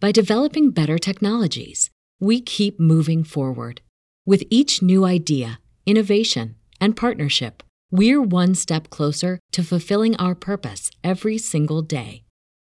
by 0.00 0.10
developing 0.10 0.70
better 0.70 0.98
technologies. 0.98 1.90
We 2.18 2.40
keep 2.40 2.80
moving 2.80 3.22
forward. 3.22 3.82
With 4.26 4.42
each 4.50 4.82
new 4.82 5.04
idea, 5.04 5.60
innovation, 5.86 6.56
and 6.80 6.96
partnership, 6.96 7.62
we're 7.90 8.22
one 8.22 8.54
step 8.54 8.90
closer 8.90 9.38
to 9.52 9.62
fulfilling 9.62 10.16
our 10.16 10.34
purpose 10.34 10.90
every 11.04 11.38
single 11.38 11.82
day. 11.82 12.24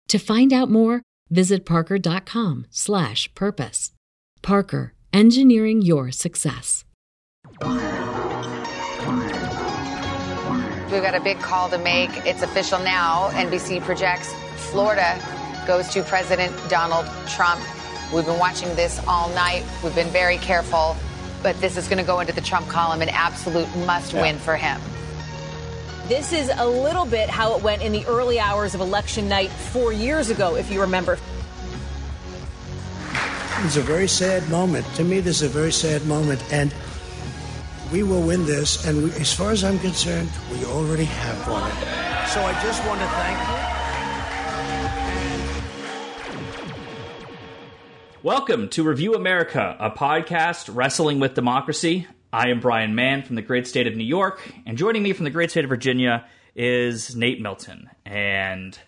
To 0.09 0.19
find 0.19 0.53
out 0.53 0.69
more, 0.71 1.03
visit 1.29 1.65
parker.com/purpose. 1.67 3.93
Parker, 4.43 4.95
engineering 5.13 5.83
your 5.83 6.11
success. 6.11 6.85
We've 10.91 11.03
got 11.03 11.15
a 11.15 11.21
big 11.23 11.39
call 11.39 11.69
to 11.71 11.79
make. 11.79 12.11
It's 12.27 12.43
official 12.43 12.81
now. 12.81 13.31
NBC 13.33 13.81
projects 13.81 14.35
Florida 14.71 15.17
goes 15.67 15.89
to 15.91 16.03
President 16.03 16.55
Donald 16.69 17.07
Trump. 17.29 17.61
We've 18.13 18.27
been 18.27 18.39
watching 18.39 18.75
this 18.77 19.01
all 19.07 19.29
night. 19.31 19.65
We've 19.83 19.95
been 19.95 20.09
very 20.09 20.39
careful 20.39 20.97
but 21.43 21.61
this 21.61 21.77
is 21.77 21.89
going 21.89 21.99
to 21.99 22.05
go 22.05 22.21
into 22.21 22.33
the 22.33 22.41
Trump 22.41 22.69
column, 22.69 23.03
an 23.03 23.09
absolute 23.09 23.69
must 23.79 24.13
win 24.13 24.39
for 24.39 24.57
him. 24.57 24.81
This 26.09 26.33
is 26.33 26.51
a 26.57 26.67
little 26.67 27.05
bit 27.05 27.29
how 27.29 27.57
it 27.57 27.63
went 27.63 27.83
in 27.83 27.93
the 27.93 28.05
early 28.07 28.41
hours 28.41 28.75
of 28.75 28.81
election 28.81 29.29
night 29.29 29.51
four 29.51 29.93
years 29.93 30.29
ago, 30.29 30.57
if 30.57 30.71
you 30.71 30.81
remember. 30.81 31.19
It's 33.63 33.77
a 33.77 33.83
very 33.83 34.09
sad 34.09 34.49
moment. 34.49 34.87
To 34.97 35.05
me, 35.05 35.21
this 35.21 35.43
is 35.43 35.51
a 35.51 35.53
very 35.53 35.73
sad 35.73 36.05
moment. 36.07 36.43
And 36.53 36.75
we 37.93 38.03
will 38.03 38.23
win 38.23 38.45
this. 38.45 38.87
And 38.87 39.05
we, 39.05 39.11
as 39.13 39.33
far 39.33 39.53
as 39.53 39.63
I'm 39.63 39.79
concerned, 39.79 40.31
we 40.51 40.65
already 40.65 41.05
have 41.05 41.49
won 41.49 41.71
it. 41.71 42.29
So 42.29 42.41
I 42.41 42.59
just 42.63 42.85
want 42.87 43.01
to 43.01 43.07
thank 43.07 43.75
you. 43.75 43.80
Welcome 48.23 48.69
to 48.71 48.83
Review 48.83 49.15
America, 49.15 49.75
a 49.81 49.91
podcast 49.91 50.69
wrestling 50.75 51.21
with 51.21 51.33
democracy. 51.33 52.07
I 52.31 52.51
am 52.51 52.61
Brian 52.61 52.95
Mann 52.95 53.23
from 53.23 53.35
the 53.35 53.41
great 53.41 53.67
state 53.67 53.87
of 53.87 53.97
New 53.97 54.05
York, 54.05 54.47
and 54.67 54.77
joining 54.77 55.03
me 55.03 55.15
from 55.15 55.25
the 55.25 55.31
great 55.31 55.51
state 55.51 55.65
of 55.65 55.71
Virginia 55.71 56.27
is 56.55 57.17
Nate 57.17 57.41
Milton. 57.41 57.89
And 58.05 58.79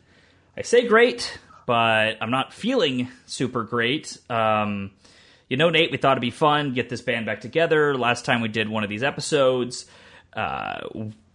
I 0.55 0.61
say 0.61 0.87
great, 0.87 1.39
but 1.65 2.19
I'm 2.21 2.31
not 2.31 2.53
feeling 2.53 3.09
super 3.25 3.63
great. 3.63 4.19
Um, 4.29 4.91
you 5.49 5.57
know, 5.57 5.71
Nate, 5.71 5.91
we 5.91 5.97
thought 5.97 6.13
it'd 6.13 6.21
be 6.21 6.31
fun 6.31 6.75
get 6.75 6.91
this 6.91 7.01
band 7.01 7.25
back 7.25 7.41
together. 7.41 7.97
Last 7.97 8.27
time 8.27 8.43
we 8.43 8.49
did 8.49 8.69
one 8.69 8.85
of 8.85 8.91
these 8.91 9.03
episodes, 9.03 9.87
uh, 10.35 10.81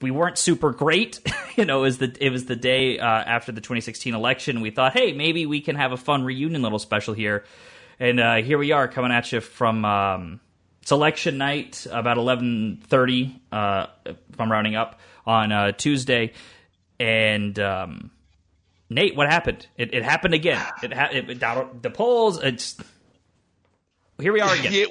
we 0.02 0.12
weren't 0.12 0.38
super 0.38 0.72
great. 0.72 1.20
you 1.56 1.66
know, 1.66 1.80
it 1.80 1.82
was 1.82 1.98
the 1.98 2.16
it 2.20 2.30
was 2.30 2.46
the 2.46 2.56
day 2.56 3.00
uh, 3.00 3.06
after 3.06 3.52
the 3.52 3.62
2016 3.62 4.14
election. 4.14 4.62
We 4.62 4.70
thought, 4.70 4.94
hey, 4.94 5.14
maybe 5.14 5.48
we 5.48 5.62
can 5.62 5.76
have 5.76 5.94
a 5.94 5.98
fun 5.98 6.24
reunion 6.24 6.62
little 6.62 6.78
special 6.78 7.16
here. 7.16 7.44
And 8.00 8.20
uh, 8.20 8.36
here 8.38 8.58
we 8.58 8.72
are 8.72 8.88
coming 8.88 9.12
at 9.12 9.32
you 9.32 9.42
from 9.42 9.84
um, 9.84 10.40
selection 10.86 11.38
night 11.38 11.86
about 11.92 12.18
11:30 12.18 13.40
uh, 13.52 13.88
if 14.06 14.18
I'm 14.40 14.52
rounding 14.52 14.76
up 14.76 15.00
on 15.26 15.52
uh, 15.52 15.72
Tuesday 15.74 16.34
and 17.00 17.58
um, 17.60 18.12
Nate 18.90 19.16
what 19.16 19.30
happened 19.30 19.68
it, 19.78 19.94
it 19.94 20.04
happened 20.04 20.34
again 20.34 20.64
it, 20.82 20.94
ha- 20.94 21.10
it, 21.12 21.40
the 21.82 21.90
polls 21.90 22.42
it's 22.42 22.78
here 24.20 24.32
we 24.32 24.40
are 24.40 24.54
again 24.56 24.72
yeah. 24.74 24.86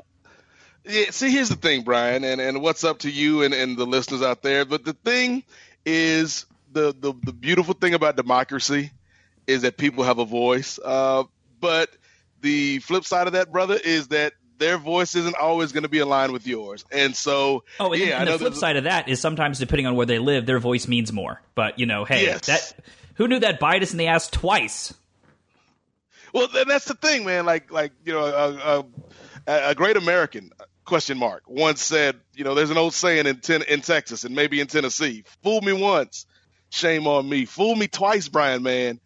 Yeah, 0.89 1.11
see, 1.11 1.33
here's 1.33 1.49
the 1.49 1.56
thing, 1.56 1.83
Brian, 1.83 2.22
and, 2.22 2.41
and 2.41 2.62
what's 2.62 2.84
up 2.84 3.00
to 3.00 3.11
you 3.11 3.43
and, 3.43 3.53
and 3.53 3.77
the 3.77 3.84
listeners 3.84 4.22
out 4.22 4.43
there. 4.43 4.65
But 4.65 4.84
the 4.84 4.93
thing 4.93 5.43
is, 5.84 6.47
the, 6.71 6.95
the, 6.97 7.12
the 7.25 7.33
beautiful 7.33 7.75
thing 7.75 7.95
about 7.95 8.15
democracy 8.15 8.93
is 9.49 9.62
that 9.62 9.78
people 9.78 10.05
have 10.05 10.21
a 10.21 10.25
voice. 10.25 10.78
Uh, 10.84 11.25
but 11.61 11.91
the 12.41 12.78
flip 12.80 13.04
side 13.04 13.26
of 13.26 13.34
that, 13.34 13.52
brother, 13.52 13.78
is 13.82 14.08
that 14.08 14.32
their 14.58 14.78
voice 14.78 15.14
isn't 15.14 15.36
always 15.36 15.72
going 15.72 15.82
to 15.82 15.88
be 15.88 15.98
aligned 15.98 16.32
with 16.32 16.47
yours. 16.47 16.84
And 16.91 17.14
so, 17.14 17.64
oh, 17.78 17.92
and, 17.92 18.02
yeah, 18.02 18.20
and 18.20 18.28
the 18.28 18.38
flip 18.38 18.54
side 18.54 18.76
of 18.76 18.84
that 18.84 19.08
is 19.08 19.20
sometimes 19.20 19.58
depending 19.58 19.86
on 19.86 19.97
where 19.97 20.06
they 20.06 20.19
live, 20.19 20.47
their 20.47 20.58
voice 20.58 20.88
means 20.88 21.12
more. 21.12 21.42
But 21.54 21.78
you 21.78 21.86
know, 21.86 22.04
hey, 22.04 22.24
yes. 22.24 22.47
that 22.47 22.74
who 23.14 23.28
knew 23.28 23.41
that 23.41 23.60
bite 23.60 23.82
us 23.82 23.92
in 23.92 23.98
the 23.98 24.08
ass 24.08 24.28
twice? 24.28 24.94
Well, 26.32 26.48
that's 26.66 26.84
the 26.86 26.94
thing, 26.94 27.24
man. 27.24 27.47
Like, 27.47 27.70
like 27.72 27.92
you 28.04 28.12
know, 28.12 28.24
a, 28.26 28.84
a, 29.50 29.70
a 29.70 29.74
great 29.74 29.97
American 29.97 30.50
uh, 30.58 30.64
question 30.84 31.18
mark 31.18 31.42
once 31.47 31.82
said, 31.82 32.16
you 32.34 32.44
know, 32.44 32.54
there's 32.54 32.70
an 32.70 32.76
old 32.78 32.94
saying 32.94 33.26
in 33.26 33.41
ten, 33.41 33.62
in 33.62 33.80
Texas 33.80 34.24
and 34.24 34.34
maybe 34.34 34.60
in 34.60 34.66
Tennessee: 34.66 35.24
"Fool 35.42 35.60
me 35.60 35.72
once, 35.72 36.26
shame 36.70 37.06
on 37.06 37.28
me. 37.28 37.44
Fool 37.44 37.74
me 37.74 37.88
twice, 37.88 38.28
Brian, 38.28 38.62
man." 38.62 39.00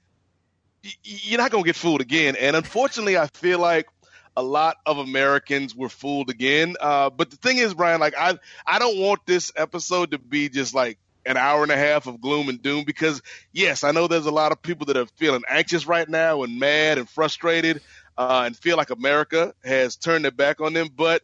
You're 1.03 1.39
not 1.39 1.51
going 1.51 1.65
to 1.65 1.69
get 1.69 1.77
fooled 1.77 2.01
again. 2.01 2.37
And 2.37 2.57
unfortunately, 2.57 3.19
I 3.19 3.27
feel 3.29 3.59
like 3.59 3.89
a 4.37 4.43
lot 4.43 4.77
of 4.87 4.99
Americans 4.99 5.75
were 5.75 5.89
fooled 5.89 6.31
again. 6.31 6.77
Uh, 6.81 7.11
but 7.11 7.31
the 7.31 7.37
thing 7.37 7.59
is, 7.59 7.75
Brian, 7.75 8.01
like 8.01 8.15
I, 8.17 8.39
I 8.67 8.79
don't 8.79 8.99
want 8.99 9.27
this 9.27 9.53
episode 9.57 10.13
to 10.13 10.19
be 10.19 10.49
just 10.49 10.75
like 10.75 10.99
an 11.27 11.37
hour 11.37 11.63
and 11.63 11.71
a 11.71 11.77
half 11.77 12.07
of 12.07 12.21
gloom 12.21 12.49
and 12.49 12.63
doom 12.63 12.85
because 12.85 13.21
yes, 13.53 13.85
I 13.85 13.91
know 13.91 14.09
there's 14.09 14.27
a 14.27 14.31
lot 14.31 14.53
of 14.53 14.63
people 14.63 14.87
that 14.87 14.97
are 14.97 15.07
feeling 15.17 15.43
anxious 15.49 15.87
right 15.87 16.09
now 16.09 16.43
and 16.43 16.59
mad 16.59 16.99
and 16.99 17.09
frustrated 17.09 17.83
uh, 18.17 18.43
and 18.47 18.57
feel 18.57 18.77
like 18.77 18.91
America 18.91 19.55
has 19.65 19.97
turned 19.97 20.25
their 20.25 20.33
back 20.33 20.61
on 20.61 20.73
them. 20.73 20.89
But 20.95 21.23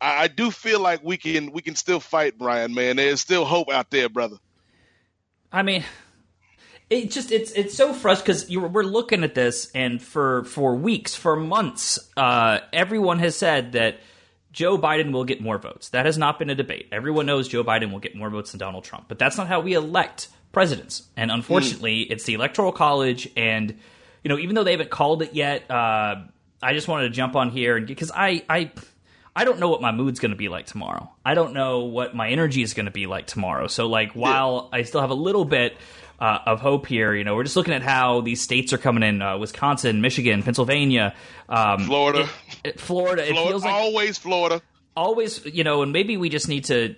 I, 0.00 0.24
I 0.24 0.28
do 0.28 0.50
feel 0.50 0.80
like 0.80 1.04
we 1.04 1.16
can 1.16 1.52
we 1.52 1.62
can 1.62 1.76
still 1.76 2.00
fight, 2.00 2.38
Brian. 2.38 2.74
Man, 2.74 2.96
there's 2.96 3.20
still 3.20 3.44
hope 3.44 3.70
out 3.70 3.90
there, 3.90 4.08
brother. 4.08 4.36
I 5.52 5.62
mean, 5.62 5.84
it 6.88 7.10
just 7.10 7.32
it's 7.32 7.50
it's 7.52 7.74
so 7.74 7.92
frustrating 7.92 8.46
because 8.48 8.72
we're 8.72 8.82
looking 8.82 9.24
at 9.24 9.34
this 9.34 9.70
and 9.74 10.00
for 10.00 10.44
for 10.44 10.74
weeks 10.76 11.14
for 11.14 11.36
months 11.36 11.98
uh, 12.16 12.60
everyone 12.72 13.18
has 13.18 13.36
said 13.36 13.72
that 13.72 13.98
joe 14.52 14.78
biden 14.78 15.12
will 15.12 15.24
get 15.24 15.40
more 15.40 15.58
votes 15.58 15.90
that 15.90 16.06
has 16.06 16.16
not 16.16 16.38
been 16.38 16.48
a 16.48 16.54
debate 16.54 16.88
everyone 16.92 17.26
knows 17.26 17.48
joe 17.48 17.64
biden 17.64 17.90
will 17.92 17.98
get 17.98 18.14
more 18.14 18.30
votes 18.30 18.52
than 18.52 18.58
donald 18.58 18.84
trump 18.84 19.06
but 19.08 19.18
that's 19.18 19.36
not 19.36 19.48
how 19.48 19.60
we 19.60 19.74
elect 19.74 20.28
presidents 20.52 21.02
and 21.16 21.30
unfortunately 21.30 22.04
mm. 22.04 22.10
it's 22.10 22.24
the 22.24 22.34
electoral 22.34 22.72
college 22.72 23.28
and 23.36 23.76
you 24.22 24.28
know 24.28 24.38
even 24.38 24.54
though 24.54 24.64
they 24.64 24.72
haven't 24.72 24.90
called 24.90 25.22
it 25.22 25.34
yet 25.34 25.68
uh, 25.70 26.16
i 26.62 26.72
just 26.72 26.88
wanted 26.88 27.08
to 27.08 27.14
jump 27.14 27.36
on 27.36 27.50
here 27.50 27.76
and 27.76 27.86
because 27.86 28.10
i 28.14 28.42
i 28.48 28.70
I 29.38 29.44
don't 29.44 29.58
know 29.58 29.68
what 29.68 29.82
my 29.82 29.92
mood's 29.92 30.18
going 30.18 30.30
to 30.30 30.36
be 30.36 30.48
like 30.48 30.64
tomorrow. 30.64 31.12
I 31.22 31.34
don't 31.34 31.52
know 31.52 31.80
what 31.80 32.16
my 32.16 32.30
energy 32.30 32.62
is 32.62 32.72
going 32.72 32.86
to 32.86 32.90
be 32.90 33.06
like 33.06 33.26
tomorrow. 33.26 33.66
So, 33.66 33.86
like, 33.86 34.12
while 34.12 34.70
I 34.72 34.80
still 34.84 35.02
have 35.02 35.10
a 35.10 35.14
little 35.14 35.44
bit 35.44 35.76
uh, 36.18 36.38
of 36.46 36.60
hope 36.60 36.86
here. 36.86 37.14
You 37.14 37.24
know, 37.24 37.34
we're 37.34 37.44
just 37.44 37.56
looking 37.56 37.74
at 37.74 37.82
how 37.82 38.20
these 38.20 38.40
states 38.40 38.72
are 38.72 38.78
coming 38.78 39.02
in: 39.02 39.22
uh, 39.22 39.38
Wisconsin, 39.38 40.00
Michigan, 40.00 40.42
Pennsylvania, 40.42 41.14
um, 41.48 41.84
Florida. 41.84 42.28
It, 42.64 42.74
it, 42.74 42.80
Florida. 42.80 43.22
Florida. 43.22 43.22
It 43.22 43.48
feels 43.48 43.64
like 43.64 43.74
always 43.74 44.18
Florida. 44.18 44.62
Always, 44.96 45.44
you 45.44 45.64
know, 45.64 45.82
and 45.82 45.92
maybe 45.92 46.16
we 46.16 46.28
just 46.28 46.48
need 46.48 46.64
to. 46.66 46.96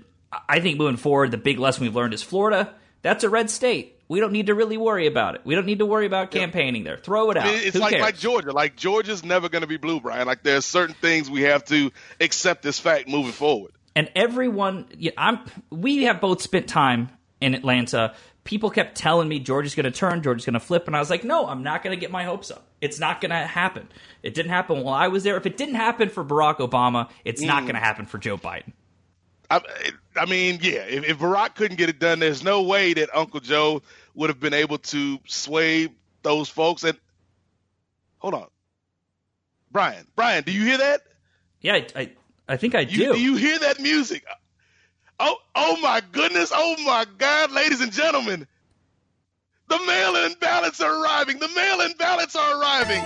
I 0.48 0.60
think 0.60 0.78
moving 0.78 0.96
forward, 0.96 1.30
the 1.30 1.38
big 1.38 1.58
lesson 1.58 1.84
we've 1.84 1.96
learned 1.96 2.14
is 2.14 2.22
Florida. 2.22 2.74
That's 3.02 3.24
a 3.24 3.30
red 3.30 3.50
state. 3.50 3.98
We 4.08 4.20
don't 4.20 4.32
need 4.32 4.46
to 4.46 4.54
really 4.54 4.78
worry 4.78 5.06
about 5.06 5.34
it. 5.34 5.42
We 5.44 5.54
don't 5.54 5.66
need 5.66 5.80
to 5.80 5.86
worry 5.86 6.06
about 6.06 6.30
campaigning 6.30 6.82
there. 6.82 6.96
Throw 6.96 7.30
it 7.30 7.36
out. 7.36 7.46
It's 7.46 7.76
Who 7.76 7.80
like 7.80 7.92
cares? 7.92 8.02
like 8.02 8.18
Georgia. 8.18 8.52
Like 8.52 8.74
Georgia's 8.74 9.22
never 9.22 9.50
going 9.50 9.60
to 9.60 9.68
be 9.68 9.76
blue, 9.76 10.00
Brian. 10.00 10.26
Like 10.26 10.42
there's 10.42 10.64
certain 10.64 10.94
things 10.94 11.30
we 11.30 11.42
have 11.42 11.64
to 11.66 11.90
accept 12.20 12.62
this 12.62 12.78
fact 12.78 13.06
moving 13.08 13.32
forward. 13.32 13.72
And 13.94 14.10
everyone, 14.14 14.86
I'm. 15.16 15.40
We 15.70 16.04
have 16.04 16.20
both 16.20 16.40
spent 16.40 16.68
time 16.68 17.10
in 17.40 17.54
Atlanta 17.54 18.14
people 18.48 18.70
kept 18.70 18.96
telling 18.96 19.28
me 19.28 19.38
Georgia's 19.38 19.74
going 19.74 19.84
to 19.84 19.90
turn, 19.90 20.22
Georgia's 20.22 20.46
going 20.46 20.54
to 20.54 20.60
flip, 20.60 20.86
and 20.86 20.96
I 20.96 21.00
was 21.00 21.10
like, 21.10 21.22
no, 21.22 21.46
I'm 21.46 21.62
not 21.62 21.82
going 21.82 21.94
to 21.94 22.00
get 22.00 22.10
my 22.10 22.24
hopes 22.24 22.50
up. 22.50 22.66
It's 22.80 22.98
not 22.98 23.20
going 23.20 23.30
to 23.30 23.36
happen. 23.36 23.86
It 24.22 24.32
didn't 24.32 24.52
happen 24.52 24.82
while 24.82 24.94
I 24.94 25.08
was 25.08 25.22
there. 25.22 25.36
If 25.36 25.44
it 25.44 25.58
didn't 25.58 25.74
happen 25.74 26.08
for 26.08 26.24
Barack 26.24 26.56
Obama, 26.56 27.10
it's 27.26 27.42
mm. 27.42 27.46
not 27.46 27.64
going 27.64 27.74
to 27.74 27.80
happen 27.80 28.06
for 28.06 28.16
Joe 28.16 28.38
Biden. 28.38 28.72
I, 29.50 29.60
I 30.16 30.24
mean, 30.24 30.60
yeah, 30.62 30.86
if, 30.88 31.04
if 31.04 31.18
Barack 31.18 31.56
couldn't 31.56 31.76
get 31.76 31.90
it 31.90 31.98
done, 31.98 32.20
there's 32.20 32.42
no 32.42 32.62
way 32.62 32.94
that 32.94 33.10
Uncle 33.14 33.40
Joe 33.40 33.82
would 34.14 34.30
have 34.30 34.40
been 34.40 34.54
able 34.54 34.78
to 34.78 35.18
sway 35.26 35.88
those 36.22 36.48
folks. 36.48 36.84
And 36.84 36.98
hold 38.16 38.32
on, 38.32 38.46
Brian, 39.70 40.06
Brian, 40.16 40.42
do 40.42 40.52
you 40.52 40.62
hear 40.62 40.78
that? 40.78 41.02
Yeah, 41.60 41.74
I, 41.74 41.86
I, 41.94 42.12
I 42.48 42.56
think 42.56 42.74
I 42.74 42.84
do. 42.84 42.96
You, 42.96 43.12
do 43.12 43.20
you 43.20 43.36
hear 43.36 43.58
that 43.58 43.78
music? 43.78 44.24
Oh, 45.20 45.36
oh 45.54 45.76
my 45.80 46.00
goodness! 46.12 46.52
Oh 46.54 46.76
my 46.84 47.04
God, 47.18 47.50
ladies 47.50 47.80
and 47.80 47.92
gentlemen, 47.92 48.46
the 49.68 49.78
mail-in 49.86 50.34
ballots 50.40 50.80
are 50.80 51.02
arriving. 51.02 51.38
The 51.38 51.48
mail-in 51.48 51.92
ballots 51.98 52.36
are 52.36 52.60
arriving. 52.60 53.02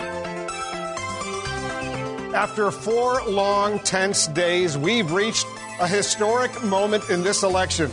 After 2.35 2.70
four 2.70 3.23
long, 3.25 3.79
tense 3.81 4.26
days, 4.29 4.79
we've 4.79 5.12
reached 5.12 5.47
a 5.81 5.87
historic 5.88 6.62
moment 6.64 7.11
in 7.11 7.23
this 7.23 7.43
election. 7.43 7.91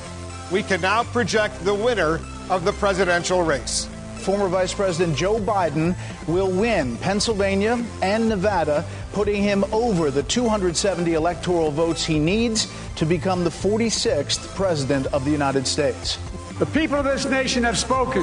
We 0.51 0.63
can 0.63 0.81
now 0.81 1.03
project 1.03 1.63
the 1.65 1.73
winner 1.73 2.19
of 2.49 2.65
the 2.65 2.73
presidential 2.73 3.43
race. 3.43 3.89
Former 4.29 4.47
Vice 4.47 4.75
President 4.75 5.17
Joe 5.17 5.39
Biden 5.39 5.95
will 6.27 6.51
win 6.51 6.97
Pennsylvania 6.97 7.83
and 8.03 8.29
Nevada, 8.29 8.85
putting 9.11 9.41
him 9.41 9.63
over 9.71 10.11
the 10.11 10.21
270 10.21 11.15
electoral 11.15 11.71
votes 11.71 12.05
he 12.05 12.19
needs 12.19 12.71
to 12.97 13.07
become 13.07 13.43
the 13.43 13.49
46th 13.49 14.53
President 14.53 15.07
of 15.07 15.25
the 15.25 15.31
United 15.31 15.65
States. 15.65 16.19
The 16.59 16.67
people 16.67 16.97
of 16.97 17.05
this 17.05 17.25
nation 17.25 17.63
have 17.63 17.75
spoken. 17.75 18.21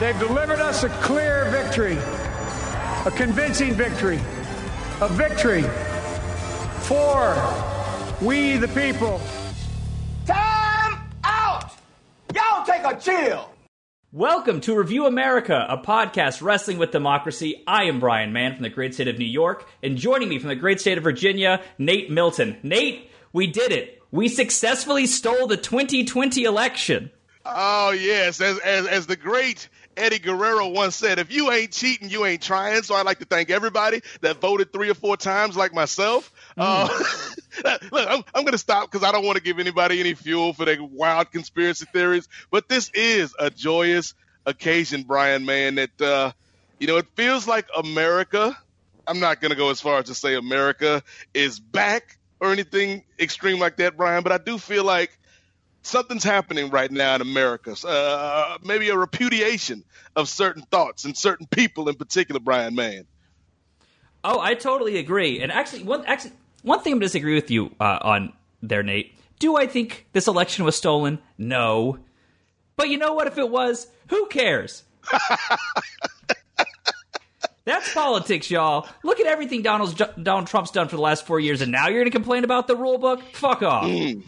They've 0.00 0.18
delivered 0.18 0.60
us 0.60 0.84
a 0.84 0.88
clear 1.02 1.50
victory, 1.50 1.98
a 3.04 3.12
convincing 3.14 3.74
victory, 3.74 4.18
a 5.02 5.10
victory 5.10 5.64
for 6.88 7.36
we 8.22 8.56
the 8.56 8.68
people. 8.68 9.20
Time 10.24 11.00
out! 11.22 11.70
Y'all 12.34 12.64
take 12.64 12.86
a 12.86 12.98
chill. 12.98 13.50
Welcome 14.12 14.62
to 14.62 14.74
Review 14.74 15.04
America, 15.04 15.66
a 15.68 15.76
podcast 15.76 16.40
wrestling 16.40 16.78
with 16.78 16.92
democracy. 16.92 17.62
I 17.66 17.84
am 17.84 18.00
Brian 18.00 18.32
Mann 18.32 18.54
from 18.54 18.62
the 18.62 18.70
great 18.70 18.94
state 18.94 19.06
of 19.06 19.18
New 19.18 19.26
York, 19.26 19.68
and 19.82 19.98
joining 19.98 20.30
me 20.30 20.38
from 20.38 20.48
the 20.48 20.56
great 20.56 20.80
state 20.80 20.96
of 20.96 21.04
Virginia, 21.04 21.62
Nate 21.76 22.10
Milton. 22.10 22.56
Nate, 22.62 23.10
we 23.34 23.48
did 23.48 23.70
it. 23.70 24.02
We 24.10 24.28
successfully 24.28 25.06
stole 25.06 25.46
the 25.46 25.58
2020 25.58 26.44
election. 26.44 27.10
Oh 27.44 27.90
yes, 27.90 28.40
as 28.40 28.58
as, 28.60 28.86
as 28.86 29.06
the 29.06 29.16
great 29.16 29.68
Eddie 29.98 30.20
Guerrero 30.20 30.68
once 30.68 30.96
said, 30.96 31.18
if 31.18 31.30
you 31.30 31.50
ain't 31.50 31.72
cheating, 31.72 32.08
you 32.08 32.24
ain't 32.24 32.40
trying. 32.40 32.82
So 32.84 32.94
I'd 32.94 33.04
like 33.04 33.18
to 33.18 33.24
thank 33.26 33.50
everybody 33.50 34.00
that 34.22 34.40
voted 34.40 34.72
three 34.72 34.88
or 34.88 34.94
four 34.94 35.18
times 35.18 35.54
like 35.54 35.74
myself. 35.74 36.32
Uh, 36.58 36.88
look, 37.92 38.08
I'm, 38.08 38.22
I'm 38.34 38.42
going 38.42 38.52
to 38.52 38.58
stop 38.58 38.90
because 38.90 39.06
I 39.06 39.12
don't 39.12 39.24
want 39.24 39.36
to 39.36 39.42
give 39.42 39.58
anybody 39.58 40.00
any 40.00 40.14
fuel 40.14 40.52
for 40.52 40.64
their 40.64 40.82
wild 40.82 41.30
conspiracy 41.30 41.86
theories. 41.92 42.28
But 42.50 42.68
this 42.68 42.90
is 42.94 43.34
a 43.38 43.50
joyous 43.50 44.14
occasion, 44.44 45.04
Brian, 45.04 45.44
man, 45.44 45.76
that, 45.76 46.00
uh, 46.00 46.32
you 46.78 46.86
know, 46.86 46.96
it 46.96 47.06
feels 47.14 47.46
like 47.46 47.66
America. 47.76 48.56
I'm 49.06 49.20
not 49.20 49.40
going 49.40 49.50
to 49.50 49.56
go 49.56 49.70
as 49.70 49.80
far 49.80 49.98
as 49.98 50.06
to 50.06 50.14
say 50.14 50.34
America 50.34 51.02
is 51.32 51.58
back 51.58 52.18
or 52.40 52.52
anything 52.52 53.04
extreme 53.18 53.58
like 53.58 53.76
that, 53.78 53.96
Brian, 53.96 54.22
but 54.22 54.32
I 54.32 54.38
do 54.38 54.58
feel 54.58 54.84
like 54.84 55.18
something's 55.82 56.24
happening 56.24 56.70
right 56.70 56.90
now 56.90 57.14
in 57.14 57.20
America. 57.20 57.74
Uh, 57.86 58.58
maybe 58.62 58.90
a 58.90 58.96
repudiation 58.96 59.84
of 60.14 60.28
certain 60.28 60.62
thoughts 60.62 61.04
and 61.04 61.16
certain 61.16 61.46
people 61.46 61.88
in 61.88 61.94
particular, 61.94 62.40
Brian 62.40 62.74
Mann. 62.74 63.06
Oh, 64.22 64.40
I 64.40 64.54
totally 64.54 64.98
agree. 64.98 65.40
And 65.40 65.50
actually, 65.50 65.84
one 65.84 66.04
actually 66.04 66.32
one 66.62 66.80
thing 66.80 66.92
I'm 66.94 66.98
disagree 66.98 67.34
with 67.34 67.50
you 67.50 67.74
uh, 67.80 67.98
on 68.02 68.32
there, 68.62 68.82
Nate. 68.82 69.14
Do 69.38 69.56
I 69.56 69.66
think 69.66 70.06
this 70.12 70.26
election 70.26 70.64
was 70.64 70.76
stolen? 70.76 71.18
No. 71.36 71.98
But 72.76 72.88
you 72.88 72.98
know 72.98 73.14
what? 73.14 73.26
If 73.26 73.38
it 73.38 73.48
was, 73.48 73.86
who 74.08 74.26
cares? 74.26 74.82
That's 77.64 77.92
politics, 77.92 78.50
y'all. 78.50 78.88
Look 79.04 79.20
at 79.20 79.26
everything 79.26 79.60
Donald's, 79.62 79.92
Donald 79.94 80.46
Trump's 80.46 80.70
done 80.70 80.88
for 80.88 80.96
the 80.96 81.02
last 81.02 81.26
four 81.26 81.38
years, 81.38 81.60
and 81.60 81.70
now 81.70 81.88
you're 81.88 82.00
going 82.00 82.10
to 82.10 82.16
complain 82.16 82.44
about 82.44 82.66
the 82.66 82.74
rule 82.74 82.96
book? 82.96 83.20
Fuck 83.34 83.62
off. 83.62 83.84
Mm. 83.84 84.22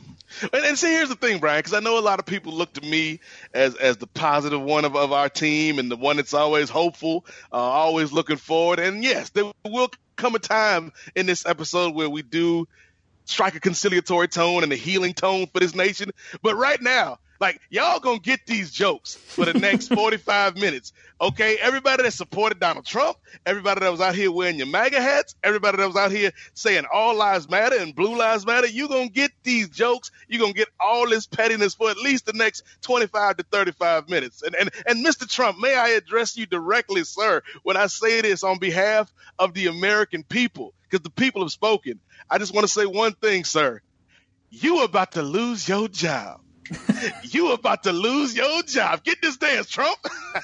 And, 0.53 0.65
and, 0.65 0.79
see, 0.79 0.93
here's 0.93 1.09
the 1.09 1.17
thing, 1.17 1.39
Brian, 1.41 1.59
because 1.59 1.73
I 1.73 1.81
know 1.81 1.99
a 1.99 2.01
lot 2.01 2.19
of 2.19 2.27
people 2.27 2.53
look 2.53 2.75
to 2.75 2.83
me 2.83 3.21
as 3.53 3.75
as 3.75 3.97
the 3.97 4.07
positive 4.07 4.61
one 4.61 4.85
of, 4.85 4.95
of 4.95 5.13
our 5.13 5.29
team 5.29 5.79
and 5.79 5.91
the 5.91 5.97
one 5.97 6.17
that's 6.17 6.35
always 6.35 6.71
hopeful, 6.71 7.25
uh, 7.53 7.57
always 7.57 8.13
looking 8.13 8.37
forward. 8.37 8.79
And 8.79 9.03
yes, 9.03 9.31
there 9.31 9.51
will 9.65 9.91
come 10.21 10.35
a 10.35 10.39
time 10.39 10.93
in 11.17 11.27
this 11.27 11.47
episode 11.47 11.95
where 11.95 12.11
we 12.11 12.23
do 12.23 12.69
strike 13.25 13.55
a 13.55 13.61
conciliatory 13.61 14.29
tone 14.29 14.63
and 14.63 14.73
a 14.73 14.77
healing 14.77 15.15
tone 15.15 15.47
for 15.47 15.61
this 15.61 15.75
nation. 15.75 16.11
But 16.43 16.57
right 16.57 16.81
now, 16.81 17.19
like 17.41 17.61
y'all 17.71 18.01
gonna 18.01 18.19
get 18.19 18.47
these 18.47 18.71
jokes 18.71 19.15
for 19.15 19.45
the 19.45 19.55
next 19.55 19.89
45 19.95 20.57
minutes. 20.57 20.93
Okay, 21.21 21.57
everybody 21.61 22.03
that 22.03 22.13
supported 22.13 22.61
Donald 22.61 22.87
Trump, 22.87 23.17
everybody 23.45 23.81
that 23.81 23.91
was 23.91 24.01
out 24.01 24.15
here 24.15 24.31
wearing 24.31 24.57
your 24.57 24.67
MAGA 24.67 25.01
hats, 25.01 25.35
everybody 25.43 25.79
that 25.79 25.87
was 25.87 25.97
out 25.97 26.11
here 26.13 26.33
saying 26.55 26.85
all 26.93 27.15
lives 27.15 27.49
matter 27.49 27.77
and 27.79 27.95
blue 27.95 28.17
lives 28.17 28.47
matter, 28.47 28.67
you 28.67 28.89
gonna 28.89 29.09
get 29.09 29.31
these 29.43 29.69
jokes. 29.69 30.11
you 30.29 30.39
gonna 30.39 30.53
get 30.53 30.69
all 30.79 31.09
this 31.09 31.27
pettiness 31.27 31.75
for 31.75 31.91
at 31.91 31.97
least 31.99 32.27
the 32.27 32.33
next 32.33 32.63
25 32.83 33.39
to 33.39 33.43
35 33.45 34.09
minutes. 34.09 34.43
And 34.43 34.55
and 34.55 34.71
and 34.87 35.05
Mr. 35.05 35.29
Trump, 35.29 35.59
may 35.59 35.75
I 35.75 35.89
address 35.91 36.37
you 36.37 36.47
directly, 36.47 37.05
sir, 37.05 37.43
when 37.63 37.77
I 37.77 37.87
say 37.87 38.21
this 38.21 38.45
on 38.45 38.59
behalf 38.59 39.13
of 39.39 39.55
the 39.55 39.67
American 39.67 40.25
people, 40.25 40.75
because 40.89 41.03
the 41.03 41.11
people 41.11 41.43
have 41.43 41.53
spoken. 41.53 42.01
I 42.29 42.39
just 42.39 42.55
want 42.55 42.67
to 42.67 42.73
say 42.73 42.87
one 42.87 43.13
thing, 43.15 43.45
sir. 43.45 43.81
You 44.51 44.83
about 44.85 45.13
to 45.13 45.23
lose 45.23 45.69
your 45.69 45.89
job. 45.89 46.41
you 47.23 47.53
about 47.53 47.85
to 47.85 47.93
lose 47.93 48.37
your 48.37 48.63
job. 48.63 49.05
Get 49.05 49.23
this 49.23 49.37
dance, 49.37 49.69
Trump. 49.69 49.99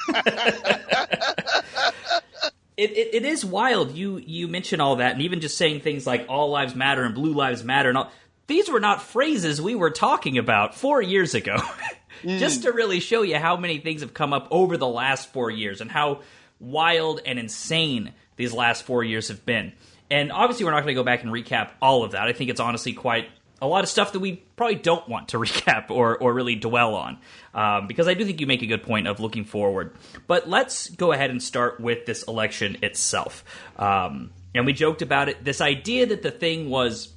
It, 2.77 2.91
it, 2.91 3.15
it 3.15 3.25
is 3.25 3.45
wild. 3.45 3.93
You 3.93 4.19
you 4.19 4.49
mention 4.49 4.81
all 4.81 4.97
that, 4.97 5.13
and 5.13 5.23
even 5.23 5.41
just 5.41 5.57
saying 5.57 5.81
things 5.81 6.07
like 6.07 6.27
"all 6.29 6.51
lives 6.51 6.75
matter" 6.75 7.05
and 7.05 7.15
"blue 7.15 7.33
lives 7.33 7.65
matter" 7.65 7.89
and 7.89 7.97
all. 7.97 8.13
These 8.49 8.71
were 8.71 8.81
not 8.81 9.03
phrases 9.03 9.61
we 9.61 9.75
were 9.75 9.91
talking 9.91 10.39
about 10.39 10.75
four 10.75 11.01
years 11.01 11.35
ago. 11.35 11.57
mm. 12.23 12.39
Just 12.39 12.63
to 12.63 12.73
really 12.73 13.01
show 13.01 13.23
you 13.23 13.39
how 13.39 13.57
many 13.57 13.79
things 13.79 14.03
have 14.03 14.13
come 14.13 14.33
up 14.33 14.47
over 14.51 14.77
the 14.77 14.87
last 14.87 15.33
four 15.33 15.51
years 15.51 15.81
and 15.81 15.91
how 15.91 16.21
wild 16.61 17.21
and 17.25 17.39
insane 17.39 18.13
these 18.37 18.53
last 18.53 18.85
four 18.85 19.03
years 19.03 19.29
have 19.29 19.45
been. 19.47 19.73
And 20.11 20.31
obviously, 20.31 20.67
we're 20.67 20.73
not 20.73 20.83
going 20.83 20.95
to 20.95 21.01
go 21.01 21.03
back 21.03 21.23
and 21.23 21.33
recap 21.33 21.71
all 21.81 22.05
of 22.05 22.13
that. 22.13 22.29
I 22.29 22.35
think 22.35 22.51
it's 22.51 22.61
honestly 22.61 22.93
quite 22.93 23.31
a 23.61 23.67
lot 23.67 23.85
of 23.85 23.91
stuff 23.91 24.13
that 24.13 24.21
we 24.21 24.37
probably 24.57 24.77
don't 24.77 25.09
want 25.09 25.29
to 25.29 25.39
recap 25.39 25.91
or, 25.91 26.17
or 26.17 26.33
really 26.33 26.55
dwell 26.55 26.95
on. 26.95 27.19
Um, 27.55 27.87
because 27.87 28.09
I 28.09 28.15
do 28.15 28.25
think 28.25 28.41
you 28.41 28.47
make 28.47 28.63
a 28.63 28.67
good 28.67 28.83
point 28.83 29.07
of 29.07 29.21
looking 29.21 29.45
forward. 29.45 29.97
But 30.27 30.49
let's 30.49 30.91
go 30.91 31.13
ahead 31.13 31.31
and 31.31 31.43
start 31.43 31.81
with 31.81 32.07
this 32.07 32.23
election 32.25 32.79
itself. 32.83 33.45
Um, 33.79 34.31
and 34.55 34.67
we 34.67 34.73
joked 34.73 35.03
about 35.03 35.29
it. 35.29 35.45
This 35.45 35.61
idea 35.61 36.07
that 36.07 36.23
the 36.23 36.31
thing 36.31 36.71
was 36.71 37.13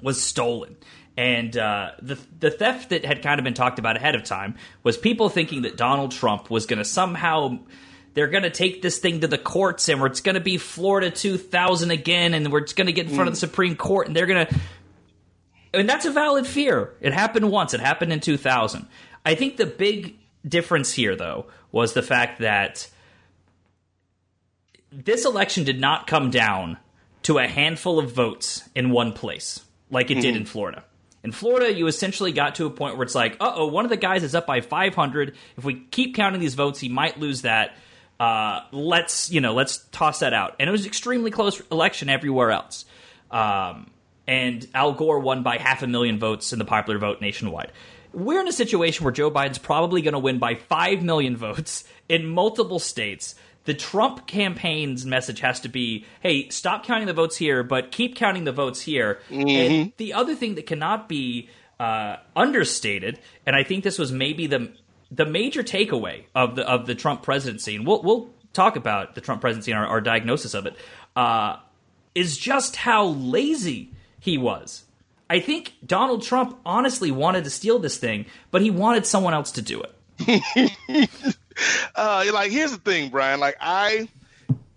was 0.00 0.20
stolen. 0.20 0.76
And 1.16 1.56
uh, 1.56 1.92
the 2.00 2.18
the 2.38 2.50
theft 2.50 2.90
that 2.90 3.04
had 3.04 3.22
kind 3.22 3.38
of 3.38 3.44
been 3.44 3.54
talked 3.54 3.78
about 3.78 3.96
ahead 3.96 4.14
of 4.14 4.24
time 4.24 4.56
was 4.82 4.96
people 4.96 5.28
thinking 5.28 5.62
that 5.62 5.76
Donald 5.76 6.12
Trump 6.12 6.50
was 6.50 6.66
going 6.66 6.78
to 6.78 6.84
somehow 6.84 7.58
they're 8.14 8.28
going 8.28 8.42
to 8.42 8.50
take 8.50 8.82
this 8.82 8.98
thing 8.98 9.20
to 9.20 9.28
the 9.28 9.38
courts 9.38 9.88
and 9.88 10.02
it's 10.02 10.20
going 10.20 10.34
to 10.34 10.40
be 10.40 10.58
Florida 10.58 11.10
2000 11.10 11.90
again 11.90 12.34
and 12.34 12.50
we're 12.52 12.60
going 12.60 12.86
to 12.86 12.92
get 12.92 13.08
in 13.08 13.14
front 13.14 13.28
of 13.28 13.34
the 13.34 13.40
Supreme 13.40 13.76
Court 13.76 14.06
and 14.06 14.16
they're 14.16 14.26
going 14.26 14.46
to 14.46 14.54
and 15.74 15.88
that's 15.88 16.04
a 16.04 16.10
valid 16.10 16.46
fear. 16.46 16.94
It 17.00 17.12
happened 17.12 17.50
once. 17.50 17.74
It 17.74 17.80
happened 17.80 18.12
in 18.12 18.20
2000. 18.20 18.86
I 19.24 19.34
think 19.34 19.56
the 19.56 19.66
big 19.66 20.16
difference 20.46 20.92
here, 20.92 21.16
though, 21.16 21.46
was 21.70 21.94
the 21.94 22.02
fact 22.02 22.40
that 22.40 22.88
this 24.90 25.24
election 25.24 25.64
did 25.64 25.80
not 25.80 26.06
come 26.06 26.30
down 26.30 26.78
to 27.22 27.38
a 27.38 27.46
handful 27.46 27.98
of 27.98 28.12
votes 28.12 28.68
in 28.74 28.90
one 28.90 29.12
place 29.12 29.64
like 29.90 30.10
it 30.10 30.14
mm-hmm. 30.14 30.22
did 30.22 30.36
in 30.36 30.44
Florida. 30.44 30.84
In 31.22 31.30
Florida, 31.30 31.72
you 31.72 31.86
essentially 31.86 32.32
got 32.32 32.56
to 32.56 32.66
a 32.66 32.70
point 32.70 32.96
where 32.96 33.04
it's 33.04 33.14
like, 33.14 33.36
uh 33.40 33.52
oh, 33.54 33.66
one 33.66 33.84
of 33.84 33.90
the 33.90 33.96
guys 33.96 34.24
is 34.24 34.34
up 34.34 34.46
by 34.46 34.60
500. 34.60 35.36
If 35.56 35.64
we 35.64 35.74
keep 35.74 36.16
counting 36.16 36.40
these 36.40 36.54
votes, 36.54 36.80
he 36.80 36.88
might 36.88 37.18
lose 37.18 37.42
that. 37.42 37.76
Uh, 38.18 38.62
let's 38.72 39.30
you 39.30 39.40
know, 39.40 39.54
let's 39.54 39.78
toss 39.92 40.18
that 40.18 40.34
out. 40.34 40.56
And 40.58 40.68
it 40.68 40.72
was 40.72 40.84
extremely 40.84 41.30
close 41.30 41.60
election 41.70 42.08
everywhere 42.08 42.50
else. 42.50 42.84
Um, 43.30 43.91
and 44.26 44.66
Al 44.74 44.92
Gore 44.92 45.18
won 45.18 45.42
by 45.42 45.58
half 45.58 45.82
a 45.82 45.86
million 45.86 46.18
votes 46.18 46.52
in 46.52 46.58
the 46.58 46.64
popular 46.64 46.98
vote 46.98 47.20
nationwide. 47.20 47.72
We're 48.12 48.40
in 48.40 48.48
a 48.48 48.52
situation 48.52 49.04
where 49.04 49.12
Joe 49.12 49.30
Biden's 49.30 49.58
probably 49.58 50.02
going 50.02 50.12
to 50.12 50.18
win 50.18 50.38
by 50.38 50.54
5 50.54 51.02
million 51.02 51.36
votes 51.36 51.84
in 52.08 52.26
multiple 52.26 52.78
states. 52.78 53.34
The 53.64 53.74
Trump 53.74 54.26
campaign's 54.26 55.06
message 55.06 55.40
has 55.40 55.60
to 55.60 55.68
be 55.68 56.04
hey, 56.20 56.48
stop 56.48 56.84
counting 56.84 57.06
the 57.06 57.12
votes 57.12 57.36
here, 57.36 57.62
but 57.62 57.90
keep 57.90 58.16
counting 58.16 58.44
the 58.44 58.52
votes 58.52 58.80
here. 58.80 59.20
Mm-hmm. 59.30 59.48
And 59.48 59.92
the 59.96 60.12
other 60.12 60.34
thing 60.34 60.56
that 60.56 60.66
cannot 60.66 61.08
be 61.08 61.48
uh, 61.78 62.16
understated, 62.36 63.18
and 63.46 63.56
I 63.56 63.62
think 63.62 63.84
this 63.84 63.98
was 63.98 64.12
maybe 64.12 64.46
the 64.46 64.72
the 65.10 65.26
major 65.26 65.62
takeaway 65.62 66.24
of 66.34 66.56
the 66.56 66.68
of 66.68 66.86
the 66.86 66.94
Trump 66.94 67.22
presidency. 67.22 67.76
And 67.76 67.86
we'll 67.86 68.02
we'll 68.02 68.30
talk 68.52 68.76
about 68.76 69.14
the 69.14 69.20
Trump 69.20 69.40
presidency 69.40 69.70
and 69.70 69.80
our, 69.80 69.86
our 69.86 70.00
diagnosis 70.00 70.54
of 70.54 70.66
it. 70.66 70.76
Uh, 71.14 71.56
is 72.14 72.36
just 72.36 72.76
how 72.76 73.06
lazy 73.06 73.90
he 74.22 74.38
was. 74.38 74.84
I 75.28 75.40
think 75.40 75.74
Donald 75.84 76.22
Trump 76.22 76.56
honestly 76.64 77.10
wanted 77.10 77.42
to 77.42 77.50
steal 77.50 77.80
this 77.80 77.96
thing, 77.96 78.26
but 78.52 78.62
he 78.62 78.70
wanted 78.70 79.04
someone 79.04 79.34
else 79.34 79.50
to 79.52 79.62
do 79.62 79.82
it. 79.82 81.10
uh, 81.96 82.24
like 82.32 82.52
here's 82.52 82.70
the 82.70 82.78
thing, 82.78 83.10
Brian. 83.10 83.40
Like 83.40 83.56
I 83.60 84.08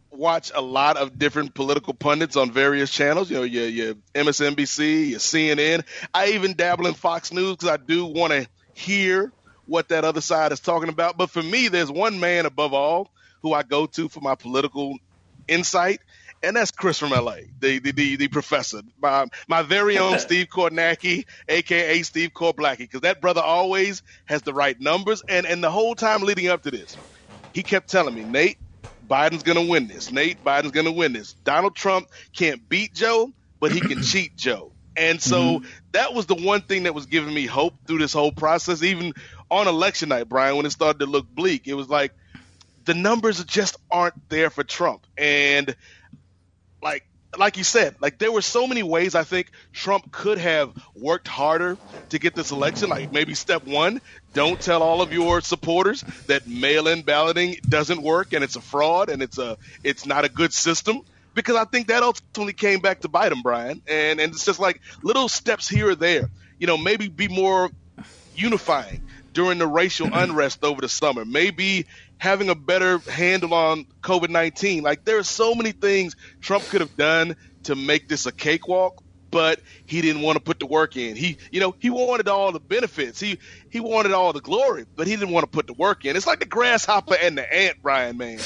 watch 0.10 0.52
a 0.56 0.62
lot 0.62 0.98
of 0.98 1.20
different 1.20 1.54
political 1.54 1.94
pundits 1.94 2.36
on 2.36 2.50
various 2.52 2.90
channels. 2.90 3.30
You 3.30 3.38
know, 3.38 3.44
your, 3.44 3.68
your 3.68 3.94
MSNBC, 4.16 5.10
your 5.10 5.20
CNN. 5.20 5.84
I 6.12 6.30
even 6.30 6.56
dabble 6.56 6.88
in 6.88 6.96
Fox 6.96 7.32
News 7.32 7.52
because 7.52 7.70
I 7.70 7.78
do 7.78 8.06
want 8.08 8.34
to 8.34 8.48
hear 8.74 9.32
what 9.68 9.90
that 9.90 10.06
other 10.06 10.22
side 10.22 10.52
is 10.54 10.60
talking 10.60 10.90
about. 10.90 11.18
But 11.18 11.30
for 11.30 11.44
me, 11.44 11.68
there's 11.68 11.92
one 11.92 12.20
man 12.20 12.48
above 12.48 12.74
all 12.74 13.12
who 13.44 13.54
I 13.54 13.62
go 13.62 13.86
to 13.86 14.10
for 14.10 14.22
my 14.22 14.34
political 14.34 14.98
insight, 15.48 16.02
and 16.46 16.56
that's 16.56 16.72
Chris 16.72 17.00
from 17.00 17.10
LA, 17.10 17.38
the 17.60 17.80
the 17.80 17.92
the, 17.92 18.16
the 18.16 18.28
professor, 18.28 18.82
my 19.02 19.25
my 19.48 19.62
very 19.62 19.98
own 19.98 20.20
Steve 20.25 20.48
Kornacki, 20.48 21.25
aka 21.50 22.02
Steve 22.04 22.32
Korblacky, 22.34 22.80
because 22.80 23.02
that 23.02 23.22
brother 23.22 23.42
always 23.42 24.04
has 24.25 24.42
the 24.44 24.54
right 24.54 24.80
numbers, 24.80 25.24
and 25.28 25.46
and 25.46 25.64
the 25.64 25.72
whole 25.72 25.96
time 25.96 26.22
leading 26.22 26.48
up 26.48 26.64
to 26.64 26.72
this, 26.72 26.96
he 27.54 27.64
kept 27.64 27.90
telling 27.90 28.14
me, 28.14 28.24
Nate, 28.24 28.58
Biden's 29.10 29.44
gonna 29.44 29.66
win 29.66 29.88
this. 29.88 30.12
Nate, 30.12 30.44
Biden's 30.44 30.72
gonna 30.72 30.92
win 30.92 31.14
this. 31.14 31.34
Donald 31.44 31.75
Trump 31.75 32.08
can't 32.34 32.68
beat 32.70 32.94
Joe, 32.94 33.32
but 33.60 33.72
he 33.72 33.80
can 33.82 34.02
cheat 34.04 34.36
Joe. 34.36 34.72
And 34.98 35.22
so 35.22 35.42
mm-hmm. 35.42 35.66
that 35.92 36.14
was 36.14 36.25
the 36.25 36.36
one 36.36 36.62
thing 36.62 36.84
that 36.84 36.94
was 36.94 37.06
giving 37.06 37.34
me 37.34 37.46
hope 37.46 37.74
through 37.86 37.98
this 37.98 38.14
whole 38.14 38.32
process, 38.32 38.82
even 38.82 39.14
on 39.52 39.68
election 39.68 40.10
night, 40.10 40.30
Brian, 40.30 40.56
when 40.56 40.66
it 40.66 40.72
started 40.72 41.00
to 41.00 41.06
look 41.06 41.28
bleak. 41.30 41.68
It 41.68 41.74
was 41.74 41.90
like 41.90 42.14
the 42.86 42.94
numbers 42.94 43.44
just 43.44 43.78
aren't 43.92 44.30
there 44.30 44.50
for 44.50 44.64
Trump. 44.64 45.06
And 45.18 45.75
like 46.86 47.04
like 47.38 47.58
you 47.58 47.65
said, 47.65 47.96
like 48.00 48.18
there 48.18 48.32
were 48.32 48.42
so 48.42 48.65
many 48.65 48.82
ways 48.82 49.13
I 49.13 49.24
think 49.24 49.51
Trump 49.74 50.10
could 50.12 50.38
have 50.38 50.72
worked 50.96 51.27
harder 51.27 51.77
to 52.10 52.20
get 52.20 52.34
this 52.34 52.51
election. 52.51 52.89
Like 52.89 53.12
maybe 53.12 53.34
step 53.34 53.65
one, 53.65 54.00
don't 54.34 54.58
tell 54.62 54.82
all 54.82 55.01
of 55.01 55.12
your 55.12 55.42
supporters 55.42 56.01
that 56.27 56.48
mail-in 56.48 57.01
balloting 57.01 57.58
doesn't 57.68 58.01
work 58.01 58.32
and 58.32 58.42
it's 58.42 58.56
a 58.56 58.62
fraud 58.62 59.10
and 59.10 59.22
it's 59.22 59.38
a 59.38 59.58
it's 59.84 60.06
not 60.06 60.24
a 60.24 60.30
good 60.30 60.54
system. 60.54 61.01
Because 61.34 61.58
I 61.58 61.65
think 61.65 61.88
that 61.88 62.01
ultimately 62.01 62.54
came 62.54 62.80
back 62.80 63.01
to 63.01 63.10
bite 63.10 63.34
him, 63.34 63.42
Brian. 63.42 63.82
And 63.88 64.22
and 64.22 64.34
it's 64.34 64.46
just 64.46 64.60
like 64.60 64.80
little 65.01 65.27
steps 65.27 65.68
here 65.68 65.89
or 65.89 65.96
there. 65.96 66.30
You 66.58 66.68
know, 66.68 66.77
maybe 66.77 67.10
be 67.10 67.27
more 67.27 67.70
unifying 68.36 69.01
during 69.34 69.58
the 69.60 69.68
racial 69.68 70.10
unrest 70.13 70.63
over 70.63 70.80
the 70.82 70.89
summer. 70.89 71.25
Maybe 71.25 71.86
having 72.17 72.50
a 72.50 72.55
better 72.55 73.00
handle 73.00 73.53
on 73.53 73.86
COVID 74.01 74.29
19. 74.29 74.84
Like, 74.84 75.05
there 75.05 75.17
are 75.17 75.24
so 75.24 75.55
many 75.55 75.72
things 75.72 76.15
Trump 76.41 76.63
could 76.65 76.81
have 76.81 76.95
done 76.95 77.36
to 77.63 77.75
make 77.75 78.07
this 78.07 78.25
a 78.25 78.31
cakewalk, 78.31 79.03
but 79.31 79.60
he 79.86 80.01
didn't 80.01 80.22
want 80.22 80.38
to 80.38 80.43
put 80.43 80.60
the 80.60 80.65
work 80.65 80.95
in. 80.98 81.15
He, 81.15 81.38
you 81.51 81.60
know, 81.60 81.75
he 81.79 81.89
wanted 81.89 82.27
all 82.27 82.51
the 82.51 82.60
benefits. 82.60 83.19
He 83.19 83.39
he 83.69 83.79
wanted 83.79 84.13
all 84.13 84.34
the 84.34 84.41
glory, 84.41 84.86
but 84.95 85.07
he 85.07 85.15
didn't 85.15 85.31
want 85.31 85.43
to 85.43 85.51
put 85.51 85.67
the 85.67 85.74
work 85.74 86.05
in. 86.05 86.15
It's 86.15 86.27
like 86.27 86.39
the 86.39 86.45
grasshopper 86.45 87.15
and 87.22 87.38
the 87.38 87.53
ant, 87.53 87.77
Brian, 87.81 88.17
man. 88.17 88.39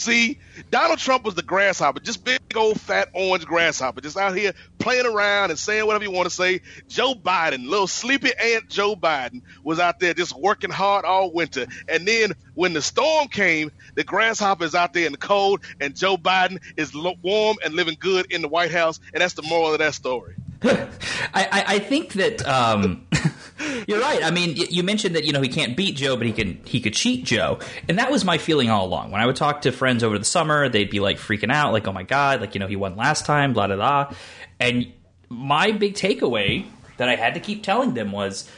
See, 0.00 0.38
Donald 0.70 0.98
Trump 0.98 1.26
was 1.26 1.34
the 1.34 1.42
grasshopper, 1.42 2.00
just 2.00 2.24
big 2.24 2.40
old 2.56 2.80
fat 2.80 3.10
orange 3.12 3.44
grasshopper, 3.44 4.00
just 4.00 4.16
out 4.16 4.34
here 4.34 4.54
playing 4.78 5.04
around 5.04 5.50
and 5.50 5.58
saying 5.58 5.84
whatever 5.84 6.04
you 6.04 6.10
want 6.10 6.26
to 6.26 6.34
say. 6.34 6.62
Joe 6.88 7.12
Biden, 7.14 7.68
little 7.68 7.86
sleepy 7.86 8.30
ant 8.34 8.70
Joe 8.70 8.96
Biden, 8.96 9.42
was 9.62 9.78
out 9.78 10.00
there 10.00 10.14
just 10.14 10.34
working 10.34 10.70
hard 10.70 11.04
all 11.04 11.30
winter. 11.30 11.66
And 11.86 12.08
then 12.08 12.32
when 12.54 12.72
the 12.72 12.80
storm 12.80 13.28
came, 13.28 13.72
the 13.94 14.02
grasshopper 14.02 14.64
is 14.64 14.74
out 14.74 14.94
there 14.94 15.04
in 15.04 15.12
the 15.12 15.18
cold, 15.18 15.60
and 15.82 15.94
Joe 15.94 16.16
Biden 16.16 16.62
is 16.78 16.94
warm 16.94 17.58
and 17.62 17.74
living 17.74 17.98
good 18.00 18.32
in 18.32 18.40
the 18.40 18.48
White 18.48 18.70
House. 18.70 19.00
And 19.12 19.20
that's 19.20 19.34
the 19.34 19.42
moral 19.42 19.74
of 19.74 19.80
that 19.80 19.92
story. 19.92 20.34
I, 20.62 20.88
I, 21.34 21.64
I, 21.66 21.78
think 21.78 22.14
that 22.14 22.46
um, 22.48 23.06
you're 23.86 24.00
right. 24.00 24.22
I 24.22 24.30
mean, 24.30 24.56
you 24.56 24.82
mentioned 24.82 25.16
that 25.16 25.24
you 25.24 25.32
know 25.32 25.40
he 25.40 25.48
can't 25.48 25.76
beat 25.76 25.96
Joe, 25.96 26.16
but 26.16 26.26
he 26.26 26.32
can 26.32 26.60
he 26.64 26.80
could 26.80 26.94
cheat 26.94 27.24
Joe, 27.24 27.58
and 27.88 27.98
that 27.98 28.10
was 28.10 28.24
my 28.24 28.38
feeling 28.38 28.70
all 28.70 28.86
along. 28.86 29.10
When 29.10 29.20
I 29.20 29.26
would 29.26 29.36
talk 29.36 29.62
to 29.62 29.72
friends 29.72 30.02
over 30.02 30.18
the 30.18 30.24
summer, 30.24 30.68
they'd 30.68 30.90
be 30.90 31.00
like 31.00 31.18
freaking 31.18 31.52
out, 31.52 31.72
like, 31.72 31.86
"Oh 31.86 31.92
my 31.92 32.02
god!" 32.02 32.40
Like 32.40 32.54
you 32.54 32.60
know 32.60 32.66
he 32.66 32.76
won 32.76 32.96
last 32.96 33.26
time, 33.26 33.52
blah 33.52 33.66
blah 33.66 33.76
blah. 33.76 34.14
And 34.58 34.92
my 35.28 35.72
big 35.72 35.94
takeaway 35.94 36.66
that 36.96 37.08
I 37.08 37.16
had 37.16 37.34
to 37.34 37.40
keep 37.40 37.62
telling 37.62 37.94
them 37.94 38.12
was, 38.12 38.50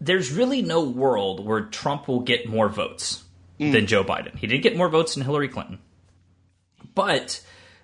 there's 0.00 0.32
really 0.32 0.62
no 0.62 0.84
world 0.84 1.44
where 1.44 1.62
Trump 1.62 2.08
will 2.08 2.20
get 2.20 2.48
more 2.48 2.68
votes 2.68 3.24
mm. 3.58 3.72
than 3.72 3.86
Joe 3.86 4.04
Biden. 4.04 4.36
He 4.36 4.46
did 4.46 4.58
get 4.58 4.76
more 4.76 4.88
votes 4.88 5.14
than 5.14 5.24
Hillary 5.24 5.48
Clinton, 5.48 5.78
but 6.94 7.40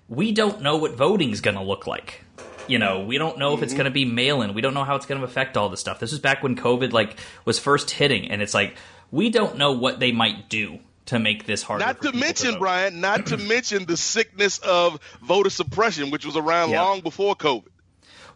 we 0.07 0.31
don't 0.31 0.61
know 0.61 0.77
what 0.77 0.95
voting 0.95 1.31
is 1.31 1.41
going 1.41 1.57
to 1.57 1.63
look 1.63 1.87
like 1.87 2.24
you 2.67 2.79
know, 2.79 3.03
we 3.03 3.17
don't 3.17 3.37
know 3.37 3.53
if 3.53 3.61
it's 3.61 3.73
mm-hmm. 3.73 3.77
going 3.77 3.85
to 3.85 3.91
be 3.91 4.05
mail 4.05 4.41
in. 4.41 4.53
We 4.53 4.61
don't 4.61 4.73
know 4.73 4.83
how 4.83 4.95
it's 4.95 5.05
going 5.05 5.19
to 5.19 5.25
affect 5.25 5.57
all 5.57 5.69
this 5.69 5.79
stuff. 5.79 5.99
This 5.99 6.11
was 6.11 6.19
back 6.19 6.43
when 6.43 6.55
COVID 6.55 6.91
like 6.91 7.17
was 7.45 7.59
first 7.59 7.91
hitting, 7.91 8.31
and 8.31 8.41
it's 8.41 8.53
like 8.53 8.75
we 9.11 9.29
don't 9.29 9.57
know 9.57 9.73
what 9.73 9.99
they 9.99 10.11
might 10.11 10.49
do 10.49 10.79
to 11.07 11.19
make 11.19 11.45
this 11.45 11.61
harder. 11.61 11.85
Not 11.85 12.01
to 12.01 12.11
mention, 12.11 12.53
to 12.53 12.59
Brian, 12.59 12.99
not 12.99 13.27
to 13.27 13.37
mention 13.37 13.85
the 13.85 13.97
sickness 13.97 14.57
of 14.59 14.99
voter 15.21 15.49
suppression, 15.49 16.09
which 16.09 16.25
was 16.25 16.35
around 16.35 16.71
yep. 16.71 16.81
long 16.81 17.01
before 17.01 17.35
COVID. 17.35 17.67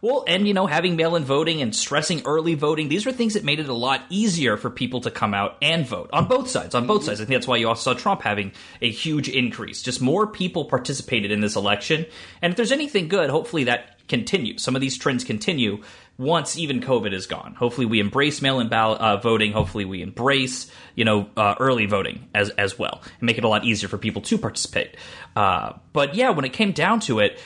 Well, 0.02 0.24
and 0.26 0.48
you 0.48 0.54
know, 0.54 0.66
having 0.66 0.96
mail 0.96 1.16
in 1.16 1.24
voting 1.24 1.60
and 1.60 1.74
stressing 1.74 2.22
early 2.24 2.54
voting, 2.54 2.88
these 2.88 3.06
are 3.06 3.12
things 3.12 3.34
that 3.34 3.44
made 3.44 3.60
it 3.60 3.68
a 3.68 3.74
lot 3.74 4.02
easier 4.08 4.56
for 4.56 4.70
people 4.70 5.02
to 5.02 5.10
come 5.10 5.34
out 5.34 5.56
and 5.60 5.86
vote 5.86 6.10
on 6.12 6.26
both 6.26 6.48
sides. 6.48 6.74
On 6.74 6.86
both 6.86 7.04
sides. 7.04 7.20
I 7.20 7.24
think 7.24 7.36
that's 7.36 7.46
why 7.46 7.56
you 7.56 7.68
also 7.68 7.92
saw 7.92 7.98
Trump 7.98 8.22
having 8.22 8.52
a 8.80 8.90
huge 8.90 9.28
increase. 9.28 9.82
Just 9.82 10.00
more 10.00 10.26
people 10.26 10.64
participated 10.64 11.30
in 11.30 11.40
this 11.40 11.56
election. 11.56 12.06
And 12.40 12.52
if 12.52 12.56
there's 12.56 12.72
anything 12.72 13.08
good, 13.08 13.30
hopefully 13.30 13.64
that 13.64 13.98
continues. 14.08 14.62
Some 14.62 14.74
of 14.74 14.80
these 14.80 14.98
trends 14.98 15.24
continue 15.24 15.82
once 16.18 16.58
even 16.58 16.80
COVID 16.80 17.14
is 17.14 17.26
gone. 17.26 17.54
Hopefully, 17.54 17.86
we 17.86 18.00
embrace 18.00 18.42
mail-in 18.42 18.68
ballot 18.68 19.00
uh, 19.00 19.16
voting. 19.16 19.52
Hopefully, 19.52 19.86
we 19.86 20.02
embrace 20.02 20.70
you 20.94 21.04
know 21.04 21.30
uh, 21.36 21.54
early 21.58 21.86
voting 21.86 22.28
as 22.34 22.50
as 22.50 22.78
well, 22.78 23.00
and 23.02 23.22
make 23.22 23.38
it 23.38 23.44
a 23.44 23.48
lot 23.48 23.64
easier 23.64 23.88
for 23.88 23.96
people 23.96 24.20
to 24.22 24.36
participate. 24.36 24.96
Uh, 25.34 25.72
but 25.92 26.14
yeah, 26.14 26.30
when 26.30 26.44
it 26.44 26.52
came 26.52 26.72
down 26.72 27.00
to 27.00 27.20
it, 27.20 27.40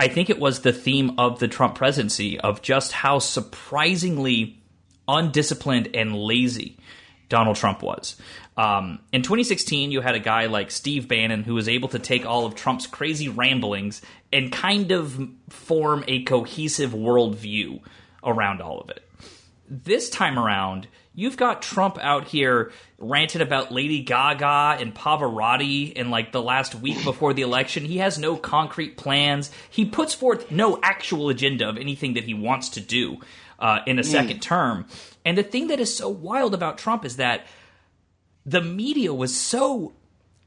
I 0.00 0.08
think 0.08 0.30
it 0.30 0.38
was 0.38 0.60
the 0.60 0.72
theme 0.72 1.12
of 1.18 1.40
the 1.40 1.46
Trump 1.46 1.74
presidency 1.74 2.40
of 2.40 2.62
just 2.62 2.90
how 2.90 3.18
surprisingly 3.18 4.58
undisciplined 5.06 5.90
and 5.94 6.16
lazy 6.16 6.78
Donald 7.28 7.56
Trump 7.56 7.82
was. 7.82 8.16
Um, 8.56 9.00
in 9.12 9.20
2016, 9.20 9.92
you 9.92 10.00
had 10.00 10.14
a 10.14 10.18
guy 10.18 10.46
like 10.46 10.70
Steve 10.70 11.06
Bannon 11.06 11.42
who 11.42 11.52
was 11.52 11.68
able 11.68 11.90
to 11.90 11.98
take 11.98 12.24
all 12.24 12.46
of 12.46 12.54
Trump's 12.54 12.86
crazy 12.86 13.28
ramblings 13.28 14.00
and 14.32 14.50
kind 14.50 14.90
of 14.90 15.20
form 15.50 16.02
a 16.08 16.22
cohesive 16.22 16.92
worldview 16.92 17.82
around 18.24 18.62
all 18.62 18.80
of 18.80 18.88
it. 18.88 19.06
This 19.68 20.08
time 20.08 20.38
around, 20.38 20.88
you've 21.20 21.36
got 21.36 21.60
Trump 21.60 21.98
out 22.00 22.28
here 22.28 22.72
ranting 22.98 23.42
about 23.42 23.70
Lady 23.70 24.00
Gaga 24.00 24.80
and 24.80 24.94
Pavarotti 24.94 25.92
in 25.92 26.10
like 26.10 26.32
the 26.32 26.40
last 26.40 26.74
week 26.74 27.04
before 27.04 27.34
the 27.34 27.42
election. 27.42 27.84
He 27.84 27.98
has 27.98 28.18
no 28.18 28.36
concrete 28.36 28.96
plans. 28.96 29.50
He 29.68 29.84
puts 29.84 30.14
forth 30.14 30.50
no 30.50 30.78
actual 30.82 31.28
agenda 31.28 31.68
of 31.68 31.76
anything 31.76 32.14
that 32.14 32.24
he 32.24 32.32
wants 32.32 32.70
to 32.70 32.80
do 32.80 33.18
uh, 33.58 33.80
in 33.86 33.98
a 33.98 34.04
second 34.04 34.38
mm. 34.38 34.42
term. 34.42 34.86
And 35.22 35.36
the 35.36 35.42
thing 35.42 35.66
that 35.66 35.78
is 35.78 35.94
so 35.94 36.08
wild 36.08 36.54
about 36.54 36.78
Trump 36.78 37.04
is 37.04 37.16
that 37.16 37.46
the 38.46 38.62
media 38.62 39.12
was 39.12 39.36
so 39.36 39.92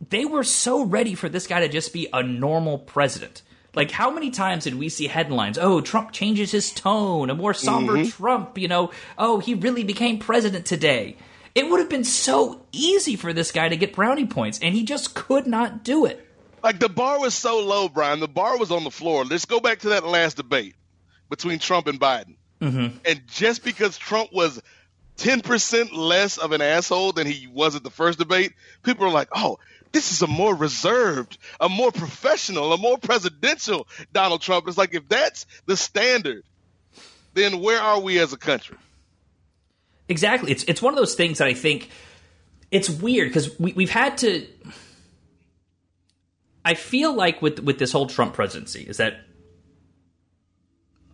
they 0.10 0.25
were 0.25 0.44
so 0.44 0.84
ready 0.84 1.13
for 1.13 1.30
this 1.30 1.46
guy 1.46 1.60
to 1.60 1.70
just 1.70 1.94
be 1.94 2.08
a 2.12 2.24
normal 2.24 2.80
president. 2.80 3.44
Like, 3.75 3.89
how 3.89 4.12
many 4.12 4.30
times 4.30 4.65
did 4.65 4.75
we 4.75 4.89
see 4.89 5.08
headlines? 5.08 5.58
Oh, 5.58 5.82
Trump 5.82 6.12
changes 6.12 6.51
his 6.51 6.72
tone, 6.72 7.30
a 7.30 7.36
more 7.36 7.53
somber 7.53 7.94
mm-hmm. 7.94 8.10
Trump, 8.10 8.58
you 8.58 8.68
know, 8.68 8.92
oh, 9.18 9.39
he 9.39 9.56
really 9.56 9.84
became 9.84 10.20
president 10.20 10.65
today. 10.65 11.18
It 11.56 11.70
would 11.70 11.80
have 11.80 11.89
been 11.89 12.03
so 12.03 12.65
easy 12.72 13.15
for 13.15 13.34
this 13.34 13.51
guy 13.51 13.70
to 13.70 13.75
get 13.75 13.94
brownie 13.94 14.27
points, 14.27 14.60
and 14.62 14.75
he 14.75 14.84
just 14.84 15.15
could 15.15 15.48
not 15.48 15.84
do 15.84 16.06
it. 16.06 16.27
Like, 16.63 16.80
the 16.80 16.89
bar 16.89 17.20
was 17.20 17.34
so 17.34 17.60
low, 17.60 17.89
Brian. 17.89 18.20
The 18.20 18.27
bar 18.27 18.58
was 18.58 18.72
on 18.72 18.84
the 18.84 18.92
floor. 18.92 19.25
Let's 19.25 19.46
go 19.46 19.60
back 19.60 19.80
to 19.80 19.89
that 19.89 20.06
last 20.06 20.38
debate 20.38 20.75
between 21.30 21.60
Trump 21.60 21.88
and 21.88 22.00
Biden. 22.00 22.36
Mm-hmm. 22.62 22.98
And 23.06 23.22
just 23.27 23.63
because 23.63 23.98
Trump 23.98 24.32
was 24.32 24.62
10% 25.18 25.94
less 25.94 26.38
of 26.38 26.51
an 26.53 26.62
asshole 26.62 27.12
than 27.12 27.27
he 27.27 27.48
was 27.48 27.75
at 27.75 27.84
the 27.84 27.89
first 27.89 28.20
debate, 28.20 28.53
people 28.84 29.06
are 29.06 29.12
like, 29.12 29.30
oh, 29.36 29.60
this 29.94 30.12
is 30.12 30.22
a 30.22 30.28
more 30.28 30.54
reserved, 30.56 31.38
a 31.60 31.70
more 31.70 31.92
professional, 31.92 32.74
a 32.74 32.78
more 32.78 32.98
presidential 32.98 33.88
Donald 34.12 34.42
Trump. 34.42 34.68
It's 34.68 34.78
like, 34.78 34.94
if 34.94 35.08
that's 35.08 35.46
the 35.66 35.78
standard, 35.78 36.44
then 37.34 37.62
where 37.62 37.80
are 37.80 38.00
we 38.00 38.20
as 38.20 38.34
a 38.34 38.38
country? 38.38 38.78
Exactly. 40.10 40.52
It's, 40.52 40.64
it's 40.64 40.82
one 40.82 40.94
of 40.94 40.98
those 40.98 41.16
things 41.16 41.38
that 41.38 41.48
I 41.48 41.54
think 41.54 41.90
it's 42.72 42.90
weird 42.90 43.30
because 43.30 43.58
we, 43.60 43.72
we've 43.74 43.90
had 43.90 44.18
to. 44.20 44.46
I 46.66 46.74
feel 46.74 47.14
like 47.14 47.42
with 47.42 47.60
with 47.60 47.78
this 47.78 47.92
whole 47.92 48.08
Trump 48.08 48.34
presidency 48.34 48.82
is 48.82 48.98
that 48.98 49.22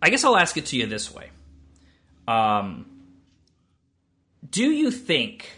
I 0.00 0.10
guess 0.10 0.24
I'll 0.24 0.36
ask 0.36 0.56
it 0.56 0.66
to 0.66 0.76
you 0.76 0.86
this 0.86 1.12
way 1.12 1.30
Um, 2.26 2.86
do 4.48 4.70
you 4.70 4.90
think 4.90 5.50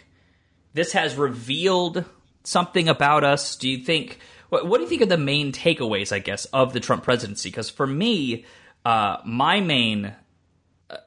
this 0.73 0.91
has 0.91 1.15
revealed 1.15 2.05
something 2.43 2.87
about 2.87 3.23
us? 3.23 3.55
Do 3.55 3.69
you 3.69 3.77
think 3.77 4.19
what, 4.49 4.67
what 4.67 4.77
do 4.77 4.83
you 4.83 4.89
think 4.89 5.01
are 5.01 5.07
the 5.07 5.17
main 5.17 5.51
takeaways, 5.51 6.11
I 6.11 6.19
guess, 6.19 6.45
of 6.45 6.73
the 6.73 6.79
Trump 6.79 7.03
presidency? 7.03 7.49
Because 7.49 7.71
for 7.71 7.87
me, 7.87 8.45
uh, 8.85 9.17
my 9.25 9.61
main 9.61 10.13
uh, 10.89 10.97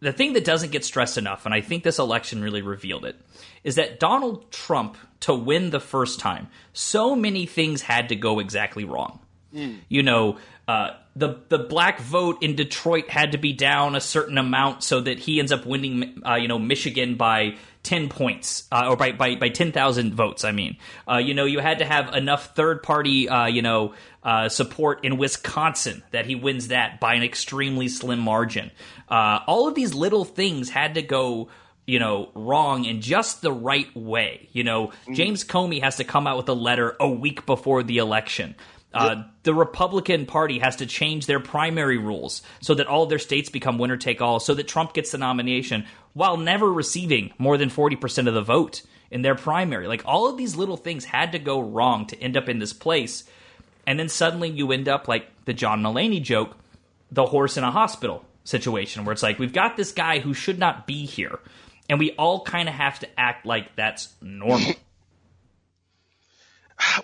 the 0.00 0.12
thing 0.12 0.32
that 0.32 0.44
doesn't 0.44 0.72
get 0.72 0.84
stressed 0.84 1.16
enough, 1.16 1.44
and 1.44 1.54
I 1.54 1.60
think 1.60 1.84
this 1.84 1.98
election 1.98 2.42
really 2.42 2.62
revealed 2.62 3.04
it, 3.04 3.16
is 3.62 3.76
that 3.76 4.00
Donald 4.00 4.50
Trump 4.50 4.96
to 5.20 5.34
win 5.34 5.70
the 5.70 5.80
first 5.80 6.18
time, 6.18 6.48
so 6.72 7.14
many 7.14 7.46
things 7.46 7.82
had 7.82 8.08
to 8.08 8.16
go 8.16 8.38
exactly 8.38 8.84
wrong. 8.84 9.20
Mm. 9.54 9.78
You 9.88 10.02
know, 10.02 10.38
uh, 10.66 10.90
the 11.16 11.40
the 11.48 11.58
black 11.58 12.00
vote 12.00 12.42
in 12.42 12.54
Detroit 12.54 13.08
had 13.08 13.32
to 13.32 13.38
be 13.38 13.52
down 13.52 13.96
a 13.96 14.00
certain 14.00 14.36
amount 14.36 14.84
so 14.84 15.00
that 15.00 15.18
he 15.18 15.38
ends 15.38 15.52
up 15.52 15.64
winning, 15.64 16.22
uh, 16.26 16.34
you 16.34 16.48
know, 16.48 16.58
Michigan 16.58 17.16
by 17.16 17.56
ten 17.82 18.10
points 18.10 18.68
uh, 18.70 18.86
or 18.88 18.96
by 18.96 19.12
by, 19.12 19.36
by 19.36 19.48
ten 19.48 19.72
thousand 19.72 20.14
votes. 20.14 20.44
I 20.44 20.52
mean, 20.52 20.76
uh, 21.10 21.16
you 21.16 21.32
know, 21.32 21.46
you 21.46 21.60
had 21.60 21.78
to 21.78 21.86
have 21.86 22.14
enough 22.14 22.54
third 22.54 22.82
party, 22.82 23.28
uh, 23.28 23.46
you 23.46 23.62
know, 23.62 23.94
uh, 24.22 24.50
support 24.50 25.04
in 25.04 25.16
Wisconsin 25.16 26.02
that 26.10 26.26
he 26.26 26.34
wins 26.34 26.68
that 26.68 27.00
by 27.00 27.14
an 27.14 27.22
extremely 27.22 27.88
slim 27.88 28.18
margin. 28.18 28.70
all 29.08 29.66
of 29.66 29.74
these 29.74 29.94
little 29.94 30.26
things 30.26 30.68
had 30.68 30.94
to 30.94 31.02
go 31.02 31.48
you 31.86 31.98
know, 31.98 32.28
wrong 32.34 32.84
in 32.84 33.00
just 33.00 33.40
the 33.40 33.50
right 33.50 33.88
way. 33.96 34.50
You 34.52 34.62
know, 34.62 34.92
mm. 35.06 35.14
James 35.14 35.42
Comey 35.42 35.82
has 35.82 35.96
to 35.96 36.04
come 36.04 36.26
out 36.26 36.36
with 36.36 36.50
a 36.50 36.54
letter 36.54 36.94
a 37.00 37.08
week 37.08 37.46
before 37.46 37.82
the 37.82 37.96
election. 37.96 38.54
Uh, 38.92 39.16
yep. 39.16 39.26
The 39.42 39.54
Republican 39.54 40.24
Party 40.24 40.58
has 40.60 40.76
to 40.76 40.86
change 40.86 41.26
their 41.26 41.40
primary 41.40 41.98
rules 41.98 42.42
so 42.60 42.74
that 42.74 42.86
all 42.86 43.02
of 43.02 43.10
their 43.10 43.18
states 43.18 43.50
become 43.50 43.78
winner 43.78 43.96
take 43.96 44.22
all, 44.22 44.40
so 44.40 44.54
that 44.54 44.68
Trump 44.68 44.94
gets 44.94 45.10
the 45.12 45.18
nomination 45.18 45.86
while 46.14 46.36
never 46.36 46.72
receiving 46.72 47.32
more 47.38 47.58
than 47.58 47.68
40% 47.68 48.28
of 48.28 48.34
the 48.34 48.42
vote 48.42 48.82
in 49.10 49.22
their 49.22 49.34
primary. 49.34 49.86
Like 49.86 50.02
all 50.04 50.28
of 50.28 50.36
these 50.36 50.56
little 50.56 50.76
things 50.76 51.04
had 51.04 51.32
to 51.32 51.38
go 51.38 51.60
wrong 51.60 52.06
to 52.06 52.20
end 52.20 52.36
up 52.36 52.48
in 52.48 52.58
this 52.58 52.72
place. 52.72 53.24
And 53.86 53.98
then 53.98 54.08
suddenly 54.08 54.50
you 54.50 54.72
end 54.72 54.88
up 54.88 55.06
like 55.08 55.28
the 55.44 55.54
John 55.54 55.82
Mulaney 55.82 56.22
joke, 56.22 56.56
the 57.10 57.26
horse 57.26 57.56
in 57.56 57.64
a 57.64 57.70
hospital 57.70 58.24
situation, 58.44 59.04
where 59.04 59.12
it's 59.12 59.22
like, 59.22 59.38
we've 59.38 59.52
got 59.52 59.76
this 59.76 59.92
guy 59.92 60.18
who 60.18 60.34
should 60.34 60.58
not 60.58 60.86
be 60.86 61.06
here. 61.06 61.38
And 61.88 61.98
we 61.98 62.12
all 62.12 62.44
kind 62.44 62.68
of 62.68 62.74
have 62.74 62.98
to 63.00 63.20
act 63.20 63.46
like 63.46 63.76
that's 63.76 64.12
normal. 64.20 64.72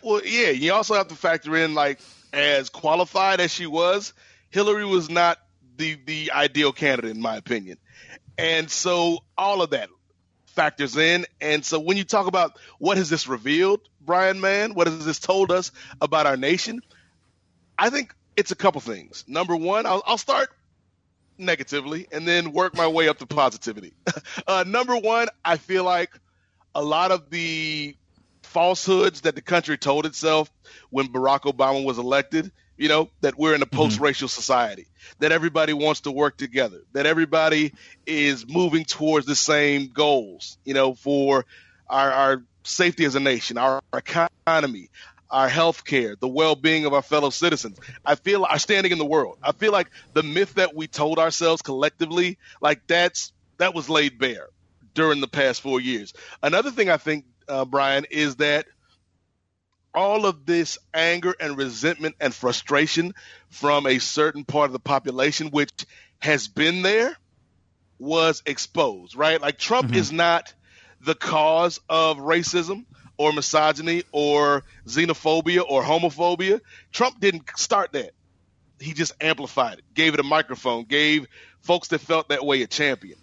Well, 0.02 0.22
yeah, 0.24 0.50
you 0.50 0.72
also 0.72 0.94
have 0.94 1.08
to 1.08 1.14
factor 1.14 1.56
in 1.56 1.74
like 1.74 2.00
as 2.32 2.68
qualified 2.68 3.40
as 3.40 3.52
she 3.52 3.66
was, 3.66 4.12
Hillary 4.50 4.84
was 4.84 5.10
not 5.10 5.38
the 5.76 5.98
the 6.06 6.32
ideal 6.32 6.72
candidate 6.72 7.10
in 7.10 7.20
my 7.20 7.36
opinion. 7.36 7.78
And 8.36 8.70
so 8.70 9.18
all 9.38 9.62
of 9.62 9.70
that 9.70 9.88
factors 10.46 10.96
in. 10.96 11.26
And 11.40 11.64
so 11.64 11.78
when 11.80 11.96
you 11.96 12.04
talk 12.04 12.26
about 12.26 12.58
what 12.78 12.96
has 12.96 13.10
this 13.10 13.26
revealed, 13.26 13.80
Brian 14.00 14.40
Mann, 14.40 14.74
what 14.74 14.86
has 14.86 15.04
this 15.04 15.18
told 15.18 15.50
us 15.50 15.72
about 16.00 16.26
our 16.26 16.36
nation? 16.36 16.80
I 17.78 17.90
think 17.90 18.14
it's 18.36 18.50
a 18.50 18.56
couple 18.56 18.80
things. 18.80 19.24
Number 19.26 19.56
one, 19.56 19.86
I'll, 19.86 20.02
I'll 20.06 20.18
start 20.18 20.50
negatively 21.36 22.06
and 22.12 22.26
then 22.26 22.52
work 22.52 22.76
my 22.76 22.86
way 22.86 23.08
up 23.08 23.18
to 23.18 23.26
positivity. 23.26 23.92
uh, 24.46 24.64
number 24.66 24.96
one, 24.96 25.28
I 25.44 25.56
feel 25.56 25.84
like 25.84 26.10
a 26.74 26.82
lot 26.82 27.10
of 27.10 27.30
the 27.30 27.96
falsehoods 28.54 29.22
that 29.22 29.34
the 29.34 29.42
country 29.42 29.76
told 29.76 30.06
itself 30.06 30.50
when 30.88 31.08
Barack 31.08 31.40
Obama 31.40 31.84
was 31.84 31.98
elected. 31.98 32.50
You 32.76 32.88
know, 32.88 33.08
that 33.20 33.38
we're 33.38 33.54
in 33.54 33.62
a 33.62 33.66
post 33.66 34.00
racial 34.00 34.26
mm-hmm. 34.26 34.40
society, 34.40 34.88
that 35.20 35.30
everybody 35.30 35.72
wants 35.72 36.00
to 36.00 36.10
work 36.10 36.36
together, 36.36 36.80
that 36.92 37.06
everybody 37.06 37.72
is 38.04 38.48
moving 38.48 38.84
towards 38.84 39.26
the 39.26 39.36
same 39.36 39.92
goals, 39.92 40.58
you 40.64 40.74
know, 40.74 40.94
for 40.94 41.46
our, 41.88 42.10
our 42.10 42.42
safety 42.64 43.04
as 43.04 43.14
a 43.14 43.20
nation, 43.20 43.58
our, 43.58 43.80
our 43.92 44.00
economy, 44.00 44.90
our 45.30 45.48
health 45.48 45.84
care, 45.84 46.16
the 46.16 46.26
well 46.26 46.56
being 46.56 46.84
of 46.84 46.92
our 46.92 47.02
fellow 47.02 47.30
citizens. 47.30 47.78
I 48.04 48.16
feel 48.16 48.44
our 48.44 48.58
standing 48.58 48.90
in 48.90 48.98
the 48.98 49.04
world. 49.04 49.38
I 49.40 49.52
feel 49.52 49.70
like 49.70 49.90
the 50.12 50.24
myth 50.24 50.54
that 50.54 50.74
we 50.74 50.88
told 50.88 51.20
ourselves 51.20 51.62
collectively, 51.62 52.38
like 52.60 52.86
that's 52.88 53.32
that 53.58 53.74
was 53.74 53.88
laid 53.88 54.18
bare 54.18 54.48
during 54.94 55.20
the 55.20 55.28
past 55.28 55.60
four 55.60 55.80
years. 55.80 56.12
Another 56.42 56.70
thing 56.70 56.88
I 56.88 56.96
think 56.96 57.24
uh, 57.48 57.64
Brian, 57.64 58.06
is 58.10 58.36
that 58.36 58.66
all 59.94 60.26
of 60.26 60.44
this 60.44 60.78
anger 60.92 61.34
and 61.38 61.56
resentment 61.56 62.16
and 62.20 62.34
frustration 62.34 63.14
from 63.48 63.86
a 63.86 63.98
certain 63.98 64.44
part 64.44 64.66
of 64.66 64.72
the 64.72 64.80
population, 64.80 65.50
which 65.50 65.86
has 66.18 66.48
been 66.48 66.82
there, 66.82 67.16
was 67.98 68.42
exposed, 68.44 69.16
right? 69.16 69.40
Like 69.40 69.58
Trump 69.58 69.88
mm-hmm. 69.88 69.96
is 69.96 70.12
not 70.12 70.52
the 71.00 71.14
cause 71.14 71.80
of 71.88 72.18
racism 72.18 72.84
or 73.16 73.32
misogyny 73.32 74.02
or 74.10 74.64
xenophobia 74.86 75.64
or 75.66 75.82
homophobia. 75.82 76.60
Trump 76.92 77.20
didn't 77.20 77.48
start 77.56 77.92
that. 77.92 78.12
He 78.80 78.92
just 78.92 79.12
amplified 79.20 79.78
it, 79.78 79.84
gave 79.94 80.14
it 80.14 80.20
a 80.20 80.24
microphone, 80.24 80.84
gave 80.84 81.26
folks 81.60 81.88
that 81.88 82.00
felt 82.00 82.28
that 82.28 82.44
way 82.44 82.62
a 82.62 82.66
champion. 82.66 83.18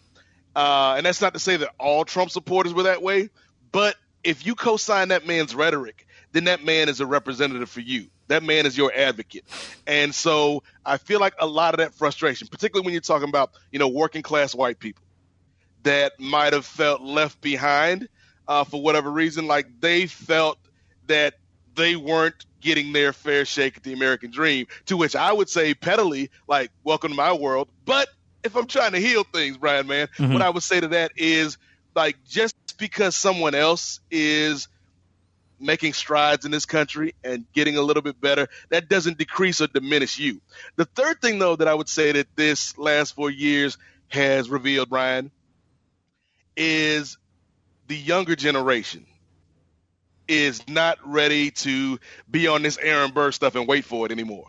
Uh, 0.56 0.96
and 0.98 1.06
that's 1.06 1.22
not 1.22 1.34
to 1.34 1.40
say 1.40 1.58
that 1.58 1.74
all 1.78 2.06
Trump 2.06 2.32
supporters 2.32 2.74
were 2.74 2.84
that 2.84 3.02
way, 3.02 3.30
but 3.72 3.96
if 4.24 4.46
you 4.46 4.56
co-sign 4.56 5.10
that 5.10 5.26
man's 5.26 5.56
rhetoric, 5.56 6.08
then 6.32 6.46
that 6.46 6.64
man 6.64 6.90
is 6.90 7.00
a 7.00 7.06
representative 7.06 7.70
for 7.70 7.82
you. 7.82 8.08
That 8.28 8.44
man 8.44 8.66
is 8.66 8.78
your 8.78 8.94
advocate. 8.96 9.44
And 9.86 10.16
so 10.16 10.64
I 10.86 10.98
feel 10.98 11.20
like 11.20 11.34
a 11.40 11.48
lot 11.48 11.74
of 11.74 11.80
that 11.80 11.94
frustration, 11.94 12.48
particularly 12.48 12.86
when 12.86 12.94
you're 12.94 13.02
talking 13.02 13.28
about, 13.28 13.52
you 13.72 13.80
know, 13.80 13.90
working 13.90 14.22
class 14.22 14.56
white 14.56 14.80
people 14.80 15.04
that 15.84 16.14
might 16.20 16.54
have 16.54 16.66
felt 16.66 17.02
left 17.02 17.42
behind 17.42 18.08
uh, 18.48 18.64
for 18.64 18.82
whatever 18.82 19.12
reason, 19.12 19.48
like 19.48 19.68
they 19.82 20.08
felt 20.08 20.58
that 21.08 21.34
they 21.76 21.96
weren't 21.96 22.46
getting 22.62 22.94
their 22.94 23.12
fair 23.12 23.44
shake 23.44 23.78
at 23.78 23.84
the 23.84 23.92
American 23.92 24.32
dream, 24.32 24.68
to 24.86 24.96
which 24.96 25.16
I 25.16 25.34
would 25.34 25.50
say 25.50 25.74
pettily, 25.74 26.30
like, 26.48 26.72
welcome 26.84 27.10
to 27.10 27.18
my 27.18 27.34
world. 27.34 27.70
But 27.86 28.08
if 28.44 28.56
I'm 28.56 28.68
trying 28.68 28.92
to 28.92 29.00
heal 29.00 29.24
things, 29.24 29.58
Brian, 29.58 29.88
man, 29.88 30.08
mm-hmm. 30.18 30.34
what 30.34 30.42
I 30.42 30.50
would 30.50 30.64
say 30.64 30.80
to 30.80 30.88
that 30.90 31.12
is 31.16 31.58
like 31.96 32.18
just 32.28 32.56
because 32.78 33.16
someone 33.16 33.56
else 33.56 34.00
is 34.10 34.68
making 35.60 35.94
strides 35.94 36.46
in 36.46 36.52
this 36.52 36.66
country 36.66 37.14
and 37.24 37.46
getting 37.54 37.78
a 37.78 37.82
little 37.82 38.02
bit 38.02 38.20
better, 38.20 38.48
that 38.70 38.90
doesn't 38.90 39.18
decrease 39.18 39.62
or 39.62 39.68
diminish 39.68 40.18
you. 40.18 40.42
The 40.76 40.86
third 40.86 41.22
thing, 41.22 41.40
though, 41.40 41.56
that 41.56 41.68
I 41.68 41.74
would 41.74 41.90
say 41.90 42.12
that 42.14 42.28
this 42.36 42.78
last 42.78 43.16
four 43.16 43.30
years 43.30 43.78
has 44.08 44.50
revealed, 44.50 44.90
Brian, 44.90 45.32
is 46.58 47.18
the 47.88 47.96
younger 47.96 48.36
generation 48.36 49.06
is 50.28 50.66
not 50.68 50.98
ready 51.04 51.52
to 51.52 52.00
be 52.30 52.48
on 52.48 52.62
this 52.62 52.78
Aaron 52.78 53.12
Burr 53.12 53.32
stuff 53.32 53.56
and 53.56 53.68
wait 53.68 53.86
for 53.86 54.06
it 54.06 54.12
anymore. 54.12 54.48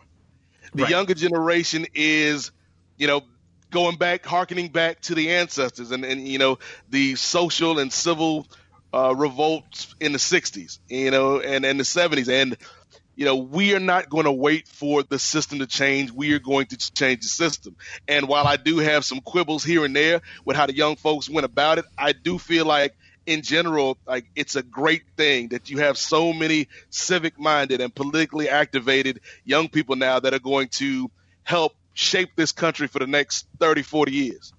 The 0.73 0.83
right. 0.83 0.91
younger 0.91 1.13
generation 1.13 1.85
is, 1.93 2.51
you 2.97 3.07
know, 3.07 3.21
going 3.73 3.97
back, 3.97 4.25
harkening 4.25 4.69
back 4.69 5.01
to 5.01 5.15
the 5.15 5.31
ancestors 5.31 5.91
and, 5.91 6.05
and 6.05 6.25
you 6.25 6.37
know, 6.37 6.59
the 6.89 7.15
social 7.15 7.79
and 7.79 7.91
civil 7.91 8.47
uh, 8.93 9.13
revolts 9.15 9.93
in 9.99 10.13
the 10.13 10.19
60s, 10.19 10.79
you 10.87 11.11
know, 11.11 11.41
and, 11.41 11.65
and 11.65 11.79
the 11.79 11.83
70s. 11.83 12.29
And, 12.29 12.55
you 13.15 13.25
know, 13.25 13.35
we 13.35 13.75
are 13.75 13.79
not 13.79 14.09
going 14.09 14.25
to 14.25 14.31
wait 14.31 14.67
for 14.67 15.03
the 15.03 15.19
system 15.19 15.59
to 15.59 15.67
change. 15.67 16.11
We 16.11 16.33
are 16.33 16.39
going 16.39 16.67
to 16.67 16.77
change 16.77 17.21
the 17.21 17.27
system. 17.27 17.75
And 18.07 18.27
while 18.27 18.47
I 18.47 18.57
do 18.57 18.77
have 18.77 19.03
some 19.03 19.19
quibbles 19.19 19.63
here 19.63 19.83
and 19.83 19.95
there 19.95 20.21
with 20.45 20.55
how 20.55 20.67
the 20.67 20.75
young 20.75 20.95
folks 20.95 21.29
went 21.29 21.45
about 21.45 21.79
it, 21.79 21.85
I 21.97 22.13
do 22.13 22.37
feel 22.37 22.65
like 22.65 22.95
in 23.25 23.41
general, 23.41 23.97
like 24.05 24.25
it's 24.35 24.55
a 24.55 24.63
great 24.63 25.03
thing 25.17 25.49
that 25.49 25.69
you 25.69 25.79
have 25.79 25.97
so 25.97 26.33
many 26.33 26.67
civic 26.89 27.39
minded 27.39 27.81
and 27.81 27.93
politically 27.93 28.49
activated 28.49 29.21
young 29.43 29.69
people 29.69 29.95
now 29.95 30.19
that 30.19 30.33
are 30.33 30.39
going 30.39 30.67
to 30.67 31.09
help 31.43 31.73
shape 31.93 32.31
this 32.35 32.51
country 32.51 32.87
for 32.87 32.99
the 32.99 33.07
next 33.07 33.47
30, 33.59 33.81
40 33.83 34.11
years. 34.11 34.53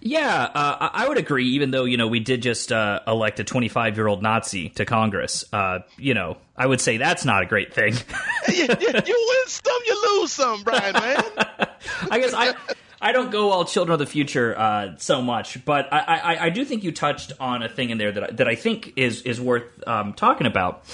Yeah, 0.00 0.42
uh, 0.54 0.90
I 0.92 1.08
would 1.08 1.16
agree. 1.16 1.48
Even 1.50 1.70
though 1.70 1.84
you 1.84 1.96
know 1.96 2.08
we 2.08 2.20
did 2.20 2.42
just 2.42 2.70
uh, 2.70 3.00
elect 3.06 3.40
a 3.40 3.44
25 3.44 3.96
year 3.96 4.06
old 4.06 4.22
Nazi 4.22 4.68
to 4.70 4.84
Congress, 4.84 5.46
uh, 5.50 5.78
you 5.96 6.12
know 6.12 6.36
I 6.54 6.66
would 6.66 6.82
say 6.82 6.98
that's 6.98 7.24
not 7.24 7.42
a 7.42 7.46
great 7.46 7.72
thing. 7.72 7.94
you, 8.48 8.54
you, 8.54 8.66
you, 9.06 9.26
win 9.28 9.46
some, 9.46 9.80
you 9.86 10.20
lose 10.20 10.32
some, 10.32 10.62
Brian. 10.62 10.92
Man, 10.92 11.22
I 12.10 12.18
guess 12.20 12.34
I. 12.34 12.54
I 13.00 13.12
don't 13.12 13.30
go 13.30 13.50
all 13.50 13.66
children 13.66 13.92
of 13.92 13.98
the 13.98 14.10
future 14.10 14.58
uh, 14.58 14.96
so 14.96 15.20
much, 15.20 15.62
but 15.66 15.92
I, 15.92 15.98
I, 15.98 16.44
I, 16.46 16.48
do 16.48 16.64
think 16.64 16.84
you 16.84 16.90
touched 16.90 17.32
on 17.38 17.62
a 17.62 17.68
thing 17.68 17.90
in 17.90 17.98
there 17.98 18.10
that 18.10 18.24
I, 18.24 18.30
that 18.32 18.48
I 18.48 18.54
think 18.54 18.94
is 18.96 19.20
is 19.22 19.38
worth 19.38 19.64
um, 19.86 20.14
talking 20.14 20.46
about. 20.46 20.84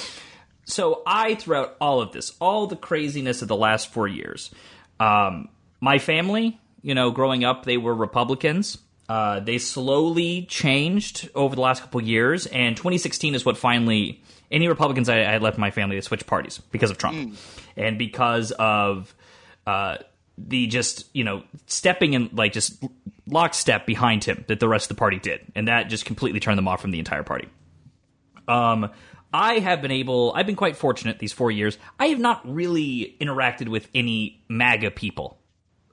So 0.65 1.03
I, 1.07 1.37
throughout 1.37 1.77
all 1.81 2.01
of 2.01 2.11
this, 2.11 2.33
all 2.41 2.67
the 2.67 2.75
craziness 2.75 3.43
of 3.43 3.49
the 3.49 3.55
last 3.55 3.93
four 3.93 4.09
years, 4.09 4.51
um, 5.01 5.49
my 5.81 5.99
family, 5.99 6.61
you 6.83 6.95
know, 6.95 7.11
growing 7.11 7.43
up, 7.43 7.65
they 7.65 7.79
were 7.79 7.95
Republicans. 7.95 8.79
Uh, 9.09 9.41
they 9.41 9.59
slowly 9.59 10.47
changed 10.47 11.29
over 11.35 11.57
the 11.57 11.61
last 11.61 11.83
couple 11.83 12.01
years, 12.01 12.47
and 12.47 12.77
2016 12.77 13.35
is 13.35 13.45
what 13.45 13.57
finally 13.57 14.23
any 14.53 14.69
Republicans 14.69 15.09
I, 15.09 15.23
I 15.23 15.39
left 15.39 15.59
my 15.59 15.73
family 15.73 15.97
to 15.97 16.03
switch 16.03 16.27
parties 16.27 16.59
because 16.71 16.93
of 16.93 16.99
Trump 16.99 17.17
mm. 17.17 17.37
and 17.77 17.99
because 17.99 18.53
of 18.53 19.13
uh, 19.67 19.97
the 20.39 20.69
just 20.69 21.09
you 21.13 21.25
know 21.25 21.43
stepping 21.67 22.15
in 22.15 22.31
like 22.33 22.53
just 22.53 22.85
lockstep 23.27 23.85
behind 23.85 24.23
him 24.23 24.45
that 24.47 24.61
the 24.61 24.69
rest 24.69 24.91
of 24.91 24.97
the 24.97 25.01
party 25.01 25.19
did, 25.19 25.41
and 25.57 25.67
that 25.67 25.89
just 25.89 26.05
completely 26.05 26.39
turned 26.39 26.59
them 26.59 26.69
off 26.69 26.81
from 26.81 26.93
the 26.93 27.01
entire 27.01 27.25
party. 27.25 27.49
Um, 28.47 28.91
I 29.33 29.61
have 29.61 29.81
been 29.81 29.91
able, 29.91 30.33
I've 30.35 30.47
been 30.47 30.57
quite 30.57 30.77
fortunate 30.77 31.19
these 31.19 31.33
four 31.33 31.51
years. 31.51 31.79
I 31.99 32.07
have 32.07 32.19
not 32.19 32.41
really 32.45 33.17
interacted 33.21 33.69
with 33.69 33.89
any 33.95 34.43
MAGA 34.49 34.91
people 34.93 35.39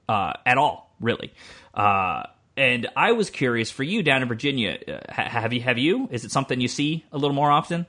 uh, 0.08 0.32
at 0.44 0.58
all, 0.58 0.94
really. 1.00 1.32
Uh, 1.74 2.24
and 2.56 2.88
I 2.96 3.12
was 3.12 3.30
curious 3.30 3.70
for 3.70 3.84
you 3.84 4.02
down 4.02 4.22
in 4.22 4.28
Virginia. 4.28 4.78
Uh, 4.86 4.98
have 5.12 5.52
you? 5.52 5.60
Have 5.60 5.78
you? 5.78 6.08
Is 6.10 6.24
it 6.24 6.32
something 6.32 6.60
you 6.60 6.68
see 6.68 7.04
a 7.12 7.18
little 7.18 7.34
more 7.34 7.50
often? 7.50 7.86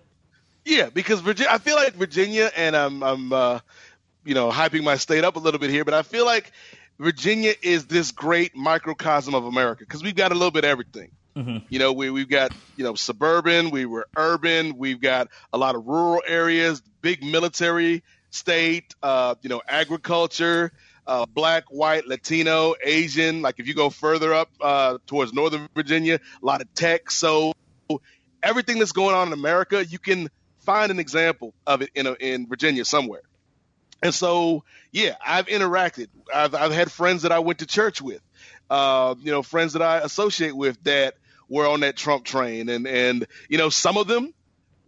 Yeah, 0.66 0.90
because 0.90 1.22
Virginia, 1.22 1.52
I 1.52 1.58
feel 1.58 1.76
like 1.76 1.94
Virginia, 1.94 2.52
and 2.56 2.76
I'm, 2.76 3.02
I'm, 3.02 3.34
uh, 3.34 3.60
you 4.24 4.36
know, 4.36 4.52
hyping 4.52 4.84
my 4.84 4.98
state 4.98 5.24
up 5.24 5.36
a 5.36 5.40
little 5.40 5.60
bit 5.60 5.72
here, 5.72 5.84
but 5.84 5.96
I 5.96 6.04
feel 6.04 6.26
like 6.26 6.52
Virginia 7.00 7.54
is 7.64 7.88
this 7.88 8.12
great 8.12 8.56
microcosm 8.56 9.34
of 9.34 9.46
America 9.46 9.86
because 9.86 10.04
we've 10.04 10.16
got 10.16 10.32
a 10.32 10.36
little 10.36 10.52
bit 10.52 10.66
of 10.66 10.70
everything. 10.70 11.12
Mm-hmm. 11.40 11.58
You 11.70 11.80
know, 11.80 11.94
we, 11.94 12.10
we've 12.10 12.28
got, 12.28 12.52
you 12.76 12.84
know, 12.84 12.96
suburban, 12.96 13.70
we 13.70 13.86
were 13.86 14.08
urban, 14.18 14.78
we've 14.78 15.00
got 15.00 15.30
a 15.54 15.58
lot 15.58 15.76
of 15.76 15.88
rural 15.88 16.22
areas, 16.28 16.82
big 17.02 17.24
military 17.24 18.04
state, 18.30 18.94
uh, 19.02 19.36
you 19.42 19.50
know, 19.50 19.62
agriculture, 19.66 20.74
uh, 21.08 21.26
black, 21.26 21.72
white, 21.72 22.06
Latino, 22.08 22.76
Asian. 22.84 23.42
Like 23.42 23.60
if 23.60 23.68
you 23.68 23.74
go 23.74 23.90
further 23.90 24.34
up 24.34 24.50
uh, 24.60 24.98
towards 25.08 25.32
Northern 25.32 25.70
Virginia, 25.74 26.20
a 26.42 26.46
lot 26.46 26.60
of 26.60 26.74
tech. 26.74 27.10
So 27.10 27.54
everything 28.44 28.80
that's 28.80 28.92
going 28.92 29.16
on 29.16 29.28
in 29.28 29.34
America, 29.34 29.86
you 29.86 29.98
can 29.98 30.30
find 30.60 30.92
an 30.92 31.00
example 31.00 31.54
of 31.66 31.82
it 31.82 31.90
in, 31.96 32.06
a, 32.06 32.14
in 32.20 32.48
Virginia 32.48 32.84
somewhere. 32.84 33.22
And 34.04 34.14
so, 34.14 34.66
yeah, 34.92 35.16
I've 35.26 35.48
interacted. 35.48 36.08
I've, 36.34 36.54
I've 36.54 36.74
had 36.74 36.92
friends 36.92 37.22
that 37.22 37.32
I 37.32 37.40
went 37.40 37.60
to 37.60 37.66
church 37.66 38.02
with, 38.02 38.22
uh, 38.70 39.16
you 39.20 39.32
know, 39.32 39.42
friends 39.42 39.74
that 39.74 39.82
I 39.82 40.00
associate 40.00 40.56
with 40.56 40.84
that 40.84 41.16
were 41.50 41.68
on 41.68 41.82
that 41.82 41.98
Trump 41.98 42.24
train. 42.24 42.70
And, 42.70 42.88
and, 42.88 43.28
you 43.50 43.58
know, 43.58 43.70
some 43.70 43.98
of 43.98 44.08
them 44.08 44.34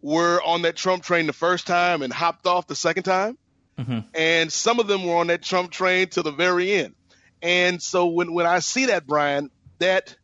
were 0.02 0.42
on 0.44 0.62
that 0.62 0.76
Trump 0.76 1.04
train 1.04 1.28
the 1.28 1.34
first 1.34 1.68
time 1.68 2.02
and 2.02 2.14
hopped 2.14 2.48
off 2.48 2.68
the 2.68 2.76
second 2.76 3.04
time. 3.04 3.38
Mm-hmm. 3.78 4.00
And 4.14 4.52
some 4.52 4.80
of 4.80 4.88
them 4.88 5.06
were 5.06 5.16
on 5.16 5.28
that 5.28 5.42
Trump 5.42 5.72
train 5.72 6.08
to 6.10 6.22
the 6.22 6.32
very 6.32 6.72
end. 6.72 6.96
And 7.42 7.82
so 7.82 8.08
when, 8.08 8.34
when 8.34 8.46
I 8.46 8.60
see 8.60 8.88
that, 8.88 9.08
Brian, 9.08 9.50
that 9.80 10.16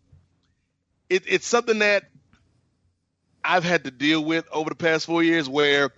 it, 1.10 1.24
it's 1.28 1.48
something 1.48 1.80
that 1.80 2.04
I've 3.44 3.64
had 3.64 3.86
to 3.86 3.92
deal 3.92 4.24
with 4.24 4.48
over 4.52 4.70
the 4.70 4.76
past 4.76 5.06
four 5.06 5.24
years 5.24 5.50
where 5.50 5.92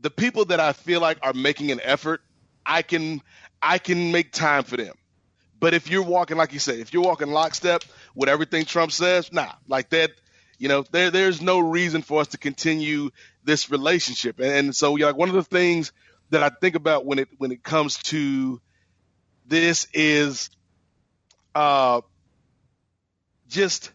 the 0.00 0.10
people 0.10 0.46
that 0.46 0.60
I 0.60 0.72
feel 0.72 1.00
like 1.00 1.18
are 1.22 1.32
making 1.32 1.70
an 1.70 1.80
effort, 1.82 2.20
I 2.66 2.82
can 2.82 3.22
I 3.62 3.78
can 3.78 4.12
make 4.12 4.32
time 4.32 4.64
for 4.64 4.76
them. 4.76 4.94
But 5.60 5.74
if 5.74 5.90
you're 5.90 6.02
walking, 6.02 6.36
like 6.36 6.52
you 6.52 6.58
say, 6.58 6.80
if 6.80 6.92
you're 6.92 7.02
walking 7.02 7.30
lockstep 7.30 7.82
with 8.18 8.28
everything 8.28 8.64
Trump 8.64 8.90
says, 8.90 9.32
nah, 9.32 9.52
like 9.68 9.90
that, 9.90 10.10
you 10.58 10.68
know, 10.68 10.84
there 10.90 11.12
there's 11.12 11.40
no 11.40 11.60
reason 11.60 12.02
for 12.02 12.20
us 12.20 12.26
to 12.28 12.38
continue 12.38 13.10
this 13.44 13.70
relationship. 13.70 14.40
And, 14.40 14.50
and 14.50 14.76
so, 14.76 14.96
yeah, 14.96 15.06
like 15.06 15.16
one 15.16 15.28
of 15.28 15.36
the 15.36 15.44
things 15.44 15.92
that 16.30 16.42
I 16.42 16.48
think 16.48 16.74
about 16.74 17.06
when 17.06 17.20
it 17.20 17.28
when 17.38 17.52
it 17.52 17.62
comes 17.62 17.96
to 18.04 18.60
this 19.46 19.86
is 19.94 20.50
uh 21.54 22.00
just 23.48 23.92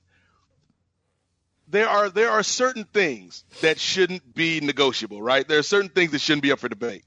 there 1.68 1.90
are 1.90 2.10
there 2.10 2.32
are 2.32 2.44
certain 2.44 2.86
things 2.86 3.44
that 3.60 3.78
shouldn't 3.78 4.34
be 4.34 4.62
negotiable, 4.62 5.22
right? 5.22 5.46
There 5.46 5.60
are 5.60 5.64
certain 5.64 5.90
things 5.90 6.12
that 6.12 6.22
shouldn't 6.22 6.44
be 6.44 6.54
up 6.54 6.60
for 6.60 6.70
debate. 6.70 7.04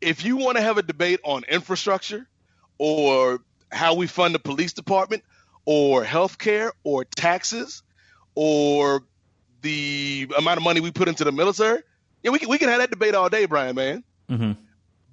If 0.00 0.24
you 0.24 0.38
want 0.38 0.56
to 0.56 0.62
have 0.62 0.78
a 0.78 0.82
debate 0.82 1.20
on 1.22 1.44
infrastructure 1.44 2.26
or 2.78 3.40
how 3.70 3.92
we 3.92 4.06
fund 4.06 4.34
the 4.34 4.38
police 4.38 4.72
department 4.72 5.22
or 5.64 6.04
healthcare 6.04 6.70
or 6.84 7.04
taxes 7.04 7.82
or 8.34 9.02
the 9.62 10.28
amount 10.36 10.58
of 10.58 10.64
money 10.64 10.80
we 10.80 10.90
put 10.90 11.08
into 11.08 11.24
the 11.24 11.32
military, 11.32 11.82
yeah, 12.22 12.30
we 12.30 12.38
can 12.38 12.48
we 12.48 12.58
can 12.58 12.68
have 12.68 12.78
that 12.78 12.90
debate 12.90 13.14
all 13.14 13.28
day, 13.28 13.46
Brian, 13.46 13.74
man. 13.74 14.04
Mm-hmm. 14.28 14.52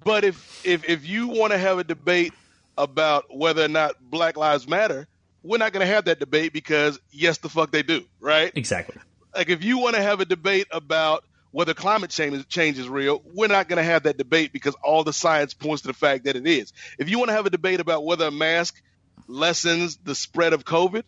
But 0.04 0.24
if 0.24 0.66
if 0.66 0.88
if 0.88 1.06
you 1.06 1.28
want 1.28 1.52
to 1.52 1.58
have 1.58 1.78
a 1.78 1.84
debate 1.84 2.32
about 2.76 3.34
whether 3.34 3.64
or 3.64 3.68
not 3.68 3.96
Black 4.00 4.36
Lives 4.36 4.68
Matter, 4.68 5.06
we're 5.42 5.58
not 5.58 5.72
going 5.72 5.86
to 5.86 5.92
have 5.92 6.04
that 6.06 6.18
debate 6.18 6.52
because 6.52 6.98
yes, 7.10 7.38
the 7.38 7.48
fuck 7.48 7.70
they 7.70 7.82
do, 7.82 8.04
right? 8.20 8.52
Exactly. 8.54 8.96
Like 9.34 9.48
if 9.48 9.64
you 9.64 9.78
want 9.78 9.96
to 9.96 10.02
have 10.02 10.20
a 10.20 10.24
debate 10.24 10.66
about 10.70 11.24
whether 11.50 11.74
climate 11.74 12.10
change, 12.10 12.46
change 12.48 12.78
is 12.78 12.88
real, 12.88 13.22
we're 13.34 13.48
not 13.48 13.68
going 13.68 13.78
to 13.78 13.82
have 13.82 14.04
that 14.04 14.18
debate 14.18 14.52
because 14.52 14.74
all 14.82 15.02
the 15.04 15.12
science 15.12 15.54
points 15.54 15.82
to 15.82 15.88
the 15.88 15.94
fact 15.94 16.24
that 16.24 16.36
it 16.36 16.46
is. 16.46 16.72
If 16.98 17.08
you 17.08 17.18
want 17.18 17.30
to 17.30 17.34
have 17.34 17.46
a 17.46 17.50
debate 17.50 17.80
about 17.80 18.04
whether 18.04 18.26
a 18.26 18.30
mask 18.30 18.80
lessens 19.26 19.96
the 19.98 20.14
spread 20.14 20.52
of 20.52 20.64
COVID, 20.64 21.02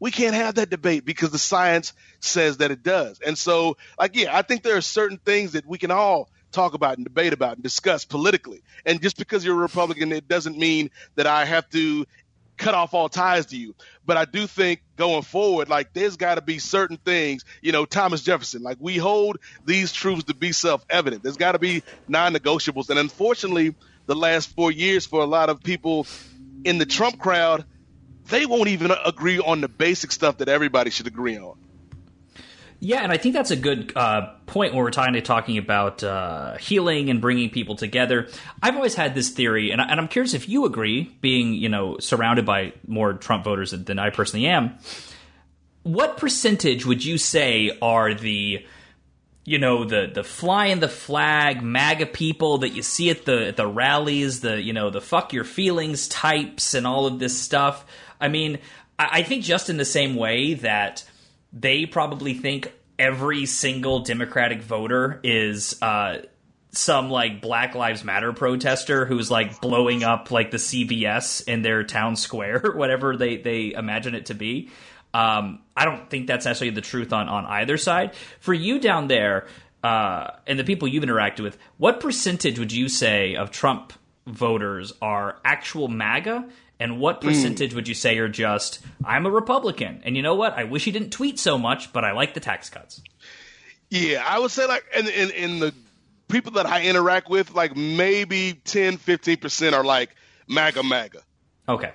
we 0.00 0.10
can't 0.10 0.34
have 0.34 0.56
that 0.56 0.70
debate 0.70 1.04
because 1.04 1.30
the 1.30 1.38
science 1.38 1.92
says 2.20 2.58
that 2.58 2.70
it 2.70 2.82
does. 2.82 3.20
And 3.20 3.38
so, 3.38 3.76
like, 3.98 4.16
yeah, 4.16 4.36
I 4.36 4.42
think 4.42 4.62
there 4.62 4.76
are 4.76 4.82
certain 4.82 5.18
things 5.18 5.52
that 5.52 5.66
we 5.66 5.78
can 5.78 5.90
all 5.90 6.28
talk 6.52 6.74
about 6.74 6.96
and 6.96 7.04
debate 7.04 7.32
about 7.32 7.54
and 7.54 7.62
discuss 7.62 8.04
politically. 8.04 8.62
And 8.84 9.00
just 9.00 9.16
because 9.16 9.44
you're 9.44 9.56
a 9.56 9.58
Republican, 9.58 10.12
it 10.12 10.28
doesn't 10.28 10.56
mean 10.56 10.90
that 11.16 11.26
I 11.26 11.44
have 11.44 11.68
to 11.70 12.06
cut 12.56 12.74
off 12.74 12.94
all 12.94 13.08
ties 13.08 13.46
to 13.46 13.56
you. 13.56 13.74
But 14.06 14.16
I 14.16 14.24
do 14.24 14.46
think 14.46 14.82
going 14.96 15.22
forward, 15.22 15.68
like 15.68 15.92
there's 15.92 16.16
got 16.16 16.36
to 16.36 16.42
be 16.42 16.58
certain 16.58 16.96
things, 16.96 17.44
you 17.62 17.72
know, 17.72 17.84
Thomas 17.84 18.22
Jefferson, 18.22 18.62
like 18.62 18.78
we 18.80 18.96
hold 18.96 19.38
these 19.64 19.92
truths 19.92 20.24
to 20.24 20.34
be 20.34 20.52
self 20.52 20.84
evident. 20.88 21.22
There's 21.22 21.36
got 21.36 21.52
to 21.52 21.58
be 21.58 21.82
non 22.08 22.34
negotiables. 22.34 22.90
And 22.90 22.98
unfortunately, 22.98 23.74
the 24.06 24.14
last 24.14 24.54
four 24.54 24.70
years 24.70 25.06
for 25.06 25.22
a 25.22 25.26
lot 25.26 25.48
of 25.48 25.62
people 25.62 26.06
in 26.64 26.78
the 26.78 26.86
Trump 26.86 27.18
crowd, 27.18 27.64
they 28.28 28.46
won't 28.46 28.68
even 28.68 28.90
agree 29.04 29.38
on 29.38 29.60
the 29.60 29.68
basic 29.68 30.12
stuff 30.12 30.38
that 30.38 30.48
everybody 30.48 30.90
should 30.90 31.06
agree 31.06 31.38
on. 31.38 31.56
Yeah, 32.80 33.02
and 33.02 33.10
I 33.10 33.16
think 33.16 33.34
that's 33.34 33.50
a 33.50 33.56
good 33.56 33.92
uh, 33.96 34.32
point 34.46 34.74
when 34.74 34.82
we're 34.82 34.90
talking, 34.90 35.22
talking 35.22 35.56
about 35.56 36.04
uh, 36.04 36.56
healing 36.58 37.08
and 37.08 37.20
bringing 37.20 37.48
people 37.48 37.76
together. 37.76 38.28
I've 38.62 38.76
always 38.76 38.94
had 38.94 39.14
this 39.14 39.30
theory, 39.30 39.70
and, 39.70 39.80
I, 39.80 39.86
and 39.86 39.98
I'm 39.98 40.08
curious 40.08 40.34
if 40.34 40.48
you 40.48 40.66
agree, 40.66 41.04
being 41.22 41.54
you 41.54 41.70
know 41.70 41.98
surrounded 41.98 42.44
by 42.44 42.74
more 42.86 43.14
Trump 43.14 43.44
voters 43.44 43.70
than 43.70 43.98
I 43.98 44.10
personally 44.10 44.46
am. 44.46 44.76
What 45.82 46.18
percentage 46.18 46.84
would 46.84 47.04
you 47.04 47.16
say 47.16 47.78
are 47.80 48.12
the 48.12 48.66
you 49.44 49.58
know 49.58 49.84
the 49.84 50.10
the 50.12 50.24
flying 50.24 50.80
the 50.80 50.88
flag 50.88 51.62
MAGA 51.62 52.06
people 52.06 52.58
that 52.58 52.70
you 52.70 52.82
see 52.82 53.10
at 53.10 53.24
the 53.24 53.48
at 53.48 53.56
the 53.56 53.66
rallies, 53.66 54.40
the 54.40 54.60
you 54.60 54.72
know 54.72 54.90
the 54.90 55.00
fuck 55.00 55.32
your 55.32 55.44
feelings 55.44 56.08
types 56.08 56.74
and 56.74 56.86
all 56.86 57.06
of 57.06 57.18
this 57.18 57.38
stuff. 57.38 57.84
I 58.20 58.28
mean, 58.28 58.58
I, 58.98 59.08
I 59.12 59.22
think 59.22 59.44
just 59.44 59.68
in 59.68 59.76
the 59.76 59.84
same 59.84 60.16
way 60.16 60.54
that 60.54 61.04
they 61.52 61.86
probably 61.86 62.34
think 62.34 62.72
every 62.98 63.46
single 63.46 64.00
Democratic 64.00 64.62
voter 64.62 65.20
is 65.22 65.80
uh, 65.82 66.18
some 66.70 67.10
like 67.10 67.40
Black 67.40 67.74
Lives 67.74 68.02
Matter 68.02 68.32
protester 68.32 69.04
who's 69.04 69.30
like 69.30 69.60
blowing 69.60 70.04
up 70.04 70.30
like 70.30 70.50
the 70.50 70.56
CVS 70.56 71.46
in 71.46 71.62
their 71.62 71.84
town 71.84 72.16
square, 72.16 72.60
whatever 72.74 73.16
they 73.16 73.36
they 73.36 73.72
imagine 73.72 74.14
it 74.14 74.26
to 74.26 74.34
be. 74.34 74.70
Um, 75.14 75.60
I 75.76 75.84
don't 75.84 76.10
think 76.10 76.26
that's 76.26 76.44
necessarily 76.44 76.74
the 76.74 76.80
truth 76.80 77.12
on 77.12 77.28
on 77.28 77.46
either 77.46 77.78
side. 77.78 78.14
For 78.40 78.52
you 78.52 78.80
down 78.80 79.06
there, 79.08 79.46
uh, 79.82 80.30
and 80.46 80.58
the 80.58 80.64
people 80.64 80.88
you've 80.88 81.04
interacted 81.04 81.40
with, 81.40 81.56
what 81.78 82.00
percentage 82.00 82.58
would 82.58 82.72
you 82.72 82.88
say 82.88 83.36
of 83.36 83.50
Trump 83.50 83.92
voters 84.26 84.92
are 85.00 85.38
actual 85.44 85.88
MAGA 85.88 86.48
and 86.80 86.98
what 86.98 87.22
hmm. 87.22 87.28
percentage 87.28 87.72
mm. 87.72 87.76
would 87.76 87.88
you 87.88 87.94
say 87.94 88.18
are 88.18 88.28
just, 88.28 88.80
I'm 89.04 89.26
a 89.26 89.30
Republican, 89.30 90.02
and 90.04 90.16
you 90.16 90.22
know 90.22 90.34
what? 90.34 90.54
I 90.54 90.64
wish 90.64 90.84
he 90.84 90.90
didn't 90.90 91.10
tweet 91.10 91.38
so 91.38 91.56
much, 91.56 91.92
but 91.92 92.04
I 92.04 92.12
like 92.12 92.34
the 92.34 92.40
tax 92.40 92.68
cuts. 92.68 93.00
Yeah, 93.90 94.24
I 94.26 94.38
would 94.38 94.50
say 94.50 94.66
like 94.66 94.84
in, 94.96 95.06
in, 95.06 95.30
in 95.30 95.58
the 95.60 95.74
people 96.28 96.52
that 96.52 96.66
I 96.66 96.82
interact 96.82 97.28
with, 97.28 97.54
like 97.54 97.76
maybe 97.76 98.60
10, 98.64 98.98
15% 98.98 99.72
are 99.72 99.84
like 99.84 100.10
MAGA, 100.48 100.82
MAGA. 100.82 101.20
Okay. 101.68 101.92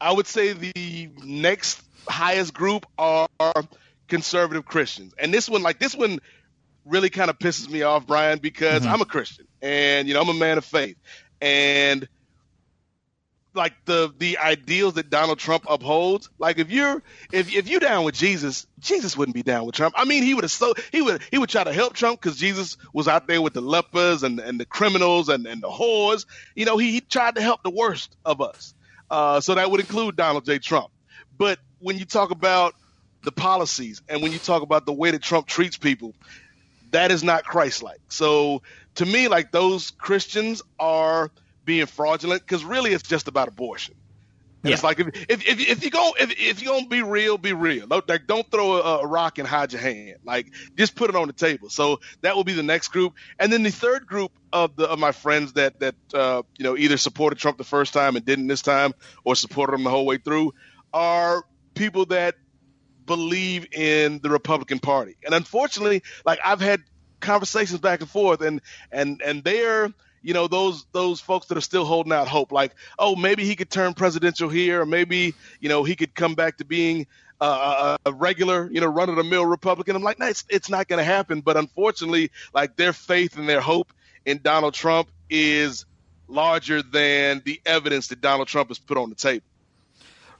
I 0.00 0.12
would 0.12 0.26
say 0.26 0.52
the 0.52 1.10
next 1.24 1.82
highest 2.08 2.54
group 2.54 2.86
are 2.98 3.28
conservative 4.08 4.64
Christians. 4.64 5.14
And 5.18 5.32
this 5.32 5.48
one, 5.48 5.62
like 5.62 5.78
this 5.78 5.94
one 5.94 6.20
really 6.84 7.10
kind 7.10 7.30
of 7.30 7.38
pisses 7.38 7.68
me 7.68 7.82
off, 7.82 8.06
Brian, 8.06 8.38
because 8.38 8.82
mm-hmm. 8.82 8.92
I'm 8.92 9.00
a 9.00 9.06
Christian 9.06 9.46
and, 9.60 10.08
you 10.08 10.14
know, 10.14 10.20
I'm 10.20 10.28
a 10.28 10.34
man 10.34 10.58
of 10.58 10.64
faith. 10.64 10.96
And– 11.40 12.08
like 13.54 13.74
the 13.84 14.12
the 14.18 14.38
ideals 14.38 14.94
that 14.94 15.10
Donald 15.10 15.38
Trump 15.38 15.64
upholds. 15.68 16.30
Like 16.38 16.58
if 16.58 16.70
you're 16.70 17.02
if 17.32 17.54
if 17.54 17.68
you 17.68 17.80
down 17.80 18.04
with 18.04 18.14
Jesus, 18.14 18.66
Jesus 18.78 19.16
wouldn't 19.16 19.34
be 19.34 19.42
down 19.42 19.66
with 19.66 19.74
Trump. 19.74 19.94
I 19.96 20.04
mean, 20.04 20.22
he 20.22 20.34
would 20.34 20.44
have 20.44 20.50
so 20.50 20.74
he 20.90 21.02
would 21.02 21.22
he 21.30 21.38
would 21.38 21.48
try 21.48 21.64
to 21.64 21.72
help 21.72 21.94
Trump 21.94 22.20
because 22.20 22.38
Jesus 22.38 22.76
was 22.92 23.08
out 23.08 23.26
there 23.26 23.42
with 23.42 23.54
the 23.54 23.60
lepers 23.60 24.22
and 24.22 24.38
and 24.40 24.58
the 24.58 24.66
criminals 24.66 25.28
and 25.28 25.46
and 25.46 25.62
the 25.62 25.68
whores. 25.68 26.26
You 26.54 26.64
know, 26.64 26.76
he, 26.76 26.92
he 26.92 27.00
tried 27.00 27.36
to 27.36 27.42
help 27.42 27.62
the 27.62 27.70
worst 27.70 28.16
of 28.24 28.40
us. 28.40 28.74
Uh, 29.10 29.40
so 29.40 29.54
that 29.54 29.70
would 29.70 29.80
include 29.80 30.16
Donald 30.16 30.44
J. 30.46 30.58
Trump. 30.58 30.90
But 31.36 31.58
when 31.82 31.98
you 31.98 32.04
talk 32.04 32.30
about 32.30 32.74
the 33.24 33.32
policies 33.32 34.02
and 34.08 34.22
when 34.22 34.32
you 34.32 34.38
talk 34.38 34.62
about 34.62 34.86
the 34.86 34.92
way 34.92 35.10
that 35.10 35.22
Trump 35.22 35.46
treats 35.46 35.76
people, 35.76 36.14
that 36.90 37.10
is 37.10 37.22
not 37.22 37.44
Christ-like. 37.44 38.00
So 38.08 38.62
to 38.96 39.06
me, 39.06 39.28
like 39.28 39.52
those 39.52 39.90
Christians 39.92 40.62
are 40.78 41.30
being 41.64 41.86
fraudulent 41.86 42.42
because 42.42 42.64
really 42.64 42.92
it's 42.92 43.06
just 43.06 43.28
about 43.28 43.48
abortion. 43.48 43.94
Yeah. 44.64 44.74
it's 44.74 44.84
like 44.84 45.00
if 45.00 45.08
if 45.28 45.48
if, 45.48 45.60
if 45.70 45.84
you 45.84 45.90
go 45.90 46.14
if 46.20 46.30
if 46.38 46.62
you're 46.62 46.74
gonna 46.74 46.86
be 46.86 47.02
real, 47.02 47.36
be 47.36 47.52
real. 47.52 47.88
Don't, 47.88 48.08
like 48.08 48.28
don't 48.28 48.48
throw 48.48 48.74
a, 48.74 48.98
a, 48.98 49.06
rock 49.06 49.38
and 49.38 49.48
hide 49.48 49.72
your 49.72 49.82
hand. 49.82 50.18
Like 50.24 50.52
just 50.76 50.94
put 50.94 51.10
it 51.10 51.16
on 51.16 51.26
the 51.26 51.32
table. 51.32 51.68
So 51.68 51.98
that 52.20 52.36
will 52.36 52.44
be 52.44 52.52
the 52.52 52.62
next 52.62 52.88
group, 52.88 53.14
and 53.40 53.52
then 53.52 53.64
the 53.64 53.72
third 53.72 54.06
group 54.06 54.30
of 54.52 54.76
the 54.76 54.84
of 54.84 55.00
my 55.00 55.10
friends 55.10 55.54
that 55.54 55.80
that 55.80 55.96
uh, 56.14 56.42
you 56.56 56.62
know 56.62 56.76
either 56.76 56.96
supported 56.96 57.40
Trump 57.40 57.58
the 57.58 57.64
first 57.64 57.92
time 57.92 58.14
and 58.14 58.24
didn't 58.24 58.46
this 58.46 58.62
time, 58.62 58.94
or 59.24 59.34
supported 59.34 59.74
him 59.74 59.82
the 59.82 59.90
whole 59.90 60.06
way 60.06 60.18
through, 60.18 60.54
are 60.92 61.44
people 61.74 62.06
that 62.06 62.34
believe 63.06 63.66
in 63.72 64.20
the 64.20 64.30
Republican 64.30 64.78
Party. 64.78 65.16
And 65.24 65.34
unfortunately, 65.34 66.02
like 66.24 66.38
I've 66.44 66.60
had 66.60 66.82
conversations 67.20 67.80
back 67.80 68.00
and 68.00 68.10
forth, 68.10 68.40
and 68.40 68.60
and 68.90 69.20
and 69.22 69.42
they're 69.44 69.92
you 70.22 70.34
know 70.34 70.46
those 70.48 70.86
those 70.92 71.20
folks 71.20 71.46
that 71.48 71.58
are 71.58 71.62
still 71.62 71.84
holding 71.84 72.12
out 72.12 72.28
hope. 72.28 72.52
Like 72.52 72.74
oh 72.98 73.16
maybe 73.16 73.44
he 73.44 73.56
could 73.56 73.70
turn 73.70 73.94
presidential 73.94 74.48
here 74.48 74.82
or 74.82 74.86
maybe 74.86 75.34
you 75.60 75.68
know 75.68 75.84
he 75.84 75.96
could 75.96 76.14
come 76.14 76.34
back 76.34 76.58
to 76.58 76.64
being 76.64 77.06
uh, 77.40 77.96
a 78.06 78.12
regular 78.12 78.70
you 78.70 78.80
know 78.80 78.86
run 78.86 79.08
of 79.08 79.16
the 79.16 79.24
mill 79.24 79.44
republican. 79.44 79.96
I'm 79.96 80.02
like 80.02 80.18
no 80.18 80.26
it's, 80.26 80.44
it's 80.48 80.70
not 80.70 80.88
going 80.88 80.98
to 80.98 81.04
happen. 81.04 81.40
But 81.40 81.56
unfortunately 81.56 82.30
like 82.54 82.76
their 82.76 82.92
faith 82.92 83.36
and 83.36 83.48
their 83.48 83.60
hope 83.60 83.92
in 84.24 84.38
donald 84.38 84.72
trump 84.72 85.08
is 85.28 85.84
larger 86.28 86.80
than 86.80 87.42
the 87.44 87.60
evidence 87.66 88.06
that 88.06 88.20
donald 88.20 88.46
trump 88.46 88.68
has 88.68 88.78
put 88.78 88.96
on 88.96 89.10
the 89.10 89.16
table 89.16 89.44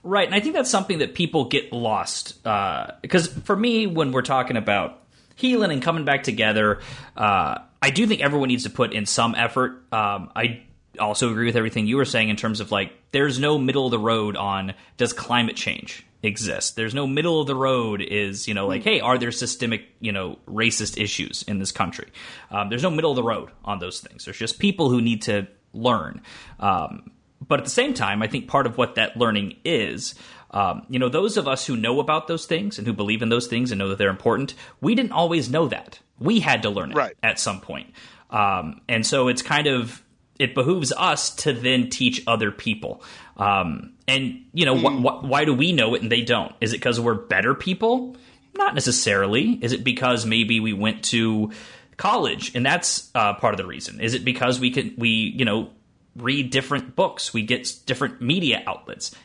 right 0.03 0.27
and 0.27 0.35
i 0.35 0.39
think 0.39 0.53
that's 0.53 0.69
something 0.69 0.99
that 0.99 1.15
people 1.15 1.45
get 1.45 1.71
lost 1.73 2.41
because 2.43 3.27
uh, 3.27 3.41
for 3.43 3.55
me 3.55 3.87
when 3.87 4.11
we're 4.11 4.21
talking 4.21 4.57
about 4.57 5.01
healing 5.35 5.71
and 5.71 5.81
coming 5.81 6.05
back 6.05 6.23
together 6.23 6.79
uh, 7.17 7.57
I 7.83 7.89
do 7.89 8.07
think 8.07 8.21
everyone 8.21 8.47
needs 8.47 8.63
to 8.63 8.69
put 8.69 8.93
in 8.93 9.05
some 9.05 9.35
effort. 9.35 9.83
Um, 9.91 10.31
I 10.33 10.61
also 10.99 11.29
agree 11.29 11.47
with 11.47 11.57
everything 11.57 11.85
you 11.85 11.97
were 11.97 12.05
saying 12.05 12.29
in 12.29 12.37
terms 12.37 12.61
of 12.61 12.71
like 12.71 12.93
there's 13.11 13.39
no 13.39 13.57
middle 13.57 13.85
of 13.85 13.91
the 13.91 13.99
road 13.99 14.37
on 14.37 14.73
does 14.95 15.11
climate 15.11 15.57
change 15.57 16.05
exist? 16.21 16.77
There's 16.77 16.93
no 16.93 17.05
middle 17.05 17.41
of 17.41 17.47
the 17.47 17.55
road 17.55 17.99
is 17.99 18.47
you 18.47 18.53
know 18.53 18.67
like 18.67 18.83
hey 18.83 19.01
are 19.01 19.17
there 19.17 19.33
systemic 19.33 19.83
you 19.99 20.13
know 20.13 20.39
racist 20.47 20.97
issues 20.97 21.43
in 21.43 21.59
this 21.59 21.73
country? 21.73 22.07
Um, 22.51 22.69
there's 22.69 22.83
no 22.83 22.89
middle 22.89 23.11
of 23.11 23.17
the 23.17 23.23
road 23.23 23.49
on 23.65 23.79
those 23.79 23.99
things. 23.99 24.23
There's 24.23 24.37
just 24.37 24.59
people 24.59 24.89
who 24.89 25.01
need 25.01 25.23
to 25.23 25.47
learn. 25.73 26.21
Um, 26.61 27.11
but 27.47 27.59
at 27.59 27.65
the 27.65 27.71
same 27.71 27.93
time 27.93 28.21
i 28.21 28.27
think 28.27 28.47
part 28.47 28.65
of 28.65 28.77
what 28.77 28.95
that 28.95 29.15
learning 29.17 29.55
is 29.63 30.15
um, 30.51 30.85
you 30.87 30.99
know 30.99 31.09
those 31.09 31.37
of 31.37 31.47
us 31.47 31.65
who 31.65 31.75
know 31.75 31.99
about 31.99 32.27
those 32.27 32.45
things 32.45 32.77
and 32.77 32.85
who 32.85 32.93
believe 32.93 33.21
in 33.21 33.29
those 33.29 33.47
things 33.47 33.71
and 33.71 33.79
know 33.79 33.89
that 33.89 33.97
they're 33.97 34.09
important 34.09 34.53
we 34.81 34.93
didn't 34.93 35.11
always 35.11 35.49
know 35.49 35.67
that 35.67 35.99
we 36.19 36.39
had 36.39 36.63
to 36.63 36.69
learn 36.69 36.91
it 36.91 36.95
right. 36.95 37.15
at 37.21 37.39
some 37.39 37.59
point. 37.59 37.91
Um, 38.29 38.81
and 38.87 39.05
so 39.05 39.27
it's 39.27 39.41
kind 39.41 39.67
of 39.67 40.01
it 40.39 40.55
behooves 40.55 40.91
us 40.91 41.35
to 41.35 41.53
then 41.53 41.89
teach 41.89 42.23
other 42.25 42.51
people. 42.51 43.03
Um, 43.37 43.93
and 44.07 44.45
you 44.53 44.65
know, 44.65 44.75
mm. 44.75 45.01
wh- 45.01 45.21
wh- 45.21 45.23
why 45.23 45.45
do 45.45 45.53
we 45.53 45.71
know 45.71 45.93
it 45.93 46.01
and 46.01 46.11
they 46.11 46.21
don't? 46.21 46.53
Is 46.61 46.73
it 46.73 46.77
because 46.77 46.99
we're 46.99 47.13
better 47.13 47.53
people? 47.53 48.15
Not 48.55 48.73
necessarily. 48.73 49.59
Is 49.61 49.73
it 49.73 49.83
because 49.83 50.25
maybe 50.25 50.59
we 50.59 50.73
went 50.73 51.03
to 51.05 51.51
college 51.97 52.55
and 52.55 52.65
that's 52.65 53.11
uh, 53.13 53.33
part 53.35 53.53
of 53.53 53.57
the 53.57 53.65
reason? 53.65 53.99
Is 53.99 54.13
it 54.13 54.25
because 54.25 54.59
we 54.59 54.71
can 54.71 54.93
we 54.97 55.09
you 55.09 55.45
know 55.45 55.69
read 56.15 56.51
different 56.51 56.95
books, 56.95 57.33
we 57.33 57.43
get 57.43 57.73
different 57.85 58.21
media 58.21 58.63
outlets? 58.67 59.15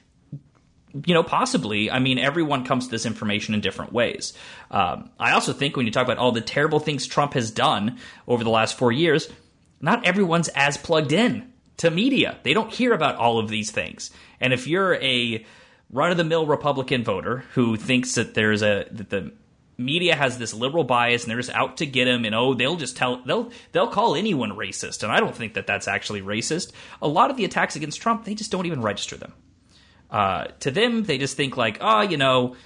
you 1.04 1.14
know, 1.14 1.22
possibly. 1.22 1.90
I 1.90 1.98
mean, 1.98 2.18
everyone 2.18 2.64
comes 2.64 2.86
to 2.86 2.90
this 2.90 3.06
information 3.06 3.54
in 3.54 3.60
different 3.60 3.92
ways. 3.92 4.32
Um, 4.70 5.10
I 5.18 5.32
also 5.32 5.52
think 5.52 5.76
when 5.76 5.86
you 5.86 5.92
talk 5.92 6.04
about 6.04 6.18
all 6.18 6.32
the 6.32 6.40
terrible 6.40 6.80
things 6.80 7.06
Trump 7.06 7.34
has 7.34 7.50
done 7.50 7.98
over 8.26 8.42
the 8.42 8.50
last 8.50 8.78
four 8.78 8.92
years, 8.92 9.28
not 9.80 10.04
everyone's 10.06 10.48
as 10.48 10.76
plugged 10.76 11.12
in 11.12 11.52
to 11.78 11.90
media. 11.90 12.38
They 12.42 12.54
don't 12.54 12.72
hear 12.72 12.92
about 12.92 13.16
all 13.16 13.38
of 13.38 13.48
these 13.48 13.70
things. 13.70 14.10
And 14.40 14.52
if 14.52 14.66
you're 14.66 14.94
a 14.94 15.44
run 15.90 16.10
of 16.10 16.16
the 16.16 16.24
mill 16.24 16.46
Republican 16.46 17.04
voter 17.04 17.44
who 17.54 17.76
thinks 17.76 18.14
that 18.14 18.34
there's 18.34 18.62
a 18.62 18.86
that 18.90 19.10
the 19.10 19.32
media 19.78 20.14
has 20.14 20.38
this 20.38 20.52
liberal 20.52 20.84
bias 20.84 21.22
and 21.22 21.30
they're 21.30 21.38
just 21.38 21.50
out 21.50 21.76
to 21.76 21.86
get 21.86 22.08
him 22.08 22.24
and 22.24 22.34
oh 22.34 22.52
they'll 22.52 22.76
just 22.76 22.96
tell 22.96 23.22
they'll 23.24 23.50
they'll 23.72 23.86
call 23.86 24.16
anyone 24.16 24.50
racist 24.50 25.04
and 25.04 25.12
I 25.12 25.20
don't 25.20 25.34
think 25.34 25.54
that 25.54 25.66
that's 25.66 25.86
actually 25.86 26.20
racist. 26.20 26.72
A 27.00 27.08
lot 27.08 27.30
of 27.30 27.36
the 27.36 27.44
attacks 27.44 27.76
against 27.76 28.00
Trump 28.00 28.24
they 28.24 28.34
just 28.34 28.50
don't 28.50 28.66
even 28.66 28.82
register 28.82 29.16
them. 29.16 29.32
Uh, 30.10 30.46
to 30.60 30.70
them, 30.70 31.04
they 31.04 31.18
just 31.18 31.36
think 31.36 31.56
like, 31.56 31.78
oh, 31.80 32.00
you 32.00 32.16
know, 32.16 32.56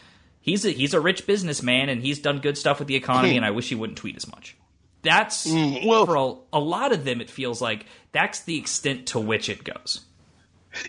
he's 0.40 0.64
a, 0.64 0.70
he's 0.70 0.94
a 0.94 1.00
rich 1.00 1.26
businessman 1.26 1.88
and 1.88 2.00
he's 2.02 2.20
done 2.20 2.40
good 2.40 2.56
stuff 2.56 2.78
with 2.78 2.88
the 2.88 2.96
economy, 2.96 3.36
and 3.36 3.44
I 3.44 3.50
wish 3.50 3.68
he 3.68 3.74
wouldn't 3.74 3.98
tweet 3.98 4.16
as 4.16 4.28
much. 4.28 4.56
That's 5.02 5.48
mm, 5.48 5.84
well 5.84 6.06
for 6.06 6.14
a, 6.14 6.58
a 6.58 6.60
lot 6.60 6.92
of 6.92 7.04
them. 7.04 7.20
It 7.20 7.28
feels 7.28 7.60
like 7.60 7.86
that's 8.12 8.40
the 8.40 8.56
extent 8.56 9.08
to 9.08 9.20
which 9.20 9.48
it 9.48 9.64
goes. 9.64 10.00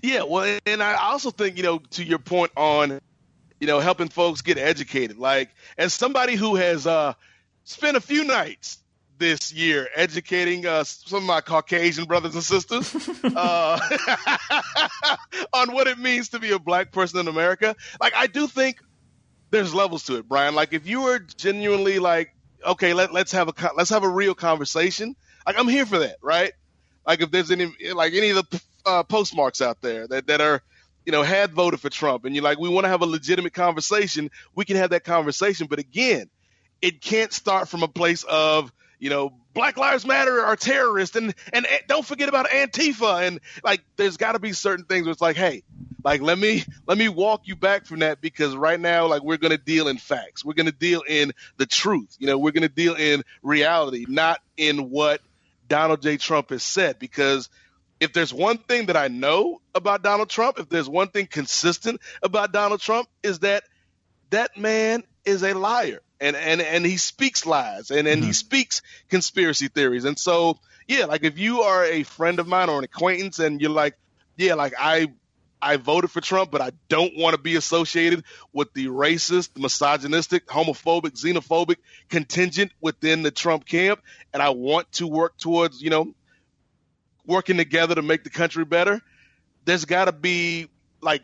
Yeah, 0.03 0.23
well, 0.23 0.59
and 0.65 0.83
I 0.83 0.93
also 0.93 1.31
think 1.31 1.57
you 1.57 1.63
know 1.63 1.79
to 1.91 2.03
your 2.03 2.19
point 2.19 2.51
on 2.55 3.01
you 3.63 3.67
know 3.67 3.79
helping 3.79 4.09
folks 4.09 4.41
get 4.41 4.57
educated. 4.57 5.17
Like 5.17 5.49
as 5.77 5.93
somebody 5.93 6.35
who 6.35 6.55
has 6.55 6.85
uh, 6.85 7.13
spent 7.63 7.95
a 7.95 8.01
few 8.01 8.25
nights 8.25 8.79
this 9.19 9.53
year 9.53 9.87
educating 9.95 10.65
uh, 10.65 10.83
some 10.83 11.19
of 11.19 11.23
my 11.23 11.39
Caucasian 11.39 12.03
brothers 12.03 12.35
and 12.35 12.43
sisters 12.43 12.93
uh, 13.23 13.79
on 15.53 15.71
what 15.71 15.87
it 15.87 15.97
means 15.97 16.27
to 16.29 16.39
be 16.39 16.51
a 16.51 16.59
black 16.59 16.91
person 16.91 17.21
in 17.21 17.29
America. 17.29 17.73
Like, 18.01 18.11
I 18.17 18.27
do 18.27 18.47
think 18.47 18.81
there's 19.49 19.73
levels 19.73 20.03
to 20.07 20.17
it, 20.17 20.27
Brian. 20.27 20.55
Like, 20.55 20.73
if 20.73 20.85
you 20.85 21.03
were 21.03 21.19
genuinely 21.19 21.99
like, 21.99 22.35
okay, 22.65 22.93
let, 22.93 23.13
let's 23.13 23.31
have 23.31 23.47
a 23.47 23.71
let's 23.77 23.91
have 23.91 24.03
a 24.03 24.09
real 24.09 24.35
conversation. 24.35 25.15
Like, 25.47 25.57
I'm 25.57 25.69
here 25.69 25.85
for 25.85 25.99
that, 25.99 26.17
right? 26.21 26.51
Like, 27.07 27.21
if 27.21 27.31
there's 27.31 27.49
any 27.49 27.71
like 27.93 28.11
any 28.11 28.31
of 28.31 28.49
the 28.49 28.61
uh, 28.85 29.03
postmarks 29.03 29.61
out 29.61 29.79
there 29.79 30.05
that 30.09 30.27
that 30.27 30.41
are 30.41 30.61
you 31.05 31.11
know, 31.11 31.23
had 31.23 31.53
voted 31.53 31.79
for 31.79 31.89
Trump 31.89 32.25
and 32.25 32.35
you're 32.35 32.43
like, 32.43 32.59
we 32.59 32.69
want 32.69 32.85
to 32.85 32.89
have 32.89 33.01
a 33.01 33.05
legitimate 33.05 33.53
conversation, 33.53 34.29
we 34.55 34.65
can 34.65 34.77
have 34.77 34.91
that 34.91 35.03
conversation. 35.03 35.67
But 35.67 35.79
again, 35.79 36.29
it 36.81 37.01
can't 37.01 37.31
start 37.31 37.69
from 37.69 37.83
a 37.83 37.87
place 37.87 38.23
of 38.23 38.71
you 39.03 39.09
know, 39.09 39.33
Black 39.53 39.75
Lives 39.75 40.05
Matter 40.05 40.39
are 40.39 40.55
terrorists, 40.55 41.17
and 41.17 41.35
and 41.51 41.67
don't 41.89 42.05
forget 42.05 42.29
about 42.29 42.47
Antifa, 42.47 43.27
and 43.27 43.41
like, 43.61 43.83
there's 43.97 44.15
got 44.15 44.31
to 44.31 44.39
be 44.39 44.53
certain 44.53 44.85
things 44.85 45.05
where 45.05 45.11
it's 45.11 45.21
like, 45.21 45.35
hey, 45.35 45.63
like 46.05 46.21
let 46.21 46.39
me 46.39 46.63
let 46.87 46.97
me 46.97 47.09
walk 47.09 47.41
you 47.43 47.57
back 47.57 47.85
from 47.85 47.99
that 47.99 48.21
because 48.21 48.55
right 48.55 48.79
now, 48.79 49.07
like, 49.07 49.21
we're 49.21 49.35
gonna 49.35 49.57
deal 49.57 49.89
in 49.89 49.97
facts, 49.97 50.45
we're 50.45 50.53
gonna 50.53 50.71
deal 50.71 51.03
in 51.05 51.33
the 51.57 51.65
truth, 51.65 52.15
you 52.17 52.27
know, 52.27 52.37
we're 52.37 52.51
gonna 52.51 52.69
deal 52.69 52.95
in 52.95 53.23
reality, 53.41 54.05
not 54.07 54.39
in 54.55 54.89
what 54.89 55.19
Donald 55.67 56.01
J. 56.01 56.15
Trump 56.15 56.51
has 56.51 56.63
said, 56.63 56.97
because 56.97 57.49
if 58.03 58.13
there's 58.13 58.33
one 58.33 58.57
thing 58.57 58.87
that 58.87 58.97
I 58.97 59.07
know 59.07 59.61
about 59.73 60.03
Donald 60.03 60.29
Trump, 60.29 60.59
if 60.59 60.69
there's 60.69 60.89
one 60.89 61.07
thing 61.07 61.25
consistent 61.25 62.01
about 62.21 62.51
Donald 62.51 62.81
Trump, 62.81 63.07
is 63.23 63.39
that 63.39 63.63
that 64.29 64.57
man 64.57 65.03
is 65.25 65.43
a 65.43 65.53
liar 65.53 66.01
and 66.19 66.35
and 66.35 66.61
and 66.61 66.85
he 66.85 66.97
speaks 66.97 67.45
lies 67.45 67.91
and 67.91 68.07
and 68.07 68.19
mm-hmm. 68.19 68.27
he 68.27 68.33
speaks 68.33 68.81
conspiracy 69.09 69.67
theories 69.67 70.03
and 70.03 70.19
so 70.19 70.59
yeah 70.87 71.05
like 71.05 71.23
if 71.23 71.37
you 71.37 71.61
are 71.61 71.85
a 71.85 72.03
friend 72.03 72.39
of 72.39 72.47
mine 72.47 72.67
or 72.67 72.77
an 72.77 72.83
acquaintance 72.83 73.39
and 73.39 73.61
you're 73.61 73.69
like 73.69 73.95
yeah 74.35 74.53
like 74.55 74.73
i 74.77 75.07
I 75.63 75.77
voted 75.77 76.11
for 76.11 76.19
Trump, 76.19 76.51
but 76.51 76.59
I 76.59 76.71
don't 76.89 77.15
want 77.15 77.37
to 77.37 77.41
be 77.41 77.55
associated 77.55 78.25
with 78.51 78.73
the 78.73 78.87
racist, 78.87 79.57
misogynistic, 79.57 80.45
homophobic, 80.45 81.11
xenophobic 81.11 81.77
contingent 82.09 82.73
within 82.81 83.23
the 83.23 83.31
Trump 83.31 83.65
camp. 83.65 84.01
And 84.33 84.43
I 84.43 84.49
want 84.49 84.91
to 84.93 85.07
work 85.07 85.37
towards, 85.37 85.81
you 85.81 85.89
know, 85.89 86.13
working 87.25 87.57
together 87.57 87.95
to 87.95 88.01
make 88.01 88.23
the 88.23 88.29
country 88.29 88.65
better. 88.65 89.01
There's 89.65 89.85
got 89.85 90.05
to 90.05 90.11
be 90.11 90.67
like, 91.01 91.21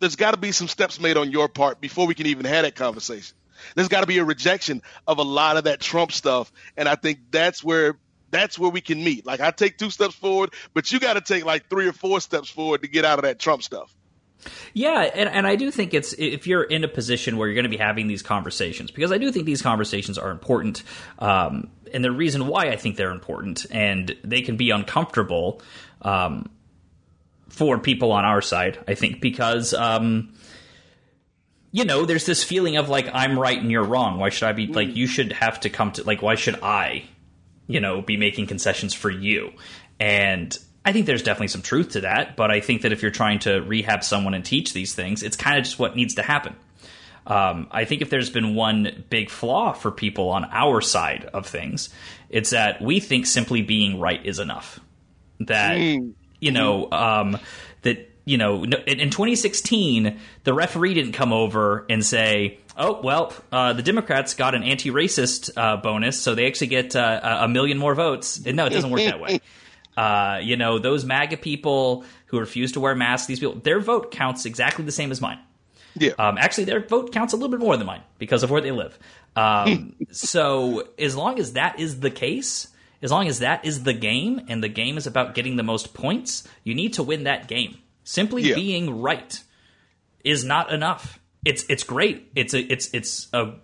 there's 0.00 0.16
got 0.16 0.32
to 0.32 0.36
be 0.36 0.52
some 0.52 0.68
steps 0.68 1.00
made 1.00 1.16
on 1.16 1.30
your 1.30 1.48
part 1.48 1.80
before 1.80 2.06
we 2.06 2.14
can 2.14 2.26
even 2.26 2.44
have 2.44 2.64
that 2.64 2.74
conversation. 2.74 3.36
There's 3.74 3.88
got 3.88 4.02
to 4.02 4.06
be 4.06 4.18
a 4.18 4.24
rejection 4.24 4.82
of 5.06 5.18
a 5.18 5.22
lot 5.22 5.56
of 5.56 5.64
that 5.64 5.80
Trump 5.80 6.12
stuff, 6.12 6.52
and 6.76 6.88
I 6.88 6.94
think 6.94 7.18
that's 7.30 7.64
where 7.64 7.96
that's 8.30 8.58
where 8.58 8.70
we 8.70 8.82
can 8.82 9.02
meet. 9.02 9.24
Like 9.24 9.40
I 9.40 9.50
take 9.50 9.78
two 9.78 9.88
steps 9.88 10.14
forward, 10.14 10.50
but 10.74 10.92
you 10.92 11.00
got 11.00 11.14
to 11.14 11.22
take 11.22 11.44
like 11.44 11.70
three 11.70 11.86
or 11.86 11.92
four 11.92 12.20
steps 12.20 12.50
forward 12.50 12.82
to 12.82 12.88
get 12.88 13.04
out 13.06 13.18
of 13.18 13.22
that 13.22 13.38
Trump 13.38 13.62
stuff. 13.62 13.95
Yeah, 14.74 15.00
and, 15.00 15.28
and 15.28 15.46
I 15.46 15.56
do 15.56 15.70
think 15.70 15.94
it's 15.94 16.12
if 16.14 16.46
you're 16.46 16.64
in 16.64 16.84
a 16.84 16.88
position 16.88 17.36
where 17.36 17.48
you're 17.48 17.54
going 17.54 17.70
to 17.70 17.70
be 17.70 17.76
having 17.76 18.06
these 18.06 18.22
conversations, 18.22 18.90
because 18.90 19.12
I 19.12 19.18
do 19.18 19.30
think 19.32 19.46
these 19.46 19.62
conversations 19.62 20.18
are 20.18 20.30
important. 20.30 20.82
Um, 21.18 21.70
and 21.92 22.04
the 22.04 22.10
reason 22.10 22.46
why 22.46 22.66
I 22.66 22.76
think 22.76 22.96
they're 22.96 23.10
important 23.10 23.66
and 23.70 24.14
they 24.24 24.42
can 24.42 24.56
be 24.56 24.70
uncomfortable 24.70 25.62
um, 26.02 26.50
for 27.48 27.78
people 27.78 28.12
on 28.12 28.24
our 28.24 28.42
side, 28.42 28.78
I 28.88 28.94
think, 28.94 29.20
because 29.20 29.72
um, 29.72 30.34
you 31.76 31.84
know, 31.84 32.06
there's 32.06 32.26
this 32.26 32.42
feeling 32.42 32.76
of 32.76 32.88
like 32.88 33.08
I'm 33.12 33.38
right 33.38 33.60
and 33.60 33.70
you're 33.70 33.84
wrong. 33.84 34.18
Why 34.18 34.30
should 34.30 34.48
I 34.48 34.52
be 34.52 34.66
like 34.66 34.96
you 34.96 35.06
should 35.06 35.32
have 35.32 35.60
to 35.60 35.70
come 35.70 35.92
to 35.92 36.04
like 36.04 36.22
why 36.22 36.34
should 36.34 36.62
I, 36.62 37.04
you 37.66 37.80
know, 37.80 38.00
be 38.00 38.16
making 38.16 38.46
concessions 38.46 38.94
for 38.94 39.10
you? 39.10 39.52
And 40.00 40.56
I 40.86 40.92
think 40.92 41.06
there's 41.06 41.24
definitely 41.24 41.48
some 41.48 41.62
truth 41.62 41.90
to 41.90 42.02
that, 42.02 42.36
but 42.36 42.52
I 42.52 42.60
think 42.60 42.82
that 42.82 42.92
if 42.92 43.02
you're 43.02 43.10
trying 43.10 43.40
to 43.40 43.60
rehab 43.60 44.04
someone 44.04 44.34
and 44.34 44.44
teach 44.44 44.72
these 44.72 44.94
things, 44.94 45.24
it's 45.24 45.36
kind 45.36 45.58
of 45.58 45.64
just 45.64 45.80
what 45.80 45.96
needs 45.96 46.14
to 46.14 46.22
happen. 46.22 46.54
Um, 47.26 47.66
I 47.72 47.84
think 47.84 48.02
if 48.02 48.10
there's 48.10 48.30
been 48.30 48.54
one 48.54 49.04
big 49.10 49.28
flaw 49.28 49.72
for 49.72 49.90
people 49.90 50.28
on 50.28 50.44
our 50.44 50.80
side 50.80 51.28
of 51.34 51.44
things, 51.44 51.88
it's 52.30 52.50
that 52.50 52.80
we 52.80 53.00
think 53.00 53.26
simply 53.26 53.62
being 53.62 53.98
right 53.98 54.24
is 54.24 54.38
enough. 54.38 54.78
That 55.40 55.76
mm. 55.76 56.14
You 56.38 56.52
know, 56.52 56.90
um, 56.92 57.38
that 57.82 58.12
you 58.24 58.36
know, 58.36 58.62
in, 58.62 59.00
in 59.00 59.10
2016, 59.10 60.20
the 60.44 60.54
referee 60.54 60.94
didn't 60.94 61.12
come 61.12 61.32
over 61.32 61.86
and 61.88 62.04
say, 62.04 62.58
"Oh, 62.76 63.00
well, 63.02 63.32
uh, 63.50 63.72
the 63.72 63.82
Democrats 63.82 64.34
got 64.34 64.54
an 64.54 64.62
anti-racist 64.62 65.50
uh, 65.56 65.78
bonus, 65.78 66.20
so 66.20 66.34
they 66.34 66.46
actually 66.46 66.66
get 66.68 66.94
uh, 66.94 67.38
a 67.40 67.48
million 67.48 67.78
more 67.78 67.94
votes." 67.94 68.40
And 68.44 68.56
No, 68.56 68.66
it 68.66 68.70
doesn't 68.70 68.90
work 68.90 69.00
that 69.00 69.18
way. 69.18 69.40
Uh, 69.96 70.40
you 70.42 70.56
know, 70.56 70.78
those 70.78 71.04
MAGA 71.04 71.38
people 71.38 72.04
who 72.26 72.38
refuse 72.38 72.72
to 72.72 72.80
wear 72.80 72.94
masks, 72.94 73.26
these 73.26 73.40
people, 73.40 73.54
their 73.56 73.80
vote 73.80 74.10
counts 74.10 74.44
exactly 74.44 74.84
the 74.84 74.92
same 74.92 75.10
as 75.10 75.20
mine. 75.20 75.38
Yeah. 75.94 76.12
Um, 76.18 76.36
actually, 76.36 76.64
their 76.64 76.80
vote 76.86 77.12
counts 77.12 77.32
a 77.32 77.36
little 77.36 77.48
bit 77.50 77.60
more 77.60 77.76
than 77.76 77.86
mine 77.86 78.02
because 78.18 78.42
of 78.42 78.50
where 78.50 78.60
they 78.60 78.72
live. 78.72 78.98
Um, 79.34 79.94
so 80.10 80.88
as 80.98 81.16
long 81.16 81.38
as 81.38 81.54
that 81.54 81.80
is 81.80 82.00
the 82.00 82.10
case, 82.10 82.68
as 83.00 83.10
long 83.10 83.28
as 83.28 83.38
that 83.38 83.64
is 83.64 83.84
the 83.84 83.94
game, 83.94 84.42
and 84.48 84.62
the 84.62 84.68
game 84.68 84.98
is 84.98 85.06
about 85.06 85.34
getting 85.34 85.56
the 85.56 85.62
most 85.62 85.94
points, 85.94 86.46
you 86.64 86.74
need 86.74 86.94
to 86.94 87.02
win 87.02 87.24
that 87.24 87.48
game. 87.48 87.78
Simply 88.04 88.42
Yeah. 88.42 88.54
being 88.56 89.00
right 89.00 89.42
is 90.24 90.44
not 90.44 90.70
enough. 90.72 91.18
It's 91.44 91.64
it's 91.68 91.84
great. 91.84 92.30
It's 92.34 92.52
a 92.54 92.60
it's 92.60 92.92
it's 92.92 93.28
a 93.32 93.54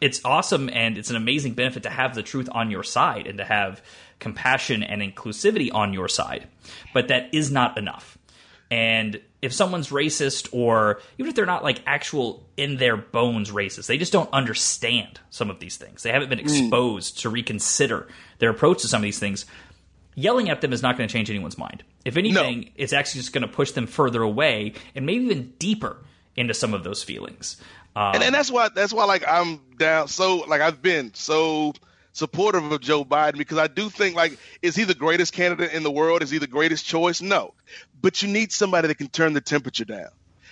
it's 0.00 0.20
awesome 0.24 0.68
and 0.68 0.98
it's 0.98 1.10
an 1.10 1.16
amazing 1.16 1.54
benefit 1.54 1.84
to 1.84 1.90
have 1.90 2.14
the 2.14 2.22
truth 2.22 2.48
on 2.52 2.70
your 2.70 2.82
side 2.82 3.26
and 3.26 3.38
to 3.38 3.44
have 3.44 3.82
compassion 4.24 4.82
and 4.82 5.02
inclusivity 5.02 5.72
on 5.72 5.92
your 5.92 6.08
side. 6.08 6.48
But 6.92 7.08
that 7.08 7.32
is 7.32 7.52
not 7.52 7.78
enough. 7.78 8.18
And 8.70 9.20
if 9.42 9.52
someone's 9.52 9.90
racist 9.90 10.48
or 10.50 11.00
even 11.18 11.28
if 11.28 11.36
they're 11.36 11.46
not 11.46 11.62
like 11.62 11.82
actual 11.86 12.42
in 12.56 12.78
their 12.78 12.96
bones 12.96 13.50
racist, 13.50 13.86
they 13.86 13.98
just 13.98 14.12
don't 14.12 14.32
understand 14.32 15.20
some 15.28 15.50
of 15.50 15.60
these 15.60 15.76
things. 15.76 16.02
They 16.02 16.10
haven't 16.10 16.30
been 16.30 16.40
exposed 16.40 17.20
to 17.20 17.28
reconsider 17.28 18.08
their 18.38 18.50
approach 18.50 18.80
to 18.82 18.88
some 18.88 19.00
of 19.00 19.04
these 19.04 19.18
things. 19.18 19.44
Yelling 20.14 20.48
at 20.48 20.62
them 20.62 20.72
is 20.72 20.82
not 20.82 20.96
going 20.96 21.06
to 21.06 21.12
change 21.12 21.28
anyone's 21.28 21.58
mind. 21.58 21.84
If 22.04 22.16
anything, 22.16 22.70
it's 22.76 22.94
actually 22.94 23.20
just 23.20 23.34
going 23.34 23.42
to 23.42 23.48
push 23.48 23.72
them 23.72 23.86
further 23.86 24.22
away 24.22 24.72
and 24.94 25.04
maybe 25.04 25.24
even 25.24 25.52
deeper 25.58 25.98
into 26.34 26.54
some 26.54 26.72
of 26.72 26.82
those 26.82 27.02
feelings. 27.02 27.60
Um, 27.94 28.14
and, 28.14 28.24
and 28.24 28.34
that's 28.34 28.50
why 28.50 28.70
that's 28.74 28.92
why 28.92 29.04
like 29.04 29.24
I'm 29.28 29.60
down 29.78 30.08
so 30.08 30.38
like 30.48 30.60
I've 30.60 30.82
been 30.82 31.12
so 31.14 31.74
supportive 32.14 32.70
of 32.70 32.80
Joe 32.80 33.04
Biden 33.04 33.36
because 33.36 33.58
I 33.58 33.66
do 33.66 33.90
think 33.90 34.16
like 34.16 34.38
is 34.62 34.74
he 34.74 34.84
the 34.84 34.94
greatest 34.94 35.34
candidate 35.34 35.72
in 35.72 35.82
the 35.82 35.90
world? 35.90 36.22
Is 36.22 36.30
he 36.30 36.38
the 36.38 36.46
greatest 36.46 36.86
choice? 36.86 37.20
No. 37.20 37.52
But 38.00 38.22
you 38.22 38.28
need 38.28 38.52
somebody 38.52 38.88
that 38.88 38.94
can 38.94 39.08
turn 39.08 39.34
the 39.34 39.40
temperature 39.42 39.84
down. 39.84 40.08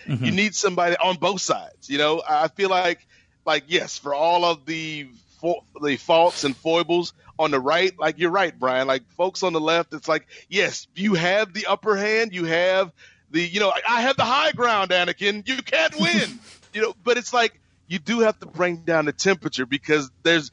Mm-hmm. 0.07 0.25
You 0.25 0.33
need 0.33 0.55
somebody 0.55 0.97
on 0.97 1.17
both 1.17 1.41
sides. 1.41 1.89
You 1.89 1.99
know, 1.99 2.23
I 2.29 2.49
feel 2.49 2.69
like 2.69 3.07
like 3.47 3.65
yes, 3.69 3.97
for 3.97 4.13
all 4.13 4.45
of 4.45 4.67
the 4.67 5.09
the 5.81 5.97
faults 5.97 6.45
and 6.45 6.57
foibles 6.57 7.15
on 7.39 7.51
the 7.51 7.59
right, 7.59 7.99
like 7.99 8.19
you're 8.19 8.31
right, 8.31 8.57
Brian. 8.59 8.87
Like 8.87 9.09
folks 9.13 9.43
on 9.43 9.53
the 9.53 9.61
left, 9.61 9.95
it's 9.95 10.09
like 10.09 10.27
yes, 10.49 10.89
you 10.95 11.15
have 11.15 11.53
the 11.53 11.67
upper 11.67 11.97
hand. 11.97 12.35
You 12.35 12.45
have 12.45 12.93
the 13.31 13.41
you 13.41 13.61
know 13.61 13.73
I 13.89 14.03
have 14.03 14.17
the 14.17 14.25
high 14.25 14.53
ground, 14.53 14.91
Anakin. 14.91 15.47
You 15.47 15.57
can't 15.63 15.95
win. 16.01 16.41
you 16.75 16.83
know, 16.83 16.95
but 17.05 17.17
it's 17.17 17.33
like 17.33 17.61
you 17.87 17.99
do 17.99 18.21
have 18.21 18.39
to 18.41 18.47
bring 18.47 18.79
down 18.79 19.05
the 19.05 19.13
temperature 19.13 19.67
because 19.67 20.11
there's 20.23 20.51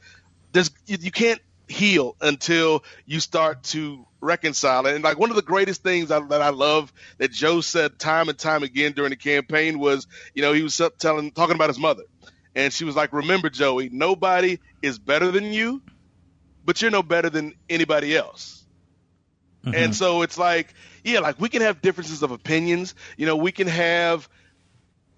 there's 0.52 0.70
you, 0.86 0.98
you 1.00 1.10
can't 1.10 1.40
heal 1.68 2.16
until 2.20 2.84
you 3.06 3.20
start 3.20 3.62
to 3.62 4.04
reconcile 4.20 4.86
it. 4.86 4.94
And 4.94 5.04
like 5.04 5.18
one 5.18 5.30
of 5.30 5.36
the 5.36 5.42
greatest 5.42 5.82
things 5.82 6.10
I, 6.10 6.20
that 6.20 6.42
I 6.42 6.50
love 6.50 6.92
that 7.18 7.30
Joe 7.30 7.60
said 7.60 7.98
time 7.98 8.28
and 8.28 8.36
time 8.36 8.62
again 8.62 8.92
during 8.92 9.10
the 9.10 9.16
campaign 9.16 9.78
was, 9.78 10.06
you 10.34 10.42
know, 10.42 10.52
he 10.52 10.62
was 10.62 10.80
telling 10.98 11.30
talking 11.30 11.54
about 11.54 11.68
his 11.68 11.78
mother, 11.78 12.04
and 12.54 12.72
she 12.72 12.84
was 12.84 12.96
like, 12.96 13.12
"Remember, 13.12 13.50
Joey, 13.50 13.88
nobody 13.90 14.58
is 14.82 14.98
better 14.98 15.30
than 15.30 15.52
you, 15.52 15.82
but 16.64 16.82
you're 16.82 16.90
no 16.90 17.02
better 17.02 17.30
than 17.30 17.54
anybody 17.68 18.16
else." 18.16 18.64
Mm-hmm. 19.64 19.74
And 19.74 19.94
so 19.94 20.22
it's 20.22 20.38
like, 20.38 20.72
yeah, 21.04 21.20
like 21.20 21.38
we 21.38 21.48
can 21.48 21.62
have 21.62 21.82
differences 21.82 22.22
of 22.22 22.30
opinions. 22.30 22.94
You 23.16 23.26
know, 23.26 23.36
we 23.36 23.52
can 23.52 23.68
have 23.68 24.28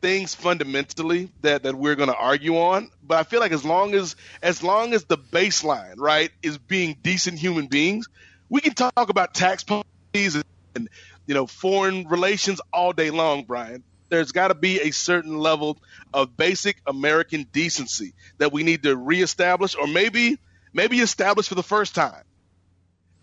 things 0.03 0.35
fundamentally 0.35 1.31
that, 1.41 1.63
that 1.63 1.75
we're 1.77 1.95
going 1.95 2.11
to 2.11 2.17
argue 2.17 2.59
on. 2.59 2.91
But 3.03 3.19
I 3.19 3.23
feel 3.23 3.41
like 3.41 3.53
as 3.53 3.65
long 3.65 3.95
as 3.95 4.17
as 4.43 4.63
long 4.63 4.93
as 4.93 5.05
the 5.05 5.17
baseline 5.17 5.95
right 5.97 6.31
is 6.43 6.59
being 6.59 6.97
decent 7.03 7.39
human 7.39 7.69
beings, 7.69 8.09
we 8.51 8.61
can 8.61 8.75
talk 8.75 9.09
about 9.09 9.33
tax 9.33 9.65
policies 9.65 10.43
and 10.75 10.89
you 11.27 11.35
know 11.35 11.47
foreign 11.47 12.07
relations 12.09 12.61
all 12.73 12.93
day 12.93 13.11
long, 13.11 13.45
Brian. 13.45 13.83
There's 14.11 14.33
got 14.33 14.49
to 14.49 14.55
be 14.55 14.81
a 14.81 14.91
certain 14.91 15.39
level 15.39 15.79
of 16.13 16.37
basic 16.37 16.77
American 16.87 17.47
decency 17.51 18.13
that 18.37 18.53
we 18.53 18.63
need 18.63 18.83
to 18.83 18.95
reestablish, 18.95 19.75
or 19.75 19.87
maybe 19.87 20.39
maybe 20.75 20.99
establish 20.99 21.49
for 21.49 21.55
the 21.55 21.63
first 21.63 21.95
time. 21.95 22.25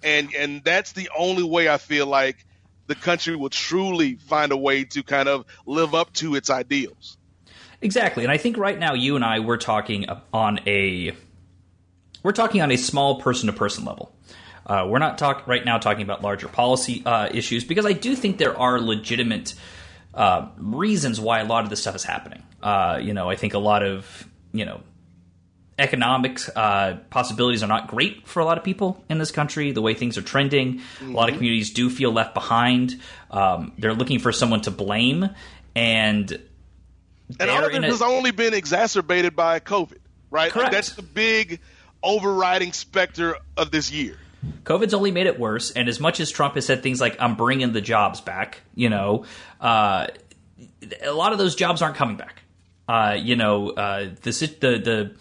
And 0.02 0.34
and 0.34 0.64
that's 0.64 0.94
the 0.94 1.10
only 1.16 1.44
way 1.44 1.68
I 1.70 1.78
feel 1.78 2.08
like 2.08 2.46
the 2.90 2.96
country 2.96 3.36
will 3.36 3.50
truly 3.50 4.16
find 4.16 4.52
a 4.52 4.58
way 4.58 4.84
to 4.84 5.04
kind 5.04 5.30
of 5.30 5.46
live 5.68 5.94
up 5.94 6.12
to 6.14 6.36
its 6.36 6.50
ideals. 6.50 7.18
Exactly, 7.82 8.24
and 8.24 8.32
I 8.32 8.38
think 8.38 8.58
right 8.58 8.78
now 8.78 8.94
you 8.96 9.16
and 9.16 9.24
I 9.24 9.40
we're 9.40 9.58
talking 9.58 10.08
on 10.34 10.60
a 10.68 11.16
we're 12.24 12.34
talking 12.34 12.62
on 12.62 12.72
a 12.72 12.78
small 12.78 13.22
person 13.22 13.48
to 13.48 13.54
person 13.54 13.86
level. 13.86 14.14
Uh, 14.66 14.86
we're 14.90 15.00
not 15.00 15.18
talk 15.18 15.48
right 15.48 15.64
now 15.64 15.78
talking 15.78 16.04
about 16.04 16.22
larger 16.22 16.48
policy 16.48 17.02
uh, 17.06 17.30
issues 17.32 17.64
because 17.64 17.86
I 17.86 17.94
do 17.94 18.16
think 18.16 18.38
there 18.38 18.58
are 18.58 18.82
legitimate 18.82 19.54
uh, 20.14 20.50
reasons 20.58 21.22
why 21.22 21.40
a 21.40 21.46
lot 21.46 21.64
of 21.64 21.70
this 21.70 21.82
stuff 21.82 21.96
is 21.96 22.04
happening. 22.04 22.44
Uh, 22.62 23.00
you 23.02 23.14
know, 23.14 23.30
I 23.30 23.36
think 23.36 23.54
a 23.54 23.60
lot 23.60 23.84
of 23.84 24.28
you 24.52 24.66
know 24.66 24.82
economic 25.80 26.40
uh, 26.56 26.96
possibilities 27.10 27.64
are 27.64 27.68
not 27.68 27.88
great 27.88 28.28
for 28.28 28.40
a 28.42 28.46
lot 28.46 28.58
of 28.58 28.64
people 28.64 29.04
in 29.10 29.18
this 29.18 29.32
country. 29.32 29.72
The 29.72 29.82
way 29.82 29.94
things 29.94 30.18
are 30.18 30.22
trending, 30.22 30.82
a 31.02 31.06
lot 31.06 31.30
of 31.30 31.36
Mhm. 31.36 31.38
communities 31.38 31.72
do 31.72 31.90
feel 31.90 32.12
left 32.12 32.34
behind. 32.34 33.00
Um, 33.32 33.72
they're 33.78 33.94
looking 33.94 34.20
for 34.20 34.32
someone 34.32 34.62
to 34.62 34.72
blame, 34.72 35.30
and 35.76 36.40
And 37.40 37.50
all 37.50 37.66
of 37.66 37.72
in 37.74 37.82
this 37.82 37.90
a- 37.90 37.94
has 37.94 38.02
only 38.02 38.32
been 38.32 38.54
exacerbated 38.54 39.36
by 39.36 39.60
COVID, 39.60 39.98
right? 40.32 40.52
Correct. 40.52 40.72
That's 40.72 40.94
the 40.94 41.02
big 41.04 41.60
overriding 42.04 42.74
specter 42.74 43.38
of 43.58 43.72
this 43.72 43.92
year. 43.92 44.18
COVID's 44.64 44.94
only 44.94 45.12
made 45.12 45.28
it 45.28 45.38
worse, 45.40 45.72
and 45.72 45.90
as 45.90 46.00
much 46.00 46.20
as 46.20 46.32
Trump 46.32 46.56
has 46.56 46.66
said 46.66 46.82
things 46.82 47.02
like 47.02 47.18
"I'm 47.20 47.36
bringing 47.36 47.74
the 47.74 47.82
jobs 47.82 48.22
back," 48.22 48.62
you 48.74 48.90
know, 48.90 49.26
uh, 49.60 50.08
a 51.04 51.12
lot 51.12 51.34
of 51.34 51.38
those 51.38 51.56
jobs 51.56 51.82
aren't 51.82 51.96
coming 51.98 52.16
back. 52.16 52.42
Uh, 52.88 53.16
you 53.20 53.36
know, 53.36 53.70
uh, 53.72 54.10
the 54.24 54.32
the 54.62 54.78
the 54.80 55.12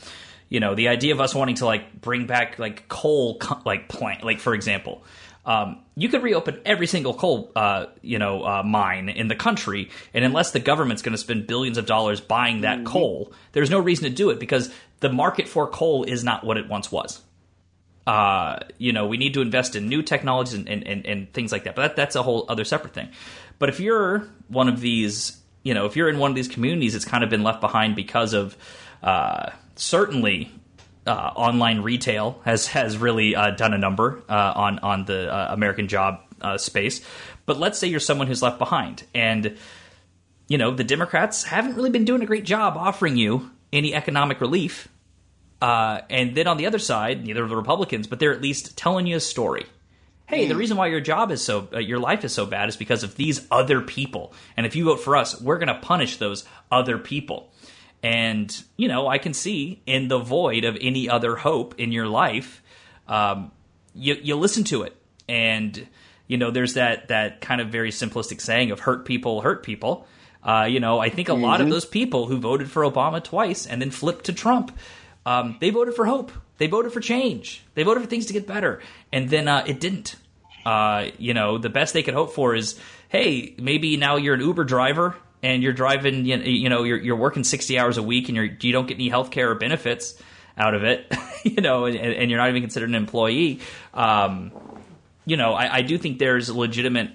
you 0.49 0.61
know 0.61 0.75
the 0.75 0.89
idea 0.89 1.13
of 1.13 1.21
us 1.21 1.35
wanting 1.35 1.57
to 1.57 1.67
like 1.67 2.01
bring 2.01 2.27
back 2.27 2.59
like 2.59 2.89
coal 2.89 3.39
co- 3.39 3.61
like 3.65 3.89
plant 3.89 4.25
like 4.25 4.41
for 4.41 4.55
example. 4.55 5.05
Um, 5.47 5.81
you 5.95 6.11
could 6.11 6.23
reopen 6.23 6.61
every 6.67 6.87
single 6.87 7.15
coal, 7.15 7.51
uh, 7.57 7.87
you 8.03 8.19
know, 8.19 8.45
uh, 8.45 8.63
mine 8.63 9.09
in 9.09 9.29
the 9.29 9.35
country, 9.35 9.89
and 10.13 10.23
unless 10.23 10.51
the 10.51 10.61
government's 10.61 11.01
going 11.01 11.13
to 11.13 11.19
spend 11.19 11.47
billions 11.47 11.79
of 11.79 11.87
dollars 11.87 12.21
buying 12.21 12.63
that 12.63 12.85
coal, 12.85 13.33
there's 13.53 13.71
no 13.71 13.79
reason 13.79 14.05
to 14.05 14.11
do 14.11 14.29
it 14.29 14.39
because 14.39 14.71
the 15.01 15.09
market 15.09 15.49
for 15.49 15.67
coal 15.67 16.05
is 16.05 16.23
not 16.23 16.45
what 16.45 16.59
it 16.59 16.69
once 16.69 16.93
was 16.93 17.23
uh, 18.09 18.61
you 18.79 18.95
know, 18.95 19.07
we 19.07 19.19
need 19.19 19.35
to 19.35 19.43
invest 19.43 19.77
in 19.77 19.87
new 19.87 20.03
technologies 20.03 20.55
and, 20.55 20.67
and, 20.67 20.87
and, 20.89 21.07
and 21.07 21.33
things 21.35 21.53
like 21.53 21.65
that. 21.65 21.77
But 21.77 21.83
that, 21.83 21.97
that's 21.97 22.17
a 22.17 22.23
whole 22.23 22.47
other 22.49 22.65
separate 22.65 22.95
thing. 22.95 23.11
But 23.59 23.69
if 23.69 23.81
you're 23.81 24.27
one 24.49 24.71
of 24.71 24.81
these, 24.81 25.39
you 25.63 25.75
know, 25.75 25.85
if 25.85 25.95
you're 25.95 26.09
in 26.09 26.19
one 26.19 26.31
of 26.31 26.35
these 26.35 26.49
communities, 26.49 26.95
it's 26.95 27.05
kind 27.05 27.23
of 27.23 27.29
been 27.29 27.43
left 27.43 27.61
behind 27.61 27.97
because 27.97 28.33
of 28.33 28.57
uh, 29.03 29.51
certainly 29.79 30.53
uh, 31.07 31.33
online 31.35 31.81
retail 31.81 32.41
has 32.45 32.67
has 32.69 32.99
really 32.99 33.35
uh, 33.35 33.51
done 33.53 33.73
a 33.73 33.79
number 33.79 34.23
uh, 34.29 34.53
on 34.55 34.79
on 34.81 35.05
the 35.07 35.33
uh, 35.33 35.55
American 35.55 35.89
job 35.89 36.21
uh, 36.43 36.59
space. 36.59 37.01
But 37.47 37.59
let's 37.59 37.79
say 37.79 37.89
you're 37.89 38.01
someone 38.01 38.27
who's 38.27 38.43
left 38.43 38.59
behind, 38.59 39.05
and 39.15 39.57
you 40.47 40.59
know 40.59 40.73
the 40.73 40.85
Democrats 40.85 41.45
haven't 41.45 41.75
really 41.75 41.91
been 41.91 42.05
doing 42.05 42.23
a 42.23 42.27
great 42.27 42.45
job 42.45 42.77
offering 42.77 43.17
you 43.17 43.51
any 43.73 43.95
economic 43.95 44.41
relief. 44.41 44.89
Uh, 45.61 46.03
and 46.09 46.37
then 46.37 46.47
on 46.47 46.57
the 46.57 46.67
other 46.67 46.79
side, 46.79 47.25
neither 47.25 47.43
of 47.43 47.51
the 47.51 47.57
Republicans, 47.57 48.07
but 48.07 48.21
they're 48.21 48.33
at 48.33 48.41
least 48.41 48.77
telling 48.77 49.07
you 49.07 49.17
a 49.17 49.21
story. 49.21 49.67
Hey, 50.27 50.47
the 50.47 50.55
reason 50.55 50.77
why 50.77 50.89
your 50.89 51.01
job 51.01 51.33
is 51.33 51.43
so, 51.43 51.69
uh, 51.73 51.79
your 51.79 51.99
life 51.99 52.23
is 52.23 52.35
so 52.35 52.45
bad 52.45 52.69
is 52.69 52.77
because 52.77 53.03
of 53.03 53.17
these 53.17 53.47
other 53.51 53.81
people. 53.81 54.35
And 54.59 54.67
if 54.67 54.77
you 54.77 54.85
vote 54.85 55.01
for 55.01 55.17
us, 55.17 55.41
we're 55.41 55.57
going 55.57 55.75
to 55.75 55.81
punish 55.81 56.19
those 56.19 56.45
other 56.71 56.99
people. 56.99 57.51
And, 58.03 58.57
you 58.77 58.89
know, 58.89 59.09
I 59.09 59.19
can 59.19 59.35
see 59.35 59.83
in 59.87 60.09
the 60.09 60.19
void 60.19 60.65
of 60.65 60.77
any 60.81 61.09
other 61.09 61.35
hope 61.37 61.75
in 61.79 61.91
your 61.93 62.07
life, 62.07 62.63
um, 63.09 63.51
you, 63.95 64.17
you 64.23 64.37
listen 64.37 64.65
to 64.65 64.83
it. 64.83 64.97
And, 65.29 65.87
you 66.29 66.37
know, 66.37 66.51
there's 66.51 66.75
that, 66.75 67.09
that 67.09 67.41
kind 67.41 67.61
of 67.61 67.69
very 67.71 67.91
simplistic 67.91 68.41
saying 68.41 68.71
of 68.71 68.81
hurt 68.81 69.05
people, 69.05 69.41
hurt 69.41 69.63
people. 69.65 70.07
Uh, 70.45 70.67
you 70.71 70.79
know, 70.79 71.01
I 71.01 71.09
think 71.09 71.29
a 71.29 71.35
lot 71.35 71.61
of 71.61 71.67
Mhm. 71.67 71.71
those 71.71 71.85
people 71.85 72.27
who 72.27 72.39
voted 72.39 72.71
for 72.71 72.83
Obama 72.85 73.23
twice 73.23 73.67
and 73.67 73.83
then 73.83 73.91
flipped 73.91 74.27
to 74.27 74.33
Trump, 74.33 74.77
um, 75.27 75.57
they 75.61 75.71
voted 75.71 75.95
for 75.95 76.07
hope. 76.07 76.31
They 76.59 76.69
voted 76.69 76.93
for 76.93 77.01
change. 77.01 77.63
They 77.75 77.83
voted 77.83 78.03
for 78.05 78.09
things 78.09 78.27
to 78.27 78.33
get 78.33 78.47
better. 78.47 78.81
And 79.13 79.29
then 79.29 79.49
uh, 79.49 79.65
it 79.67 79.81
didn't. 79.81 80.15
Uh, 80.65 81.09
you 81.19 81.35
know, 81.35 81.59
the 81.59 81.69
best 81.69 81.95
they 81.95 82.03
could 82.03 82.15
hope 82.15 82.33
for 82.33 82.55
is, 82.55 82.79
hey, 83.09 83.55
maybe 83.59 83.97
now 83.97 84.17
you're 84.17 84.35
an 84.35 84.41
Uber 84.41 84.65
driver 84.65 85.17
and 85.43 85.63
you're 85.63 85.73
driving, 85.73 86.25
you 86.25 86.37
you 86.39 86.69
know, 86.69 86.83
you're, 86.83 86.99
you're 86.99 87.17
working 87.17 87.45
60 87.45 87.79
hours 87.79 87.97
a 87.97 88.03
week 88.03 88.29
and 88.29 88.37
you're, 88.37 88.45
you 88.45 88.73
don't 88.73 88.87
get 88.87 88.95
any 88.95 89.09
health 89.09 89.31
care 89.31 89.51
or 89.51 89.55
benefits 89.55 90.21
out 90.57 90.75
of 90.75 90.85
it, 90.85 91.13
you 91.45 91.61
know, 91.61 91.85
and, 91.85 91.97
and 91.97 92.31
you're 92.31 92.39
not 92.39 92.49
even 92.49 92.63
considered 92.63 92.89
an 92.89 92.95
employee. 92.95 93.61
Um, 93.95 94.53
you 95.25 95.37
know, 95.37 95.53
I, 95.53 95.77
I 95.77 95.83
do 95.83 95.99
think 95.99 96.19
there's 96.19 96.51
legitimate 96.51 97.11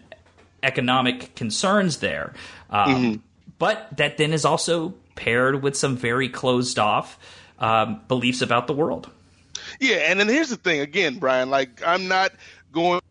economic 0.61 1.35
concerns 1.35 1.97
there. 1.97 2.33
Um, 2.69 2.95
mm-hmm. 2.95 3.15
But 3.59 3.97
that 3.97 4.17
then 4.17 4.33
is 4.33 4.45
also 4.45 4.93
paired 5.15 5.61
with 5.61 5.75
some 5.75 5.95
very 5.97 6.29
closed 6.29 6.79
off 6.79 7.19
um, 7.59 8.01
beliefs 8.07 8.41
about 8.41 8.67
the 8.67 8.73
world. 8.73 9.09
Yeah, 9.79 9.97
and 9.97 10.19
then 10.19 10.27
here's 10.27 10.49
the 10.49 10.57
thing 10.57 10.79
again, 10.79 11.19
Brian. 11.19 11.49
Like, 11.49 11.81
I'm 11.85 12.07
not 12.07 12.31
going 12.71 13.01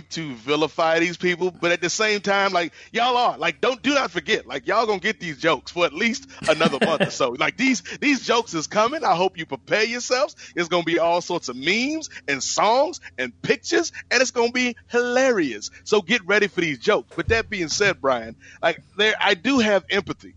to 0.00 0.34
vilify 0.36 1.00
these 1.00 1.18
people, 1.18 1.50
but 1.50 1.70
at 1.70 1.82
the 1.82 1.90
same 1.90 2.22
time, 2.22 2.50
like 2.54 2.72
y'all 2.92 3.14
are 3.14 3.36
like, 3.36 3.60
don't 3.60 3.82
do 3.82 3.92
not 3.92 4.10
forget, 4.10 4.46
like 4.46 4.66
y'all 4.66 4.86
gonna 4.86 4.98
get 4.98 5.20
these 5.20 5.36
jokes 5.36 5.70
for 5.70 5.84
at 5.84 5.92
least 5.92 6.30
another 6.48 6.78
month 6.82 7.02
or 7.02 7.10
so. 7.10 7.36
Like 7.42 7.58
these 7.58 7.82
these 8.00 8.24
jokes 8.24 8.54
is 8.54 8.68
coming. 8.68 9.04
I 9.04 9.14
hope 9.14 9.36
you 9.36 9.44
prepare 9.44 9.84
yourselves. 9.84 10.34
It's 10.56 10.68
gonna 10.68 10.84
be 10.84 10.98
all 10.98 11.20
sorts 11.20 11.50
of 11.50 11.56
memes 11.56 12.08
and 12.26 12.42
songs 12.42 13.00
and 13.18 13.32
pictures, 13.42 13.92
and 14.10 14.22
it's 14.22 14.30
gonna 14.30 14.50
be 14.50 14.76
hilarious. 14.88 15.70
So 15.84 16.00
get 16.00 16.24
ready 16.26 16.46
for 16.46 16.62
these 16.62 16.78
jokes. 16.78 17.12
But 17.14 17.28
that 17.28 17.50
being 17.50 17.68
said, 17.68 18.00
Brian, 18.00 18.36
like 18.62 18.80
there, 18.96 19.14
I 19.20 19.34
do 19.34 19.58
have 19.58 19.84
empathy 19.90 20.34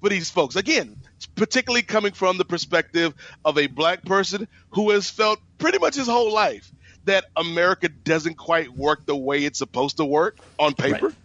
for 0.00 0.10
these 0.10 0.30
folks. 0.30 0.54
Again, 0.54 0.96
particularly 1.34 1.82
coming 1.82 2.12
from 2.12 2.38
the 2.38 2.44
perspective 2.44 3.14
of 3.44 3.58
a 3.58 3.66
black 3.66 4.04
person 4.04 4.46
who 4.70 4.90
has 4.90 5.10
felt 5.10 5.40
pretty 5.58 5.78
much 5.78 5.96
his 5.96 6.06
whole 6.06 6.32
life 6.32 6.70
that 7.04 7.24
America 7.36 7.88
doesn't 7.88 8.36
quite 8.36 8.70
work 8.70 9.06
the 9.06 9.16
way 9.16 9.44
it's 9.44 9.58
supposed 9.58 9.96
to 9.98 10.04
work 10.04 10.38
on 10.58 10.74
paper. 10.74 11.08
Right. 11.08 11.16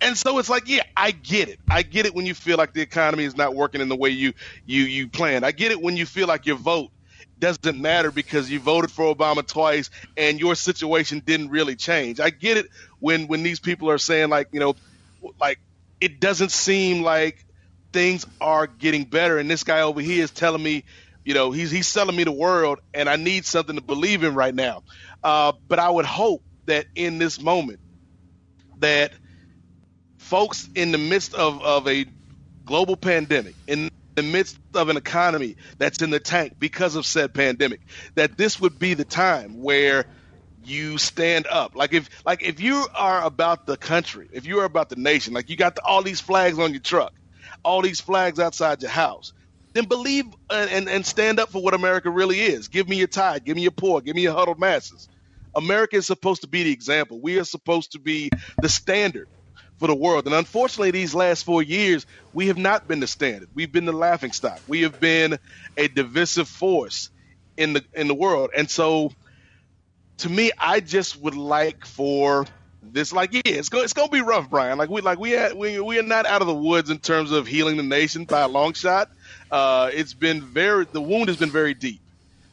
And 0.00 0.16
so 0.16 0.38
it's 0.38 0.48
like, 0.48 0.68
yeah, 0.68 0.84
I 0.96 1.10
get 1.10 1.48
it. 1.48 1.58
I 1.68 1.82
get 1.82 2.06
it 2.06 2.14
when 2.14 2.26
you 2.26 2.34
feel 2.34 2.56
like 2.56 2.72
the 2.72 2.80
economy 2.80 3.24
is 3.24 3.36
not 3.36 3.54
working 3.54 3.80
in 3.80 3.88
the 3.88 3.96
way 3.96 4.10
you 4.10 4.32
you 4.64 4.82
you 4.82 5.08
planned. 5.08 5.44
I 5.44 5.52
get 5.52 5.72
it 5.72 5.80
when 5.80 5.96
you 5.96 6.06
feel 6.06 6.28
like 6.28 6.46
your 6.46 6.56
vote 6.56 6.90
doesn't 7.38 7.80
matter 7.80 8.10
because 8.10 8.50
you 8.50 8.60
voted 8.60 8.90
for 8.90 9.14
Obama 9.14 9.46
twice 9.46 9.90
and 10.16 10.40
your 10.40 10.54
situation 10.54 11.22
didn't 11.24 11.50
really 11.50 11.76
change. 11.76 12.20
I 12.20 12.30
get 12.30 12.56
it 12.56 12.68
when 13.00 13.26
when 13.26 13.42
these 13.42 13.60
people 13.60 13.90
are 13.90 13.98
saying 13.98 14.28
like, 14.28 14.48
you 14.52 14.60
know, 14.60 14.76
like 15.40 15.58
it 16.00 16.20
doesn't 16.20 16.52
seem 16.52 17.02
like 17.02 17.44
things 17.92 18.26
are 18.40 18.66
getting 18.66 19.04
better 19.04 19.38
and 19.38 19.50
this 19.50 19.64
guy 19.64 19.80
over 19.80 20.00
here 20.00 20.22
is 20.22 20.30
telling 20.30 20.62
me, 20.62 20.84
you 21.24 21.34
know, 21.34 21.50
he's 21.50 21.70
he's 21.70 21.86
selling 21.86 22.16
me 22.16 22.24
the 22.24 22.32
world 22.32 22.78
and 22.94 23.08
I 23.08 23.16
need 23.16 23.44
something 23.44 23.76
to 23.76 23.82
believe 23.82 24.24
in 24.24 24.34
right 24.34 24.54
now. 24.54 24.82
Uh, 25.22 25.52
but 25.66 25.78
I 25.78 25.90
would 25.90 26.06
hope 26.06 26.42
that 26.66 26.86
in 26.94 27.18
this 27.18 27.40
moment, 27.40 27.80
that 28.78 29.12
folks 30.18 30.68
in 30.74 30.92
the 30.92 30.98
midst 30.98 31.34
of, 31.34 31.62
of 31.62 31.88
a 31.88 32.06
global 32.64 32.96
pandemic, 32.96 33.54
in 33.66 33.90
the 34.14 34.22
midst 34.22 34.58
of 34.74 34.88
an 34.88 34.96
economy 34.96 35.56
that's 35.78 36.02
in 36.02 36.10
the 36.10 36.20
tank 36.20 36.54
because 36.58 36.96
of 36.96 37.06
said 37.06 37.32
pandemic, 37.34 37.80
that 38.14 38.36
this 38.36 38.60
would 38.60 38.78
be 38.78 38.94
the 38.94 39.04
time 39.04 39.62
where 39.62 40.06
you 40.64 40.98
stand 40.98 41.46
up. 41.46 41.74
Like 41.74 41.92
if 41.92 42.08
like 42.26 42.42
if 42.42 42.60
you 42.60 42.86
are 42.94 43.24
about 43.24 43.66
the 43.66 43.76
country, 43.76 44.28
if 44.32 44.46
you 44.46 44.60
are 44.60 44.64
about 44.64 44.88
the 44.88 44.96
nation, 44.96 45.34
like 45.34 45.48
you 45.50 45.56
got 45.56 45.76
the, 45.76 45.82
all 45.82 46.02
these 46.02 46.20
flags 46.20 46.58
on 46.58 46.72
your 46.72 46.80
truck, 46.80 47.12
all 47.64 47.80
these 47.80 48.00
flags 48.00 48.38
outside 48.38 48.82
your 48.82 48.90
house, 48.90 49.32
then 49.78 49.86
believe 49.86 50.24
and, 50.50 50.88
and 50.88 51.06
stand 51.06 51.38
up 51.38 51.50
for 51.50 51.62
what 51.62 51.74
America 51.74 52.10
really 52.10 52.40
is. 52.40 52.68
Give 52.68 52.88
me 52.88 52.96
your 52.96 53.06
tithe, 53.06 53.44
give 53.44 53.56
me 53.56 53.62
your 53.62 53.70
poor, 53.70 54.00
give 54.00 54.16
me 54.16 54.22
your 54.22 54.34
huddled 54.34 54.58
masses. 54.58 55.08
America 55.54 55.96
is 55.96 56.06
supposed 56.06 56.42
to 56.42 56.48
be 56.48 56.64
the 56.64 56.72
example. 56.72 57.20
We 57.22 57.38
are 57.38 57.44
supposed 57.44 57.92
to 57.92 58.00
be 58.00 58.30
the 58.60 58.68
standard 58.68 59.28
for 59.78 59.86
the 59.86 59.94
world. 59.94 60.26
And 60.26 60.34
unfortunately, 60.34 60.90
these 60.90 61.14
last 61.14 61.44
four 61.44 61.62
years, 61.62 62.06
we 62.32 62.48
have 62.48 62.58
not 62.58 62.88
been 62.88 63.00
the 63.00 63.06
standard. 63.06 63.48
We've 63.54 63.70
been 63.70 63.84
the 63.84 63.92
laughing 63.92 64.32
stock. 64.32 64.60
We 64.66 64.82
have 64.82 64.98
been 64.98 65.38
a 65.76 65.88
divisive 65.88 66.48
force 66.48 67.10
in 67.56 67.72
the 67.72 67.84
in 67.94 68.08
the 68.08 68.14
world. 68.14 68.50
And 68.56 68.68
so, 68.68 69.12
to 70.18 70.28
me, 70.28 70.50
I 70.58 70.80
just 70.80 71.20
would 71.20 71.36
like 71.36 71.86
for 71.86 72.46
this 72.80 73.12
like 73.12 73.32
yeah 73.32 73.42
it's 73.44 73.68
going 73.68 73.84
it's 73.84 73.92
going 73.92 74.08
to 74.08 74.12
be 74.12 74.20
rough 74.20 74.48
brian 74.48 74.78
like 74.78 74.88
we 74.88 75.00
like 75.00 75.18
we 75.18 75.32
had, 75.32 75.52
we 75.54 75.80
we 75.80 75.98
are 75.98 76.04
not 76.04 76.26
out 76.26 76.42
of 76.42 76.46
the 76.46 76.54
woods 76.54 76.90
in 76.90 76.98
terms 76.98 77.32
of 77.32 77.46
healing 77.46 77.76
the 77.76 77.82
nation 77.82 78.24
by 78.24 78.42
a 78.42 78.48
long 78.48 78.72
shot 78.72 79.08
uh, 79.50 79.90
it's 79.92 80.14
been 80.14 80.42
very 80.42 80.86
the 80.90 81.00
wound 81.00 81.28
has 81.28 81.36
been 81.36 81.50
very 81.50 81.74
deep 81.74 82.00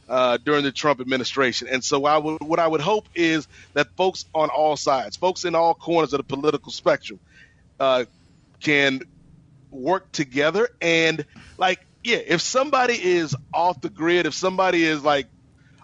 uh, 0.08 0.38
during 0.38 0.64
the 0.64 0.72
Trump 0.72 1.00
administration. 1.00 1.68
And 1.68 1.82
so 1.82 2.04
I 2.04 2.18
would, 2.18 2.42
what 2.42 2.58
I 2.58 2.66
would 2.66 2.80
hope 2.80 3.08
is 3.14 3.48
that 3.74 3.88
folks 3.96 4.24
on 4.34 4.48
all 4.48 4.76
sides, 4.76 5.16
folks 5.16 5.44
in 5.44 5.54
all 5.54 5.74
corners 5.74 6.12
of 6.12 6.18
the 6.18 6.24
political 6.24 6.72
spectrum, 6.72 7.18
uh, 7.80 8.04
can 8.60 9.02
work 9.70 10.10
together 10.12 10.70
and 10.80 11.24
like 11.58 11.80
yeah, 12.02 12.18
if 12.24 12.40
somebody 12.40 12.94
is 12.94 13.34
off 13.52 13.80
the 13.80 13.90
grid, 13.90 14.26
if 14.26 14.34
somebody 14.34 14.84
is 14.84 15.02
like 15.02 15.26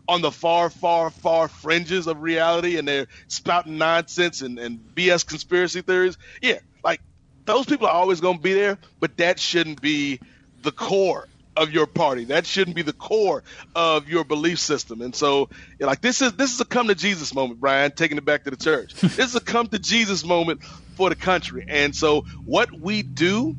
on 0.09 0.23
the 0.23 0.31
far, 0.31 0.71
far, 0.71 1.11
far 1.11 1.49
fringes 1.49 2.07
of 2.07 2.23
reality 2.23 2.79
and 2.79 2.87
they're 2.87 3.09
spouting 3.27 3.77
nonsense 3.77 4.41
and, 4.41 4.59
and 4.59 4.79
BS 4.95 5.27
conspiracy 5.27 5.83
theories, 5.83 6.17
yeah, 6.41 6.61
like 6.85 7.01
those 7.45 7.67
people 7.67 7.89
are 7.89 7.93
always 7.93 8.21
going 8.21 8.37
to 8.37 8.43
be 8.43 8.55
there, 8.55 8.79
but 9.01 9.17
that 9.17 9.41
shouldn't 9.41 9.83
be 9.83 10.21
the 10.63 10.73
core 10.73 11.29
of 11.57 11.71
your 11.71 11.87
party. 11.87 12.25
That 12.25 12.47
shouldn't 12.47 12.77
be 12.77 12.83
the 12.83 12.93
core 12.93 13.43
of 13.75 14.09
your 14.09 14.25
belief 14.25 14.59
system. 14.59 15.03
And 15.03 15.15
so, 15.15 15.49
like 15.79 16.01
this 16.01 16.23
is 16.23 16.33
this 16.35 16.55
is 16.55 16.61
a 16.61 16.65
come 16.65 16.89
to 16.89 16.95
Jesus 16.95 17.35
moment, 17.35 17.61
Brian, 17.61 17.93
taking 17.93 18.19
it 18.19 18.25
back 18.25 18.45
to 18.45 18.51
the 18.51 18.57
church. 18.57 18.95
this 19.01 19.19
is 19.19 19.37
a 19.37 19.41
come 19.41 19.67
to 19.69 19.79
Jesus 19.79 20.25
moment 20.25 20.63
for 20.97 21.09
the 21.09 21.17
country. 21.17 21.65
And 21.69 21.95
so, 21.95 22.23
what 22.45 22.73
we 22.73 23.03
do 23.03 23.57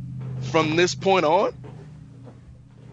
from 0.52 0.76
this 0.76 0.96
point 0.96 1.26
on 1.26 1.54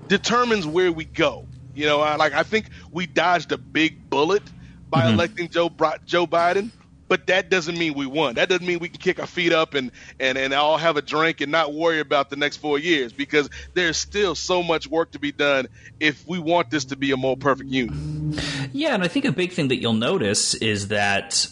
determines 0.08 0.66
where 0.66 0.92
we 0.92 1.04
go. 1.04 1.46
You 1.74 1.86
know, 1.86 2.00
I, 2.00 2.16
like 2.16 2.32
I 2.32 2.42
think 2.42 2.66
we 2.90 3.06
dodged 3.06 3.52
a 3.52 3.58
big 3.58 4.10
bullet 4.10 4.42
by 4.90 5.02
mm-hmm. 5.02 5.14
electing 5.14 5.48
Joe 5.48 5.70
Joe 6.04 6.26
Biden 6.26 6.70
but 7.10 7.26
that 7.26 7.50
doesn't 7.50 7.76
mean 7.76 7.94
we 7.94 8.06
won. 8.06 8.36
That 8.36 8.48
doesn't 8.48 8.64
mean 8.64 8.78
we 8.78 8.88
can 8.88 9.00
kick 9.00 9.18
our 9.18 9.26
feet 9.26 9.52
up 9.52 9.74
and, 9.74 9.90
and, 10.20 10.38
and 10.38 10.54
all 10.54 10.78
have 10.78 10.96
a 10.96 11.02
drink 11.02 11.40
and 11.40 11.50
not 11.50 11.74
worry 11.74 11.98
about 11.98 12.30
the 12.30 12.36
next 12.36 12.58
four 12.58 12.78
years 12.78 13.12
because 13.12 13.50
there's 13.74 13.96
still 13.96 14.36
so 14.36 14.62
much 14.62 14.86
work 14.86 15.10
to 15.10 15.18
be 15.18 15.32
done 15.32 15.66
if 15.98 16.24
we 16.28 16.38
want 16.38 16.70
this 16.70 16.84
to 16.86 16.96
be 16.96 17.10
a 17.10 17.16
more 17.16 17.36
perfect 17.36 17.68
union. 17.68 18.38
Yeah, 18.72 18.94
and 18.94 19.02
I 19.02 19.08
think 19.08 19.24
a 19.24 19.32
big 19.32 19.50
thing 19.50 19.66
that 19.68 19.80
you'll 19.80 19.92
notice 19.92 20.54
is 20.54 20.88
that 20.88 21.48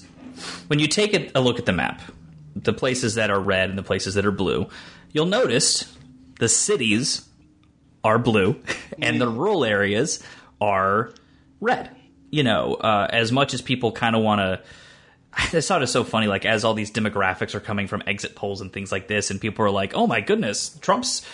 when 0.69 0.79
you 0.79 0.87
take 0.87 1.33
a 1.35 1.41
look 1.41 1.59
at 1.59 1.67
the 1.67 1.73
map, 1.73 2.03
the 2.55 2.73
places 2.73 3.17
that 3.17 3.29
are 3.29 3.41
red 3.41 3.69
and 3.69 3.77
the 3.77 3.83
places 3.83 4.15
that 4.15 4.25
are 4.25 4.31
blue, 4.31 4.69
you'll 5.13 5.27
notice 5.27 5.93
the 6.39 6.49
cities 6.49 7.29
are 8.05 8.21
blue 8.21 8.63
and 9.03 9.21
the 9.21 9.27
rural 9.27 9.65
areas 9.65 10.23
are 10.61 11.13
red. 11.61 11.91
You 12.31 12.45
know, 12.45 12.75
uh, 12.75 13.09
as 13.11 13.33
much 13.33 13.55
as 13.55 13.61
people 13.61 13.91
kind 13.91 14.15
of 14.15 14.23
want 14.23 14.39
to 14.39 14.63
I 15.33 15.61
thought 15.61 15.81
it 15.81 15.81
was 15.81 15.93
so 15.93 16.05
funny. 16.05 16.27
Like 16.27 16.45
as 16.45 16.65
all 16.65 16.75
these 16.75 16.91
demographics 16.91 17.55
are 17.55 17.61
coming 17.61 17.87
from 17.87 18.03
exit 18.07 18.35
polls 18.35 18.61
and 18.61 18.73
things 18.73 18.93
like 18.93 19.09
this, 19.09 19.31
and 19.31 19.41
people 19.41 19.65
are 19.65 19.71
like, 19.71 19.95
"Oh 19.95 20.07
my 20.07 20.21
goodness, 20.21 20.77
Trump's." 20.81 21.27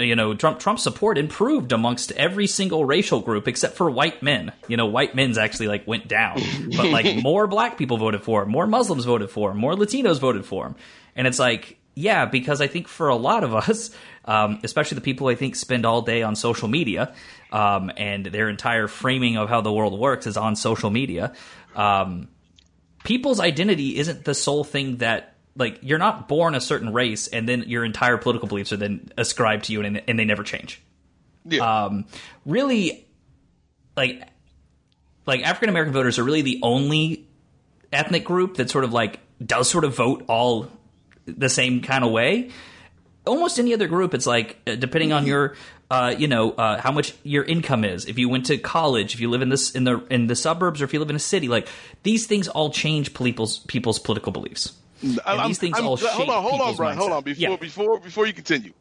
You 0.00 0.14
know, 0.14 0.32
Trump 0.32 0.60
Trump's 0.60 0.84
support 0.84 1.18
improved 1.18 1.72
amongst 1.72 2.12
every 2.12 2.46
single 2.46 2.84
racial 2.84 3.20
group 3.20 3.48
except 3.48 3.74
for 3.74 3.90
white 3.90 4.22
men. 4.22 4.52
You 4.68 4.76
know, 4.76 4.86
white 4.86 5.16
men's 5.16 5.36
actually 5.36 5.66
like 5.66 5.88
went 5.88 6.06
down, 6.06 6.40
but 6.76 6.86
like 6.86 7.16
more 7.22 7.48
black 7.48 7.76
people 7.76 7.96
voted 7.96 8.22
for 8.22 8.44
him, 8.44 8.50
more 8.50 8.68
Muslims 8.68 9.04
voted 9.04 9.28
for 9.28 9.50
him, 9.50 9.56
more 9.56 9.74
Latinos 9.74 10.20
voted 10.20 10.46
for 10.46 10.68
him, 10.68 10.76
and 11.16 11.26
it's 11.26 11.40
like, 11.40 11.78
yeah, 11.96 12.26
because 12.26 12.60
I 12.60 12.68
think 12.68 12.86
for 12.86 13.08
a 13.08 13.16
lot 13.16 13.42
of 13.42 13.52
us, 13.68 13.90
um, 14.24 14.60
especially 14.62 14.94
the 14.94 15.00
people 15.00 15.26
I 15.26 15.34
think 15.34 15.56
spend 15.56 15.84
all 15.84 16.02
day 16.02 16.22
on 16.22 16.36
social 16.36 16.68
media, 16.68 17.12
um, 17.50 17.90
and 17.96 18.24
their 18.26 18.48
entire 18.48 18.86
framing 18.86 19.36
of 19.36 19.48
how 19.48 19.62
the 19.62 19.72
world 19.72 19.98
works 19.98 20.28
is 20.28 20.36
on 20.36 20.54
social 20.54 20.90
media. 20.90 21.32
Um, 21.74 22.28
people's 23.08 23.40
identity 23.40 23.96
isn't 23.96 24.26
the 24.26 24.34
sole 24.34 24.64
thing 24.64 24.98
that 24.98 25.32
like 25.56 25.78
you're 25.80 25.98
not 25.98 26.28
born 26.28 26.54
a 26.54 26.60
certain 26.60 26.92
race 26.92 27.26
and 27.26 27.48
then 27.48 27.64
your 27.66 27.82
entire 27.82 28.18
political 28.18 28.46
beliefs 28.46 28.70
are 28.70 28.76
then 28.76 29.10
ascribed 29.16 29.64
to 29.64 29.72
you 29.72 29.80
and, 29.80 30.02
and 30.06 30.18
they 30.18 30.26
never 30.26 30.42
change. 30.42 30.82
Yeah. 31.46 31.84
Um, 31.84 32.04
really, 32.44 33.08
like 33.96 34.22
like 35.24 35.40
African 35.40 35.70
American 35.70 35.94
voters 35.94 36.18
are 36.18 36.22
really 36.22 36.42
the 36.42 36.60
only 36.62 37.26
ethnic 37.90 38.24
group 38.24 38.58
that 38.58 38.68
sort 38.68 38.84
of 38.84 38.92
like 38.92 39.20
does 39.42 39.70
sort 39.70 39.84
of 39.84 39.96
vote 39.96 40.26
all 40.28 40.68
the 41.24 41.48
same 41.48 41.80
kind 41.80 42.04
of 42.04 42.10
way. 42.10 42.50
Almost 43.26 43.58
any 43.58 43.72
other 43.72 43.88
group, 43.88 44.12
it's 44.12 44.26
like 44.26 44.58
uh, 44.66 44.74
depending 44.74 45.14
on 45.14 45.26
your 45.26 45.56
uh, 45.90 46.14
you 46.16 46.28
know 46.28 46.52
uh, 46.52 46.80
how 46.80 46.92
much 46.92 47.14
your 47.22 47.44
income 47.44 47.84
is 47.84 48.04
if 48.04 48.18
you 48.18 48.28
went 48.28 48.46
to 48.46 48.58
college 48.58 49.14
if 49.14 49.20
you 49.20 49.30
live 49.30 49.42
in 49.42 49.48
this 49.48 49.70
in 49.74 49.84
the 49.84 49.98
in 50.10 50.26
the 50.26 50.36
suburbs 50.36 50.82
or 50.82 50.84
if 50.84 50.92
you 50.92 50.98
live 50.98 51.10
in 51.10 51.16
a 51.16 51.20
city 51.20 51.48
like 51.48 51.68
these 52.02 52.26
things 52.26 52.48
all 52.48 52.70
change 52.70 53.14
people's 53.14 53.60
people's 53.60 53.98
political 53.98 54.32
beliefs 54.32 54.72
and 55.02 55.18
these 55.48 55.58
things 55.58 55.78
I'm, 55.78 55.86
all 55.86 55.96
shape 55.96 56.10
hold 56.10 56.28
on 56.28 56.42
hold 56.42 56.60
on 56.60 56.76
Brian 56.76 56.96
mindset. 56.96 57.00
hold 57.00 57.12
on 57.12 57.22
before 57.22 57.50
yeah. 57.50 57.56
before 57.56 58.00
before 58.00 58.26
you 58.26 58.32
continue 58.32 58.72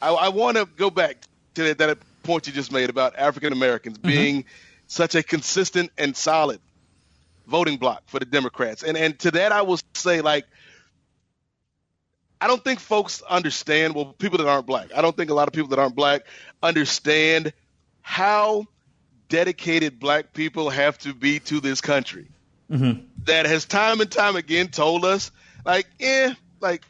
I, 0.00 0.10
I 0.10 0.28
want 0.28 0.56
to 0.56 0.68
go 0.76 0.90
back 0.90 1.18
to 1.54 1.64
that, 1.64 1.78
that, 1.78 1.98
point 2.22 2.46
you 2.46 2.52
just 2.52 2.70
made 2.70 2.90
about 2.90 3.16
African 3.16 3.54
Americans 3.54 3.96
mm-hmm. 3.96 4.08
being 4.08 4.44
such 4.86 5.14
a 5.14 5.22
consistent 5.22 5.90
and 5.96 6.14
solid 6.14 6.60
voting 7.46 7.78
bloc 7.78 8.02
for 8.06 8.18
the 8.18 8.26
Democrats 8.26 8.82
and 8.82 8.96
and 8.96 9.18
to 9.18 9.30
that 9.32 9.52
I 9.52 9.62
will 9.62 9.78
say 9.94 10.20
like 10.20 10.46
I 12.40 12.46
don't 12.46 12.62
think 12.62 12.80
folks 12.80 13.22
understand. 13.22 13.94
Well, 13.94 14.06
people 14.06 14.38
that 14.38 14.46
aren't 14.46 14.66
black, 14.66 14.88
I 14.94 15.02
don't 15.02 15.16
think 15.16 15.30
a 15.30 15.34
lot 15.34 15.48
of 15.48 15.54
people 15.54 15.70
that 15.70 15.78
aren't 15.78 15.94
black 15.94 16.22
understand 16.62 17.52
how 18.00 18.66
dedicated 19.28 19.98
black 19.98 20.32
people 20.32 20.70
have 20.70 20.98
to 20.98 21.14
be 21.14 21.40
to 21.40 21.60
this 21.60 21.80
country. 21.80 22.26
Mm-hmm. 22.70 23.00
That 23.24 23.46
has 23.46 23.64
time 23.64 24.00
and 24.00 24.10
time 24.10 24.36
again 24.36 24.68
told 24.68 25.04
us 25.04 25.30
like, 25.64 25.86
eh, 26.00 26.34
like 26.60 26.84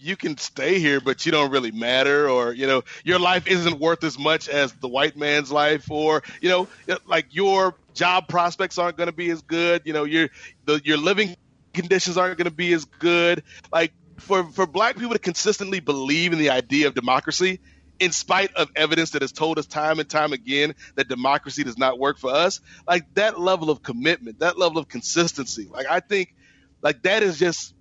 you 0.00 0.16
can 0.16 0.36
stay 0.38 0.78
here, 0.78 1.00
but 1.00 1.26
you 1.26 1.32
don't 1.32 1.50
really 1.50 1.70
matter, 1.70 2.28
or 2.28 2.52
you 2.52 2.66
know, 2.66 2.82
your 3.04 3.18
life 3.18 3.46
isn't 3.46 3.78
worth 3.78 4.02
as 4.02 4.18
much 4.18 4.48
as 4.48 4.72
the 4.74 4.88
white 4.88 5.16
man's 5.16 5.52
life, 5.52 5.90
or 5.90 6.22
you 6.40 6.48
know, 6.48 6.68
like 7.06 7.26
your 7.30 7.74
job 7.94 8.28
prospects 8.28 8.78
aren't 8.78 8.96
going 8.96 9.08
to 9.08 9.12
be 9.12 9.30
as 9.30 9.42
good. 9.42 9.82
You 9.84 9.92
know, 9.92 10.04
your 10.04 10.28
the, 10.64 10.80
your 10.84 10.96
living 10.96 11.36
conditions 11.74 12.16
aren't 12.16 12.38
going 12.38 12.46
to 12.46 12.50
be 12.50 12.72
as 12.72 12.84
good. 12.84 13.42
Like 13.72 13.92
for 14.20 14.44
for 14.44 14.66
black 14.66 14.96
people 14.96 15.12
to 15.12 15.18
consistently 15.18 15.80
believe 15.80 16.32
in 16.32 16.38
the 16.38 16.50
idea 16.50 16.86
of 16.86 16.94
democracy, 16.94 17.60
in 17.98 18.12
spite 18.12 18.54
of 18.54 18.70
evidence 18.74 19.10
that 19.10 19.22
has 19.22 19.32
told 19.32 19.58
us 19.58 19.66
time 19.66 20.00
and 20.00 20.08
time 20.08 20.32
again 20.32 20.74
that 20.94 21.08
democracy 21.08 21.62
does 21.62 21.78
not 21.78 21.98
work 21.98 22.18
for 22.18 22.30
us, 22.30 22.60
like 22.88 23.12
that 23.14 23.38
level 23.38 23.70
of 23.70 23.82
commitment, 23.82 24.40
that 24.40 24.58
level 24.58 24.78
of 24.78 24.88
consistency, 24.88 25.68
like 25.70 25.86
I 25.88 26.00
think, 26.00 26.34
like 26.82 27.02
that 27.02 27.22
is 27.22 27.38
just 27.38 27.74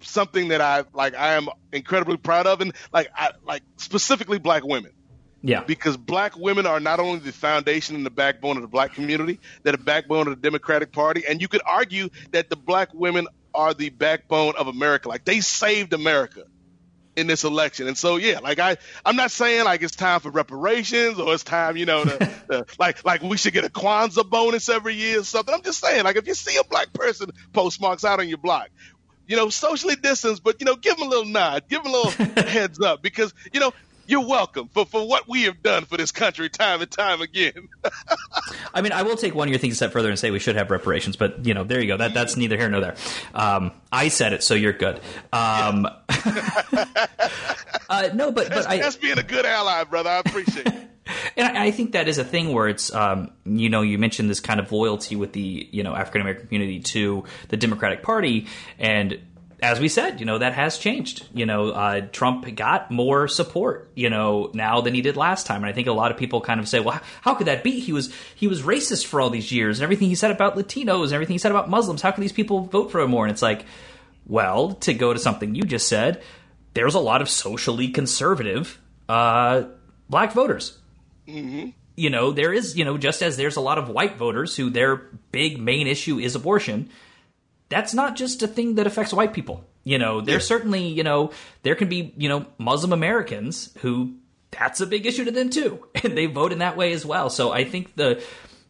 something 0.00 0.48
that 0.48 0.60
I 0.60 0.84
like 0.92 1.14
I 1.14 1.34
am 1.34 1.48
incredibly 1.72 2.16
proud 2.16 2.46
of 2.46 2.60
and 2.60 2.72
like 2.92 3.08
I 3.14 3.30
like 3.44 3.62
specifically 3.76 4.38
black 4.38 4.64
women. 4.64 4.92
Yeah. 5.42 5.62
Because 5.62 5.96
black 5.96 6.36
women 6.36 6.66
are 6.66 6.80
not 6.80 6.98
only 6.98 7.20
the 7.20 7.32
foundation 7.32 7.94
and 7.94 8.04
the 8.04 8.10
backbone 8.10 8.56
of 8.56 8.62
the 8.62 8.68
black 8.68 8.94
community, 8.94 9.38
they're 9.62 9.72
the 9.72 9.78
backbone 9.78 10.26
of 10.26 10.34
the 10.34 10.42
Democratic 10.42 10.90
Party. 10.90 11.22
And 11.28 11.40
you 11.40 11.46
could 11.46 11.60
argue 11.64 12.08
that 12.32 12.50
the 12.50 12.56
black 12.56 12.92
women 12.92 13.28
are 13.56 13.74
the 13.74 13.88
backbone 13.88 14.54
of 14.56 14.68
America. 14.68 15.08
Like 15.08 15.24
they 15.24 15.40
saved 15.40 15.92
America 15.92 16.44
in 17.16 17.26
this 17.26 17.44
election. 17.44 17.88
And 17.88 17.96
so 17.96 18.16
yeah, 18.16 18.38
like 18.40 18.58
I 18.58 18.76
I'm 19.04 19.16
not 19.16 19.30
saying 19.30 19.64
like 19.64 19.82
it's 19.82 19.96
time 19.96 20.20
for 20.20 20.30
reparations 20.30 21.18
or 21.18 21.32
it's 21.34 21.42
time, 21.42 21.76
you 21.76 21.86
know, 21.86 22.04
to, 22.04 22.18
to, 22.50 22.66
like 22.78 23.04
like 23.04 23.22
we 23.22 23.36
should 23.36 23.54
get 23.54 23.64
a 23.64 23.70
Kwanzaa 23.70 24.28
bonus 24.28 24.68
every 24.68 24.94
year 24.94 25.20
or 25.20 25.24
something. 25.24 25.54
I'm 25.54 25.62
just 25.62 25.80
saying 25.80 26.04
like 26.04 26.16
if 26.16 26.28
you 26.28 26.34
see 26.34 26.56
a 26.58 26.64
black 26.64 26.92
person 26.92 27.30
postmarks 27.52 28.04
out 28.04 28.20
on 28.20 28.28
your 28.28 28.38
block, 28.38 28.68
you 29.26 29.36
know, 29.36 29.48
socially 29.48 29.96
distance, 29.96 30.38
but 30.38 30.60
you 30.60 30.66
know, 30.66 30.76
give 30.76 30.96
them 30.96 31.06
a 31.06 31.10
little 31.10 31.24
nod, 31.24 31.64
give 31.68 31.82
them 31.82 31.92
a 31.92 31.96
little 31.96 32.44
heads 32.48 32.80
up 32.80 33.02
because 33.02 33.32
you 33.52 33.60
know 33.60 33.72
you're 34.06 34.26
welcome 34.26 34.68
for, 34.68 34.86
for 34.86 35.06
what 35.06 35.28
we 35.28 35.42
have 35.42 35.62
done 35.62 35.84
for 35.84 35.96
this 35.96 36.12
country 36.12 36.48
time 36.48 36.80
and 36.80 36.90
time 36.90 37.20
again. 37.20 37.68
I 38.74 38.80
mean, 38.82 38.92
I 38.92 39.02
will 39.02 39.16
take 39.16 39.34
one 39.34 39.48
of 39.48 39.52
your 39.52 39.58
things 39.58 39.74
a 39.74 39.76
step 39.76 39.92
further 39.92 40.08
and 40.08 40.18
say 40.18 40.30
we 40.30 40.38
should 40.38 40.56
have 40.56 40.70
reparations, 40.70 41.16
but 41.16 41.44
you 41.44 41.54
know, 41.54 41.64
there 41.64 41.80
you 41.80 41.88
go. 41.88 41.96
That 41.96 42.14
that's 42.14 42.36
neither 42.36 42.56
here 42.56 42.68
nor 42.68 42.80
there. 42.80 42.96
Um, 43.34 43.72
I 43.90 44.08
said 44.08 44.32
it, 44.32 44.42
so 44.42 44.54
you're 44.54 44.72
good. 44.72 45.00
Um, 45.32 45.86
uh, 47.88 48.10
no, 48.14 48.32
but 48.32 48.48
that's, 48.48 48.66
I, 48.66 48.78
that's 48.78 48.96
being 48.96 49.18
a 49.18 49.22
good 49.22 49.46
ally, 49.46 49.84
brother. 49.84 50.10
I 50.10 50.18
appreciate 50.18 50.66
it. 50.66 50.74
And 51.36 51.46
I, 51.46 51.66
I 51.66 51.70
think 51.70 51.92
that 51.92 52.08
is 52.08 52.18
a 52.18 52.24
thing 52.24 52.52
where 52.52 52.68
it's, 52.68 52.92
um, 52.94 53.30
you 53.44 53.68
know, 53.68 53.82
you 53.82 53.98
mentioned 53.98 54.28
this 54.28 54.40
kind 54.40 54.58
of 54.58 54.72
loyalty 54.72 55.16
with 55.16 55.32
the, 55.32 55.68
you 55.70 55.82
know, 55.82 55.94
African 55.94 56.20
American 56.20 56.46
community 56.48 56.80
to 56.80 57.24
the 57.48 57.56
Democratic 57.56 58.02
Party, 58.02 58.46
and 58.78 59.18
as 59.62 59.80
we 59.80 59.88
said, 59.88 60.20
you 60.20 60.26
know, 60.26 60.38
that 60.38 60.52
has 60.52 60.78
changed. 60.78 61.26
You 61.32 61.46
know, 61.46 61.70
uh, 61.70 62.02
Trump 62.12 62.54
got 62.54 62.90
more 62.90 63.26
support, 63.26 63.90
you 63.94 64.10
know, 64.10 64.50
now 64.52 64.80
than 64.82 64.94
he 64.94 65.00
did 65.00 65.16
last 65.16 65.46
time. 65.46 65.62
And 65.62 65.66
I 65.66 65.72
think 65.72 65.86
a 65.86 65.92
lot 65.92 66.10
of 66.10 66.18
people 66.18 66.40
kind 66.40 66.60
of 66.60 66.68
say, 66.68 66.80
well, 66.80 67.00
how 67.22 67.34
could 67.34 67.46
that 67.46 67.62
be? 67.64 67.80
He 67.80 67.92
was 67.92 68.12
he 68.34 68.48
was 68.48 68.62
racist 68.62 69.06
for 69.06 69.20
all 69.20 69.30
these 69.30 69.50
years, 69.52 69.78
and 69.78 69.84
everything 69.84 70.08
he 70.08 70.14
said 70.14 70.30
about 70.30 70.56
Latinos, 70.56 71.04
and 71.04 71.14
everything 71.14 71.34
he 71.34 71.38
said 71.38 71.52
about 71.52 71.70
Muslims. 71.70 72.02
How 72.02 72.10
can 72.10 72.20
these 72.20 72.32
people 72.32 72.60
vote 72.60 72.90
for 72.90 73.00
him 73.00 73.10
more? 73.10 73.24
And 73.24 73.32
it's 73.32 73.42
like, 73.42 73.64
well, 74.26 74.72
to 74.74 74.92
go 74.92 75.12
to 75.12 75.18
something 75.18 75.54
you 75.54 75.62
just 75.62 75.88
said, 75.88 76.22
there's 76.74 76.94
a 76.94 77.00
lot 77.00 77.22
of 77.22 77.30
socially 77.30 77.88
conservative 77.88 78.78
uh, 79.08 79.64
black 80.10 80.32
voters. 80.32 80.78
Mm-hmm. 81.26 81.70
You 81.96 82.10
know, 82.10 82.30
there 82.30 82.52
is, 82.52 82.76
you 82.76 82.84
know, 82.84 82.98
just 82.98 83.22
as 83.22 83.38
there's 83.38 83.56
a 83.56 83.62
lot 83.62 83.78
of 83.78 83.88
white 83.88 84.16
voters 84.16 84.54
who 84.54 84.68
their 84.68 84.96
big 85.32 85.58
main 85.58 85.86
issue 85.86 86.18
is 86.18 86.34
abortion 86.34 86.90
that's 87.68 87.94
not 87.94 88.16
just 88.16 88.42
a 88.42 88.46
thing 88.46 88.76
that 88.76 88.86
affects 88.86 89.12
white 89.12 89.34
people. 89.34 89.64
You 89.84 89.98
know, 89.98 90.20
there's 90.20 90.44
yeah. 90.44 90.56
certainly, 90.56 90.88
you 90.88 91.04
know, 91.04 91.30
there 91.62 91.74
can 91.74 91.88
be, 91.88 92.12
you 92.16 92.28
know, 92.28 92.46
Muslim 92.58 92.92
Americans 92.92 93.70
who 93.78 94.14
that's 94.50 94.80
a 94.80 94.86
big 94.86 95.06
issue 95.06 95.24
to 95.24 95.30
them 95.30 95.50
too. 95.50 95.86
And 96.04 96.16
they 96.16 96.26
vote 96.26 96.52
in 96.52 96.58
that 96.58 96.76
way 96.76 96.92
as 96.92 97.04
well. 97.04 97.30
So 97.30 97.52
I 97.52 97.64
think 97.64 97.94
the 97.94 98.22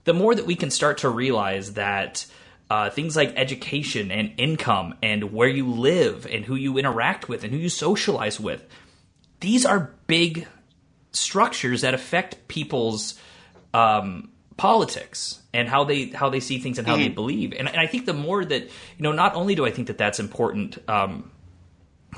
the 0.05 0.14
more 0.14 0.34
that 0.34 0.47
we 0.47 0.55
can 0.55 0.70
start 0.70 0.99
to 0.99 1.09
realize 1.09 1.74
that 1.74 2.26
uh, 2.70 2.90
things 2.90 3.16
like 3.16 3.34
education 3.36 4.11
and 4.11 4.32
income 4.38 4.94
and 5.03 5.32
where 5.32 5.49
you 5.49 5.70
live 5.70 6.26
and 6.26 6.44
who 6.44 6.55
you 6.55 6.78
interact 6.78 7.28
with 7.28 7.44
and 7.44 7.53
who 7.53 7.59
you 7.59 7.68
socialize 7.68 8.38
with, 8.38 8.64
these 9.40 9.66
are 9.66 9.94
big 10.07 10.47
structures 11.12 11.80
that 11.80 11.94
affect 11.94 12.47
people's 12.49 13.18
um, 13.74 14.30
politics 14.57 15.40
and 15.52 15.68
how 15.68 15.84
they 15.84 16.07
how 16.07 16.30
they 16.30 16.40
see 16.40 16.59
things 16.59 16.78
and 16.78 16.86
how 16.86 16.96
mm. 16.96 17.04
they 17.04 17.09
believe. 17.09 17.52
And, 17.52 17.68
and, 17.68 17.78
I 17.78 17.86
think 17.86 18.07
the 18.07 18.14
more 18.14 18.44
that 18.44 18.62
you 18.62 19.02
know, 19.02 19.12
not 19.12 19.34
only 19.34 19.54
do 19.54 19.66
I 19.66 19.70
think 19.70 19.88
that 19.88 19.98
that's 19.98 20.18
important 20.18 20.78
um, 20.88 21.30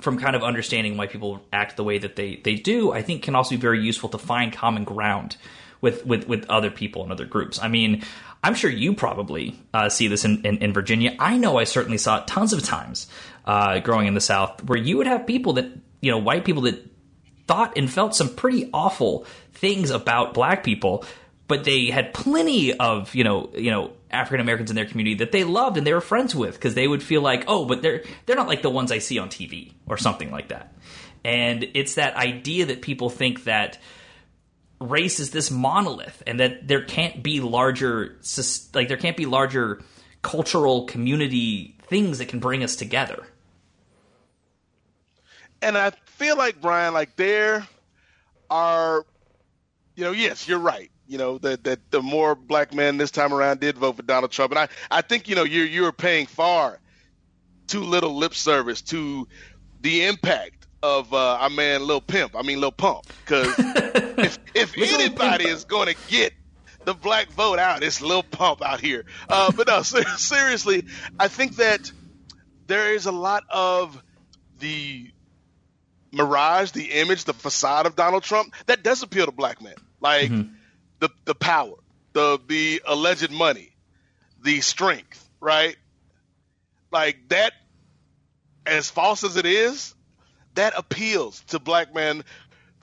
from 0.00 0.18
kind 0.18 0.36
of 0.36 0.42
understanding 0.42 0.96
why 0.96 1.06
people 1.06 1.42
act 1.52 1.76
the 1.76 1.84
way 1.84 1.98
that 1.98 2.16
they 2.16 2.36
they 2.36 2.54
do, 2.54 2.92
I 2.92 3.02
think 3.02 3.22
can 3.22 3.34
also 3.34 3.50
be 3.50 3.56
very 3.56 3.80
useful 3.80 4.08
to 4.10 4.18
find 4.18 4.52
common 4.52 4.84
ground 4.84 5.36
with 5.80 6.06
with 6.06 6.28
with 6.28 6.48
other 6.48 6.70
people 6.70 7.02
and 7.02 7.12
other 7.12 7.26
groups. 7.26 7.58
I 7.62 7.68
mean. 7.68 8.04
I'm 8.40 8.54
sure 8.54 8.70
you 8.70 8.94
probably 8.94 9.58
uh, 9.74 9.88
see 9.88 10.06
this 10.06 10.24
in, 10.24 10.46
in, 10.46 10.58
in, 10.58 10.72
Virginia. 10.72 11.16
I 11.18 11.38
know 11.38 11.58
I 11.58 11.64
certainly 11.64 11.98
saw 11.98 12.20
it 12.20 12.28
tons 12.28 12.52
of 12.52 12.62
times 12.62 13.08
uh, 13.44 13.80
growing 13.80 14.06
in 14.06 14.14
the 14.14 14.20
South, 14.20 14.62
where 14.62 14.78
you 14.78 14.96
would 14.98 15.08
have 15.08 15.26
people 15.26 15.54
that 15.54 15.72
you 16.00 16.10
know, 16.10 16.18
white 16.18 16.44
people 16.44 16.62
that 16.62 16.84
thought 17.46 17.76
and 17.76 17.90
felt 17.90 18.14
some 18.14 18.34
pretty 18.34 18.70
awful 18.72 19.26
things 19.52 19.90
about 19.90 20.34
black 20.34 20.62
people, 20.62 21.04
but 21.48 21.64
they 21.64 21.86
had 21.86 22.14
plenty 22.14 22.74
of 22.74 23.14
you 23.14 23.24
know 23.24 23.50
you 23.56 23.70
know 23.70 23.92
African 24.10 24.40
Americans 24.40 24.70
in 24.70 24.76
their 24.76 24.86
community 24.86 25.16
that 25.16 25.32
they 25.32 25.44
loved 25.44 25.76
and 25.76 25.86
they 25.86 25.92
were 25.92 26.00
friends 26.00 26.34
with 26.34 26.54
because 26.54 26.74
they 26.74 26.86
would 26.86 27.02
feel 27.02 27.22
like 27.22 27.44
oh 27.48 27.64
but 27.64 27.82
they're 27.82 28.04
they're 28.26 28.36
not 28.36 28.46
like 28.46 28.62
the 28.62 28.70
ones 28.70 28.92
I 28.92 28.98
see 28.98 29.18
on 29.18 29.28
TV 29.28 29.72
or 29.86 29.96
something 29.96 30.30
like 30.30 30.48
that. 30.48 30.74
And 31.24 31.68
it's 31.74 31.94
that 31.94 32.14
idea 32.14 32.66
that 32.66 32.80
people 32.80 33.10
think 33.10 33.44
that 33.44 33.78
race 34.80 35.18
is 35.18 35.30
this 35.30 35.50
monolith 35.50 36.22
and 36.26 36.38
that 36.38 36.68
there 36.68 36.84
can't 36.84 37.22
be 37.22 37.40
larger 37.40 38.16
like 38.74 38.88
there 38.88 38.96
can't 38.96 39.16
be 39.16 39.26
larger 39.26 39.82
cultural 40.22 40.84
community 40.84 41.76
things 41.82 42.18
that 42.18 42.28
can 42.28 42.38
bring 42.38 42.62
us 42.62 42.76
together. 42.76 43.26
And 45.60 45.76
I 45.76 45.90
feel 46.04 46.36
like 46.36 46.60
Brian 46.60 46.92
like 46.92 47.16
there 47.16 47.66
are 48.50 49.04
you 49.96 50.04
know 50.04 50.12
yes 50.12 50.46
you're 50.46 50.58
right 50.58 50.90
you 51.08 51.16
know 51.16 51.38
that 51.38 51.64
that 51.64 51.90
the 51.90 52.02
more 52.02 52.34
black 52.34 52.74
men 52.74 52.98
this 52.98 53.10
time 53.10 53.32
around 53.32 53.60
did 53.60 53.78
vote 53.78 53.96
for 53.96 54.02
Donald 54.02 54.30
Trump, 54.30 54.52
and 54.52 54.58
I 54.58 54.68
I 54.90 55.00
think 55.00 55.28
you 55.28 55.34
know 55.34 55.42
you're 55.42 55.66
you're 55.66 55.90
paying 55.90 56.26
far 56.26 56.78
too 57.66 57.82
little 57.82 58.14
lip 58.14 58.34
service 58.34 58.82
to 58.82 59.26
the 59.80 60.04
impact 60.04 60.66
of 60.82 61.12
uh, 61.12 61.38
our 61.40 61.50
man 61.50 61.86
Lil 61.86 62.02
Pimp. 62.02 62.36
I 62.36 62.42
mean 62.42 62.60
Lil 62.60 62.72
Pump, 62.72 63.06
because 63.24 63.54
if 63.58 64.38
if 64.54 64.76
anybody 64.76 65.48
is 65.48 65.64
going 65.64 65.88
to 65.88 65.96
get 66.08 66.34
the 66.84 66.92
black 66.92 67.28
vote 67.30 67.58
out, 67.58 67.82
it's 67.82 68.02
Lil 68.02 68.22
Pump 68.22 68.62
out 68.62 68.80
here. 68.80 69.06
Uh, 69.30 69.50
but 69.50 69.66
no, 69.66 69.82
seriously, 70.16 70.84
I 71.18 71.28
think 71.28 71.56
that 71.56 71.90
there 72.66 72.94
is 72.94 73.06
a 73.06 73.12
lot 73.12 73.44
of 73.48 74.00
the 74.58 75.10
mirage, 76.12 76.72
the 76.72 76.92
image, 76.92 77.24
the 77.24 77.32
facade 77.32 77.86
of 77.86 77.96
Donald 77.96 78.24
Trump 78.24 78.54
that 78.66 78.82
does 78.82 79.02
appeal 79.02 79.24
to 79.24 79.32
black 79.32 79.62
men. 79.62 79.74
Like. 80.02 80.30
Mm-hmm 80.30 80.54
the 81.00 81.10
the 81.24 81.34
power, 81.34 81.74
the 82.12 82.38
the 82.46 82.82
alleged 82.86 83.30
money, 83.30 83.74
the 84.42 84.60
strength, 84.60 85.28
right? 85.40 85.76
Like 86.90 87.28
that, 87.28 87.52
as 88.66 88.90
false 88.90 89.24
as 89.24 89.36
it 89.36 89.46
is, 89.46 89.94
that 90.54 90.72
appeals 90.76 91.40
to 91.48 91.58
black 91.58 91.94
men 91.94 92.24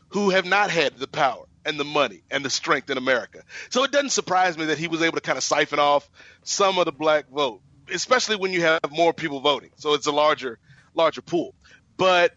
who 0.10 0.30
have 0.30 0.46
not 0.46 0.70
had 0.70 0.98
the 0.98 1.08
power 1.08 1.46
and 1.66 1.80
the 1.80 1.84
money 1.84 2.22
and 2.30 2.46
the 2.46 2.50
strength 2.50 2.90
in 2.90 2.98
America. 2.98 3.44
So 3.70 3.84
it 3.84 3.92
doesn't 3.92 4.12
surprise 4.12 4.58
me 4.58 4.66
that 4.66 4.78
he 4.78 4.88
was 4.88 5.02
able 5.02 5.16
to 5.16 5.22
kind 5.22 5.38
of 5.38 5.44
siphon 5.44 5.80
off 5.80 6.10
some 6.44 6.78
of 6.78 6.86
the 6.86 6.92
black 6.92 7.28
vote, 7.30 7.62
especially 7.92 8.36
when 8.36 8.52
you 8.52 8.62
have 8.62 8.80
more 8.92 9.14
people 9.14 9.40
voting. 9.40 9.72
So 9.78 9.94
it's 9.96 10.06
a 10.06 10.12
larger 10.12 10.60
larger 10.94 11.22
pool. 11.22 11.56
But 11.98 12.34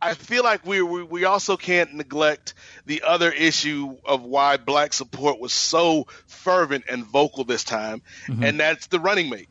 I 0.00 0.14
feel 0.14 0.44
like 0.44 0.64
we, 0.64 0.80
we, 0.80 1.02
we 1.02 1.24
also 1.24 1.56
can't 1.56 1.94
neglect 1.94 2.54
the 2.86 3.02
other 3.02 3.32
issue 3.32 3.96
of 4.04 4.22
why 4.22 4.56
black 4.56 4.92
support 4.92 5.40
was 5.40 5.52
so 5.52 6.06
fervent 6.26 6.84
and 6.88 7.04
vocal 7.04 7.44
this 7.44 7.64
time, 7.64 8.02
mm-hmm. 8.26 8.44
and 8.44 8.60
that's 8.60 8.86
the 8.86 9.00
running 9.00 9.28
mate, 9.28 9.48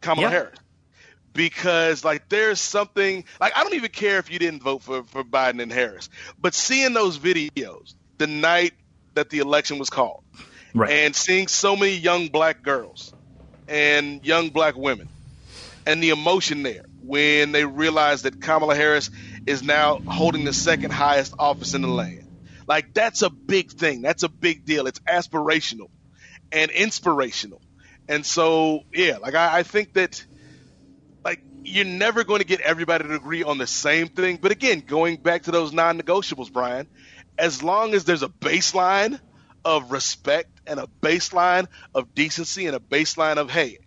Kamala 0.00 0.28
Harris. 0.28 0.58
Because 1.32 2.04
like 2.04 2.28
there's 2.28 2.60
something 2.60 3.24
like 3.40 3.56
I 3.56 3.62
don't 3.62 3.72
even 3.72 3.90
care 3.90 4.18
if 4.18 4.30
you 4.30 4.38
didn't 4.38 4.62
vote 4.62 4.82
for 4.82 5.02
for 5.04 5.24
Biden 5.24 5.62
and 5.62 5.72
Harris, 5.72 6.10
but 6.38 6.52
seeing 6.52 6.92
those 6.92 7.18
videos 7.18 7.94
the 8.18 8.26
night 8.26 8.74
that 9.14 9.30
the 9.30 9.38
election 9.38 9.78
was 9.78 9.88
called, 9.88 10.22
right. 10.74 10.90
and 10.90 11.16
seeing 11.16 11.48
so 11.48 11.74
many 11.74 11.96
young 11.96 12.28
black 12.28 12.62
girls 12.62 13.14
and 13.66 14.22
young 14.26 14.50
black 14.50 14.76
women, 14.76 15.08
and 15.86 16.02
the 16.02 16.10
emotion 16.10 16.62
there 16.62 16.84
when 17.02 17.52
they 17.52 17.64
realized 17.64 18.24
that 18.24 18.40
Kamala 18.40 18.74
Harris 18.74 19.10
is 19.46 19.62
now 19.62 19.98
holding 20.06 20.44
the 20.44 20.52
second 20.52 20.92
highest 20.92 21.34
office 21.38 21.74
in 21.74 21.82
the 21.82 21.88
land. 21.88 22.26
Like 22.66 22.94
that's 22.94 23.22
a 23.22 23.30
big 23.30 23.70
thing. 23.72 24.02
That's 24.02 24.22
a 24.22 24.28
big 24.28 24.64
deal. 24.64 24.86
It's 24.86 25.00
aspirational 25.00 25.90
and 26.50 26.70
inspirational. 26.70 27.60
And 28.08 28.24
so, 28.24 28.80
yeah, 28.92 29.18
like 29.18 29.34
I, 29.34 29.58
I 29.58 29.62
think 29.62 29.94
that 29.94 30.24
like 31.24 31.40
you're 31.64 31.84
never 31.84 32.24
going 32.24 32.40
to 32.40 32.46
get 32.46 32.60
everybody 32.60 33.04
to 33.04 33.14
agree 33.14 33.42
on 33.42 33.58
the 33.58 33.66
same 33.66 34.08
thing. 34.08 34.38
But 34.40 34.52
again, 34.52 34.82
going 34.86 35.16
back 35.16 35.44
to 35.44 35.50
those 35.50 35.72
non-negotiables, 35.72 36.52
Brian, 36.52 36.88
as 37.38 37.62
long 37.62 37.94
as 37.94 38.04
there's 38.04 38.22
a 38.22 38.28
baseline 38.28 39.18
of 39.64 39.92
respect 39.92 40.50
and 40.66 40.80
a 40.80 40.88
baseline 41.00 41.66
of 41.94 42.14
decency 42.14 42.66
and 42.66 42.76
a 42.76 42.80
baseline 42.80 43.36
of 43.36 43.50
hey, 43.50 43.78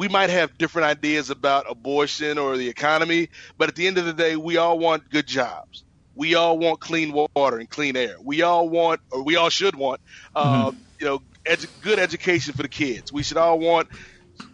we 0.00 0.08
might 0.08 0.30
have 0.30 0.56
different 0.56 0.86
ideas 0.86 1.28
about 1.28 1.70
abortion 1.70 2.38
or 2.38 2.56
the 2.56 2.70
economy, 2.70 3.28
but 3.58 3.68
at 3.68 3.74
the 3.74 3.86
end 3.86 3.98
of 3.98 4.06
the 4.06 4.14
day, 4.14 4.34
we 4.34 4.56
all 4.56 4.78
want 4.78 5.10
good 5.10 5.26
jobs. 5.26 5.84
We 6.14 6.36
all 6.36 6.56
want 6.56 6.80
clean 6.80 7.12
water 7.12 7.58
and 7.58 7.68
clean 7.68 7.98
air. 7.98 8.16
We 8.18 8.40
all 8.40 8.66
want, 8.66 9.02
or 9.10 9.22
we 9.22 9.36
all 9.36 9.50
should 9.50 9.76
want, 9.76 10.00
uh, 10.34 10.70
mm-hmm. 10.70 10.78
you 11.00 11.06
know, 11.06 11.22
edu- 11.44 11.68
good 11.82 11.98
education 11.98 12.54
for 12.54 12.62
the 12.62 12.68
kids. 12.70 13.12
We 13.12 13.22
should 13.22 13.36
all 13.36 13.58
want 13.58 13.88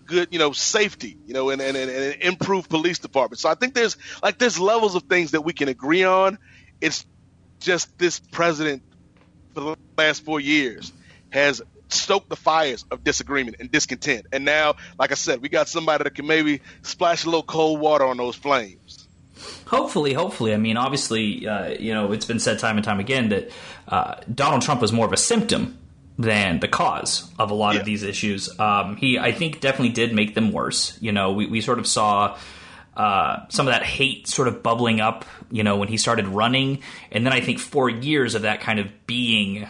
good, 0.04 0.30
you 0.32 0.40
know, 0.40 0.50
safety, 0.50 1.16
you 1.28 1.34
know, 1.34 1.50
and, 1.50 1.62
and, 1.62 1.76
and, 1.76 1.90
and 1.92 2.22
improved 2.22 2.68
police 2.68 2.98
department. 2.98 3.38
So 3.38 3.48
I 3.48 3.54
think 3.54 3.72
there's 3.72 3.96
like 4.24 4.38
there's 4.38 4.58
levels 4.58 4.96
of 4.96 5.04
things 5.04 5.30
that 5.30 5.42
we 5.42 5.52
can 5.52 5.68
agree 5.68 6.02
on. 6.02 6.38
It's 6.80 7.06
just 7.60 7.96
this 7.98 8.18
president 8.18 8.82
for 9.54 9.60
the 9.60 9.76
last 9.96 10.24
four 10.24 10.40
years 10.40 10.92
has 11.30 11.62
stoked 11.88 12.28
the 12.28 12.36
fires 12.36 12.84
of 12.90 13.04
disagreement 13.04 13.56
and 13.60 13.70
discontent. 13.70 14.26
And 14.32 14.44
now, 14.44 14.76
like 14.98 15.12
I 15.12 15.14
said, 15.14 15.40
we 15.40 15.48
got 15.48 15.68
somebody 15.68 16.04
that 16.04 16.14
can 16.14 16.26
maybe 16.26 16.60
splash 16.82 17.24
a 17.24 17.26
little 17.26 17.42
cold 17.42 17.80
water 17.80 18.04
on 18.04 18.16
those 18.16 18.36
flames. 18.36 19.06
Hopefully, 19.66 20.12
hopefully. 20.12 20.54
I 20.54 20.56
mean, 20.56 20.76
obviously, 20.76 21.46
uh, 21.46 21.68
you 21.68 21.92
know, 21.92 22.12
it's 22.12 22.24
been 22.24 22.40
said 22.40 22.58
time 22.58 22.76
and 22.76 22.84
time 22.84 23.00
again 23.00 23.28
that 23.28 23.50
uh, 23.88 24.14
Donald 24.32 24.62
Trump 24.62 24.80
was 24.80 24.92
more 24.92 25.06
of 25.06 25.12
a 25.12 25.16
symptom 25.16 25.78
than 26.18 26.60
the 26.60 26.68
cause 26.68 27.30
of 27.38 27.50
a 27.50 27.54
lot 27.54 27.74
yeah. 27.74 27.80
of 27.80 27.86
these 27.86 28.02
issues. 28.02 28.58
Um, 28.58 28.96
he, 28.96 29.18
I 29.18 29.32
think, 29.32 29.60
definitely 29.60 29.90
did 29.90 30.14
make 30.14 30.34
them 30.34 30.52
worse. 30.52 30.96
You 31.00 31.12
know, 31.12 31.32
we, 31.32 31.46
we 31.46 31.60
sort 31.60 31.78
of 31.78 31.86
saw. 31.86 32.38
Uh, 32.96 33.46
some 33.50 33.68
of 33.68 33.74
that 33.74 33.82
hate 33.82 34.26
sort 34.26 34.48
of 34.48 34.62
bubbling 34.62 35.02
up, 35.02 35.26
you 35.50 35.62
know, 35.62 35.76
when 35.76 35.86
he 35.86 35.98
started 35.98 36.26
running, 36.26 36.78
and 37.12 37.26
then 37.26 37.32
I 37.34 37.42
think 37.42 37.58
four 37.58 37.90
years 37.90 38.34
of 38.34 38.40
that 38.40 38.62
kind 38.62 38.78
of 38.78 39.06
being 39.06 39.68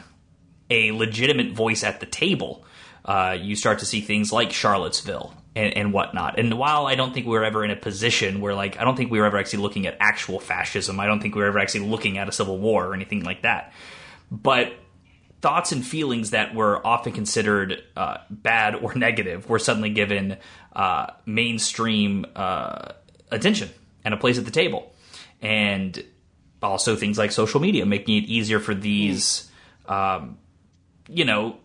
a 0.71 0.93
legitimate 0.93 1.53
voice 1.53 1.85
at 1.85 2.01
the 2.01 2.07
table, 2.07 2.65
uh, 3.05 3.37
you 3.39 3.55
start 3.55 3.79
to 3.79 3.87
see 3.87 4.01
things 4.01 4.33
like 4.33 4.53
Charlottesville 4.53 5.33
and, 5.55 5.77
and, 5.77 5.93
whatnot. 5.93 6.39
And 6.39 6.59
while 6.59 6.87
I 6.87 6.97
don't 6.97 7.15
think 7.15 7.27
we 7.27 7.33
were 7.33 7.45
ever 7.45 7.65
in 7.65 7.71
a 7.71 7.77
position 7.77 8.41
where, 8.41 8.55
like, 8.55 8.79
I 8.79 8.85
don't 8.85 8.97
think 8.97 9.11
we 9.11 9.21
were 9.21 9.27
ever 9.27 9.39
actually 9.39 9.63
looking 9.63 9.87
at 9.87 9.97
actual 10.01 10.41
fascism, 10.41 10.99
I 10.99 11.07
don't 11.07 11.21
think 11.21 11.35
we 11.35 11.41
were 11.41 11.47
ever 11.47 11.61
actually 11.61 11.89
looking 11.89 12.19
at 12.19 12.29
a 12.29 12.33
civil 12.33 12.59
war 12.59 12.87
or 12.87 12.95
anything 12.95 13.23
like 13.23 13.43
that. 13.43 13.73
But 14.31 14.75
thoughts 15.41 15.71
and 15.71 15.87
feelings 15.87 16.31
that 16.31 16.55
were 16.55 16.85
often 16.85 17.13
considered 17.13 17.83
uh, 17.97 18.19
bad 18.29 18.75
or 18.75 18.95
negative 18.97 19.49
were 19.49 19.61
suddenly 19.61 19.91
given 19.91 20.37
uh, 20.75 21.07
mainstream 21.25 22.27
uh, 22.35 22.93
attention 23.31 23.71
and 24.05 24.15
a 24.15 24.17
place 24.17 24.39
at 24.39 24.45
the 24.45 24.51
table. 24.51 24.93
And 25.41 26.03
also 26.61 26.97
things 26.97 27.19
like 27.19 27.31
social 27.31 27.61
media 27.61 27.87
making 27.87 28.17
it 28.17 28.27
easier 28.27 28.59
for 28.59 28.75
these. 28.75 29.49
Um, 29.87 30.39
you 31.09 31.25
know, 31.25 31.59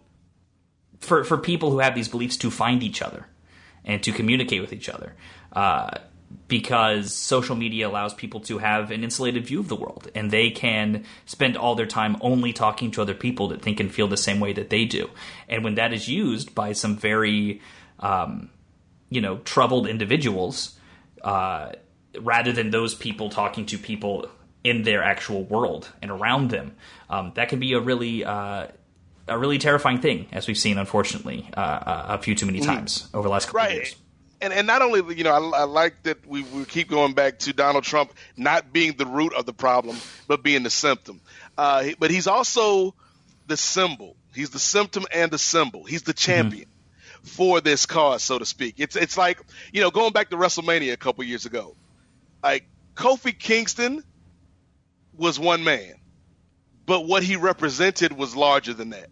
for 1.00 1.24
for 1.24 1.38
people 1.38 1.72
who 1.72 1.80
have 1.80 1.96
these 1.96 2.08
beliefs 2.08 2.38
to 2.38 2.52
find 2.52 2.84
each 2.84 3.02
other 3.02 3.28
and 3.84 4.02
to 4.04 4.12
communicate 4.12 4.62
with 4.62 4.74
each 4.74 4.90
other. 4.90 5.16
Uh, 5.52 5.98
because 6.48 7.14
social 7.14 7.56
media 7.56 7.88
allows 7.88 8.14
people 8.14 8.40
to 8.40 8.58
have 8.58 8.92
an 8.92 9.04
insulated 9.04 9.46
view 9.46 9.60
of 9.60 9.68
the 9.68 9.76
world 9.76 10.10
and 10.16 10.32
they 10.32 10.50
can 10.50 11.04
spend 11.26 11.58
all 11.58 11.76
their 11.76 11.86
time 11.86 12.16
only 12.22 12.54
talking 12.54 12.92
to 12.92 13.02
other 13.02 13.14
people 13.14 13.50
that 13.50 13.62
think 13.62 13.80
and 13.80 13.94
feel 13.94 14.08
the 14.08 14.18
same 14.18 14.40
way 14.40 14.54
that 14.54 14.70
they 14.70 14.86
do. 14.86 15.10
And 15.50 15.64
when 15.64 15.76
that 15.76 15.94
is 15.94 16.08
used 16.08 16.56
by 16.56 16.74
some 16.74 16.98
very, 16.98 17.62
um, 18.00 18.50
you 19.10 19.22
know, 19.22 19.38
troubled 19.40 19.88
individuals, 19.88 20.78
uh, 21.24 21.74
rather 22.20 22.52
than 22.52 22.70
those 22.70 22.96
people 22.96 23.30
talking 23.30 23.66
to 23.68 23.78
people 23.78 24.30
in 24.64 24.84
their 24.84 25.04
actual 25.04 25.44
world 25.44 25.90
and 26.02 26.12
around 26.12 26.50
them, 26.50 26.76
um, 27.10 27.32
that 27.36 27.50
can 27.50 27.60
be 27.60 27.74
a 27.74 27.80
really 27.80 28.24
uh, 28.24 28.68
a 29.32 29.38
really 29.38 29.58
terrifying 29.58 30.00
thing, 30.00 30.28
as 30.32 30.48
we've 30.48 30.58
seen, 30.58 30.78
unfortunately, 30.78 31.50
uh, 31.56 32.06
a 32.10 32.18
few 32.18 32.36
too 32.36 32.46
many 32.46 32.60
mm. 32.60 32.66
times 32.66 33.08
over 33.14 33.28
the 33.28 33.32
last 33.32 33.46
couple 33.46 33.60
right. 33.60 33.70
of 33.70 33.76
years. 33.76 33.96
And, 34.42 34.52
and 34.54 34.66
not 34.66 34.82
only, 34.82 35.16
you 35.16 35.24
know, 35.24 35.54
I, 35.54 35.62
I 35.62 35.64
like 35.64 36.02
that 36.04 36.26
we, 36.26 36.44
we 36.44 36.66
keep 36.66 36.90
going 36.90 37.14
back 37.14 37.40
to 37.40 37.54
Donald 37.54 37.84
Trump 37.84 38.12
not 38.36 38.74
being 38.74 38.94
the 38.94 39.06
root 39.06 39.34
of 39.34 39.46
the 39.46 39.54
problem, 39.54 39.98
but 40.28 40.44
being 40.44 40.64
the 40.64 40.70
symptom. 40.70 41.22
Uh, 41.58 41.90
but 42.00 42.10
he's 42.12 42.28
also 42.28 42.96
the 43.48 43.56
symbol. 43.56 44.16
He's 44.34 44.50
the 44.50 44.60
symptom 44.60 45.06
and 45.14 45.32
the 45.32 45.38
symbol. 45.38 45.84
He's 45.84 46.04
the 46.04 46.14
mm-hmm. 46.14 46.32
champion 46.32 46.66
mm-hmm. 46.66 47.28
for 47.28 47.62
this 47.62 47.86
cause, 47.86 48.24
so 48.24 48.40
to 48.40 48.46
speak. 48.46 48.76
It's 48.78 48.96
it's 48.96 49.18
like 49.18 49.40
you 49.72 49.82
know 49.82 49.92
going 49.92 50.14
back 50.14 50.30
to 50.30 50.38
WrestleMania 50.38 50.94
a 50.94 50.98
couple 50.98 51.24
years 51.24 51.46
ago, 51.46 51.76
like 52.42 52.66
Kofi 52.96 53.38
Kingston 53.38 54.04
was 55.16 55.38
one 55.38 55.64
man, 55.64 55.96
but 56.86 57.06
what 57.06 57.24
he 57.24 57.36
represented 57.36 58.14
was 58.14 58.36
larger 58.36 58.74
than 58.74 58.92
that 58.92 59.10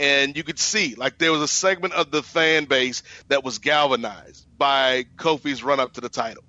and 0.00 0.34
you 0.34 0.42
could 0.42 0.58
see 0.58 0.94
like 0.94 1.18
there 1.18 1.30
was 1.30 1.42
a 1.42 1.48
segment 1.48 1.92
of 1.92 2.10
the 2.10 2.22
fan 2.22 2.64
base 2.64 3.02
that 3.28 3.44
was 3.44 3.58
galvanized 3.58 4.46
by 4.56 5.04
Kofi's 5.16 5.62
run 5.62 5.78
up 5.78 5.92
to 5.92 6.00
the 6.00 6.08
title. 6.08 6.42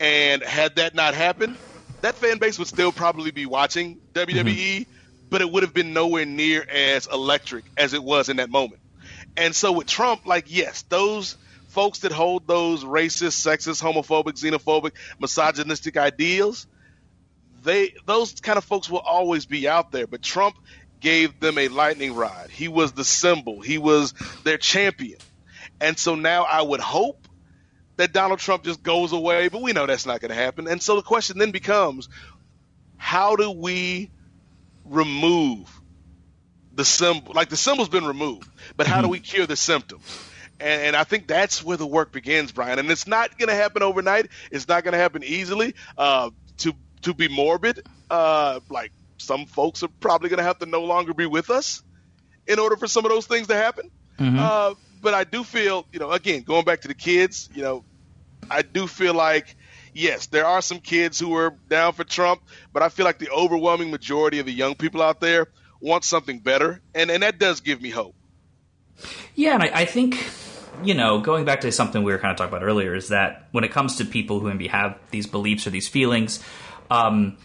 And 0.00 0.42
had 0.42 0.76
that 0.76 0.94
not 0.94 1.12
happened, 1.12 1.58
that 2.00 2.14
fan 2.14 2.38
base 2.38 2.58
would 2.58 2.68
still 2.68 2.92
probably 2.92 3.30
be 3.30 3.44
watching 3.44 4.00
WWE, 4.14 4.42
mm-hmm. 4.42 4.90
but 5.28 5.42
it 5.42 5.50
would 5.52 5.62
have 5.62 5.74
been 5.74 5.92
nowhere 5.92 6.24
near 6.24 6.62
as 6.62 7.06
electric 7.06 7.66
as 7.76 7.92
it 7.92 8.02
was 8.02 8.30
in 8.30 8.38
that 8.38 8.48
moment. 8.48 8.80
And 9.36 9.54
so 9.54 9.72
with 9.72 9.86
Trump, 9.86 10.24
like, 10.24 10.46
yes, 10.48 10.82
those 10.88 11.36
folks 11.68 12.00
that 12.00 12.12
hold 12.12 12.46
those 12.46 12.84
racist, 12.84 13.46
sexist, 13.46 13.82
homophobic, 13.82 14.40
xenophobic, 14.40 14.92
misogynistic 15.20 15.98
ideals, 15.98 16.66
they 17.62 17.94
those 18.06 18.32
kind 18.40 18.56
of 18.56 18.64
folks 18.64 18.88
will 18.88 19.00
always 19.00 19.46
be 19.46 19.68
out 19.68 19.92
there. 19.92 20.06
But 20.06 20.22
Trump 20.22 20.56
gave 21.00 21.40
them 21.40 21.58
a 21.58 21.68
lightning 21.68 22.14
rod. 22.14 22.50
He 22.50 22.68
was 22.68 22.92
the 22.92 23.04
symbol. 23.04 23.60
He 23.60 23.78
was 23.78 24.12
their 24.44 24.58
champion. 24.58 25.18
And 25.80 25.98
so 25.98 26.14
now 26.14 26.44
I 26.44 26.62
would 26.62 26.80
hope 26.80 27.26
that 27.96 28.12
Donald 28.12 28.38
Trump 28.38 28.64
just 28.64 28.82
goes 28.82 29.12
away, 29.12 29.48
but 29.48 29.62
we 29.62 29.72
know 29.72 29.86
that's 29.86 30.06
not 30.06 30.20
going 30.20 30.30
to 30.30 30.34
happen. 30.34 30.68
And 30.68 30.82
so 30.82 30.96
the 30.96 31.02
question 31.02 31.38
then 31.38 31.50
becomes 31.50 32.08
how 32.96 33.36
do 33.36 33.50
we 33.50 34.10
remove 34.84 35.70
the 36.74 36.84
symbol? 36.84 37.32
Like 37.34 37.48
the 37.48 37.56
symbol's 37.56 37.88
been 37.88 38.04
removed, 38.04 38.50
but 38.76 38.86
how 38.86 38.96
do 38.96 39.04
mm-hmm. 39.04 39.12
we 39.12 39.20
cure 39.20 39.46
the 39.46 39.56
symptoms? 39.56 40.02
And, 40.58 40.82
and, 40.82 40.96
I 40.96 41.04
think 41.04 41.26
that's 41.26 41.64
where 41.64 41.78
the 41.78 41.86
work 41.86 42.12
begins, 42.12 42.52
Brian. 42.52 42.78
And 42.78 42.90
it's 42.90 43.06
not 43.06 43.38
going 43.38 43.48
to 43.48 43.54
happen 43.54 43.82
overnight. 43.82 44.28
It's 44.50 44.68
not 44.68 44.84
going 44.84 44.92
to 44.92 44.98
happen 44.98 45.24
easily. 45.24 45.74
Uh, 45.96 46.30
to 46.58 46.74
to 47.02 47.14
be 47.14 47.28
morbid, 47.28 47.86
uh, 48.10 48.60
like 48.68 48.92
some 49.20 49.46
folks 49.46 49.82
are 49.82 49.88
probably 50.00 50.28
going 50.28 50.38
to 50.38 50.44
have 50.44 50.58
to 50.58 50.66
no 50.66 50.84
longer 50.84 51.14
be 51.14 51.26
with 51.26 51.50
us 51.50 51.82
in 52.46 52.58
order 52.58 52.76
for 52.76 52.86
some 52.86 53.04
of 53.04 53.10
those 53.10 53.26
things 53.26 53.48
to 53.48 53.54
happen. 53.54 53.90
Mm-hmm. 54.18 54.38
Uh, 54.38 54.74
but 55.00 55.14
I 55.14 55.24
do 55.24 55.44
feel, 55.44 55.86
you 55.92 55.98
know, 55.98 56.10
again, 56.10 56.42
going 56.42 56.64
back 56.64 56.82
to 56.82 56.88
the 56.88 56.94
kids, 56.94 57.48
you 57.54 57.62
know, 57.62 57.84
I 58.50 58.62
do 58.62 58.86
feel 58.86 59.14
like, 59.14 59.56
yes, 59.94 60.26
there 60.26 60.46
are 60.46 60.60
some 60.62 60.78
kids 60.78 61.18
who 61.18 61.34
are 61.34 61.56
down 61.68 61.92
for 61.92 62.04
Trump, 62.04 62.42
but 62.72 62.82
I 62.82 62.88
feel 62.88 63.04
like 63.04 63.18
the 63.18 63.30
overwhelming 63.30 63.90
majority 63.90 64.38
of 64.40 64.46
the 64.46 64.52
young 64.52 64.74
people 64.74 65.02
out 65.02 65.20
there 65.20 65.48
want 65.80 66.04
something 66.04 66.40
better, 66.40 66.82
and 66.94 67.10
and 67.10 67.22
that 67.22 67.38
does 67.38 67.60
give 67.60 67.80
me 67.80 67.90
hope. 67.90 68.14
Yeah, 69.34 69.54
and 69.54 69.62
I, 69.62 69.70
I 69.72 69.84
think 69.86 70.16
you 70.82 70.94
know, 70.94 71.20
going 71.20 71.44
back 71.44 71.62
to 71.62 71.72
something 71.72 72.02
we 72.02 72.12
were 72.12 72.18
kind 72.18 72.32
of 72.32 72.36
talking 72.36 72.54
about 72.54 72.64
earlier, 72.64 72.94
is 72.94 73.08
that 73.08 73.48
when 73.52 73.64
it 73.64 73.70
comes 73.70 73.96
to 73.96 74.04
people 74.04 74.40
who 74.40 74.48
maybe 74.48 74.68
have 74.68 74.98
these 75.10 75.26
beliefs 75.26 75.66
or 75.66 75.70
these 75.70 75.88
feelings, 75.88 76.42
um, 76.90 77.36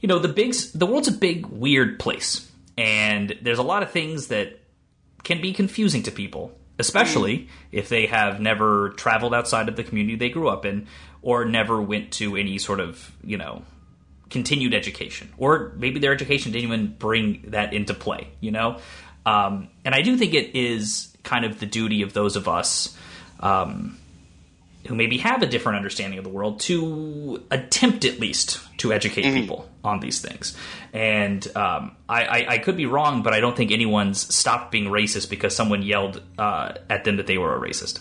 you 0.00 0.08
know, 0.08 0.18
the 0.18 0.28
big 0.28 0.54
the 0.74 0.86
world's 0.86 1.08
a 1.08 1.12
big 1.12 1.46
weird 1.46 1.98
place, 1.98 2.50
and 2.76 3.36
there's 3.42 3.58
a 3.58 3.62
lot 3.62 3.82
of 3.82 3.90
things 3.90 4.28
that 4.28 4.60
can 5.24 5.40
be 5.40 5.52
confusing 5.52 6.02
to 6.04 6.10
people, 6.10 6.56
especially 6.78 7.48
if 7.72 7.88
they 7.88 8.06
have 8.06 8.40
never 8.40 8.90
traveled 8.90 9.34
outside 9.34 9.68
of 9.68 9.76
the 9.76 9.84
community 9.84 10.16
they 10.16 10.28
grew 10.28 10.48
up 10.48 10.64
in 10.64 10.86
or 11.22 11.44
never 11.44 11.82
went 11.82 12.12
to 12.12 12.36
any 12.36 12.58
sort 12.58 12.80
of, 12.80 13.12
you 13.24 13.36
know, 13.36 13.62
continued 14.30 14.74
education, 14.74 15.32
or 15.36 15.72
maybe 15.76 15.98
their 15.98 16.12
education 16.12 16.52
didn't 16.52 16.64
even 16.64 16.94
bring 16.98 17.42
that 17.48 17.72
into 17.72 17.94
play, 17.94 18.28
you 18.40 18.50
know? 18.50 18.78
Um, 19.26 19.68
and 19.84 19.94
I 19.94 20.02
do 20.02 20.16
think 20.16 20.34
it 20.34 20.56
is 20.56 21.14
kind 21.24 21.44
of 21.44 21.58
the 21.58 21.66
duty 21.66 22.02
of 22.02 22.12
those 22.12 22.36
of 22.36 22.48
us 22.48 22.96
um, 23.40 23.98
who 24.88 24.94
maybe 24.94 25.18
have 25.18 25.42
a 25.42 25.46
different 25.46 25.76
understanding 25.76 26.18
of 26.18 26.24
the 26.24 26.30
world 26.30 26.60
to 26.60 27.44
attempt 27.50 28.06
at 28.06 28.18
least 28.18 28.58
to 28.78 28.90
educate 28.90 29.22
mm-hmm. 29.22 29.40
people 29.40 29.68
on 29.84 30.00
these 30.00 30.20
things. 30.22 30.56
And 30.94 31.46
um, 31.54 31.94
I, 32.08 32.24
I, 32.24 32.46
I, 32.52 32.58
could 32.58 32.76
be 32.78 32.86
wrong, 32.86 33.22
but 33.22 33.34
I 33.34 33.40
don't 33.40 33.54
think 33.54 33.70
anyone's 33.70 34.34
stopped 34.34 34.72
being 34.72 34.86
racist 34.86 35.28
because 35.28 35.54
someone 35.54 35.82
yelled 35.82 36.22
uh, 36.38 36.72
at 36.88 37.04
them 37.04 37.18
that 37.18 37.26
they 37.26 37.36
were 37.36 37.54
a 37.54 37.60
racist. 37.60 38.00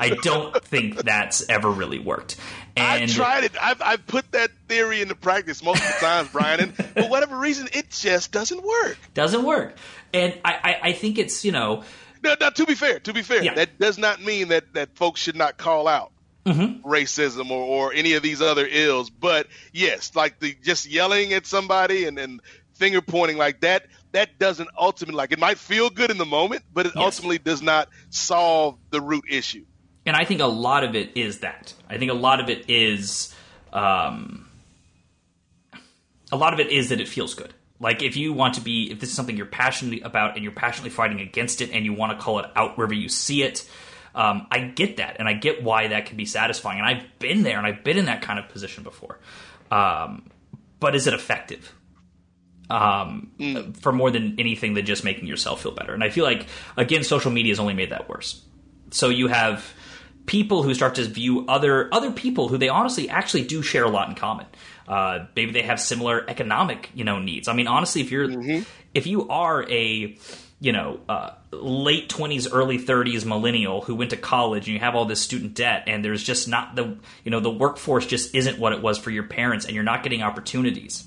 I 0.00 0.10
don't 0.10 0.64
think 0.64 0.96
that's 0.96 1.46
ever 1.50 1.70
really 1.70 1.98
worked. 1.98 2.38
And 2.76 3.04
I've 3.04 3.10
tried 3.10 3.44
it. 3.44 3.52
I've, 3.60 3.82
I've 3.82 4.06
put 4.06 4.32
that 4.32 4.50
theory 4.68 5.02
into 5.02 5.14
practice 5.14 5.62
multiple 5.62 5.90
times, 6.00 6.30
Brian, 6.30 6.60
and 6.60 6.74
for 6.74 7.08
whatever 7.08 7.36
reason, 7.36 7.68
it 7.74 7.90
just 7.90 8.32
doesn't 8.32 8.62
work. 8.62 8.96
Doesn't 9.12 9.44
work. 9.44 9.76
And 10.14 10.34
I, 10.42 10.52
I, 10.52 10.88
I 10.88 10.92
think 10.92 11.18
it's, 11.18 11.44
you 11.44 11.52
know, 11.52 11.84
Now, 12.24 12.36
now, 12.40 12.50
to 12.50 12.64
be 12.64 12.74
fair, 12.74 13.00
to 13.00 13.12
be 13.12 13.20
fair, 13.20 13.42
Yeah. 13.42 13.54
that 13.54 13.78
does 13.78 13.98
not 13.98 14.22
mean 14.22 14.48
that 14.48 14.72
that 14.72 14.96
folks 14.96 15.20
should 15.20 15.36
not 15.36 15.58
call 15.58 15.86
out 15.86 16.11
Mm-hmm. 16.44 16.84
racism 16.88 17.50
or, 17.50 17.62
or 17.62 17.92
any 17.92 18.14
of 18.14 18.22
these 18.24 18.42
other 18.42 18.66
ills. 18.68 19.10
But 19.10 19.46
yes, 19.72 20.10
like 20.16 20.40
the 20.40 20.56
just 20.62 20.86
yelling 20.90 21.32
at 21.34 21.46
somebody 21.46 22.04
and, 22.04 22.18
and 22.18 22.40
finger 22.74 23.00
pointing 23.00 23.36
like 23.38 23.60
that, 23.60 23.86
that 24.10 24.40
doesn't 24.40 24.68
ultimately 24.76 25.16
like 25.16 25.30
it 25.30 25.38
might 25.38 25.56
feel 25.58 25.88
good 25.88 26.10
in 26.10 26.18
the 26.18 26.24
moment, 26.26 26.64
but 26.72 26.86
it 26.86 26.92
Yes. 26.96 27.04
ultimately 27.04 27.38
does 27.38 27.62
not 27.62 27.88
solve 28.10 28.76
the 28.90 29.00
root 29.00 29.24
issue. 29.30 29.64
and 30.04 30.16
I 30.16 30.24
think 30.24 30.40
a 30.40 30.46
lot 30.46 30.82
of 30.82 30.96
it 30.96 31.16
is 31.16 31.38
that. 31.40 31.74
I 31.88 31.96
think 31.98 32.10
a 32.10 32.14
lot 32.14 32.40
of 32.40 32.50
it 32.50 32.68
is, 32.68 33.32
um, 33.72 34.48
a 36.32 36.36
lot 36.36 36.52
of 36.54 36.60
it 36.60 36.72
is 36.72 36.88
that 36.88 37.00
it 37.00 37.06
feels 37.08 37.34
good. 37.34 37.54
Like 37.78 38.02
if 38.02 38.16
you 38.16 38.32
want 38.32 38.54
to 38.54 38.60
be, 38.60 38.90
if 38.90 39.00
this 39.00 39.10
is 39.10 39.14
something 39.14 39.36
you're 39.36 39.46
passionate 39.46 40.02
about 40.04 40.34
and 40.34 40.42
you're 40.42 40.52
passionately 40.52 40.90
fighting 40.90 41.20
against 41.20 41.60
it, 41.60 41.70
and 41.72 41.84
you 41.84 41.92
want 41.92 42.18
to 42.18 42.22
call 42.24 42.38
it 42.40 42.46
out 42.56 42.76
wherever 42.76 42.94
you 42.94 43.08
see 43.08 43.42
it, 43.42 43.68
um, 44.14 44.46
I 44.50 44.60
get 44.60 44.98
that, 44.98 45.16
and 45.18 45.28
I 45.28 45.32
get 45.32 45.62
why 45.62 45.88
that 45.88 46.06
can 46.06 46.16
be 46.16 46.26
satisfying, 46.26 46.78
and 46.78 46.86
I've 46.86 47.18
been 47.18 47.42
there, 47.42 47.58
and 47.58 47.66
I've 47.66 47.84
been 47.84 47.98
in 47.98 48.06
that 48.06 48.22
kind 48.22 48.38
of 48.38 48.48
position 48.48 48.82
before. 48.82 49.18
Um, 49.70 50.30
but 50.80 50.94
is 50.94 51.06
it 51.06 51.14
effective? 51.14 51.72
um, 52.72 53.74
for 53.80 53.92
more 53.92 54.10
than 54.10 54.36
anything 54.38 54.74
than 54.74 54.86
just 54.86 55.04
making 55.04 55.26
yourself 55.26 55.62
feel 55.62 55.72
better. 55.72 55.92
And 55.92 56.02
I 56.02 56.08
feel 56.08 56.24
like 56.24 56.46
again, 56.76 57.04
social 57.04 57.30
media 57.30 57.52
has 57.52 57.60
only 57.60 57.74
made 57.74 57.90
that 57.90 58.08
worse. 58.08 58.42
So 58.90 59.08
you 59.08 59.28
have 59.28 59.74
people 60.24 60.62
who 60.62 60.72
start 60.72 60.94
to 60.94 61.04
view 61.04 61.44
other 61.48 61.92
other 61.92 62.10
people 62.10 62.48
who 62.48 62.56
they 62.56 62.68
honestly 62.68 63.10
actually 63.10 63.44
do 63.44 63.62
share 63.62 63.84
a 63.84 63.90
lot 63.90 64.08
in 64.08 64.14
common. 64.14 64.46
Uh, 64.88 65.26
maybe 65.36 65.52
they 65.52 65.62
have 65.62 65.80
similar 65.80 66.24
economic 66.28 66.90
you 66.94 67.04
know 67.04 67.18
needs. 67.18 67.46
I 67.46 67.52
mean, 67.52 67.66
honestly, 67.66 68.00
if 68.00 68.10
you're 68.10 68.28
if 68.94 69.06
you 69.06 69.28
are 69.28 69.68
a 69.70 70.16
you 70.60 70.72
know 70.72 71.00
uh, 71.08 71.30
late 71.52 72.08
twenties, 72.08 72.50
early 72.50 72.78
thirties 72.78 73.26
millennial 73.26 73.82
who 73.82 73.94
went 73.94 74.10
to 74.10 74.16
college 74.16 74.66
and 74.66 74.74
you 74.74 74.80
have 74.80 74.94
all 74.94 75.04
this 75.04 75.20
student 75.20 75.54
debt 75.54 75.84
and 75.86 76.04
there's 76.04 76.22
just 76.22 76.48
not 76.48 76.74
the 76.74 76.96
you 77.24 77.30
know 77.30 77.40
the 77.40 77.50
workforce 77.50 78.06
just 78.06 78.34
isn't 78.34 78.58
what 78.58 78.72
it 78.72 78.80
was 78.80 78.98
for 78.98 79.10
your 79.10 79.24
parents 79.24 79.66
and 79.66 79.74
you're 79.74 79.84
not 79.84 80.02
getting 80.02 80.22
opportunities. 80.22 81.04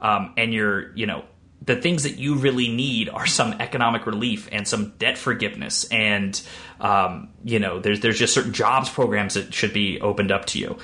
Um, 0.00 0.32
and 0.36 0.52
you're 0.54 0.94
you 0.94 1.06
know 1.06 1.24
the 1.62 1.76
things 1.76 2.04
that 2.04 2.16
you 2.16 2.36
really 2.36 2.68
need 2.68 3.08
are 3.08 3.26
some 3.26 3.54
economic 3.54 4.06
relief 4.06 4.48
and 4.52 4.66
some 4.66 4.94
debt 4.98 5.18
forgiveness 5.18 5.84
and 5.90 6.40
um, 6.80 7.28
you 7.44 7.58
know 7.58 7.78
there's 7.78 8.00
there's 8.00 8.18
just 8.18 8.32
certain 8.32 8.52
jobs 8.52 8.88
programs 8.88 9.34
that 9.34 9.52
should 9.52 9.72
be 9.72 10.00
opened 10.00 10.32
up 10.32 10.46
to 10.46 10.58
you. 10.58 10.78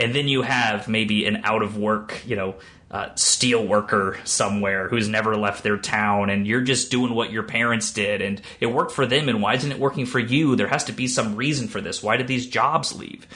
And 0.00 0.14
then 0.14 0.28
you 0.28 0.42
have 0.42 0.86
maybe 0.86 1.26
an 1.26 1.42
out 1.44 1.62
of 1.62 1.76
work 1.76 2.22
you 2.26 2.36
know 2.36 2.54
uh, 2.90 3.14
steel 3.16 3.66
worker 3.66 4.18
somewhere 4.24 4.88
who's 4.88 5.08
never 5.08 5.36
left 5.36 5.62
their 5.62 5.76
town 5.76 6.30
and 6.30 6.46
you're 6.46 6.62
just 6.62 6.90
doing 6.90 7.14
what 7.14 7.30
your 7.30 7.42
parents 7.42 7.92
did 7.92 8.22
and 8.22 8.40
it 8.60 8.66
worked 8.66 8.92
for 8.92 9.04
them 9.06 9.28
and 9.28 9.42
why 9.42 9.54
isn't 9.54 9.72
it 9.72 9.78
working 9.78 10.06
for 10.06 10.18
you? 10.18 10.56
There 10.56 10.68
has 10.68 10.84
to 10.84 10.92
be 10.92 11.06
some 11.06 11.36
reason 11.36 11.68
for 11.68 11.80
this. 11.80 12.02
Why 12.02 12.16
did 12.16 12.28
these 12.28 12.46
jobs 12.46 12.98
leave? 12.98 13.26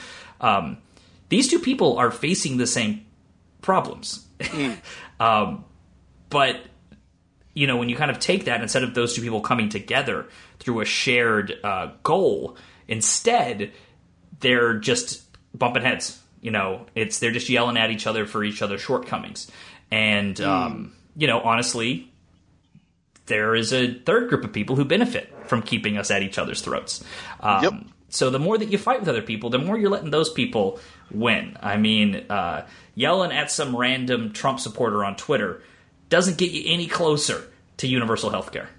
Um, 0.41 0.77
these 1.29 1.47
two 1.47 1.59
people 1.59 1.97
are 1.97 2.11
facing 2.11 2.57
the 2.57 2.67
same 2.67 3.05
problems. 3.61 4.25
Um, 5.19 5.63
but 6.29 6.59
you 7.53 7.67
know 7.67 7.77
when 7.77 7.87
you 7.87 7.95
kind 7.95 8.11
of 8.11 8.19
take 8.19 8.45
that 8.45 8.61
instead 8.61 8.83
of 8.83 8.93
those 8.93 9.13
two 9.13 9.21
people 9.21 9.41
coming 9.41 9.69
together 9.69 10.27
through 10.59 10.81
a 10.81 10.85
shared 10.85 11.53
uh, 11.63 11.91
goal 12.01 12.57
instead 12.87 13.71
they're 14.39 14.73
just 14.73 15.23
bumping 15.57 15.83
heads 15.83 16.19
you 16.43 16.51
know 16.51 16.85
it's 16.93 17.17
they're 17.19 17.31
just 17.31 17.49
yelling 17.49 17.77
at 17.77 17.89
each 17.89 18.05
other 18.05 18.25
for 18.27 18.43
each 18.43 18.61
other's 18.61 18.81
shortcomings 18.81 19.49
and 19.89 20.39
um, 20.41 20.93
you 21.15 21.25
know 21.25 21.39
honestly 21.41 22.11
there 23.27 23.55
is 23.55 23.71
a 23.73 23.93
third 24.05 24.29
group 24.29 24.43
of 24.43 24.51
people 24.53 24.75
who 24.75 24.85
benefit 24.85 25.33
from 25.47 25.61
keeping 25.61 25.97
us 25.97 26.11
at 26.11 26.21
each 26.21 26.37
other's 26.37 26.61
throats 26.61 27.03
um, 27.39 27.63
Yep. 27.63 27.73
so 28.09 28.29
the 28.29 28.39
more 28.39 28.57
that 28.57 28.69
you 28.69 28.77
fight 28.77 28.99
with 28.99 29.09
other 29.09 29.21
people 29.21 29.49
the 29.49 29.57
more 29.59 29.77
you're 29.77 29.89
letting 29.89 30.11
those 30.11 30.29
people 30.31 30.79
win 31.09 31.57
i 31.61 31.77
mean 31.77 32.25
uh, 32.29 32.67
yelling 32.95 33.31
at 33.31 33.49
some 33.49 33.75
random 33.75 34.31
trump 34.33 34.59
supporter 34.59 35.03
on 35.03 35.15
twitter 35.15 35.61
doesn't 36.09 36.37
get 36.37 36.51
you 36.51 36.63
any 36.65 36.85
closer 36.87 37.49
to 37.77 37.87
universal 37.87 38.29
health 38.29 38.51
care 38.51 38.69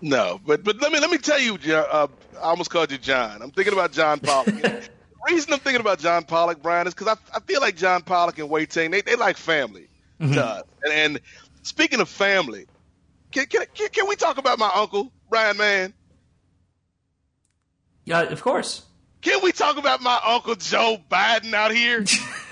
No, 0.00 0.40
but 0.44 0.64
but 0.64 0.80
let 0.82 0.92
me 0.92 0.98
let 1.00 1.10
me 1.10 1.16
tell 1.18 1.38
you, 1.40 1.54
uh, 1.72 2.08
I 2.36 2.40
almost 2.40 2.68
called 2.68 2.90
you 2.92 2.98
John. 2.98 3.40
I'm 3.40 3.50
thinking 3.52 3.72
about 3.72 3.92
John 3.92 4.18
Pollock. 4.20 4.52
the 5.26 5.34
reason 5.34 5.52
I'm 5.52 5.58
thinking 5.58 5.80
about 5.80 5.98
John 5.98 6.24
Pollock, 6.24 6.62
Brian, 6.62 6.86
is 6.86 6.94
because 6.94 7.16
I, 7.16 7.36
I 7.36 7.40
feel 7.40 7.60
like 7.60 7.76
John 7.76 8.02
Pollock 8.02 8.38
and 8.38 8.48
Wai 8.48 8.64
Ting, 8.64 8.90
they, 8.90 9.00
they 9.00 9.16
like 9.16 9.36
family 9.36 9.88
mm-hmm. 10.20 10.38
us. 10.38 10.62
And, 10.84 10.92
and 10.92 11.20
speaking 11.62 12.00
of 12.00 12.08
family, 12.08 12.66
can, 13.30 13.46
can, 13.46 13.66
can, 13.74 13.88
can 13.88 14.08
we 14.08 14.16
talk 14.16 14.38
about 14.38 14.58
my 14.58 14.70
uncle, 14.74 15.12
Brian 15.30 15.56
Mann? 15.56 15.94
yeah 18.04 18.22
of 18.22 18.42
course 18.42 18.82
Can 19.22 19.42
we 19.42 19.52
talk 19.52 19.78
about 19.78 20.02
my 20.02 20.20
uncle 20.24 20.54
Joe 20.54 20.98
Biden 21.10 21.54
out 21.54 21.72
here? 21.72 22.04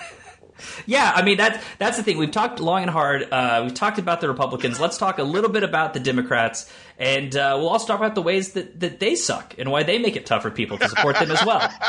Yeah, 0.87 1.13
I 1.15 1.23
mean 1.23 1.37
that's 1.37 1.65
that's 1.79 1.97
the 1.97 2.03
thing. 2.03 2.19
We've 2.19 2.31
talked 2.31 2.61
long 2.61 2.83
and 2.83 2.91
hard. 2.91 3.29
Uh, 3.31 3.63
we've 3.65 3.75
talked 3.75 3.99
about 3.99 4.21
the 4.21 4.29
Republicans. 4.29 4.81
Let's 4.81 4.99
talk 4.99 5.19
a 5.19 5.23
little 5.23 5.51
bit 5.51 5.63
about 5.63 5.95
the 5.95 6.01
Democrats, 6.01 6.73
and 6.99 7.35
uh, 7.35 7.57
we'll 7.59 7.69
also 7.69 7.87
talk 7.87 7.99
about 7.99 8.15
the 8.15 8.23
ways 8.23 8.53
that, 8.53 8.81
that 8.81 9.01
they 9.01 9.15
suck 9.15 9.55
and 9.59 9.71
why 9.71 9.83
they 9.83 9.99
make 9.99 10.17
it 10.17 10.27
tough 10.27 10.43
for 10.43 10.51
people 10.51 10.79
to 10.79 10.89
support 10.89 11.19
them 11.19 11.31
as 11.31 11.45
well. 11.45 11.71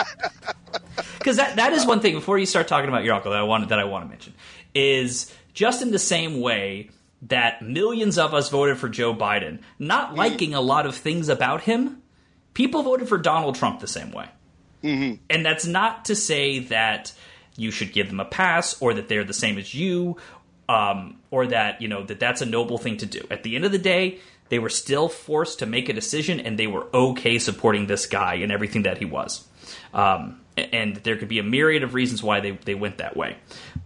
Because 1.17 1.38
that 1.38 1.55
that 1.55 1.71
is 1.71 1.86
one 1.86 2.01
thing. 2.01 2.13
Before 2.15 2.38
you 2.38 2.45
start 2.45 2.67
talking 2.67 2.89
about 2.89 3.05
your 3.05 3.13
uncle, 3.13 3.32
that 3.32 3.39
I 3.39 3.43
want 3.43 3.69
that 3.69 3.80
I 3.80 3.86
want 3.86 4.03
to 4.03 4.09
mention 4.09 4.34
is 4.74 5.34
just 5.53 5.82
in 5.82 5.91
the 5.91 5.99
same 5.99 6.41
way 6.41 6.89
that 7.24 7.61
millions 7.61 8.17
of 8.17 8.34
us 8.34 8.49
voted 8.49 8.78
for 8.78 8.89
Joe 8.89 9.15
Biden, 9.15 9.59
not 9.80 10.15
liking 10.15 10.53
a 10.53 10.59
lot 10.59 10.86
of 10.86 10.95
things 10.95 11.30
about 11.30 11.61
him, 11.61 12.01
people 12.53 12.84
voted 12.84 13.07
for 13.07 13.17
Donald 13.17 13.55
Trump 13.55 13.80
the 13.80 13.88
same 13.88 14.11
way. 14.11 14.28
And 15.30 15.45
that's 15.45 15.65
not 15.65 16.05
to 16.05 16.15
say 16.15 16.59
that 16.59 17.13
you 17.55 17.71
should 17.71 17.93
give 17.93 18.09
them 18.09 18.19
a 18.19 18.25
pass 18.25 18.81
or 18.81 18.93
that 18.93 19.07
they're 19.07 19.23
the 19.23 19.33
same 19.33 19.57
as 19.57 19.73
you 19.73 20.17
um, 20.69 21.19
or 21.31 21.47
that, 21.47 21.81
you 21.81 21.87
know, 21.87 22.03
that 22.03 22.19
that's 22.19 22.41
a 22.41 22.45
noble 22.45 22.77
thing 22.77 22.97
to 22.97 23.05
do. 23.05 23.25
At 23.29 23.43
the 23.43 23.55
end 23.55 23.65
of 23.65 23.71
the 23.71 23.77
day, 23.77 24.19
they 24.49 24.59
were 24.59 24.69
still 24.69 25.09
forced 25.09 25.59
to 25.59 25.65
make 25.65 25.89
a 25.89 25.93
decision 25.93 26.39
and 26.39 26.57
they 26.57 26.67
were 26.67 26.87
okay 26.93 27.39
supporting 27.39 27.87
this 27.87 28.05
guy 28.05 28.35
and 28.35 28.51
everything 28.51 28.83
that 28.83 28.97
he 28.97 29.05
was. 29.05 29.47
Um, 29.93 30.41
and 30.55 30.97
there 30.97 31.17
could 31.17 31.27
be 31.27 31.39
a 31.39 31.43
myriad 31.43 31.83
of 31.83 31.93
reasons 31.93 32.21
why 32.21 32.39
they, 32.39 32.51
they 32.51 32.75
went 32.75 32.97
that 32.97 33.17
way. 33.17 33.37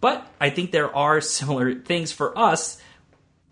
But 0.02 0.30
I 0.40 0.50
think 0.50 0.72
there 0.72 0.94
are 0.96 1.22
similar 1.22 1.76
things 1.76 2.12
for 2.12 2.38
us 2.38 2.82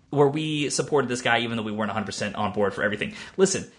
where 0.10 0.28
we 0.28 0.70
supported 0.70 1.10
this 1.10 1.22
guy 1.22 1.40
even 1.40 1.58
though 1.58 1.64
we 1.64 1.72
weren't 1.72 1.92
100% 1.92 2.38
on 2.38 2.54
board 2.54 2.74
for 2.74 2.84
everything. 2.84 3.16
Listen, 3.38 3.70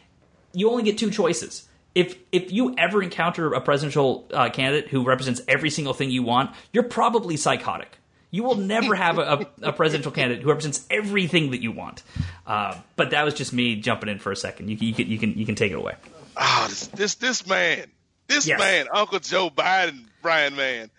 you 0.52 0.70
only 0.70 0.82
get 0.82 0.98
two 0.98 1.10
choices. 1.10 1.68
If 1.96 2.14
if 2.30 2.52
you 2.52 2.74
ever 2.76 3.02
encounter 3.02 3.54
a 3.54 3.60
presidential 3.60 4.28
uh, 4.32 4.50
candidate 4.50 4.90
who 4.90 5.02
represents 5.02 5.40
every 5.48 5.70
single 5.70 5.94
thing 5.94 6.10
you 6.10 6.22
want, 6.22 6.50
you're 6.72 6.82
probably 6.84 7.36
psychotic. 7.38 7.96
You 8.30 8.42
will 8.42 8.56
never 8.56 8.94
have 8.94 9.16
a, 9.18 9.22
a, 9.62 9.68
a 9.68 9.72
presidential 9.72 10.12
candidate 10.12 10.42
who 10.42 10.50
represents 10.50 10.84
everything 10.90 11.52
that 11.52 11.62
you 11.62 11.72
want. 11.72 12.02
Uh, 12.46 12.76
but 12.96 13.10
that 13.10 13.24
was 13.24 13.32
just 13.32 13.52
me 13.54 13.76
jumping 13.76 14.10
in 14.10 14.18
for 14.18 14.30
a 14.30 14.36
second. 14.36 14.68
You, 14.68 14.76
can- 14.76 14.86
you 14.88 14.94
can 14.94 15.06
you 15.08 15.18
can 15.18 15.38
you 15.38 15.46
can 15.46 15.54
take 15.54 15.72
it 15.72 15.76
away. 15.76 15.94
Ah, 16.36 16.66
this, 16.68 16.86
this 16.88 17.14
this 17.14 17.46
man, 17.46 17.86
this 18.26 18.46
Yes. 18.46 18.58
man, 18.58 18.88
Uncle 18.92 19.18
Joe 19.20 19.48
Biden, 19.48 20.04
Brian 20.20 20.54
Man. 20.54 20.90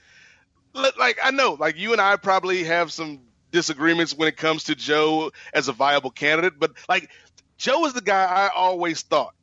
Like 0.74 1.20
I 1.24 1.30
know, 1.32 1.54
like 1.60 1.78
you 1.78 1.92
and 1.92 2.02
I 2.02 2.16
probably 2.16 2.64
have 2.64 2.92
some 2.92 3.20
disagreements 3.52 4.16
when 4.16 4.28
it 4.28 4.38
comes 4.38 4.66
to 4.66 4.76
Joe 4.76 5.32
as 5.54 5.68
a 5.68 5.74
viable 5.74 6.10
candidate, 6.12 6.54
but 6.60 6.72
like 6.90 7.10
Joe 7.58 7.86
is 7.86 7.94
the 7.94 8.02
guy 8.02 8.24
I 8.26 8.50
always 8.56 9.02
thought 9.04 9.34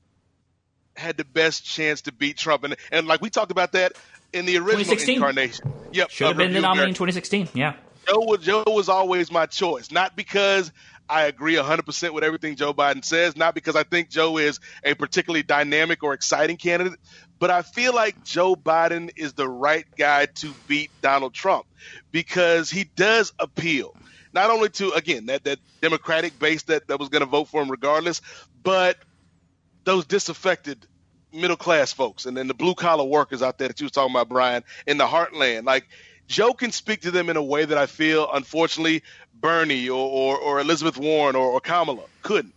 had 0.97 1.17
the 1.17 1.25
best 1.25 1.65
chance 1.65 2.03
to 2.03 2.13
beat 2.13 2.37
Trump, 2.37 2.65
and 2.65 2.77
and 2.91 3.07
like 3.07 3.21
we 3.21 3.31
talked 3.31 3.51
about 3.51 3.73
that 3.73 3.93
in 4.33 4.47
the 4.47 4.57
original 4.57 4.85
2016. 4.85 5.15
incarnation. 5.17 5.73
Yep, 5.93 6.11
Should 6.11 6.27
have 6.27 6.37
been 6.37 6.53
the 6.53 6.61
nominee 6.61 6.89
in 6.89 6.95
2016. 6.95 7.49
Yeah. 7.55 7.75
Joe 8.07 8.21
was, 8.21 8.41
Joe 8.41 8.65
was 8.67 8.89
always 8.89 9.31
my 9.31 9.47
choice, 9.47 9.91
not 9.91 10.15
because 10.15 10.71
I 11.09 11.25
agree 11.25 11.55
100% 11.55 12.11
with 12.13 12.25
everything 12.25 12.57
Joe 12.57 12.75
Biden 12.75 13.05
says, 13.05 13.37
not 13.37 13.55
because 13.55 13.77
I 13.77 13.83
think 13.83 14.11
Joe 14.11 14.37
is 14.37 14.61
a 14.83 14.95
particularly 14.95 15.43
dynamic 15.43 16.03
or 16.03 16.13
exciting 16.13 16.57
candidate, 16.57 16.99
but 17.39 17.51
I 17.51 17.63
feel 17.63 17.95
like 17.95 18.23
Joe 18.25 18.57
Biden 18.57 19.11
is 19.17 19.33
the 19.35 19.49
right 19.49 19.87
guy 19.97 20.27
to 20.27 20.53
beat 20.67 20.91
Donald 21.01 21.33
Trump 21.33 21.67
because 22.11 22.71
he 22.71 22.85
does 22.85 23.33
appeal 23.39 23.95
not 24.35 24.51
only 24.51 24.69
to 24.69 24.91
again 24.93 25.27
that 25.27 25.45
that 25.45 25.59
Democratic 25.81 26.39
base 26.39 26.65
that, 26.65 26.89
that 26.89 26.99
was 26.99 27.09
going 27.09 27.21
to 27.21 27.27
vote 27.27 27.49
for 27.49 27.63
him 27.63 27.71
regardless, 27.71 28.21
but 28.63 28.97
those 29.85 30.07
disaffected 30.07 30.87
middle 31.33 31.57
class 31.57 31.93
folks 31.93 32.27
and 32.27 32.37
then 32.37 32.47
the 32.47 32.55
blue 32.55 32.75
collar 32.75 33.05
workers 33.05 33.43
out 33.43 33.59
there 33.59 33.69
that 33.69 33.81
you 33.81 33.85
was 33.85 33.93
talking 33.93 34.15
about, 34.15 34.29
Brian, 34.29 34.63
in 34.87 34.99
the 34.99 35.07
heartland. 35.07 35.65
Like 35.65 35.89
Joe 36.27 36.53
can 36.53 36.73
speak 36.73 37.03
to 37.03 37.11
them 37.11 37.29
in 37.29 37.37
a 37.37 37.43
way 37.43 37.65
that 37.65 37.77
I 37.77 37.87
feel, 37.87 38.29
unfortunately, 38.33 39.03
Bernie 39.35 39.89
or, 39.89 40.09
or, 40.09 40.39
or 40.39 40.61
Elizabeth 40.61 40.97
Warren 40.97 41.37
or, 41.37 41.47
or 41.47 41.61
Kamala 41.61 42.03
couldn't 42.23 42.55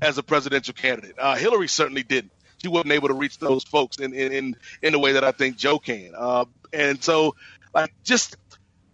as 0.00 0.18
a 0.18 0.22
presidential 0.22 0.74
candidate. 0.74 1.16
Uh, 1.18 1.36
Hillary 1.36 1.68
certainly 1.68 2.02
didn't. 2.02 2.32
She 2.62 2.68
wasn't 2.68 2.92
able 2.92 3.08
to 3.08 3.14
reach 3.14 3.38
those 3.38 3.64
folks 3.64 3.98
in 3.98 4.14
in 4.14 4.32
in, 4.32 4.56
in 4.82 4.92
the 4.92 4.98
way 4.98 5.12
that 5.12 5.24
I 5.24 5.32
think 5.32 5.56
Joe 5.56 5.78
can. 5.78 6.12
Uh, 6.16 6.46
and 6.72 7.02
so, 7.02 7.36
like, 7.74 7.92
just 8.02 8.36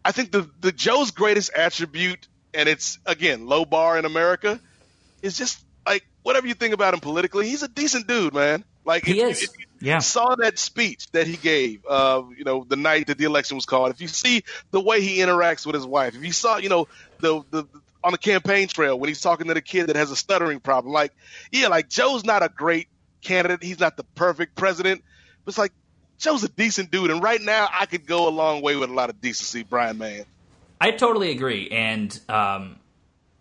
I 0.05 0.13
think 0.13 0.33
the 0.33 0.51
the 0.61 0.73
Joe's 0.73 1.13
greatest 1.13 1.53
attribute, 1.55 2.27
and 2.53 2.69
it's 2.69 2.99
again 3.07 3.47
low 3.47 3.65
bar 3.65 3.99
in 3.99 4.05
America, 4.05 4.61
is 5.23 5.39
just 5.39 5.65
whatever 6.23 6.47
you 6.47 6.55
think 6.55 6.75
about 6.75 6.95
him 6.95 7.01
politically, 7.01 7.49
he's 7.49 7.63
a 7.63 7.69
decent 7.69 8.07
dude, 8.07 8.35
man. 8.35 8.65
Like 8.85 9.05
he 9.05 9.21
if, 9.21 9.31
is. 9.31 9.43
If 9.43 9.59
you 9.59 9.67
yeah. 9.81 9.99
saw 9.99 10.35
that 10.37 10.59
speech 10.59 11.11
that 11.13 11.27
he 11.27 11.37
gave, 11.37 11.85
uh, 11.89 12.23
you 12.37 12.45
know, 12.45 12.65
the 12.67 12.77
night 12.77 13.09
that 13.09 13.19
the 13.19 13.25
election 13.25 13.57
was 13.57 13.67
called. 13.67 13.91
If 13.91 14.01
you 14.01 14.09
see 14.09 14.45
the 14.71 14.81
way 14.81 15.01
he 15.01 15.19
interacts 15.19 15.67
with 15.67 15.75
his 15.75 15.87
wife, 15.87 16.15
if 16.15 16.25
you 16.25 16.33
saw, 16.33 16.57
you 16.57 16.69
know, 16.69 16.89
the 17.21 17.43
the 17.51 17.65
on 18.05 18.13
the 18.13 18.19
campaign 18.19 18.67
trail 18.67 18.99
when 18.99 19.09
he's 19.09 19.21
talking 19.21 19.47
to 19.47 19.55
the 19.55 19.61
kid 19.61 19.87
that 19.87 19.97
has 19.97 20.11
a 20.11 20.17
stuttering 20.17 20.61
problem, 20.61 20.93
like, 20.93 21.13
yeah, 21.53 21.69
like 21.69 21.89
Joe's 21.89 22.25
not 22.25 22.43
a 22.43 22.49
great 22.49 22.89
candidate. 23.21 23.63
He's 23.63 23.79
not 23.79 23.97
the 23.97 24.05
perfect 24.05 24.57
president, 24.57 25.03
but 25.45 25.51
it's 25.51 25.59
like 25.59 25.73
Joe's 26.19 26.45
a 26.45 26.49
decent 26.49 26.91
dude, 26.91 27.11
and 27.11 27.23
right 27.23 27.41
now 27.41 27.69
I 27.73 27.87
could 27.87 28.07
go 28.07 28.29
a 28.29 28.31
long 28.31 28.63
way 28.63 28.77
with 28.77 28.91
a 28.91 28.95
lot 28.95 29.11
of 29.11 29.21
decency, 29.21 29.63
Brian 29.63 29.99
Man. 29.99 30.25
I 30.81 30.91
totally 30.91 31.31
agree, 31.31 31.69
and 31.71 32.19
um, 32.29 32.77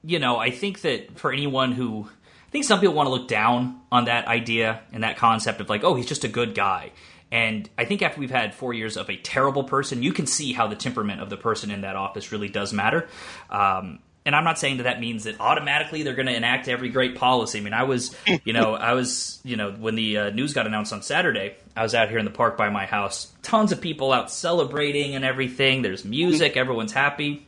you 0.04 0.20
know, 0.20 0.38
I 0.38 0.52
think 0.52 0.82
that 0.82 1.20
for 1.20 1.32
anyone 1.32 1.72
who 1.72 2.10
I 2.52 2.54
think 2.54 2.66
some 2.66 2.82
people 2.82 2.96
want 2.96 3.08
to 3.08 3.12
look 3.12 3.30
down 3.30 3.80
on 3.94 4.06
that 4.06 4.28
idea 4.28 4.82
and 4.92 5.04
that 5.06 5.16
concept 5.16 5.62
of 5.62 5.70
like, 5.70 5.86
oh, 5.86 5.96
he's 5.96 6.06
just 6.06 6.26
a 6.26 6.28
good 6.28 6.54
guy. 6.54 6.92
And 7.32 7.70
I 7.78 7.86
think 7.86 8.02
after 8.02 8.20
we've 8.20 8.30
had 8.30 8.54
four 8.54 8.74
years 8.74 8.98
of 8.98 9.10
a 9.10 9.16
terrible 9.16 9.64
person, 9.64 10.04
you 10.04 10.12
can 10.12 10.28
see 10.28 10.52
how 10.52 10.68
the 10.68 10.76
temperament 10.76 11.22
of 11.22 11.30
the 11.30 11.38
person 11.38 11.72
in 11.72 11.82
that 11.82 11.96
office 11.96 12.34
really 12.34 12.50
does 12.50 12.74
matter. 12.74 13.08
Um, 13.50 14.00
and 14.26 14.36
I'm 14.36 14.44
not 14.44 14.60
saying 14.60 14.78
that 14.78 14.84
that 14.84 15.00
means 15.00 15.24
that 15.24 15.40
automatically 15.40 16.04
they're 16.04 16.14
going 16.14 16.28
to 16.28 16.36
enact 16.36 16.68
every 16.68 16.90
great 16.90 17.16
policy. 17.16 17.60
I 17.60 17.62
mean, 17.62 17.74
I 17.74 17.84
was, 17.84 18.14
you 18.44 18.52
know, 18.52 18.76
I 18.76 18.96
was, 18.96 19.40
you 19.46 19.56
know, 19.56 19.72
when 19.72 19.96
the 19.96 20.18
uh, 20.18 20.30
news 20.32 20.54
got 20.54 20.68
announced 20.68 20.92
on 20.92 21.04
Saturday, 21.04 21.56
I 21.74 21.84
was 21.84 21.96
out 21.96 22.10
here 22.10 22.18
in 22.18 22.26
the 22.26 22.32
park 22.32 22.58
by 22.58 22.70
my 22.70 22.86
house. 22.86 23.32
Tons 23.44 23.72
of 23.72 23.80
people 23.80 24.12
out 24.12 24.30
celebrating 24.30 25.16
and 25.16 25.24
everything. 25.24 25.84
There's 25.84 26.04
music, 26.04 26.58
everyone's 26.58 26.92
happy. 26.92 27.48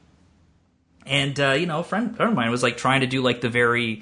And 1.06 1.38
uh, 1.38 1.52
you 1.52 1.66
know, 1.66 1.80
a 1.80 1.84
friend, 1.84 2.16
friend 2.16 2.32
of 2.32 2.38
mine 2.38 2.52
was 2.52 2.64
like 2.64 2.78
trying 2.78 3.02
to 3.02 3.08
do 3.08 3.22
like 3.22 3.42
the 3.42 3.50
very 3.50 4.02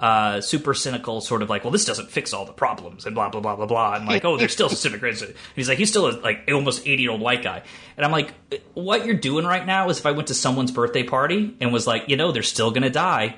uh, 0.00 0.40
super 0.40 0.72
cynical 0.72 1.20
sort 1.20 1.42
of 1.42 1.50
like, 1.50 1.62
well, 1.62 1.70
this 1.70 1.84
doesn't 1.84 2.10
fix 2.10 2.32
all 2.32 2.46
the 2.46 2.54
problems 2.54 3.04
and 3.04 3.14
blah 3.14 3.28
blah 3.28 3.42
blah 3.42 3.54
blah 3.54 3.66
blah. 3.66 3.94
And 3.94 4.06
like, 4.06 4.24
oh, 4.24 4.38
there's 4.38 4.52
still 4.52 4.68
civic 4.70 5.02
rights. 5.02 5.20
And 5.20 5.34
he's 5.54 5.68
like, 5.68 5.76
he's 5.76 5.90
still 5.90 6.06
a 6.06 6.12
like 6.20 6.48
almost 6.50 6.86
eighty 6.86 7.02
year 7.02 7.10
old 7.10 7.20
white 7.20 7.42
guy. 7.42 7.62
And 7.98 8.06
I'm 8.06 8.10
like, 8.10 8.32
what 8.72 9.04
you're 9.04 9.14
doing 9.14 9.44
right 9.44 9.64
now 9.64 9.90
is 9.90 9.98
if 9.98 10.06
I 10.06 10.12
went 10.12 10.28
to 10.28 10.34
someone's 10.34 10.72
birthday 10.72 11.02
party 11.02 11.54
and 11.60 11.70
was 11.70 11.86
like, 11.86 12.08
you 12.08 12.16
know, 12.16 12.32
they're 12.32 12.42
still 12.42 12.70
gonna 12.70 12.88
die, 12.88 13.36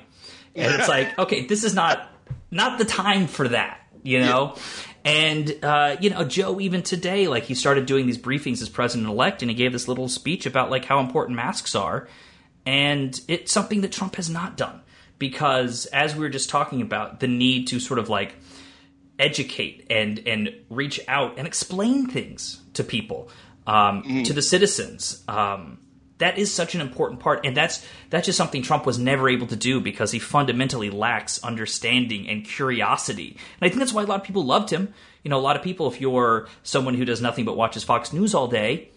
and 0.54 0.72
it's 0.74 0.88
like, 0.88 1.18
okay, 1.18 1.46
this 1.46 1.64
is 1.64 1.74
not 1.74 2.08
not 2.52 2.78
the 2.78 2.84
time 2.84 3.26
for 3.26 3.48
that, 3.48 3.80
you 4.04 4.20
know. 4.20 4.52
Yeah. 4.54 4.62
And 5.04 5.64
uh, 5.64 5.96
you 6.00 6.10
know, 6.10 6.22
Joe 6.22 6.60
even 6.60 6.84
today, 6.84 7.26
like 7.26 7.42
he 7.42 7.56
started 7.56 7.86
doing 7.86 8.06
these 8.06 8.18
briefings 8.18 8.62
as 8.62 8.68
president 8.68 9.10
elect, 9.10 9.42
and 9.42 9.50
he 9.50 9.56
gave 9.56 9.72
this 9.72 9.88
little 9.88 10.08
speech 10.08 10.46
about 10.46 10.70
like 10.70 10.84
how 10.84 11.00
important 11.00 11.34
masks 11.34 11.74
are, 11.74 12.06
and 12.64 13.20
it's 13.26 13.50
something 13.50 13.80
that 13.80 13.90
Trump 13.90 14.14
has 14.14 14.30
not 14.30 14.56
done 14.56 14.80
because 15.22 15.86
as 15.86 16.16
we 16.16 16.20
were 16.22 16.28
just 16.28 16.50
talking 16.50 16.82
about 16.82 17.20
the 17.20 17.28
need 17.28 17.68
to 17.68 17.78
sort 17.78 18.00
of 18.00 18.08
like 18.08 18.34
educate 19.20 19.86
and 19.88 20.18
and 20.26 20.52
reach 20.68 20.98
out 21.06 21.38
and 21.38 21.46
explain 21.46 22.08
things 22.08 22.60
to 22.72 22.82
people 22.82 23.30
um, 23.64 24.02
mm. 24.02 24.24
to 24.24 24.32
the 24.32 24.42
citizens. 24.42 25.22
Um, 25.28 25.78
that 26.18 26.38
is 26.38 26.52
such 26.52 26.74
an 26.74 26.80
important 26.80 27.20
part 27.20 27.46
and 27.46 27.56
that's 27.56 27.86
that's 28.10 28.26
just 28.26 28.36
something 28.36 28.62
trump 28.62 28.84
was 28.84 28.98
never 28.98 29.28
able 29.28 29.46
to 29.46 29.56
do 29.56 29.80
because 29.80 30.10
he 30.10 30.18
fundamentally 30.18 30.90
lacks 30.90 31.42
understanding 31.44 32.28
and 32.28 32.44
curiosity. 32.44 33.30
And 33.30 33.62
i 33.62 33.68
think 33.68 33.78
that's 33.78 33.92
why 33.92 34.02
a 34.02 34.06
lot 34.06 34.20
of 34.20 34.26
people 34.26 34.44
loved 34.44 34.70
him. 34.70 34.92
You 35.22 35.28
know 35.30 35.38
a 35.38 35.46
lot 35.48 35.54
of 35.54 35.62
people 35.62 35.86
if 35.86 36.00
you're 36.00 36.48
someone 36.64 36.94
who 36.94 37.04
does 37.04 37.20
nothing 37.20 37.44
but 37.44 37.56
watches 37.56 37.84
fox 37.84 38.12
news 38.12 38.34
all 38.34 38.48
day 38.48 38.90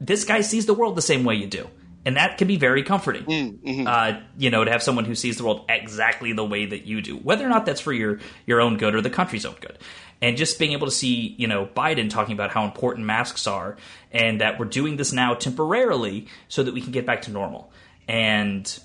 this 0.00 0.24
guy 0.24 0.40
sees 0.40 0.66
the 0.66 0.74
world 0.74 0.94
the 0.94 1.02
same 1.02 1.24
way 1.24 1.34
you 1.34 1.48
do 1.48 1.68
and 2.04 2.16
that 2.16 2.38
can 2.38 2.48
be 2.48 2.56
very 2.56 2.82
comforting. 2.82 3.24
Mm, 3.24 3.58
mm-hmm. 3.58 3.86
uh, 3.86 4.20
you 4.36 4.50
know, 4.50 4.64
to 4.64 4.70
have 4.70 4.82
someone 4.82 5.04
who 5.04 5.14
sees 5.14 5.36
the 5.36 5.44
world 5.44 5.64
exactly 5.68 6.32
the 6.32 6.44
way 6.44 6.66
that 6.66 6.86
you 6.86 7.02
do, 7.02 7.16
whether 7.16 7.44
or 7.44 7.48
not 7.48 7.66
that's 7.66 7.80
for 7.80 7.92
your 7.92 8.20
your 8.46 8.60
own 8.60 8.76
good 8.76 8.94
or 8.94 9.00
the 9.00 9.10
country's 9.10 9.44
own 9.44 9.56
good. 9.60 9.78
And 10.20 10.36
just 10.36 10.58
being 10.58 10.72
able 10.72 10.86
to 10.86 10.92
see, 10.92 11.34
you 11.38 11.46
know, 11.46 11.66
Biden 11.66 12.10
talking 12.10 12.32
about 12.32 12.50
how 12.50 12.64
important 12.64 13.06
masks 13.06 13.46
are, 13.46 13.76
and 14.10 14.40
that 14.40 14.58
we're 14.58 14.66
doing 14.66 14.96
this 14.96 15.12
now 15.12 15.34
temporarily 15.34 16.26
so 16.48 16.62
that 16.62 16.74
we 16.74 16.80
can 16.80 16.92
get 16.92 17.06
back 17.06 17.22
to 17.22 17.30
normal. 17.30 17.72
And 18.08 18.78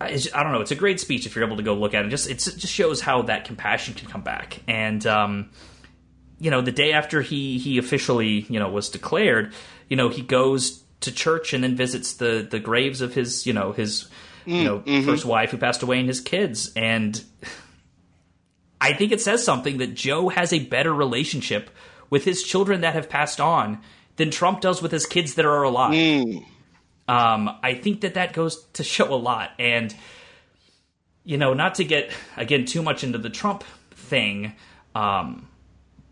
I, 0.00 0.18
I 0.34 0.42
don't 0.42 0.52
know, 0.52 0.60
it's 0.60 0.70
a 0.70 0.76
great 0.76 1.00
speech 1.00 1.26
if 1.26 1.34
you're 1.34 1.44
able 1.44 1.56
to 1.56 1.62
go 1.62 1.74
look 1.74 1.94
at 1.94 2.04
it. 2.04 2.08
Just 2.08 2.28
it 2.28 2.38
just 2.38 2.72
shows 2.72 3.00
how 3.00 3.22
that 3.22 3.44
compassion 3.44 3.94
can 3.94 4.08
come 4.08 4.22
back. 4.22 4.60
And 4.68 5.04
um, 5.06 5.50
you 6.38 6.50
know, 6.50 6.60
the 6.60 6.72
day 6.72 6.92
after 6.92 7.22
he 7.22 7.58
he 7.58 7.78
officially 7.78 8.46
you 8.48 8.60
know 8.60 8.70
was 8.70 8.88
declared, 8.88 9.52
you 9.88 9.96
know, 9.96 10.08
he 10.08 10.22
goes 10.22 10.84
to 11.00 11.12
church 11.12 11.52
and 11.52 11.62
then 11.62 11.76
visits 11.76 12.14
the 12.14 12.46
the 12.50 12.58
graves 12.58 13.00
of 13.00 13.14
his 13.14 13.46
you 13.46 13.52
know 13.52 13.72
his 13.72 14.08
you 14.46 14.64
know 14.64 14.80
mm-hmm. 14.80 15.06
first 15.06 15.24
wife 15.24 15.50
who 15.50 15.58
passed 15.58 15.82
away 15.82 15.98
and 15.98 16.08
his 16.08 16.20
kids 16.20 16.72
and 16.74 17.22
I 18.80 18.92
think 18.92 19.12
it 19.12 19.20
says 19.20 19.44
something 19.44 19.78
that 19.78 19.94
Joe 19.94 20.28
has 20.28 20.52
a 20.52 20.60
better 20.60 20.92
relationship 20.92 21.70
with 22.10 22.24
his 22.24 22.42
children 22.42 22.82
that 22.82 22.94
have 22.94 23.08
passed 23.08 23.40
on 23.40 23.80
than 24.16 24.30
Trump 24.30 24.60
does 24.60 24.80
with 24.82 24.92
his 24.92 25.06
kids 25.06 25.34
that 25.34 25.44
are 25.44 25.62
alive. 25.62 25.92
Mm. 25.92 26.44
Um, 27.08 27.50
I 27.62 27.74
think 27.74 28.02
that 28.02 28.14
that 28.14 28.32
goes 28.32 28.64
to 28.74 28.84
show 28.84 29.12
a 29.12 29.16
lot, 29.16 29.50
and 29.58 29.94
you 31.24 31.38
know, 31.38 31.54
not 31.54 31.76
to 31.76 31.84
get 31.84 32.12
again 32.36 32.66
too 32.66 32.82
much 32.82 33.02
into 33.02 33.18
the 33.18 33.30
Trump 33.30 33.64
thing, 33.92 34.52
um, 34.94 35.48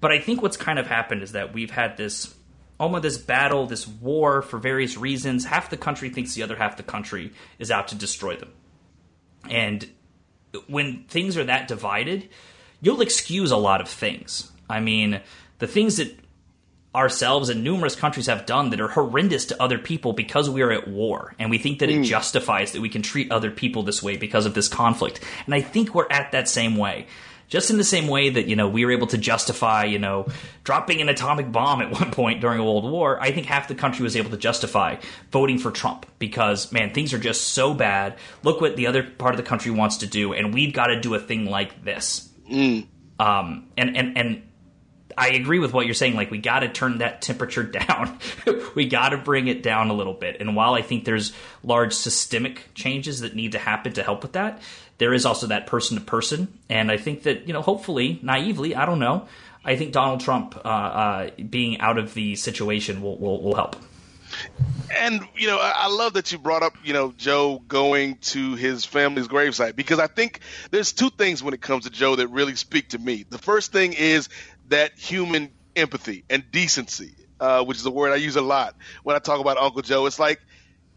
but 0.00 0.10
I 0.10 0.20
think 0.20 0.42
what's 0.42 0.56
kind 0.56 0.78
of 0.78 0.86
happened 0.86 1.22
is 1.22 1.32
that 1.32 1.52
we've 1.52 1.70
had 1.70 1.96
this 1.96 2.34
almost 2.78 3.02
this 3.02 3.18
battle, 3.18 3.66
this 3.66 3.86
war 3.86 4.42
for 4.42 4.58
various 4.58 4.96
reasons. 4.96 5.44
Half 5.44 5.70
the 5.70 5.76
country 5.76 6.10
thinks 6.10 6.34
the 6.34 6.42
other 6.42 6.56
half 6.56 6.76
the 6.76 6.82
country 6.82 7.32
is 7.58 7.70
out 7.70 7.88
to 7.88 7.94
destroy 7.94 8.36
them. 8.36 8.52
And 9.48 9.88
when 10.66 11.04
things 11.04 11.36
are 11.36 11.44
that 11.44 11.68
divided, 11.68 12.28
you'll 12.80 13.00
excuse 13.00 13.50
a 13.50 13.56
lot 13.56 13.80
of 13.80 13.88
things. 13.88 14.50
I 14.68 14.80
mean, 14.80 15.20
the 15.58 15.66
things 15.66 15.96
that 15.96 16.18
ourselves 16.94 17.50
and 17.50 17.62
numerous 17.62 17.94
countries 17.94 18.26
have 18.26 18.46
done 18.46 18.70
that 18.70 18.80
are 18.80 18.88
horrendous 18.88 19.44
to 19.46 19.62
other 19.62 19.78
people 19.78 20.14
because 20.14 20.48
we 20.48 20.62
are 20.62 20.72
at 20.72 20.88
war. 20.88 21.34
And 21.38 21.50
we 21.50 21.58
think 21.58 21.80
that 21.80 21.90
mm. 21.90 22.00
it 22.00 22.04
justifies 22.04 22.72
that 22.72 22.80
we 22.80 22.88
can 22.88 23.02
treat 23.02 23.30
other 23.30 23.50
people 23.50 23.82
this 23.82 24.02
way 24.02 24.16
because 24.16 24.46
of 24.46 24.54
this 24.54 24.68
conflict. 24.68 25.20
And 25.44 25.54
I 25.54 25.60
think 25.60 25.94
we're 25.94 26.10
at 26.10 26.32
that 26.32 26.48
same 26.48 26.76
way 26.76 27.06
just 27.48 27.70
in 27.70 27.76
the 27.76 27.84
same 27.84 28.08
way 28.08 28.28
that 28.30 28.46
you 28.46 28.56
know 28.56 28.68
we 28.68 28.84
were 28.84 28.92
able 28.92 29.06
to 29.06 29.18
justify 29.18 29.84
you 29.84 29.98
know 29.98 30.26
dropping 30.64 31.00
an 31.00 31.08
atomic 31.08 31.50
bomb 31.50 31.80
at 31.80 31.90
one 32.00 32.10
point 32.10 32.40
during 32.40 32.58
a 32.58 32.64
world 32.64 32.84
war 32.84 33.20
i 33.20 33.30
think 33.30 33.46
half 33.46 33.68
the 33.68 33.74
country 33.74 34.02
was 34.02 34.16
able 34.16 34.30
to 34.30 34.36
justify 34.36 34.96
voting 35.30 35.58
for 35.58 35.70
trump 35.70 36.06
because 36.18 36.72
man 36.72 36.92
things 36.92 37.12
are 37.12 37.18
just 37.18 37.48
so 37.48 37.74
bad 37.74 38.16
look 38.42 38.60
what 38.60 38.76
the 38.76 38.86
other 38.86 39.02
part 39.02 39.34
of 39.34 39.36
the 39.36 39.46
country 39.48 39.70
wants 39.70 39.98
to 39.98 40.06
do 40.06 40.32
and 40.32 40.52
we've 40.52 40.72
got 40.72 40.88
to 40.88 41.00
do 41.00 41.14
a 41.14 41.18
thing 41.18 41.46
like 41.46 41.84
this 41.84 42.28
mm. 42.50 42.86
um, 43.18 43.68
and 43.76 43.96
and 43.96 44.16
and 44.18 44.42
I 45.18 45.28
agree 45.28 45.58
with 45.58 45.72
what 45.72 45.86
you're 45.86 45.94
saying. 45.94 46.14
Like, 46.14 46.30
we 46.30 46.38
got 46.38 46.60
to 46.60 46.68
turn 46.68 46.98
that 46.98 47.22
temperature 47.22 47.62
down. 47.62 48.18
we 48.74 48.86
got 48.86 49.10
to 49.10 49.18
bring 49.18 49.48
it 49.48 49.62
down 49.62 49.88
a 49.88 49.94
little 49.94 50.12
bit. 50.12 50.36
And 50.40 50.54
while 50.54 50.74
I 50.74 50.82
think 50.82 51.04
there's 51.04 51.32
large 51.62 51.94
systemic 51.94 52.74
changes 52.74 53.20
that 53.20 53.34
need 53.34 53.52
to 53.52 53.58
happen 53.58 53.94
to 53.94 54.02
help 54.02 54.22
with 54.22 54.32
that, 54.32 54.60
there 54.98 55.12
is 55.12 55.26
also 55.26 55.48
that 55.48 55.66
person 55.66 55.98
to 55.98 56.04
person. 56.04 56.58
And 56.68 56.90
I 56.90 56.96
think 56.96 57.24
that, 57.24 57.46
you 57.46 57.52
know, 57.52 57.62
hopefully, 57.62 58.18
naively, 58.22 58.74
I 58.74 58.86
don't 58.86 58.98
know, 58.98 59.28
I 59.64 59.76
think 59.76 59.92
Donald 59.92 60.20
Trump 60.20 60.56
uh, 60.56 60.68
uh, 60.68 61.30
being 61.50 61.80
out 61.80 61.98
of 61.98 62.14
the 62.14 62.36
situation 62.36 63.02
will, 63.02 63.18
will, 63.18 63.42
will 63.42 63.54
help. 63.54 63.76
And 64.94 65.20
you 65.36 65.46
know, 65.46 65.58
I 65.60 65.88
love 65.88 66.14
that 66.14 66.32
you 66.32 66.38
brought 66.38 66.62
up, 66.62 66.74
you 66.84 66.92
know, 66.92 67.12
Joe 67.16 67.62
going 67.66 68.16
to 68.16 68.54
his 68.54 68.84
family's 68.84 69.28
gravesite 69.28 69.76
because 69.76 69.98
I 69.98 70.06
think 70.06 70.40
there's 70.70 70.92
two 70.92 71.10
things 71.10 71.42
when 71.42 71.54
it 71.54 71.60
comes 71.60 71.84
to 71.84 71.90
Joe 71.90 72.16
that 72.16 72.28
really 72.28 72.54
speak 72.56 72.90
to 72.90 72.98
me. 72.98 73.24
The 73.28 73.38
first 73.38 73.72
thing 73.72 73.92
is 73.92 74.28
that 74.68 74.98
human 74.98 75.50
empathy 75.74 76.24
and 76.30 76.44
decency, 76.50 77.14
uh, 77.40 77.64
which 77.64 77.78
is 77.78 77.86
a 77.86 77.90
word 77.90 78.12
I 78.12 78.16
use 78.16 78.36
a 78.36 78.42
lot 78.42 78.76
when 79.02 79.16
I 79.16 79.18
talk 79.20 79.40
about 79.40 79.58
Uncle 79.58 79.82
Joe. 79.82 80.06
It's 80.06 80.18
like, 80.18 80.40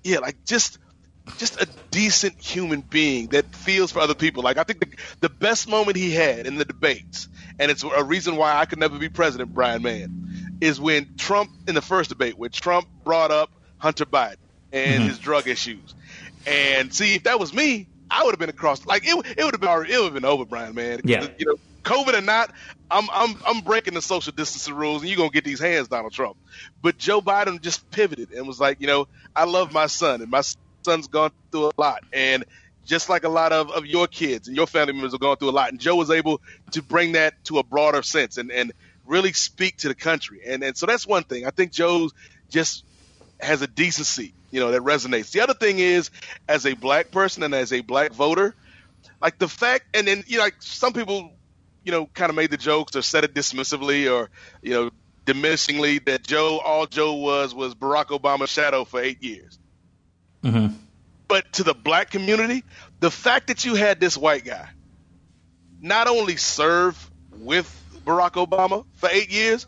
yeah, 0.03 0.19
like 0.19 0.45
just 0.45 0.79
just 1.37 1.61
a 1.61 1.67
decent 1.91 2.39
human 2.39 2.81
being 2.81 3.27
that 3.27 3.53
feels 3.55 3.91
for 3.91 3.99
other 3.99 4.15
people. 4.15 4.43
Like 4.43 4.57
I 4.57 4.63
think 4.63 4.79
the, 4.79 4.87
the 5.21 5.29
best 5.29 5.67
moment 5.67 5.97
he 5.97 6.11
had 6.11 6.47
in 6.47 6.55
the 6.55 6.65
debates, 6.65 7.27
and 7.59 7.71
it's 7.71 7.83
a 7.83 8.03
reason 8.03 8.35
why 8.35 8.57
I 8.57 8.65
could 8.65 8.79
never 8.79 8.97
be 8.97 9.09
president, 9.09 9.53
Brian 9.53 9.81
Mann, 9.81 10.57
is 10.61 10.79
when 10.79 11.15
Trump 11.17 11.51
in 11.67 11.75
the 11.75 11.81
first 11.81 12.09
debate, 12.09 12.37
when 12.37 12.51
Trump 12.51 12.87
brought 13.03 13.31
up 13.31 13.51
Hunter 13.77 14.05
Biden 14.05 14.37
and 14.71 14.99
mm-hmm. 14.99 15.09
his 15.09 15.19
drug 15.19 15.47
issues. 15.47 15.93
And 16.47 16.93
see, 16.93 17.15
if 17.15 17.23
that 17.23 17.39
was 17.39 17.53
me, 17.53 17.87
I 18.09 18.23
would 18.23 18.31
have 18.31 18.39
been 18.39 18.49
across. 18.49 18.85
Like 18.85 19.03
it, 19.05 19.15
it 19.37 19.43
would 19.43 19.53
have 19.53 19.61
been 19.61 19.69
already, 19.69 19.93
it 19.93 19.97
would 19.97 20.05
have 20.05 20.13
been 20.13 20.25
over, 20.25 20.45
Brian, 20.45 20.73
man. 20.75 21.01
Yeah. 21.03 21.27
You 21.37 21.45
know, 21.45 21.55
COVID 21.83 22.17
or 22.17 22.21
not, 22.21 22.51
I'm 22.91 23.07
I'm 23.11 23.35
I'm 23.45 23.61
breaking 23.61 23.93
the 23.93 24.01
social 24.01 24.33
distancing 24.33 24.73
rules, 24.73 25.01
and 25.01 25.09
you're 25.09 25.17
gonna 25.17 25.29
get 25.29 25.43
these 25.43 25.59
hands, 25.59 25.87
Donald 25.87 26.13
Trump. 26.13 26.37
But 26.81 26.97
Joe 26.97 27.21
Biden 27.21 27.61
just 27.61 27.89
pivoted 27.91 28.31
and 28.31 28.47
was 28.47 28.59
like, 28.59 28.81
you 28.81 28.87
know, 28.87 29.07
I 29.35 29.45
love 29.45 29.73
my 29.73 29.87
son, 29.87 30.21
and 30.21 30.31
my 30.31 30.41
son's 30.83 31.07
gone 31.07 31.31
through 31.51 31.67
a 31.67 31.71
lot, 31.77 32.03
and 32.13 32.45
just 32.85 33.07
like 33.09 33.23
a 33.23 33.29
lot 33.29 33.51
of, 33.51 33.69
of 33.71 33.85
your 33.85 34.07
kids 34.07 34.47
and 34.47 34.57
your 34.57 34.67
family 34.67 34.93
members 34.93 35.11
have 35.11 35.21
gone 35.21 35.37
through 35.37 35.49
a 35.49 35.51
lot, 35.51 35.69
and 35.69 35.79
Joe 35.79 35.95
was 35.95 36.09
able 36.09 36.41
to 36.71 36.81
bring 36.81 37.13
that 37.13 37.43
to 37.45 37.59
a 37.59 37.63
broader 37.63 38.01
sense 38.03 38.37
and 38.37 38.51
and 38.51 38.73
really 39.05 39.33
speak 39.33 39.77
to 39.77 39.87
the 39.87 39.95
country, 39.95 40.41
and 40.45 40.63
and 40.63 40.75
so 40.75 40.85
that's 40.85 41.05
one 41.05 41.23
thing. 41.23 41.45
I 41.45 41.51
think 41.51 41.71
Joe 41.71 42.09
just 42.49 42.83
has 43.39 43.61
a 43.61 43.67
decency, 43.67 44.33
you 44.51 44.59
know, 44.59 44.71
that 44.71 44.81
resonates. 44.81 45.31
The 45.31 45.41
other 45.41 45.53
thing 45.53 45.79
is, 45.79 46.09
as 46.47 46.65
a 46.65 46.73
black 46.73 47.11
person 47.11 47.43
and 47.43 47.53
as 47.55 47.71
a 47.71 47.81
black 47.81 48.11
voter, 48.11 48.53
like 49.21 49.37
the 49.37 49.47
fact, 49.47 49.85
and 49.93 50.07
then 50.07 50.23
you 50.27 50.37
know, 50.37 50.43
like 50.43 50.55
some 50.59 50.93
people, 50.93 51.31
you 51.83 51.91
know, 51.91 52.05
kind 52.07 52.29
of 52.29 52.35
made 52.35 52.51
the 52.51 52.57
jokes 52.57 52.95
or 52.95 53.01
said 53.01 53.23
it 53.23 53.33
dismissively 53.33 54.11
or 54.11 54.29
you 54.61 54.73
know, 54.73 54.89
diminishingly 55.25 56.03
that 56.05 56.23
Joe, 56.23 56.59
all 56.59 56.85
Joe 56.85 57.13
was 57.13 57.53
was 57.53 57.75
Barack 57.75 58.07
Obama's 58.07 58.49
shadow 58.49 58.83
for 58.83 59.01
eight 59.01 59.23
years. 59.23 59.59
Mm-hmm. 60.43 60.73
But 61.27 61.51
to 61.53 61.63
the 61.63 61.73
black 61.73 62.09
community, 62.09 62.63
the 62.99 63.11
fact 63.11 63.47
that 63.47 63.65
you 63.65 63.75
had 63.75 63.99
this 63.99 64.17
white 64.17 64.45
guy 64.45 64.67
not 65.81 66.07
only 66.07 66.35
serve 66.37 67.09
with 67.31 67.67
Barack 68.05 68.31
Obama 68.43 68.85
for 68.95 69.09
eight 69.11 69.29
years, 69.31 69.67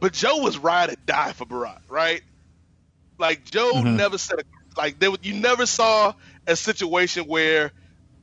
but 0.00 0.12
Joe 0.12 0.38
was 0.38 0.58
ride 0.58 0.90
or 0.90 0.94
die 1.04 1.32
for 1.32 1.44
Barack, 1.44 1.80
right? 1.88 2.22
Like 3.18 3.44
Joe 3.44 3.72
Mhm. 3.74 3.96
never 3.96 4.18
said 4.18 4.40
a, 4.40 4.42
like 4.80 4.98
there, 4.98 5.10
you 5.22 5.34
never 5.34 5.66
saw 5.66 6.14
a 6.46 6.56
situation 6.56 7.24
where 7.24 7.72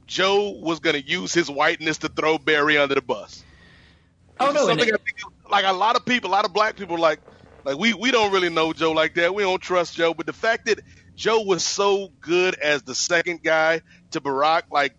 Joe 0.07 0.51
was 0.61 0.79
going 0.79 1.01
to 1.01 1.07
use 1.07 1.33
his 1.33 1.49
whiteness 1.49 1.99
to 1.99 2.09
throw 2.09 2.37
Barry 2.37 2.77
under 2.77 2.95
the 2.95 3.01
bus. 3.01 3.43
Oh 4.39 4.51
no, 4.51 4.65
something 4.67 4.87
it- 4.87 4.93
I 4.93 4.97
think, 4.97 5.17
like 5.49 5.65
a 5.65 5.71
lot 5.73 5.95
of 5.95 6.05
people, 6.05 6.29
a 6.29 6.33
lot 6.33 6.45
of 6.45 6.53
black 6.53 6.75
people, 6.75 6.97
like 6.97 7.19
like 7.63 7.77
we 7.77 7.93
we 7.93 8.11
don't 8.11 8.31
really 8.33 8.49
know 8.49 8.73
Joe 8.73 8.91
like 8.91 9.13
that. 9.15 9.33
We 9.33 9.43
don't 9.43 9.61
trust 9.61 9.95
Joe, 9.95 10.13
but 10.13 10.25
the 10.25 10.33
fact 10.33 10.65
that 10.65 10.79
Joe 11.15 11.41
was 11.41 11.63
so 11.63 12.11
good 12.21 12.55
as 12.55 12.83
the 12.83 12.95
second 12.95 13.43
guy 13.43 13.81
to 14.11 14.21
Barack, 14.21 14.63
like 14.71 14.95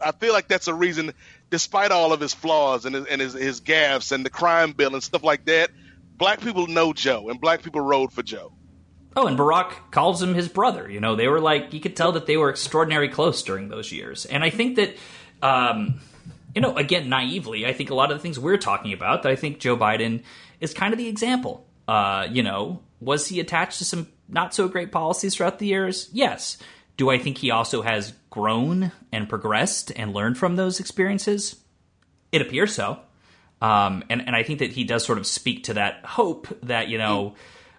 I 0.00 0.12
feel 0.12 0.32
like 0.32 0.48
that's 0.48 0.68
a 0.68 0.74
reason, 0.74 1.12
despite 1.50 1.92
all 1.92 2.12
of 2.12 2.20
his 2.20 2.34
flaws 2.34 2.84
and 2.84 2.94
his, 2.94 3.06
and 3.06 3.20
his 3.20 3.32
his 3.34 3.60
gaffes 3.60 4.12
and 4.12 4.24
the 4.24 4.30
crime 4.30 4.72
bill 4.72 4.94
and 4.94 5.02
stuff 5.02 5.22
like 5.22 5.44
that, 5.46 5.70
black 6.16 6.40
people 6.40 6.66
know 6.66 6.92
Joe 6.92 7.28
and 7.28 7.40
black 7.40 7.62
people 7.62 7.80
rode 7.80 8.12
for 8.12 8.22
Joe. 8.22 8.52
Oh, 9.14 9.26
and 9.26 9.38
Barack 9.38 9.74
calls 9.90 10.22
him 10.22 10.34
his 10.34 10.48
brother. 10.48 10.90
You 10.90 11.00
know, 11.00 11.16
they 11.16 11.28
were 11.28 11.40
like 11.40 11.72
you 11.72 11.80
could 11.80 11.96
tell 11.96 12.12
that 12.12 12.26
they 12.26 12.36
were 12.36 12.50
extraordinarily 12.50 13.08
close 13.08 13.42
during 13.42 13.68
those 13.68 13.92
years. 13.92 14.24
And 14.24 14.42
I 14.42 14.50
think 14.50 14.76
that, 14.76 14.96
um, 15.42 16.00
you 16.54 16.60
know, 16.60 16.76
again, 16.76 17.08
naively, 17.08 17.66
I 17.66 17.72
think 17.72 17.90
a 17.90 17.94
lot 17.94 18.10
of 18.10 18.18
the 18.18 18.22
things 18.22 18.38
we're 18.38 18.58
talking 18.58 18.92
about 18.92 19.22
that 19.22 19.32
I 19.32 19.36
think 19.36 19.58
Joe 19.60 19.76
Biden 19.76 20.22
is 20.60 20.74
kind 20.74 20.92
of 20.92 20.98
the 20.98 21.08
example. 21.08 21.66
Uh, 21.86 22.26
you 22.30 22.42
know, 22.42 22.80
was 23.00 23.28
he 23.28 23.40
attached 23.40 23.78
to 23.78 23.84
some 23.84 24.06
not 24.32 24.54
so 24.54 24.66
great 24.66 24.90
policies 24.90 25.34
throughout 25.34 25.58
the 25.58 25.66
years? 25.66 26.08
Yes. 26.12 26.58
Do 26.96 27.10
I 27.10 27.18
think 27.18 27.38
he 27.38 27.50
also 27.50 27.82
has 27.82 28.12
grown 28.30 28.92
and 29.12 29.28
progressed 29.28 29.92
and 29.94 30.12
learned 30.12 30.38
from 30.38 30.56
those 30.56 30.80
experiences? 30.80 31.56
It 32.32 32.42
appears 32.42 32.74
so. 32.74 33.00
Um, 33.60 34.02
and, 34.10 34.26
and 34.26 34.34
I 34.34 34.42
think 34.42 34.58
that 34.58 34.72
he 34.72 34.84
does 34.84 35.04
sort 35.04 35.18
of 35.18 35.26
speak 35.26 35.64
to 35.64 35.74
that 35.74 36.04
hope 36.04 36.48
that, 36.64 36.88
you 36.88 36.98
know, 36.98 37.34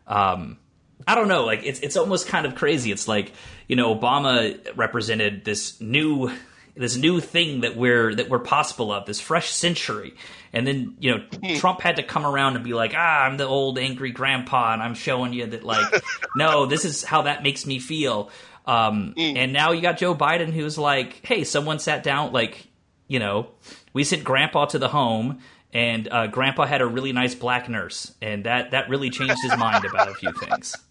um, 0.07 0.57
I 1.05 1.15
don't 1.15 1.27
know, 1.27 1.43
like 1.45 1.61
it's 1.63 1.81
it's 1.81 1.97
almost 1.97 2.27
kind 2.27 2.45
of 2.45 2.55
crazy. 2.55 2.91
It's 2.91 3.07
like, 3.07 3.33
you 3.67 3.75
know, 3.75 3.93
Obama 3.93 4.57
represented 4.77 5.43
this 5.43 5.81
new 5.81 6.31
this 6.75 6.95
new 6.95 7.19
thing 7.19 7.61
that 7.61 7.75
we're 7.75 8.15
that 8.15 8.29
we're 8.29 8.39
possible 8.39 8.91
of, 8.91 9.05
this 9.05 9.21
fresh 9.21 9.51
century. 9.51 10.15
And 10.51 10.65
then, 10.65 10.95
you 10.99 11.11
know, 11.11 11.55
Trump 11.57 11.81
had 11.81 11.97
to 11.97 12.03
come 12.03 12.25
around 12.25 12.55
and 12.55 12.63
be 12.63 12.73
like, 12.73 12.93
ah, 12.95 13.23
I'm 13.23 13.37
the 13.37 13.45
old 13.45 13.77
angry 13.77 14.11
grandpa 14.11 14.73
and 14.73 14.81
I'm 14.81 14.95
showing 14.95 15.33
you 15.33 15.45
that 15.47 15.63
like, 15.63 15.85
no, 16.35 16.65
this 16.65 16.85
is 16.85 17.03
how 17.03 17.23
that 17.23 17.43
makes 17.43 17.65
me 17.65 17.79
feel. 17.79 18.31
Um, 18.65 19.13
and 19.17 19.51
now 19.51 19.71
you 19.71 19.81
got 19.81 19.97
Joe 19.97 20.15
Biden 20.15 20.51
who's 20.53 20.77
like, 20.77 21.25
hey, 21.25 21.43
someone 21.43 21.79
sat 21.79 22.01
down, 22.01 22.31
like, 22.31 22.65
you 23.07 23.19
know, 23.19 23.49
we 23.91 24.05
sent 24.05 24.23
grandpa 24.23 24.65
to 24.67 24.79
the 24.79 24.87
home 24.87 25.41
and 25.73 26.07
uh, 26.09 26.27
grandpa 26.27 26.65
had 26.65 26.81
a 26.81 26.85
really 26.85 27.11
nice 27.11 27.35
black 27.35 27.67
nurse 27.67 28.13
and 28.21 28.45
that 28.45 28.71
that 28.71 28.89
really 28.89 29.09
changed 29.09 29.41
his 29.41 29.57
mind 29.57 29.85
about 29.85 30.09
a 30.09 30.13
few 30.13 30.31
things. 30.31 30.75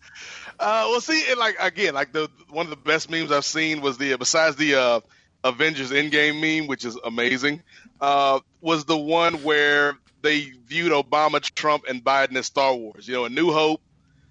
Uh, 0.61 0.87
well, 0.91 1.01
see, 1.01 1.24
and 1.28 1.41
like 1.41 1.57
again, 1.59 1.93
like 1.93 2.12
the 2.12 2.30
one 2.51 2.66
of 2.66 2.70
the 2.70 2.76
best 2.76 3.11
memes 3.11 3.33
I've 3.33 3.45
seen 3.45 3.80
was 3.80 3.99
the 3.99 4.14
besides 4.16 4.55
the 4.55 4.76
uh, 4.76 5.01
Avengers 5.45 5.90
Endgame 5.90 6.40
meme, 6.40 6.66
which 6.68 6.84
is 6.84 6.97
amazing, 7.05 7.62
uh, 8.01 8.40
was 8.61 8.84
the 8.84 8.97
one 8.97 9.43
where 9.43 9.95
they 10.22 10.53
viewed 10.66 10.93
Obama, 10.93 11.40
Trump, 11.40 11.84
and 11.88 12.03
Biden 12.03 12.36
as 12.36 12.47
Star 12.47 12.74
Wars. 12.74 13.09
You 13.09 13.14
know, 13.14 13.24
A 13.24 13.28
New 13.28 13.53
Hope, 13.53 13.80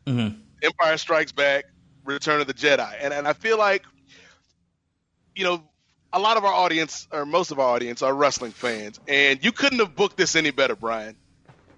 Mm-hmm. 0.05 0.39
Empire 0.63 0.97
Strikes 0.97 1.31
Back, 1.31 1.65
Return 2.05 2.41
of 2.41 2.47
the 2.47 2.53
Jedi, 2.53 2.91
and 2.99 3.13
and 3.13 3.27
I 3.27 3.33
feel 3.33 3.57
like, 3.57 3.83
you 5.35 5.43
know, 5.43 5.63
a 6.11 6.19
lot 6.19 6.37
of 6.37 6.45
our 6.45 6.53
audience, 6.53 7.07
or 7.11 7.25
most 7.25 7.51
of 7.51 7.59
our 7.59 7.67
audience, 7.75 8.01
are 8.01 8.13
wrestling 8.13 8.51
fans, 8.51 8.99
and 9.07 9.43
you 9.43 9.51
couldn't 9.51 9.79
have 9.79 9.95
booked 9.95 10.17
this 10.17 10.35
any 10.35 10.51
better, 10.51 10.75
Brian. 10.75 11.15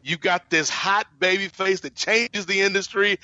You 0.03 0.17
got 0.17 0.49
this 0.49 0.69
hot 0.69 1.07
baby 1.19 1.47
face 1.47 1.81
that 1.81 1.95
changes 1.95 2.45
the 2.45 2.61
industry. 2.61 3.19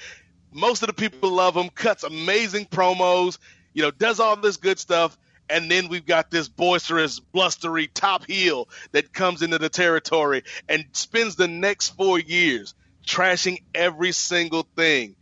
Most 0.51 0.82
of 0.84 0.88
the 0.88 0.93
people 0.93 1.32
love 1.32 1.55
him, 1.55 1.70
cuts 1.70 2.03
amazing 2.03 2.66
promos, 2.66 3.38
you 3.74 3.84
know, 3.84 3.91
does 3.91 4.20
all 4.20 4.36
this 4.36 4.57
good 4.57 4.80
stuff. 4.80 5.18
And 5.50 5.70
then 5.70 5.88
we've 5.88 6.06
got 6.06 6.30
this 6.30 6.47
boisterous, 6.47 7.20
blustery 7.20 7.88
top 7.88 8.26
heel 8.26 8.70
that 8.91 9.14
comes 9.14 9.41
into 9.41 9.58
the 9.58 9.70
territory 9.70 10.43
and 10.68 10.86
spends 10.91 11.36
the 11.36 11.47
next 11.47 11.89
four 11.89 12.20
years 12.20 12.76
trashing 13.06 13.64
every 13.74 14.12
single 14.12 14.68
thing 14.76 15.16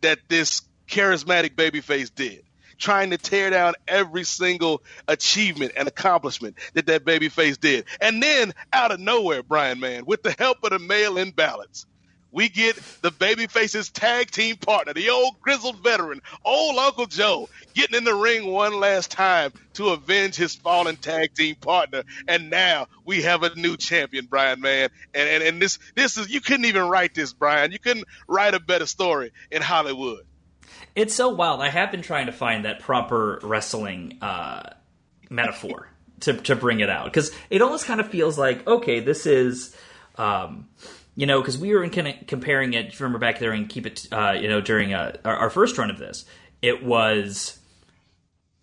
that 0.00 0.18
this 0.28 0.62
charismatic 0.88 1.54
babyface 1.54 2.14
did, 2.14 2.42
trying 2.78 3.10
to 3.10 3.18
tear 3.18 3.50
down 3.50 3.74
every 3.86 4.24
single 4.24 4.82
achievement 5.08 5.72
and 5.76 5.88
accomplishment 5.88 6.56
that 6.74 6.86
that 6.86 7.04
babyface 7.04 7.58
did. 7.58 7.84
And 8.00 8.22
then 8.22 8.54
out 8.72 8.92
of 8.92 9.00
nowhere, 9.00 9.42
Brian 9.42 9.80
Man, 9.80 10.04
with 10.06 10.22
the 10.22 10.34
help 10.38 10.58
of 10.64 10.70
the 10.70 10.78
mail-in 10.78 11.32
ballots, 11.32 11.86
we 12.34 12.48
get 12.48 12.74
the 13.00 13.12
babyface's 13.12 13.90
tag 13.90 14.28
team 14.28 14.56
partner, 14.56 14.92
the 14.92 15.10
old 15.10 15.40
grizzled 15.40 15.82
veteran, 15.84 16.20
old 16.44 16.76
Uncle 16.76 17.06
Joe, 17.06 17.48
getting 17.74 17.96
in 17.96 18.02
the 18.02 18.14
ring 18.14 18.48
one 18.48 18.80
last 18.80 19.12
time 19.12 19.52
to 19.74 19.90
avenge 19.90 20.34
his 20.34 20.52
fallen 20.52 20.96
tag 20.96 21.32
team 21.34 21.54
partner. 21.54 22.02
And 22.26 22.50
now 22.50 22.88
we 23.04 23.22
have 23.22 23.44
a 23.44 23.54
new 23.54 23.76
champion, 23.76 24.26
Brian, 24.26 24.60
man. 24.60 24.88
And 25.14 25.28
and, 25.28 25.42
and 25.44 25.62
this 25.62 25.78
this 25.94 26.18
is 26.18 26.28
you 26.28 26.40
couldn't 26.40 26.64
even 26.64 26.82
write 26.82 27.14
this, 27.14 27.32
Brian. 27.32 27.70
You 27.70 27.78
couldn't 27.78 28.06
write 28.26 28.54
a 28.54 28.60
better 28.60 28.86
story 28.86 29.30
in 29.52 29.62
Hollywood. 29.62 30.26
It's 30.96 31.14
so 31.14 31.28
wild. 31.28 31.62
I 31.62 31.68
have 31.68 31.92
been 31.92 32.02
trying 32.02 32.26
to 32.26 32.32
find 32.32 32.64
that 32.64 32.80
proper 32.80 33.38
wrestling 33.44 34.18
uh, 34.20 34.70
metaphor 35.30 35.88
to 36.20 36.32
to 36.32 36.56
bring 36.56 36.80
it 36.80 36.90
out 36.90 37.04
because 37.04 37.30
it 37.48 37.62
almost 37.62 37.86
kind 37.86 38.00
of 38.00 38.08
feels 38.08 38.36
like 38.36 38.66
okay, 38.66 38.98
this 38.98 39.24
is. 39.24 39.76
Um, 40.16 40.68
you 41.16 41.26
know, 41.26 41.40
because 41.40 41.56
we 41.58 41.72
were 41.74 41.84
in 41.84 41.90
kind 41.90 42.08
of 42.08 42.14
comparing 42.26 42.72
it. 42.74 42.86
If 42.86 42.98
you 43.00 43.04
remember 43.04 43.18
back 43.18 43.38
there 43.38 43.52
and 43.52 43.68
keep 43.68 43.86
it, 43.86 44.06
uh, 44.12 44.32
you 44.32 44.48
know, 44.48 44.60
during 44.60 44.92
uh, 44.94 45.16
our, 45.24 45.36
our 45.36 45.50
first 45.50 45.78
run 45.78 45.90
of 45.90 45.98
this, 45.98 46.24
it 46.62 46.84
was, 46.84 47.58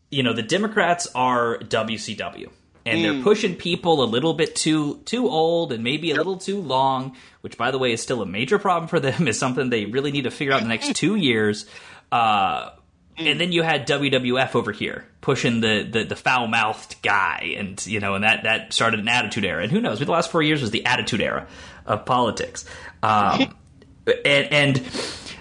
you 0.09 0.23
know, 0.23 0.33
the 0.33 0.41
Democrats 0.43 1.07
are 1.15 1.57
WCW, 1.59 2.49
and 2.85 3.03
they're 3.03 3.13
Mm. 3.13 3.23
pushing 3.23 3.55
people 3.55 4.03
a 4.03 4.05
little 4.05 4.33
bit 4.33 4.55
too 4.55 4.97
too 5.05 5.29
old 5.29 5.71
and 5.71 5.83
maybe 5.83 6.11
a 6.11 6.15
little 6.15 6.37
too 6.37 6.59
long. 6.61 7.15
Which, 7.41 7.57
by 7.57 7.71
the 7.71 7.77
way, 7.79 7.91
is 7.93 8.01
still 8.01 8.21
a 8.21 8.25
major 8.25 8.59
problem 8.59 8.87
for 8.87 8.99
them. 8.99 9.27
Is 9.27 9.39
something 9.39 9.69
they 9.69 9.85
really 9.85 10.11
need 10.11 10.23
to 10.23 10.31
figure 10.31 10.53
out 10.53 10.61
in 10.61 10.67
the 10.67 10.69
next 10.73 10.95
two 10.95 11.15
years. 11.15 11.65
Uh, 12.11 12.71
and 13.27 13.39
then 13.39 13.51
you 13.51 13.63
had 13.63 13.87
WWF 13.87 14.55
over 14.55 14.71
here 14.71 15.05
pushing 15.21 15.61
the 15.61 15.83
the, 15.83 16.03
the 16.03 16.15
foul 16.15 16.47
mouthed 16.47 16.95
guy, 17.01 17.55
and 17.57 17.83
you 17.85 17.99
know, 17.99 18.15
and 18.15 18.23
that 18.23 18.43
that 18.43 18.73
started 18.73 18.99
an 18.99 19.07
attitude 19.07 19.45
era. 19.45 19.63
And 19.63 19.71
who 19.71 19.81
knows? 19.81 19.99
The 19.99 20.11
last 20.11 20.31
four 20.31 20.41
years 20.41 20.61
was 20.61 20.71
the 20.71 20.85
attitude 20.85 21.21
era 21.21 21.47
of 21.85 22.05
politics. 22.05 22.65
Um, 23.03 23.55
and, 24.25 24.51
and 24.51 24.81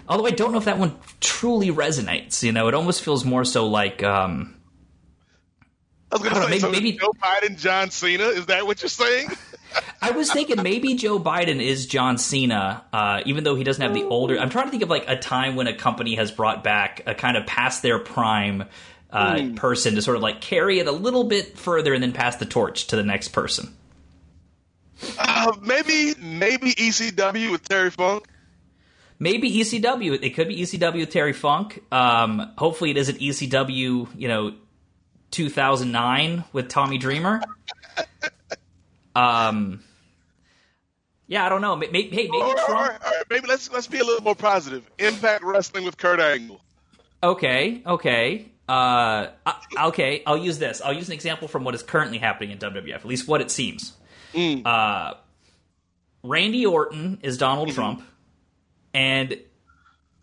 although 0.09 0.26
I 0.26 0.31
don't 0.31 0.53
know 0.53 0.59
if 0.59 0.64
that 0.66 0.78
one 0.78 0.97
truly 1.20 1.70
resonates, 1.70 2.43
you 2.43 2.53
know, 2.53 2.68
it 2.68 2.74
almost 2.74 3.03
feels 3.03 3.24
more 3.24 3.45
so 3.45 3.66
like. 3.66 4.03
Um, 4.03 4.57
I 6.12 6.16
was 6.16 6.22
don't 6.22 6.35
know, 6.35 6.41
say, 6.43 6.49
maybe- 6.49 6.61
so 6.61 6.70
maybe- 6.70 6.93
Joe 6.93 7.12
Biden, 7.22 7.59
John 7.59 7.91
Cena. 7.91 8.24
Is 8.24 8.47
that 8.47 8.66
what 8.66 8.83
you're 8.83 8.89
saying? 8.89 9.28
I 10.03 10.12
was 10.12 10.33
thinking 10.33 10.62
maybe 10.62 10.95
Joe 10.95 11.18
Biden 11.21 11.61
is 11.62 11.87
John 11.87 12.18
Cena, 12.18 12.85
uh, 12.93 13.21
even 13.27 13.45
though 13.45 13.55
he 13.55 13.64
doesn't 13.64 13.83
have 13.83 13.95
the 13.95 14.05
older. 14.05 14.39
I'm 14.39 14.51
trying 14.51 14.64
to 14.66 14.71
think 14.71 14.83
of 14.83 14.91
like 14.91 15.05
a 15.09 15.16
time 15.16 15.57
when 15.57 15.66
a 15.66 15.75
company 15.77 16.14
has 16.16 16.31
brought 16.31 16.64
back 16.64 17.03
a 17.07 17.14
kind 17.14 17.37
of 17.37 17.47
past 17.47 17.83
their 17.83 17.99
prime 17.99 18.64
uh, 19.12 19.39
Hmm. 19.41 19.55
person 19.57 19.97
to 19.97 20.03
sort 20.03 20.16
of 20.16 20.23
like 20.23 20.41
carry 20.41 20.79
it 20.79 20.87
a 20.87 20.93
little 20.93 21.25
bit 21.25 21.59
further 21.59 21.93
and 21.93 22.03
then 22.03 22.12
pass 22.12 22.37
the 22.37 22.47
torch 22.47 22.87
to 22.89 22.97
the 22.97 23.03
next 23.03 23.29
person. 23.29 23.75
Uh, 25.18 25.53
maybe 25.62 26.14
maybe 26.21 26.73
ECW 26.75 27.51
with 27.51 27.68
Terry 27.68 27.91
Funk. 27.91 28.25
Maybe 29.18 29.51
ECW. 29.51 30.18
It 30.23 30.31
could 30.31 30.49
be 30.49 30.61
ECW 30.62 31.01
with 31.01 31.11
Terry 31.11 31.33
Funk. 31.33 31.83
Um, 31.93 32.53
hopefully, 32.57 32.91
it 32.91 32.97
isn't 32.97 33.18
ECW. 33.18 34.09
You 34.16 34.29
know, 34.29 34.55
2009 35.33 36.45
with 36.53 36.68
Tommy 36.68 36.99
Dreamer. 36.99 37.43
Um, 39.15 39.83
yeah, 41.27 41.47
I 41.47 41.49
don't 41.49 41.61
know. 41.61 41.77
Maybe, 41.77 42.03
hey, 42.09 42.29
maybe 42.29 42.31
All 42.33 42.55
right, 42.55 42.67
Trump. 42.67 42.81
right, 42.81 42.99
all 43.05 43.11
right. 43.11 43.25
Maybe 43.31 43.47
let's 43.47 43.71
let's 43.73 43.87
be 43.87 43.99
a 43.99 44.05
little 44.05 44.23
more 44.23 44.35
positive. 44.35 44.89
Impact 44.99 45.45
Wrestling 45.45 45.85
with 45.85 45.97
Kurt 45.97 46.21
Angle. 46.21 46.61
Okay, 47.23 47.83
okay. 47.87 48.47
Uh, 48.69 49.29
okay, 49.87 50.23
I'll 50.27 50.39
use 50.39 50.59
this. 50.59 50.81
I'll 50.81 50.93
use 50.93 51.09
an 51.09 51.15
example 51.15 51.49
from 51.49 51.65
what 51.65 51.75
is 51.75 51.83
currently 51.83 52.19
happening 52.19 52.51
in 52.53 52.59
WWF, 52.59 52.95
at 52.95 53.05
least 53.05 53.27
what 53.27 53.41
it 53.41 53.51
seems. 53.51 53.95
Uh, 54.65 55.15
Randy 56.23 56.67
Orton 56.67 57.19
is 57.23 57.37
Donald 57.37 57.73
Trump, 57.73 58.03
and 58.95 59.37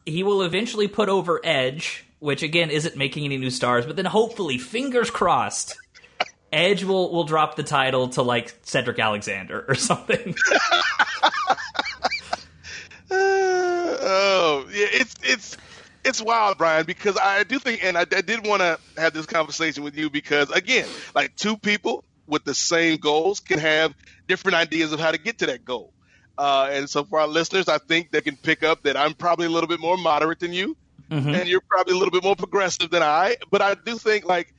he 0.05 0.23
will 0.23 0.43
eventually 0.43 0.87
put 0.87 1.09
over 1.09 1.41
Edge, 1.43 2.05
which 2.19 2.41
again 2.41 2.69
isn't 2.69 2.95
making 2.95 3.25
any 3.25 3.37
new 3.37 3.49
stars, 3.49 3.85
but 3.85 3.95
then 3.97 4.05
hopefully, 4.05 4.57
fingers 4.57 5.11
crossed, 5.11 5.75
Edge 6.51 6.83
will 6.83 7.11
will 7.11 7.23
drop 7.25 7.55
the 7.55 7.63
title 7.63 8.09
to 8.09 8.21
like 8.21 8.53
Cedric 8.63 8.99
Alexander 8.99 9.65
or 9.67 9.75
something. 9.89 10.35
Uh, 13.09 13.11
oh, 13.11 14.65
yeah, 14.71 14.85
it's 14.91 15.15
it's 15.23 15.57
it's 16.05 16.21
wild, 16.21 16.57
Brian, 16.57 16.85
because 16.85 17.17
I 17.21 17.43
do 17.43 17.59
think, 17.59 17.83
and 17.83 17.97
I, 17.97 18.01
I 18.01 18.21
did 18.21 18.45
want 18.47 18.61
to 18.61 18.79
have 18.97 19.13
this 19.13 19.25
conversation 19.25 19.83
with 19.83 19.97
you 19.97 20.09
because, 20.09 20.49
again, 20.51 20.87
like 21.13 21.35
two 21.35 21.57
people 21.57 22.03
with 22.27 22.45
the 22.45 22.53
same 22.55 22.97
goals 22.97 23.39
can 23.41 23.59
have 23.59 23.93
different 24.27 24.55
ideas 24.55 24.93
of 24.93 24.99
how 24.99 25.11
to 25.11 25.17
get 25.17 25.39
to 25.39 25.47
that 25.47 25.65
goal. 25.65 25.91
Uh, 26.37 26.69
and 26.71 26.89
so, 26.89 27.03
for 27.03 27.19
our 27.19 27.27
listeners, 27.27 27.67
I 27.67 27.77
think 27.77 28.11
they 28.11 28.21
can 28.21 28.37
pick 28.37 28.63
up 28.63 28.83
that 28.83 28.95
I'm 28.95 29.15
probably 29.15 29.47
a 29.47 29.49
little 29.49 29.67
bit 29.67 29.79
more 29.79 29.97
moderate 29.97 30.39
than 30.39 30.53
you, 30.53 30.77
Mm-hmm. 31.09 31.29
and 31.29 31.47
you're 31.47 31.61
probably 31.61 31.93
a 31.93 31.97
little 31.97 32.11
bit 32.11 32.21
more 32.21 32.35
progressive 32.35 32.89
than 32.89 33.01
I. 33.01 33.37
But 33.49 33.61
I 33.61 33.75
do 33.75 33.97
think 33.97 34.25
like 34.25 34.53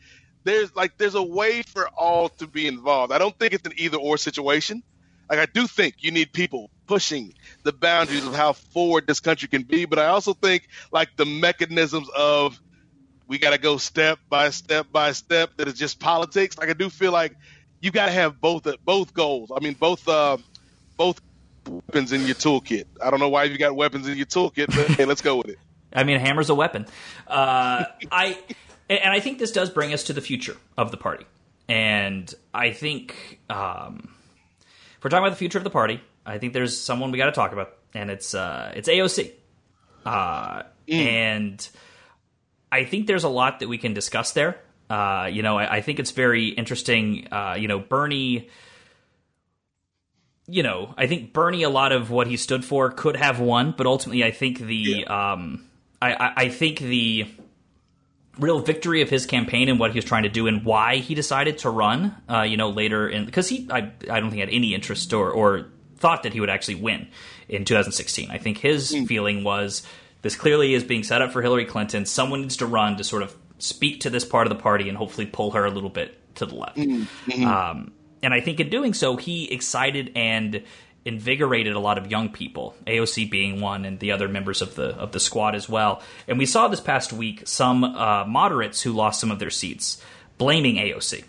there's 0.44 0.74
like 0.74 0.96
there's 0.98 1.14
a 1.14 1.22
way 1.22 1.62
for 1.62 1.88
all 1.88 2.28
to 2.30 2.46
be 2.46 2.66
involved. 2.66 3.12
I 3.12 3.18
don't 3.18 3.36
think 3.38 3.52
it's 3.52 3.66
an 3.66 3.74
either 3.76 3.98
or 3.98 4.16
situation. 4.16 4.82
Like 5.30 5.38
I 5.38 5.46
do 5.46 5.66
think 5.66 5.96
you 5.98 6.10
need 6.10 6.32
people 6.32 6.70
pushing 6.86 7.34
the 7.62 7.72
boundaries 7.72 8.26
of 8.26 8.34
how 8.34 8.54
forward 8.54 9.06
this 9.06 9.20
country 9.20 9.48
can 9.48 9.62
be, 9.62 9.84
but 9.84 9.98
I 9.98 10.06
also 10.06 10.32
think 10.32 10.68
like 10.90 11.10
the 11.16 11.26
mechanisms 11.26 12.08
of 12.16 12.58
we 13.26 13.38
got 13.38 13.50
to 13.50 13.58
go 13.58 13.76
step 13.76 14.18
by 14.30 14.50
step 14.50 14.86
by 14.90 15.12
step 15.12 15.50
that 15.58 15.68
is 15.68 15.74
just 15.74 16.00
politics. 16.00 16.56
Like 16.56 16.70
I 16.70 16.72
do 16.72 16.88
feel 16.88 17.12
like 17.12 17.36
you 17.80 17.90
got 17.90 18.06
to 18.06 18.12
have 18.12 18.40
both 18.40 18.66
both 18.84 19.12
goals. 19.12 19.52
I 19.54 19.60
mean 19.60 19.74
both 19.74 20.08
uh, 20.08 20.38
both 20.96 21.20
weapons 21.68 22.12
in 22.12 22.24
your 22.26 22.34
toolkit. 22.34 22.84
I 23.02 23.10
don't 23.10 23.20
know 23.20 23.28
why 23.28 23.44
you 23.44 23.58
got 23.58 23.76
weapons 23.76 24.08
in 24.08 24.16
your 24.16 24.26
toolkit, 24.26 24.66
but 24.68 24.96
hey, 24.96 25.04
let's 25.04 25.20
go 25.20 25.36
with 25.36 25.48
it. 25.48 25.58
I 25.92 26.04
mean, 26.04 26.16
a 26.16 26.20
hammer's 26.20 26.50
a 26.50 26.54
weapon. 26.54 26.86
Uh, 27.26 27.84
I 28.10 28.38
and 28.88 29.12
I 29.12 29.20
think 29.20 29.38
this 29.38 29.52
does 29.52 29.70
bring 29.70 29.92
us 29.92 30.04
to 30.04 30.12
the 30.12 30.20
future 30.20 30.56
of 30.76 30.90
the 30.90 30.96
party, 30.96 31.26
and 31.68 32.32
I 32.52 32.72
think 32.72 33.40
um, 33.50 34.14
if 34.96 35.04
we're 35.04 35.10
talking 35.10 35.24
about 35.24 35.30
the 35.30 35.36
future 35.36 35.58
of 35.58 35.64
the 35.64 35.70
party, 35.70 36.00
I 36.24 36.38
think 36.38 36.52
there's 36.52 36.78
someone 36.78 37.10
we 37.10 37.18
got 37.18 37.26
to 37.26 37.32
talk 37.32 37.52
about, 37.52 37.76
and 37.94 38.10
it's 38.10 38.34
uh, 38.34 38.72
it's 38.74 38.88
AOC, 38.88 39.32
uh, 40.06 40.62
and 40.88 41.68
I 42.70 42.84
think 42.84 43.06
there's 43.06 43.24
a 43.24 43.28
lot 43.28 43.60
that 43.60 43.68
we 43.68 43.78
can 43.78 43.94
discuss 43.94 44.32
there. 44.32 44.60
Uh, 44.88 45.28
you 45.30 45.42
know, 45.42 45.58
I, 45.58 45.76
I 45.76 45.80
think 45.82 45.98
it's 45.98 46.12
very 46.12 46.48
interesting. 46.48 47.28
Uh, 47.30 47.56
you 47.58 47.68
know, 47.68 47.78
Bernie 47.78 48.48
you 50.48 50.62
know, 50.62 50.94
I 50.96 51.06
think 51.06 51.34
Bernie, 51.34 51.62
a 51.62 51.68
lot 51.68 51.92
of 51.92 52.10
what 52.10 52.26
he 52.26 52.38
stood 52.38 52.64
for 52.64 52.90
could 52.90 53.16
have 53.16 53.38
won, 53.38 53.74
but 53.76 53.86
ultimately, 53.86 54.24
I 54.24 54.30
think 54.30 54.58
the, 54.58 55.06
um, 55.06 55.68
I, 56.00 56.14
I, 56.14 56.32
I 56.36 56.48
think 56.48 56.78
the 56.78 57.26
real 58.38 58.60
victory 58.60 59.02
of 59.02 59.10
his 59.10 59.26
campaign 59.26 59.68
and 59.68 59.78
what 59.78 59.92
he 59.92 59.98
was 59.98 60.04
trying 60.04 60.22
to 60.22 60.28
do 60.28 60.46
and 60.46 60.64
why 60.64 60.96
he 60.96 61.14
decided 61.14 61.58
to 61.58 61.70
run, 61.70 62.14
uh, 62.30 62.42
you 62.42 62.56
know, 62.56 62.70
later 62.70 63.08
in 63.08 63.24
because 63.24 63.48
he, 63.48 63.68
I, 63.70 63.90
I 64.10 64.20
don't 64.20 64.30
think 64.30 64.40
had 64.40 64.50
any 64.50 64.74
interest 64.74 65.12
or 65.12 65.30
or 65.30 65.66
thought 65.96 66.22
that 66.22 66.32
he 66.32 66.40
would 66.40 66.50
actually 66.50 66.76
win 66.76 67.08
in 67.48 67.64
2016. 67.64 68.30
I 68.30 68.38
think 68.38 68.58
his 68.58 68.96
feeling 69.06 69.42
was 69.44 69.82
this 70.22 70.36
clearly 70.36 70.74
is 70.74 70.84
being 70.84 71.02
set 71.02 71.22
up 71.22 71.32
for 71.32 71.42
Hillary 71.42 71.64
Clinton. 71.64 72.06
Someone 72.06 72.42
needs 72.42 72.56
to 72.58 72.66
run 72.66 72.96
to 72.96 73.04
sort 73.04 73.22
of 73.22 73.34
speak 73.58 74.00
to 74.00 74.10
this 74.10 74.24
part 74.24 74.46
of 74.46 74.56
the 74.56 74.62
party 74.62 74.88
and 74.88 74.96
hopefully 74.96 75.26
pull 75.26 75.52
her 75.52 75.64
a 75.64 75.70
little 75.70 75.90
bit 75.90 76.16
to 76.36 76.46
the 76.46 76.54
left. 76.54 76.78
Um, 77.44 77.92
and 78.22 78.34
I 78.34 78.40
think 78.40 78.60
in 78.60 78.68
doing 78.68 78.94
so, 78.94 79.16
he 79.16 79.50
excited 79.52 80.12
and 80.16 80.62
invigorated 81.08 81.74
a 81.74 81.80
lot 81.80 81.96
of 81.96 82.10
young 82.10 82.28
people, 82.28 82.76
AOC 82.86 83.30
being 83.30 83.60
one, 83.60 83.86
and 83.86 83.98
the 83.98 84.12
other 84.12 84.28
members 84.28 84.60
of 84.60 84.74
the 84.74 84.90
of 84.96 85.12
the 85.12 85.18
squad 85.18 85.54
as 85.54 85.68
well. 85.68 86.02
And 86.28 86.38
we 86.38 86.46
saw 86.46 86.68
this 86.68 86.80
past 86.80 87.12
week 87.12 87.48
some 87.48 87.82
uh, 87.82 88.24
moderates 88.26 88.82
who 88.82 88.92
lost 88.92 89.18
some 89.18 89.30
of 89.30 89.38
their 89.38 89.50
seats 89.50 90.02
blaming 90.36 90.76
AOC 90.76 91.24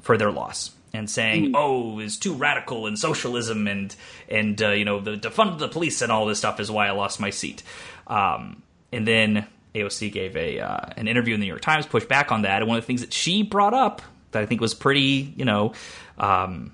for 0.00 0.16
their 0.16 0.30
loss 0.30 0.70
and 0.92 1.10
saying, 1.10 1.52
"Oh, 1.56 1.98
it's 1.98 2.16
too 2.16 2.34
radical 2.34 2.86
and 2.86 2.96
socialism 2.96 3.66
and 3.66 3.94
and 4.28 4.62
uh, 4.62 4.70
you 4.70 4.84
know 4.84 5.00
the 5.00 5.16
defund 5.16 5.58
the 5.58 5.68
police 5.68 6.00
and 6.00 6.12
all 6.12 6.26
this 6.26 6.38
stuff 6.38 6.60
is 6.60 6.70
why 6.70 6.86
I 6.86 6.92
lost 6.92 7.18
my 7.18 7.30
seat." 7.30 7.64
Um, 8.06 8.62
and 8.92 9.06
then 9.06 9.46
AOC 9.74 10.12
gave 10.12 10.36
a 10.36 10.60
uh, 10.60 10.78
an 10.96 11.08
interview 11.08 11.34
in 11.34 11.40
the 11.40 11.46
New 11.46 11.52
York 11.52 11.62
Times, 11.62 11.86
pushed 11.86 12.08
back 12.08 12.30
on 12.30 12.42
that, 12.42 12.62
and 12.62 12.68
one 12.68 12.78
of 12.78 12.84
the 12.84 12.86
things 12.86 13.00
that 13.00 13.12
she 13.12 13.42
brought 13.42 13.74
up 13.74 14.00
that 14.30 14.42
I 14.42 14.46
think 14.46 14.60
was 14.60 14.74
pretty, 14.74 15.32
you 15.36 15.44
know, 15.44 15.72
um, 16.18 16.72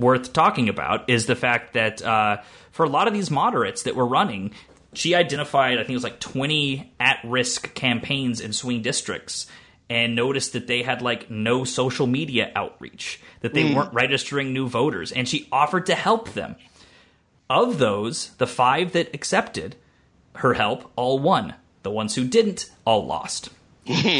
worth 0.00 0.32
talking 0.32 0.68
about 0.68 1.08
is 1.08 1.26
the 1.26 1.36
fact 1.36 1.74
that 1.74 2.02
uh, 2.02 2.38
for 2.72 2.84
a 2.84 2.88
lot 2.88 3.06
of 3.08 3.14
these 3.14 3.30
moderates 3.30 3.82
that 3.84 3.94
were 3.94 4.06
running, 4.06 4.52
she 4.92 5.14
identified, 5.14 5.74
I 5.74 5.82
think 5.82 5.90
it 5.90 5.94
was 5.94 6.04
like 6.04 6.20
20 6.20 6.92
at 6.98 7.18
risk 7.24 7.74
campaigns 7.74 8.40
in 8.40 8.52
swing 8.52 8.82
districts 8.82 9.46
and 9.88 10.14
noticed 10.14 10.52
that 10.54 10.66
they 10.66 10.82
had 10.82 11.02
like 11.02 11.30
no 11.30 11.64
social 11.64 12.06
media 12.06 12.50
outreach, 12.56 13.20
that 13.40 13.54
they 13.54 13.64
Mm. 13.64 13.74
weren't 13.74 13.92
registering 13.94 14.52
new 14.52 14.68
voters, 14.68 15.10
and 15.12 15.28
she 15.28 15.48
offered 15.52 15.86
to 15.86 15.94
help 15.94 16.30
them. 16.32 16.56
Of 17.48 17.78
those, 17.78 18.30
the 18.38 18.46
five 18.46 18.92
that 18.92 19.12
accepted 19.14 19.74
her 20.36 20.54
help 20.54 20.90
all 20.94 21.18
won. 21.18 21.54
The 21.82 21.90
ones 21.90 22.14
who 22.14 22.24
didn't 22.24 22.70
all 22.84 23.04
lost. 23.06 23.48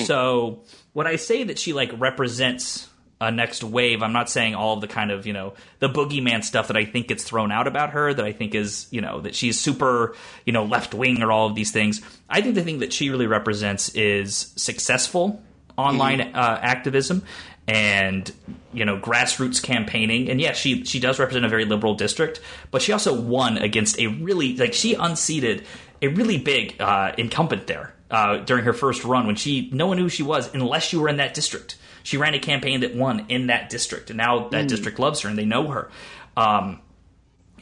so 0.04 0.60
when 0.92 1.06
I 1.06 1.14
say 1.16 1.44
that 1.44 1.58
she 1.58 1.72
like 1.72 1.92
represents 1.96 2.88
a 3.20 3.30
next 3.30 3.62
wave, 3.62 4.02
I'm 4.02 4.12
not 4.12 4.30
saying 4.30 4.54
all 4.54 4.74
of 4.74 4.80
the 4.80 4.88
kind 4.88 5.10
of 5.10 5.26
you 5.26 5.32
know 5.32 5.54
the 5.78 5.88
boogeyman 5.88 6.42
stuff 6.42 6.68
that 6.68 6.76
I 6.76 6.84
think 6.84 7.08
gets 7.08 7.24
thrown 7.24 7.52
out 7.52 7.66
about 7.66 7.90
her. 7.90 8.14
That 8.14 8.24
I 8.24 8.32
think 8.32 8.54
is 8.54 8.86
you 8.90 9.00
know 9.00 9.20
that 9.20 9.34
she's 9.34 9.60
super 9.60 10.16
you 10.46 10.52
know 10.52 10.64
left 10.64 10.94
wing 10.94 11.22
or 11.22 11.30
all 11.30 11.46
of 11.46 11.54
these 11.54 11.70
things. 11.70 12.00
I 12.28 12.40
think 12.40 12.54
the 12.54 12.62
thing 12.62 12.78
that 12.78 12.92
she 12.92 13.10
really 13.10 13.26
represents 13.26 13.90
is 13.90 14.52
successful 14.56 15.42
online 15.76 16.20
uh, 16.20 16.58
activism 16.62 17.22
and 17.66 18.32
you 18.72 18.84
know 18.84 18.98
grassroots 18.98 19.62
campaigning 19.62 20.28
and 20.28 20.40
yeah 20.40 20.52
she 20.52 20.84
she 20.84 20.98
does 20.98 21.18
represent 21.18 21.44
a 21.44 21.48
very 21.48 21.64
liberal 21.64 21.94
district 21.94 22.40
but 22.70 22.82
she 22.82 22.92
also 22.92 23.18
won 23.18 23.58
against 23.58 23.98
a 23.98 24.08
really 24.08 24.56
like 24.56 24.74
she 24.74 24.94
unseated 24.94 25.64
a 26.02 26.08
really 26.08 26.38
big 26.38 26.80
uh, 26.80 27.12
incumbent 27.16 27.66
there 27.66 27.94
uh, 28.10 28.38
during 28.38 28.64
her 28.64 28.72
first 28.72 29.04
run 29.04 29.26
when 29.26 29.36
she 29.36 29.70
no 29.72 29.86
one 29.86 29.96
knew 29.96 30.04
who 30.04 30.08
she 30.08 30.22
was 30.22 30.52
unless 30.54 30.92
you 30.92 31.00
were 31.00 31.08
in 31.08 31.18
that 31.18 31.34
district 31.34 31.76
she 32.02 32.16
ran 32.16 32.34
a 32.34 32.38
campaign 32.38 32.80
that 32.80 32.94
won 32.94 33.24
in 33.28 33.46
that 33.48 33.70
district 33.70 34.10
and 34.10 34.16
now 34.16 34.48
that 34.48 34.64
Mm. 34.66 34.68
district 34.68 34.98
loves 34.98 35.20
her 35.20 35.28
and 35.28 35.38
they 35.38 35.44
know 35.44 35.68
her 35.68 35.90
um, 36.36 36.80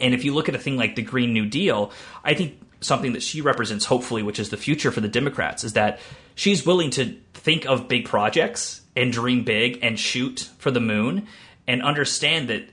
and 0.01 0.15
if 0.15 0.25
you 0.25 0.35
look 0.35 0.49
at 0.49 0.55
a 0.55 0.59
thing 0.59 0.77
like 0.77 0.95
the 0.95 1.03
Green 1.03 1.33
New 1.33 1.47
Deal, 1.47 1.91
I 2.23 2.35
think 2.35 2.61
something 2.81 3.15
that 3.15 3.23
she 3.23 3.41
represents, 3.41 3.85
hopefully, 3.85 4.23
which 4.23 4.39
is 4.39 4.51
the 4.51 4.57
future 4.57 4.93
for 4.93 5.01
the 5.01 5.09
Democrats, 5.09 5.65
is 5.65 5.73
that 5.73 5.99
she's 6.37 6.65
willing 6.65 6.91
to 6.91 7.17
think 7.35 7.67
of 7.67 7.89
big 7.89 8.05
projects 8.05 8.83
and 8.95 9.13
dream 9.13 9.43
big 9.43 9.81
and 9.83 9.99
shoot 9.99 10.49
for 10.59 10.71
the 10.71 10.79
moon 10.81 11.27
and 11.67 11.83
understand 11.83 12.49
that 12.49 12.69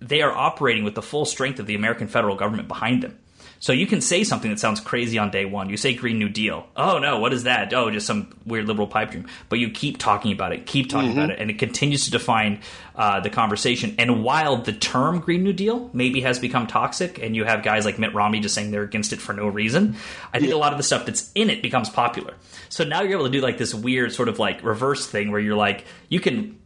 they 0.00 0.22
are 0.22 0.30
operating 0.30 0.84
with 0.84 0.94
the 0.94 1.02
full 1.02 1.24
strength 1.24 1.58
of 1.58 1.66
the 1.66 1.74
American 1.74 2.06
federal 2.06 2.36
government 2.36 2.68
behind 2.68 3.02
them. 3.02 3.18
So 3.60 3.72
you 3.72 3.86
can 3.86 4.00
say 4.00 4.22
something 4.22 4.50
that 4.50 4.60
sounds 4.60 4.78
crazy 4.78 5.18
on 5.18 5.30
day 5.30 5.44
one. 5.44 5.68
You 5.68 5.76
say 5.76 5.92
Green 5.92 6.18
New 6.18 6.28
Deal. 6.28 6.66
Oh 6.76 6.98
no, 6.98 7.18
what 7.18 7.32
is 7.32 7.42
that? 7.44 7.74
Oh, 7.74 7.90
just 7.90 8.06
some 8.06 8.32
weird 8.46 8.68
liberal 8.68 8.86
pipe 8.86 9.10
dream. 9.10 9.26
But 9.48 9.58
you 9.58 9.70
keep 9.70 9.98
talking 9.98 10.30
about 10.32 10.52
it, 10.52 10.64
keep 10.66 10.88
talking 10.88 11.10
Mhm. 11.10 11.14
about 11.14 11.30
it, 11.30 11.38
and 11.40 11.50
it 11.50 11.58
continues 11.58 12.04
to 12.04 12.10
define 12.12 12.60
uh, 12.94 13.20
the 13.20 13.30
conversation. 13.30 13.94
And 13.98 14.24
while 14.24 14.56
the 14.56 14.72
term 14.72 15.20
Green 15.20 15.44
New 15.44 15.52
Deal 15.52 15.88
maybe 15.92 16.20
has 16.22 16.38
become 16.40 16.66
toxic, 16.66 17.20
and 17.22 17.36
you 17.36 17.44
have 17.44 17.62
guys 17.62 17.84
like 17.84 17.96
Mitt 17.98 18.12
Romney 18.14 18.40
just 18.40 18.54
saying 18.56 18.70
they're 18.72 18.82
against 18.82 19.12
it 19.12 19.20
for 19.20 19.32
no 19.32 19.46
reason, 19.46 19.94
I 20.34 20.40
think 20.40 20.52
a 20.52 20.56
lot 20.56 20.72
of 20.72 20.78
the 20.78 20.82
stuff 20.82 21.06
that's 21.06 21.30
in 21.36 21.48
it 21.50 21.62
becomes 21.62 21.88
popular. 21.90 22.34
So 22.68 22.82
now 22.84 23.02
you're 23.02 23.12
able 23.12 23.26
to 23.26 23.30
do 23.30 23.40
like 23.40 23.56
this 23.58 23.72
weird 23.74 24.12
sort 24.12 24.28
of 24.28 24.38
like 24.40 24.64
reverse 24.64 25.06
thing 25.06 25.30
where 25.30 25.40
you're 25.40 25.56
like 25.56 25.84
you 26.08 26.18
can 26.20 26.58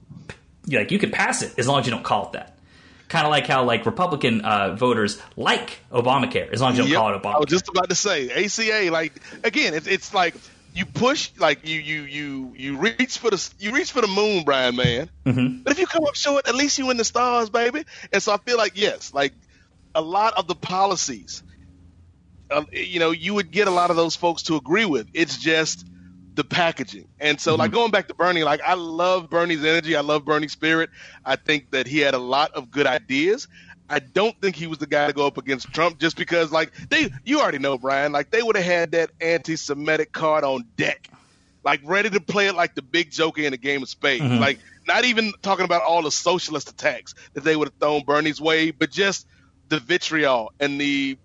you 0.66 0.78
like 0.78 0.90
you 0.90 0.98
can 0.98 1.10
pass 1.10 1.42
it 1.42 1.52
as 1.58 1.68
long 1.68 1.80
as 1.80 1.86
you 1.86 1.92
don't 1.92 2.04
call 2.04 2.26
it 2.26 2.32
that. 2.32 2.51
Kind 3.12 3.26
of 3.26 3.30
like 3.30 3.46
how 3.46 3.64
like 3.64 3.84
Republican 3.84 4.40
uh, 4.40 4.74
voters 4.74 5.20
like 5.36 5.80
Obamacare 5.92 6.50
as 6.50 6.62
long 6.62 6.72
as 6.72 6.78
you 6.78 6.84
don't 6.84 6.90
Yep. 6.92 6.98
call 6.98 7.14
it 7.14 7.22
Obamacare. 7.22 7.34
I 7.34 7.38
was 7.40 7.50
just 7.50 7.68
about 7.68 7.90
to 7.90 7.94
say 7.94 8.30
ACA. 8.30 8.90
Like 8.90 9.12
again, 9.44 9.74
it's 9.74 9.86
it's 9.86 10.14
like 10.14 10.34
you 10.74 10.86
push, 10.86 11.30
like 11.38 11.68
you 11.68 11.78
you 11.78 12.02
you 12.04 12.54
you 12.56 12.78
reach 12.78 13.18
for 13.18 13.30
the 13.30 13.50
you 13.58 13.72
reach 13.72 13.92
for 13.92 14.00
the 14.00 14.06
moon, 14.06 14.44
Brian 14.44 14.76
man. 14.76 15.10
Mm-hmm. 15.26 15.62
But 15.62 15.72
if 15.74 15.78
you 15.78 15.86
come 15.86 16.04
up 16.04 16.14
short, 16.14 16.48
at 16.48 16.54
least 16.54 16.78
you 16.78 16.88
in 16.90 16.96
the 16.96 17.04
stars, 17.04 17.50
baby. 17.50 17.84
And 18.14 18.22
so 18.22 18.32
I 18.32 18.38
feel 18.38 18.56
like 18.56 18.72
yes, 18.78 19.12
like 19.12 19.34
a 19.94 20.00
lot 20.00 20.32
of 20.38 20.46
the 20.46 20.54
policies, 20.54 21.42
uh, 22.50 22.64
you 22.72 22.98
know, 22.98 23.10
you 23.10 23.34
would 23.34 23.50
get 23.50 23.68
a 23.68 23.72
lot 23.72 23.90
of 23.90 23.96
those 23.96 24.16
folks 24.16 24.44
to 24.44 24.56
agree 24.56 24.86
with. 24.86 25.06
It's 25.12 25.36
just 25.36 25.86
the 26.34 26.44
packaging. 26.44 27.08
And 27.20 27.40
so, 27.40 27.54
like 27.54 27.72
going 27.72 27.90
back 27.90 28.08
to 28.08 28.14
Bernie, 28.14 28.44
like 28.44 28.60
I 28.62 28.74
love 28.74 29.28
Bernie's 29.30 29.64
energy. 29.64 29.96
I 29.96 30.00
love 30.00 30.24
Bernie's 30.24 30.52
spirit. 30.52 30.90
I 31.24 31.36
think 31.36 31.70
that 31.72 31.86
he 31.86 31.98
had 31.98 32.14
a 32.14 32.18
lot 32.18 32.52
of 32.52 32.70
good 32.70 32.86
ideas. 32.86 33.48
I 33.88 33.98
don't 33.98 34.40
think 34.40 34.56
he 34.56 34.66
was 34.66 34.78
the 34.78 34.86
guy 34.86 35.06
to 35.08 35.12
go 35.12 35.26
up 35.26 35.36
against 35.36 35.70
Trump 35.72 35.98
just 35.98 36.16
because, 36.16 36.50
like, 36.50 36.72
they, 36.88 37.10
you 37.24 37.40
already 37.40 37.58
know, 37.58 37.76
Brian, 37.76 38.10
like, 38.10 38.30
they 38.30 38.42
would 38.42 38.56
have 38.56 38.64
had 38.64 38.92
that 38.92 39.10
anti 39.20 39.54
Semitic 39.56 40.12
card 40.12 40.44
on 40.44 40.64
deck, 40.76 41.10
like, 41.62 41.80
ready 41.84 42.08
to 42.08 42.20
play 42.20 42.46
it 42.46 42.54
like 42.54 42.74
the 42.74 42.80
big 42.80 43.10
joker 43.10 43.42
in 43.42 43.52
a 43.52 43.58
game 43.58 43.82
of 43.82 43.90
spades. 43.90 44.24
Mhm. 44.24 44.40
Like, 44.40 44.60
not 44.86 45.04
even 45.04 45.32
talking 45.42 45.66
about 45.66 45.82
all 45.82 46.00
the 46.00 46.10
socialist 46.10 46.70
attacks 46.70 47.14
that 47.34 47.44
they 47.44 47.54
would 47.54 47.68
have 47.68 47.74
thrown 47.78 48.02
Bernie's 48.04 48.40
way, 48.40 48.70
but 48.70 48.90
just 48.90 49.26
the 49.68 49.78
vitriol 49.78 50.52
and 50.58 50.80
the, 50.80 51.18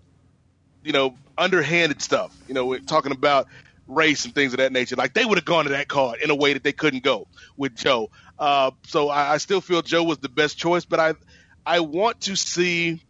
you 0.84 0.92
know, 0.92 1.14
underhanded 1.38 2.02
stuff. 2.02 2.36
You 2.48 2.54
know, 2.54 2.66
we're 2.66 2.80
talking 2.80 3.12
about 3.12 3.46
race 3.88 4.24
and 4.24 4.34
things 4.34 4.52
of 4.52 4.58
that 4.58 4.70
nature. 4.70 4.94
Like 4.94 5.14
they 5.14 5.24
would 5.24 5.38
have 5.38 5.44
gone 5.44 5.64
to 5.64 5.70
that 5.70 5.88
card 5.88 6.20
in 6.20 6.30
a 6.30 6.34
way 6.34 6.52
that 6.52 6.62
they 6.62 6.72
couldn't 6.72 7.02
go 7.02 7.26
with 7.56 7.74
Joe. 7.74 8.10
Uh, 8.38 8.70
so 8.86 9.08
I, 9.08 9.34
I 9.34 9.36
still 9.38 9.60
feel 9.60 9.82
Joe 9.82 10.04
was 10.04 10.18
the 10.18 10.28
best 10.28 10.58
choice, 10.58 10.84
but 10.84 11.00
I 11.00 11.14
I 11.66 11.80
want 11.80 12.22
to 12.22 12.36
see, 12.36 13.02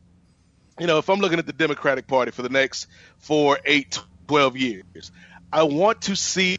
you 0.80 0.86
know, 0.86 0.98
if 0.98 1.08
I'm 1.10 1.20
looking 1.20 1.38
at 1.38 1.46
the 1.46 1.52
Democratic 1.52 2.06
Party 2.06 2.30
for 2.30 2.42
the 2.42 2.48
next 2.48 2.86
four, 3.18 3.58
eight, 3.64 4.00
12 4.26 4.56
years, 4.56 5.12
I 5.52 5.64
want 5.64 6.02
to 6.02 6.16
see 6.16 6.58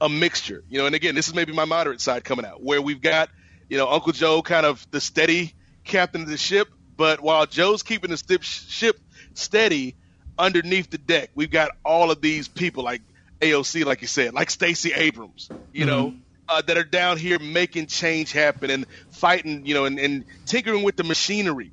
a 0.00 0.08
mixture, 0.08 0.64
you 0.68 0.78
know, 0.78 0.86
and 0.86 0.94
again, 0.94 1.14
this 1.14 1.28
is 1.28 1.34
maybe 1.34 1.52
my 1.52 1.64
moderate 1.64 2.00
side 2.00 2.24
coming 2.24 2.44
out, 2.44 2.62
where 2.62 2.82
we've 2.82 3.00
got, 3.00 3.30
you 3.68 3.78
know, 3.78 3.88
Uncle 3.88 4.12
Joe 4.12 4.42
kind 4.42 4.66
of 4.66 4.86
the 4.90 5.00
steady 5.00 5.54
captain 5.84 6.22
of 6.22 6.28
the 6.28 6.36
ship, 6.36 6.68
but 6.96 7.20
while 7.20 7.46
Joe's 7.46 7.82
keeping 7.82 8.10
the 8.10 8.38
ship 8.42 9.00
steady 9.34 9.96
underneath 10.38 10.90
the 10.90 10.98
deck, 10.98 11.30
we've 11.34 11.50
got 11.50 11.70
all 11.84 12.10
of 12.10 12.20
these 12.20 12.48
people 12.48 12.84
like 12.84 13.02
AOC, 13.40 13.84
like 13.84 14.00
you 14.00 14.06
said, 14.06 14.34
like 14.34 14.50
Stacey 14.50 14.92
Abrams, 14.92 15.48
you 15.72 15.86
mm-hmm. 15.86 15.90
know, 15.90 16.14
uh, 16.48 16.62
that 16.62 16.76
are 16.76 16.84
down 16.84 17.16
here 17.16 17.38
making 17.38 17.86
change 17.86 18.32
happen 18.32 18.70
and 18.70 18.86
fighting, 19.10 19.66
you 19.66 19.74
know, 19.74 19.84
and, 19.84 19.98
and 19.98 20.24
tinkering 20.46 20.82
with 20.82 20.96
the 20.96 21.04
machinery 21.04 21.72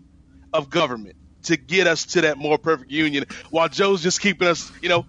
of 0.54 0.70
government 0.70 1.16
to 1.44 1.58
get 1.58 1.88
us 1.88 2.06
to 2.06 2.22
that 2.22 2.38
more 2.38 2.58
perfect 2.58 2.92
union 2.92 3.26
while 3.50 3.68
Joe's 3.68 4.04
just 4.04 4.22
keeping 4.22 4.48
us, 4.48 4.72
you 4.82 4.90
know, 4.90 5.06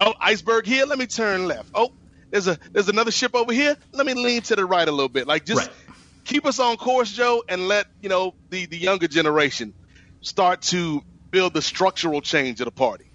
oh, 0.00 0.14
iceberg 0.20 0.66
here, 0.66 0.86
let 0.86 0.98
me 0.98 1.06
turn 1.06 1.46
left. 1.46 1.70
Oh, 1.74 1.92
there's 2.30 2.48
a 2.48 2.58
there's 2.72 2.88
another 2.88 3.10
ship 3.10 3.34
over 3.34 3.52
here. 3.52 3.76
Let 3.92 4.06
me 4.06 4.14
lean 4.14 4.42
to 4.42 4.56
the 4.56 4.66
right 4.66 4.86
a 4.86 4.90
little 4.90 5.08
bit. 5.08 5.26
Like 5.26 5.44
just 5.44 5.68
right. 5.68 5.76
keep 6.24 6.44
us 6.46 6.58
on 6.58 6.76
course, 6.76 7.12
Joe, 7.12 7.44
and 7.48 7.68
let, 7.68 7.86
you 8.02 8.08
know, 8.08 8.34
the 8.50 8.66
the 8.66 8.76
younger 8.76 9.08
generation 9.08 9.74
start 10.20 10.62
to 10.62 11.02
build 11.30 11.54
the 11.54 11.62
structural 11.62 12.20
change 12.20 12.60
of 12.60 12.64
the 12.66 12.72
party. 12.72 13.10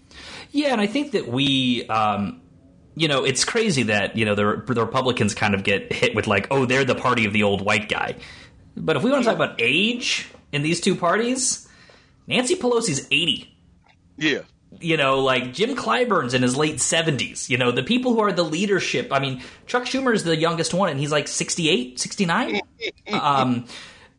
Yeah, 0.51 0.69
and 0.69 0.81
I 0.81 0.87
think 0.87 1.11
that 1.11 1.27
we 1.27 1.87
um 1.87 2.40
you 3.02 3.07
know, 3.07 3.23
it's 3.23 3.44
crazy 3.44 3.82
that 3.84 4.15
you 4.15 4.26
know 4.26 4.36
the, 4.36 4.64
the 4.68 4.86
Republicans 4.86 5.34
kind 5.34 5.56
of 5.56 5.64
get 5.64 5.91
hit 5.91 6.14
with 6.14 6.28
like, 6.28 6.48
oh, 6.52 6.68
they're 6.68 6.86
the 6.86 6.94
party 6.94 7.26
of 7.26 7.34
the 7.34 7.41
old 7.41 7.65
white 7.65 7.90
guy. 7.90 8.15
But 8.78 8.95
if 8.95 9.02
we 9.02 9.10
want 9.10 9.23
to 9.23 9.26
talk 9.28 9.36
about 9.36 9.60
age 9.60 10.28
in 10.52 10.61
these 10.61 10.80
two 10.80 10.95
parties, 10.95 11.68
Nancy 12.28 12.56
Pelosi's 12.56 13.07
eighty. 13.10 13.57
Yeah. 14.18 14.41
You 14.80 14.98
know, 14.98 15.19
like 15.22 15.52
Jim 15.52 15.76
Clyburn's 15.76 16.36
in 16.36 16.44
his 16.44 16.56
late 16.56 16.80
seventies. 16.80 17.49
You 17.49 17.57
know, 17.57 17.72
the 17.72 17.82
people 17.82 18.14
who 18.14 18.19
are 18.19 18.32
the 18.32 18.45
leadership. 18.45 19.11
I 19.11 19.18
mean, 19.18 19.41
Chuck 19.65 19.86
Schumer 19.86 20.14
is 20.14 20.23
the 20.23 20.38
youngest 20.38 20.72
one, 20.72 20.90
and 20.90 20.99
he's 20.99 21.11
like 21.11 21.28
68, 21.28 21.99
69. 21.99 22.61
um, 23.14 23.65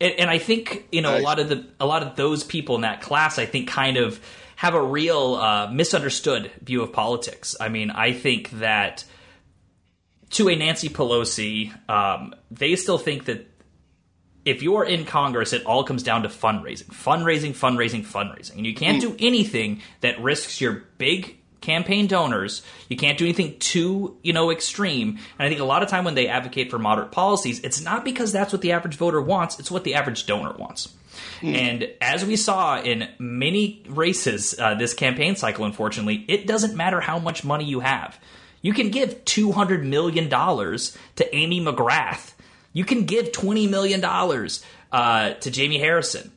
and, 0.01 0.13
and 0.19 0.29
I 0.29 0.39
think 0.39 0.89
you 0.91 1.01
know 1.01 1.11
nice. 1.11 1.21
a 1.21 1.23
lot 1.23 1.39
of 1.39 1.47
the 1.47 1.65
a 1.79 1.85
lot 1.85 2.03
of 2.03 2.17
those 2.17 2.43
people 2.43 2.75
in 2.75 2.81
that 2.81 2.99
class. 2.99 3.39
I 3.39 3.45
think 3.45 3.69
kind 3.69 3.95
of 3.95 4.19
have 4.63 4.75
a 4.75 4.81
real 4.81 5.35
uh, 5.35 5.69
misunderstood 5.69 6.49
view 6.61 6.81
of 6.81 6.93
politics. 6.93 7.53
I 7.59 7.67
mean, 7.67 7.91
I 7.91 8.13
think 8.13 8.49
that 8.51 9.03
to 10.29 10.47
a 10.47 10.55
Nancy 10.55 10.87
Pelosi, 10.87 11.73
um, 11.89 12.33
they 12.49 12.77
still 12.77 12.97
think 12.97 13.25
that 13.25 13.45
if 14.45 14.63
you're 14.63 14.85
in 14.85 15.03
Congress, 15.03 15.51
it 15.51 15.65
all 15.65 15.83
comes 15.83 16.01
down 16.01 16.23
to 16.23 16.29
fundraising, 16.29 16.85
fundraising, 16.85 17.51
fundraising, 17.51 18.05
fundraising, 18.05 18.55
and 18.55 18.65
you 18.65 18.73
can't 18.73 19.01
do 19.01 19.17
anything 19.19 19.81
that 19.99 20.21
risks 20.21 20.61
your 20.61 20.85
big 20.97 21.37
campaign 21.59 22.07
donors. 22.07 22.61
You 22.87 22.95
can't 22.95 23.17
do 23.17 23.25
anything 23.25 23.59
too, 23.59 24.17
you 24.23 24.31
know, 24.31 24.49
extreme. 24.49 25.19
And 25.39 25.45
I 25.45 25.49
think 25.49 25.59
a 25.59 25.65
lot 25.65 25.83
of 25.83 25.89
time 25.89 26.05
when 26.05 26.15
they 26.15 26.29
advocate 26.29 26.71
for 26.71 26.79
moderate 26.79 27.11
policies, 27.11 27.59
it's 27.59 27.81
not 27.81 28.05
because 28.05 28.31
that's 28.31 28.53
what 28.53 28.61
the 28.61 28.71
average 28.71 28.95
voter 28.95 29.21
wants; 29.21 29.59
it's 29.59 29.69
what 29.69 29.83
the 29.83 29.95
average 29.95 30.25
donor 30.25 30.55
wants. 30.57 30.93
Mm. 31.41 31.55
And 31.55 31.89
as 32.01 32.25
we 32.25 32.35
saw 32.35 32.81
in 32.81 33.09
many 33.19 33.83
races 33.87 34.55
uh, 34.57 34.75
this 34.75 34.93
campaign 34.93 35.35
cycle, 35.35 35.65
unfortunately, 35.65 36.25
it 36.27 36.47
doesn't 36.47 36.75
matter 36.75 37.01
how 37.01 37.19
much 37.19 37.43
money 37.43 37.65
you 37.65 37.81
have. 37.81 38.19
You 38.61 38.73
can 38.73 38.89
give 38.89 39.25
$200 39.25 39.83
million 39.83 40.29
to 40.29 41.35
Amy 41.35 41.61
McGrath. 41.61 42.33
You 42.71 42.85
can 42.85 43.05
give 43.05 43.31
$20 43.31 43.69
million 43.69 44.03
uh, 44.91 45.33
to 45.33 45.51
Jamie 45.51 45.79
Harrison. 45.79 46.31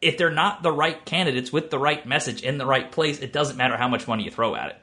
If 0.00 0.16
they're 0.16 0.30
not 0.30 0.62
the 0.62 0.70
right 0.70 1.04
candidates 1.04 1.52
with 1.52 1.70
the 1.70 1.78
right 1.78 2.06
message 2.06 2.42
in 2.42 2.56
the 2.56 2.66
right 2.66 2.90
place, 2.90 3.18
it 3.18 3.32
doesn't 3.32 3.56
matter 3.56 3.76
how 3.76 3.88
much 3.88 4.06
money 4.06 4.22
you 4.24 4.30
throw 4.30 4.54
at 4.54 4.70
it. 4.70 4.76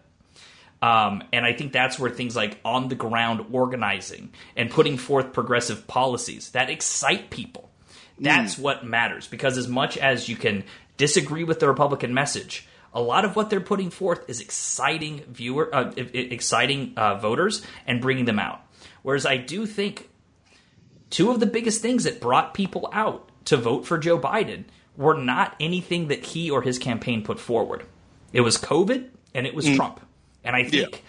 Um, 0.81 1.23
and 1.31 1.45
I 1.45 1.53
think 1.53 1.71
that's 1.71 1.97
where 1.97 2.11
things 2.11 2.35
like 2.35 2.59
on 2.65 2.89
the 2.89 2.95
ground 2.95 3.45
organizing 3.51 4.31
and 4.55 4.69
putting 4.69 4.97
forth 4.97 5.33
progressive 5.33 5.87
policies 5.87 6.51
that 6.51 6.69
excite 6.69 7.29
people 7.29 7.71
that's 8.19 8.55
mm. 8.55 8.59
what 8.59 8.85
matters 8.85 9.27
because 9.27 9.57
as 9.57 9.67
much 9.67 9.97
as 9.97 10.29
you 10.29 10.35
can 10.35 10.63
disagree 10.97 11.43
with 11.43 11.59
the 11.59 11.67
Republican 11.67 12.13
message, 12.13 12.67
a 12.93 13.01
lot 13.01 13.25
of 13.25 13.35
what 13.35 13.49
they're 13.49 13.59
putting 13.59 13.89
forth 13.89 14.29
is 14.29 14.39
exciting 14.39 15.23
viewer, 15.27 15.73
uh, 15.73 15.91
exciting 15.95 16.93
uh, 16.95 17.15
voters, 17.15 17.61
and 17.85 18.01
bringing 18.01 18.25
them 18.25 18.39
out. 18.39 18.61
Whereas 19.01 19.25
I 19.25 19.37
do 19.37 19.65
think 19.65 20.09
two 21.09 21.29
of 21.29 21.39
the 21.39 21.45
biggest 21.45 21.81
things 21.81 22.05
that 22.05 22.21
brought 22.21 22.53
people 22.53 22.89
out 22.93 23.29
to 23.45 23.57
vote 23.57 23.85
for 23.85 23.97
Joe 23.97 24.17
Biden 24.17 24.63
were 24.95 25.13
not 25.13 25.55
anything 25.59 26.07
that 26.07 26.25
he 26.25 26.49
or 26.49 26.61
his 26.61 26.79
campaign 26.79 27.23
put 27.23 27.39
forward. 27.39 27.85
It 28.31 28.41
was 28.41 28.57
COVID 28.57 29.09
and 29.33 29.45
it 29.45 29.53
was 29.53 29.65
mm. 29.65 29.75
Trump. 29.75 29.99
And 30.43 30.55
I 30.55 30.63
think 30.63 31.03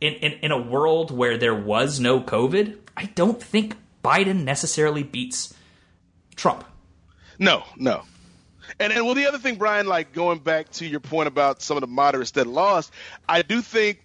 yeah. 0.00 0.08
in, 0.08 0.14
in, 0.14 0.32
in 0.44 0.50
a 0.52 0.60
world 0.60 1.10
where 1.10 1.36
there 1.36 1.54
was 1.54 1.98
no 1.98 2.20
COVID, 2.20 2.78
I 2.96 3.06
don't 3.06 3.42
think 3.42 3.76
Biden 4.04 4.44
necessarily 4.44 5.02
beats 5.02 5.52
Trump. 6.36 6.64
No, 7.38 7.64
no. 7.76 8.02
And 8.80 8.92
and 8.92 9.04
well, 9.04 9.14
the 9.14 9.26
other 9.26 9.38
thing, 9.38 9.56
Brian, 9.56 9.86
like 9.86 10.12
going 10.12 10.38
back 10.38 10.70
to 10.72 10.86
your 10.86 11.00
point 11.00 11.28
about 11.28 11.62
some 11.62 11.76
of 11.76 11.80
the 11.82 11.86
moderates 11.86 12.32
that 12.32 12.46
lost, 12.46 12.92
I 13.28 13.42
do 13.42 13.60
think 13.60 14.04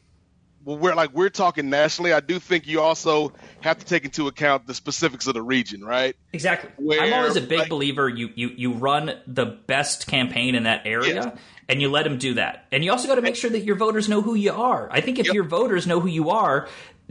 well, 0.65 0.77
we're 0.77 0.95
like 0.95 1.14
we're 1.14 1.30
talking 1.30 1.69
nationally. 1.69 2.14
I 2.14 2.19
do 2.19 2.39
think 2.39 2.68
you 2.68 2.81
also 2.81 3.34
have 3.61 3.80
to 3.80 3.85
take 3.85 4.06
into 4.06 4.27
account 4.27 4.68
the 4.68 4.73
specifics 4.73 5.27
of 5.27 5.34
the 5.34 5.41
region, 5.41 5.84
right? 5.84 6.15
Exactly. 6.34 6.69
Where, 6.77 7.01
I'm 7.01 7.14
always 7.14 7.38
a 7.38 7.41
big 7.41 7.60
like, 7.60 7.69
believer. 7.69 8.10
You 8.10 8.30
you 8.35 8.49
you 8.49 8.73
run 8.73 9.14
the 9.26 9.45
best 9.45 10.07
campaign 10.07 10.56
in 10.56 10.64
that 10.64 10.85
area. 10.85 11.14
Yeah. 11.14 11.35
And 11.69 11.80
you 11.80 11.89
let 11.89 12.03
them 12.03 12.18
do 12.18 12.34
that. 12.34 12.65
And 12.72 12.84
you 12.84 12.91
also 12.91 13.07
got 13.07 13.15
to 13.15 13.22
make 13.22 13.35
sure 13.35 13.51
that 13.51 13.60
your 13.60 13.76
voters 13.76 14.10
know 14.10 14.23
who 14.23 14.34
you 14.34 14.51
are. 14.51 14.89
I 14.91 15.01
think 15.01 15.19
if 15.19 15.27
yep. 15.27 15.35
your 15.35 15.43
voters 15.43 15.85
know 15.85 15.99
who 15.99 16.07
you 16.07 16.31
are, 16.31 16.68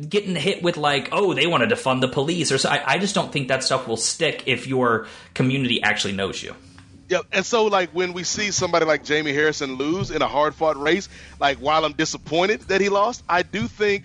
getting 0.06 0.36
hit 0.36 0.62
with 0.62 0.76
like, 0.76 1.08
oh, 1.12 1.34
they 1.34 1.46
want 1.46 1.68
to 1.68 1.74
defund 1.74 2.00
the 2.00 2.08
police, 2.08 2.52
or 2.52 2.58
so. 2.58 2.68
I, 2.68 2.94
I 2.94 2.98
just 2.98 3.14
don't 3.14 3.32
think 3.32 3.48
that 3.48 3.64
stuff 3.64 3.88
will 3.88 3.96
stick 3.96 4.44
if 4.46 4.66
your 4.66 5.06
community 5.34 5.82
actually 5.82 6.14
knows 6.14 6.42
you. 6.42 6.54
Yeah, 7.08 7.20
and 7.32 7.44
so 7.44 7.64
like 7.66 7.90
when 7.90 8.12
we 8.12 8.22
see 8.22 8.50
somebody 8.50 8.84
like 8.84 9.02
Jamie 9.02 9.32
Harrison 9.32 9.76
lose 9.76 10.10
in 10.10 10.20
a 10.20 10.28
hard 10.28 10.54
fought 10.54 10.76
race, 10.76 11.08
like 11.40 11.58
while 11.58 11.84
I'm 11.84 11.94
disappointed 11.94 12.60
that 12.62 12.82
he 12.82 12.90
lost, 12.90 13.24
I 13.28 13.42
do 13.42 13.66
think 13.66 14.04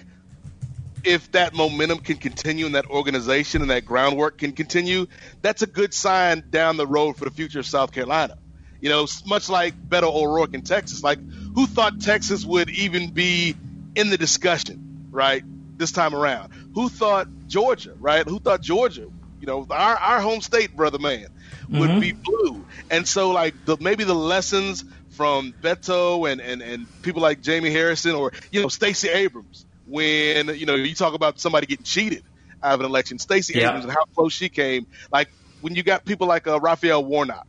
if 1.04 1.30
that 1.34 1.54
momentum 1.54 2.00
can 2.00 2.16
continue 2.16 2.66
in 2.66 2.72
that 2.72 2.86
organization 2.86 3.62
and 3.62 3.72
that 3.72 3.86
groundwork 3.86 4.38
can 4.38 4.54
continue, 4.54 5.08
that's 5.42 5.62
a 5.62 5.68
good 5.68 5.94
sign 5.94 6.46
down 6.50 6.78
the 6.78 6.88
road 6.88 7.18
for 7.18 7.26
the 7.26 7.32
future 7.32 7.60
of 7.60 7.66
South 7.66 7.92
Carolina. 7.92 8.38
You 8.80 8.90
know, 8.90 9.06
much 9.26 9.50
like 9.50 9.76
Beto 9.90 10.14
O'Rourke 10.14 10.54
in 10.54 10.62
Texas, 10.62 11.04
like 11.04 11.20
who 11.56 11.68
thought 11.68 12.00
Texas 12.00 12.46
would 12.46 12.70
even 12.70 13.12
be 13.12 13.56
in 13.96 14.10
the 14.10 14.18
discussion, 14.18 15.08
right? 15.12 15.44
This 15.84 15.92
time 15.92 16.16
around. 16.16 16.54
Who 16.74 16.88
thought 16.88 17.28
Georgia, 17.48 17.94
right? 18.00 18.26
Who 18.26 18.40
thought 18.40 18.62
Georgia, 18.62 19.10
you 19.42 19.48
know, 19.48 19.68
our, 19.70 19.98
our 19.98 20.22
home 20.22 20.40
state, 20.40 20.74
brother 20.74 20.98
man, 20.98 21.28
would 21.70 21.90
mm-hmm. 21.90 22.00
be 22.00 22.14
blue? 22.14 22.66
And 22.90 23.06
so, 23.06 23.32
like, 23.32 23.54
the, 23.66 23.76
maybe 23.82 24.06
the 24.06 24.16
lessons 24.16 24.86
from 25.10 25.54
Beto 25.62 26.32
and, 26.32 26.40
and, 26.40 26.62
and 26.62 26.88
people 27.02 27.22
like 27.22 27.42
Jamie 27.42 27.70
Harrison 27.70 28.16
or, 28.16 28.32
you 28.50 28.62
know, 28.62 28.70
Stacey 28.70 29.10
Abrams, 29.10 29.66
when, 29.86 30.48
you 30.56 30.66
know, 30.66 30.76
you 30.76 30.96
talk 30.96 31.14
about 31.14 31.40
somebody 31.42 31.68
getting 31.68 31.84
cheated 31.84 32.24
out 32.64 32.76
of 32.76 32.80
an 32.80 32.86
election, 32.86 33.20
Stacey 33.20 33.60
yeah. 33.60 33.68
Abrams 33.68 33.84
and 33.84 33.94
how 33.94 34.06
close 34.16 34.32
she 34.32 34.48
came, 34.48 34.88
like, 35.12 35.30
when 35.60 35.76
you 35.76 35.84
got 35.84 36.06
people 36.06 36.28
like 36.28 36.48
uh, 36.48 36.62
Raphael 36.62 37.04
Warnock, 37.04 37.48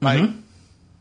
like, 0.00 0.20
mm-hmm 0.20 0.40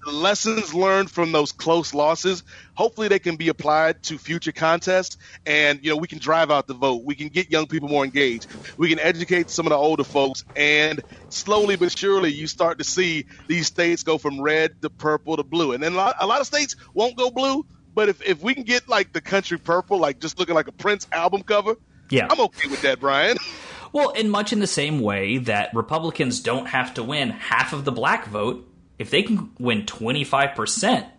lessons 0.05 0.73
learned 0.73 1.11
from 1.11 1.31
those 1.31 1.51
close 1.51 1.93
losses, 1.93 2.43
hopefully 2.73 3.07
they 3.07 3.19
can 3.19 3.35
be 3.35 3.49
applied 3.49 4.03
to 4.03 4.17
future 4.17 4.51
contests. 4.51 5.17
And, 5.45 5.83
you 5.83 5.91
know, 5.91 5.97
we 5.97 6.07
can 6.07 6.19
drive 6.19 6.51
out 6.51 6.67
the 6.67 6.73
vote. 6.73 7.03
We 7.03 7.15
can 7.15 7.29
get 7.29 7.51
young 7.51 7.67
people 7.67 7.89
more 7.89 8.03
engaged. 8.03 8.47
We 8.77 8.89
can 8.89 8.99
educate 8.99 9.49
some 9.49 9.65
of 9.65 9.71
the 9.71 9.77
older 9.77 10.03
folks. 10.03 10.43
And 10.55 11.01
slowly 11.29 11.75
but 11.75 11.97
surely, 11.97 12.31
you 12.31 12.47
start 12.47 12.77
to 12.79 12.83
see 12.83 13.25
these 13.47 13.67
states 13.67 14.03
go 14.03 14.17
from 14.17 14.41
red 14.41 14.81
to 14.81 14.89
purple 14.89 15.37
to 15.37 15.43
blue. 15.43 15.73
And 15.73 15.83
then 15.83 15.93
a 15.93 15.97
lot, 15.97 16.15
a 16.19 16.27
lot 16.27 16.41
of 16.41 16.47
states 16.47 16.75
won't 16.93 17.17
go 17.17 17.31
blue. 17.31 17.65
But 17.93 18.09
if, 18.09 18.21
if 18.21 18.41
we 18.41 18.53
can 18.53 18.63
get 18.63 18.87
like 18.87 19.11
the 19.11 19.21
country 19.21 19.57
purple, 19.57 19.97
like 19.97 20.19
just 20.19 20.39
looking 20.39 20.55
like 20.55 20.67
a 20.67 20.71
Prince 20.71 21.07
album 21.11 21.43
cover, 21.43 21.75
yeah, 22.09 22.27
I'm 22.29 22.39
okay 22.39 22.67
with 22.69 22.81
that, 22.83 22.99
Brian. 22.99 23.37
Well, 23.91 24.11
in 24.11 24.29
much 24.29 24.53
in 24.53 24.59
the 24.59 24.67
same 24.67 24.99
way 24.99 25.39
that 25.39 25.73
Republicans 25.73 26.41
don't 26.41 26.67
have 26.67 26.93
to 26.93 27.03
win 27.03 27.31
half 27.31 27.73
of 27.73 27.85
the 27.85 27.91
black 27.91 28.27
vote 28.27 28.68
if 28.99 29.09
they 29.09 29.23
can 29.23 29.49
win 29.57 29.83
25%, 29.83 31.09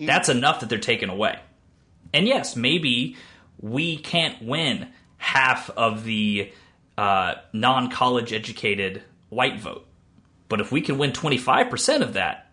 that's 0.00 0.28
enough 0.28 0.60
that 0.60 0.68
they're 0.68 0.78
taken 0.78 1.08
away. 1.08 1.38
And 2.12 2.26
yes, 2.26 2.56
maybe 2.56 3.16
we 3.60 3.96
can't 3.96 4.42
win 4.42 4.88
half 5.16 5.70
of 5.70 6.04
the 6.04 6.52
uh, 6.98 7.34
non 7.52 7.90
college 7.90 8.32
educated 8.32 9.02
white 9.28 9.60
vote. 9.60 9.86
But 10.48 10.60
if 10.60 10.72
we 10.72 10.80
can 10.80 10.98
win 10.98 11.12
25% 11.12 12.02
of 12.02 12.14
that, 12.14 12.50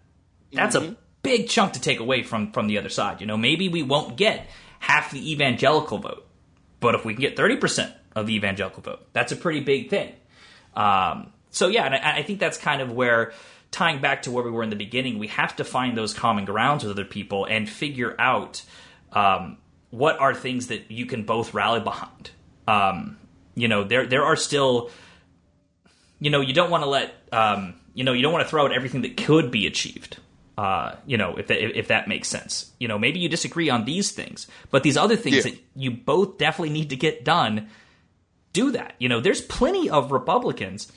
that's 0.54 0.76
mm-hmm. 0.76 0.94
a 0.94 0.98
big 1.24 1.50
chunk 1.50 1.74
to 1.74 1.82
take 1.82 2.00
away 2.00 2.22
from, 2.22 2.52
from 2.52 2.68
the 2.68 2.78
other 2.78 2.90
side. 2.90 3.20
You 3.20 3.28
know, 3.28 3.38
maybe 3.38 3.70
we 3.70 3.82
won't 3.82 4.16
get 4.16 4.48
half 4.80 5.12
the 5.12 5.32
evangelical 5.32 5.98
vote. 5.98 6.28
But 6.80 6.94
if 6.94 7.04
we 7.04 7.14
can 7.14 7.22
get 7.22 7.36
30% 7.36 7.92
of 8.16 8.28
the 8.28 8.36
evangelical 8.36 8.84
vote, 8.84 9.08
that's 9.14 9.32
a 9.32 9.36
pretty 9.36 9.62
big 9.62 9.90
thing. 9.90 10.14
Um, 10.76 11.34
so 11.50 11.68
yeah, 11.68 11.86
and 11.86 11.96
I, 11.96 12.18
I 12.18 12.24
think 12.24 12.40
that's 12.40 12.60
kind 12.60 12.82
of 12.82 12.92
where 12.92 13.34
tying 13.72 14.00
back 14.02 14.24
to 14.24 14.32
where 14.32 14.44
we 14.44 14.52
were 14.52 14.64
in 14.64 14.70
the 14.70 14.76
beginning, 14.76 15.20
we 15.20 15.28
have 15.28 15.56
to 15.58 15.64
find 15.64 15.98
those 15.98 16.14
common 16.14 16.46
grounds 16.46 16.84
with 16.84 16.92
other 16.92 17.06
people 17.06 17.46
and 17.46 17.70
figure 17.70 18.16
out 18.20 18.64
um, 19.14 19.58
what 19.90 20.20
are 20.20 20.34
things 20.34 20.68
that 20.68 20.90
you 20.92 21.06
can 21.06 21.24
both 21.24 21.54
rally 21.54 21.80
behind. 21.80 22.32
Um, 22.68 23.18
you 23.56 23.68
know, 23.68 23.84
there 23.84 24.06
there 24.06 24.24
are 24.26 24.36
still, 24.36 24.90
you 26.20 26.30
know, 26.30 26.42
you 26.42 26.54
don't 26.54 26.70
want 26.70 26.84
to 26.84 26.90
let, 26.90 27.14
um, 27.32 27.76
you 27.94 28.04
know, 28.04 28.14
you 28.14 28.22
don't 28.22 28.34
want 28.34 28.44
to 28.46 28.50
throw 28.50 28.66
out 28.66 28.72
everything 28.74 29.02
that 29.02 29.18
could 29.18 29.52
be 29.52 29.68
achieved. 29.68 30.18
Uh, 30.58 30.96
you 31.06 31.18
know, 31.18 31.36
if 31.38 31.48
that, 31.48 31.78
if 31.78 31.90
that 31.90 32.08
makes 32.08 32.28
sense. 32.28 32.72
You 32.80 32.88
know, 32.88 32.98
maybe 32.98 33.20
you 33.20 33.30
disagree 33.30 33.70
on 33.70 33.86
these 33.86 34.12
things, 34.12 34.48
but 34.72 34.82
these 34.82 34.98
other 34.98 35.16
things 35.16 35.36
Yeah. 35.38 35.42
that 35.52 35.60
you 35.76 35.92
both 35.92 36.40
definitely 36.40 36.72
need 36.72 36.90
to 36.90 36.96
get 36.96 37.24
done, 37.24 37.70
do 38.54 38.72
that. 38.72 38.96
You 38.98 39.08
know, 39.08 39.20
there's 39.20 39.42
plenty 39.42 39.88
of 39.88 40.12
Republicans 40.12 40.92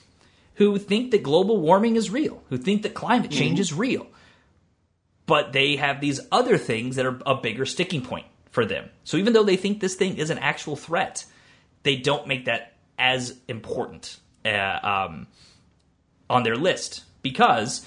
who 0.54 0.78
think 0.78 1.10
that 1.10 1.22
global 1.22 1.58
warming 1.58 1.96
is 1.96 2.10
real, 2.10 2.42
who 2.48 2.58
think 2.58 2.82
that 2.82 2.94
climate 2.94 3.30
change 3.30 3.58
Mhm. 3.58 3.62
is 3.62 3.72
real. 3.72 4.06
But 5.26 5.52
they 5.52 5.76
have 5.76 6.00
these 6.00 6.20
other 6.32 6.58
things 6.58 6.96
that 6.96 7.06
are 7.06 7.18
a 7.24 7.34
bigger 7.34 7.64
sticking 7.64 8.02
point 8.02 8.26
for 8.50 8.66
them. 8.66 8.90
So 9.04 9.16
even 9.16 9.32
though 9.32 9.44
they 9.44 9.56
think 9.56 9.80
this 9.80 9.94
thing 9.94 10.16
is 10.18 10.30
an 10.30 10.38
actual 10.38 10.76
threat, 10.76 11.24
they 11.82 11.96
don't 11.96 12.26
make 12.26 12.46
that 12.46 12.74
as 12.98 13.38
important 13.48 14.18
uh, 14.44 14.78
um, 14.82 15.26
on 16.28 16.42
their 16.42 16.56
list 16.56 17.04
because, 17.22 17.86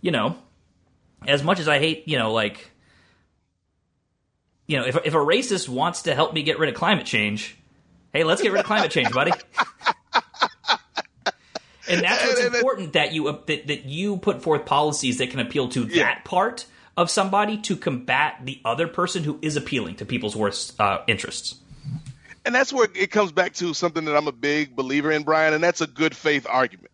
you 0.00 0.10
know, 0.10 0.36
as 1.26 1.42
much 1.42 1.58
as 1.58 1.68
I 1.68 1.78
hate, 1.78 2.06
you 2.06 2.18
know, 2.18 2.32
like, 2.32 2.70
you 4.66 4.78
know, 4.78 4.86
if, 4.86 4.96
if 5.04 5.14
a 5.14 5.18
racist 5.18 5.68
wants 5.68 6.02
to 6.02 6.14
help 6.14 6.32
me 6.32 6.42
get 6.42 6.58
rid 6.58 6.68
of 6.68 6.74
climate 6.74 7.06
change, 7.06 7.56
hey, 8.12 8.24
let's 8.24 8.40
get 8.40 8.52
rid 8.52 8.60
of 8.60 8.66
climate 8.66 8.90
change, 8.90 9.12
buddy. 9.12 9.32
And 11.88 12.02
that's 12.02 12.24
what's 12.24 12.40
important 12.40 12.94
that 12.94 13.12
you 13.12 13.24
that, 13.24 13.66
that 13.66 13.84
you 13.84 14.16
put 14.16 14.42
forth 14.42 14.66
policies 14.66 15.18
that 15.18 15.30
can 15.30 15.40
appeal 15.40 15.68
to 15.70 15.84
that 15.84 16.24
part 16.24 16.66
of 16.96 17.10
somebody 17.10 17.58
to 17.58 17.76
combat 17.76 18.40
the 18.44 18.60
other 18.64 18.86
person 18.86 19.24
who 19.24 19.38
is 19.42 19.56
appealing 19.56 19.96
to 19.96 20.04
people's 20.04 20.36
worst 20.36 20.80
uh, 20.80 21.00
interests. 21.06 21.56
And 22.44 22.54
that's 22.54 22.72
where 22.72 22.88
it 22.94 23.10
comes 23.10 23.32
back 23.32 23.54
to 23.54 23.74
something 23.74 24.04
that 24.04 24.16
I'm 24.16 24.28
a 24.28 24.32
big 24.32 24.76
believer 24.76 25.10
in, 25.10 25.22
Brian, 25.22 25.54
and 25.54 25.64
that's 25.64 25.80
a 25.80 25.86
good 25.86 26.14
faith 26.14 26.46
argument. 26.48 26.90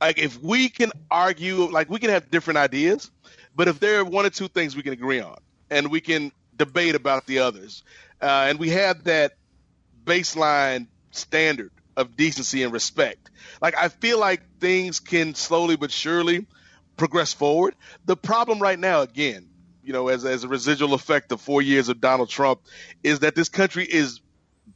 Like 0.00 0.18
if 0.18 0.42
we 0.42 0.68
can 0.68 0.90
argue, 1.10 1.70
like 1.70 1.88
we 1.88 1.98
can 1.98 2.10
have 2.10 2.30
different 2.30 2.58
ideas, 2.58 3.10
but 3.54 3.68
if 3.68 3.80
there 3.80 4.00
are 4.00 4.04
one 4.04 4.26
or 4.26 4.30
two 4.30 4.48
things 4.48 4.76
we 4.76 4.82
can 4.82 4.92
agree 4.92 5.20
on, 5.20 5.38
and 5.70 5.90
we 5.90 6.00
can 6.00 6.32
debate 6.56 6.94
about 6.94 7.26
the 7.26 7.38
others, 7.38 7.84
uh, 8.20 8.46
and 8.48 8.58
we 8.58 8.70
have 8.70 9.04
that 9.04 9.34
baseline 10.04 10.88
standard 11.12 11.70
of 11.96 12.16
decency 12.16 12.62
and 12.62 12.72
respect, 12.72 13.30
like 13.60 13.76
I 13.76 13.88
feel 13.88 14.18
like 14.18 14.42
things 14.58 15.00
can 15.00 15.34
slowly 15.34 15.76
but 15.76 15.90
surely 15.90 16.46
progress 16.96 17.32
forward. 17.32 17.74
The 18.04 18.16
problem 18.16 18.60
right 18.60 18.78
now, 18.78 19.02
again, 19.02 19.48
you 19.82 19.92
know, 19.92 20.08
as 20.08 20.24
as 20.24 20.44
a 20.44 20.48
residual 20.48 20.94
effect 20.94 21.32
of 21.32 21.40
four 21.40 21.62
years 21.62 21.88
of 21.88 22.00
Donald 22.00 22.28
Trump, 22.28 22.60
is 23.02 23.20
that 23.20 23.34
this 23.34 23.48
country 23.48 23.84
is 23.84 24.20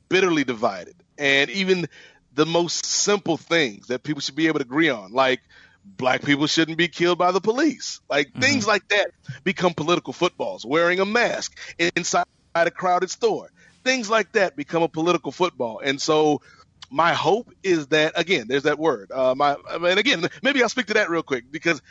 bitterly 0.09 0.45
divided, 0.45 0.95
and 1.17 1.51
even 1.51 1.89
the 2.35 2.47
most 2.47 2.85
simple 2.85 3.37
things 3.37 3.89
that 3.89 4.03
people 4.03 4.21
should 4.21 4.37
be 4.37 4.47
able 4.47 4.61
to 4.61 4.65
agree 4.65 4.91
on, 4.91 5.13
like 5.13 5.41
black 5.85 6.23
people 6.23 6.47
shouldn't 6.47 6.79
be 6.79 6.89
killed 6.89 7.19
by 7.19 7.33
the 7.33 7.41
police, 7.41 8.01
like 8.09 8.29
mm-hmm. 8.29 8.41
things 8.41 8.67
like 8.67 8.87
that, 8.89 9.11
become 9.45 9.75
political 9.75 10.13
footballs. 10.13 10.65
Wearing 10.65 11.01
a 11.01 11.07
mask 11.07 11.59
inside 11.97 12.27
a 12.55 12.71
crowded 12.71 13.11
store, 13.11 13.51
things 13.85 14.11
like 14.11 14.33
that 14.33 14.57
become 14.57 14.83
a 14.83 14.89
political 14.89 15.33
football, 15.33 15.81
and 15.83 16.01
so 16.01 16.43
my 16.91 17.13
hope 17.13 17.53
is 17.63 17.89
that 17.89 18.13
again, 18.17 18.47
there's 18.49 18.65
that 18.65 18.79
word. 18.79 19.11
Uh, 19.13 19.35
my, 19.37 19.57
I 19.69 19.79
mean, 19.79 19.99
again, 19.99 20.27
maybe 20.43 20.63
I'll 20.63 20.69
speak 20.69 20.87
to 20.87 20.95
that 20.95 21.11
real 21.11 21.23
quick 21.23 21.45
because, 21.51 21.83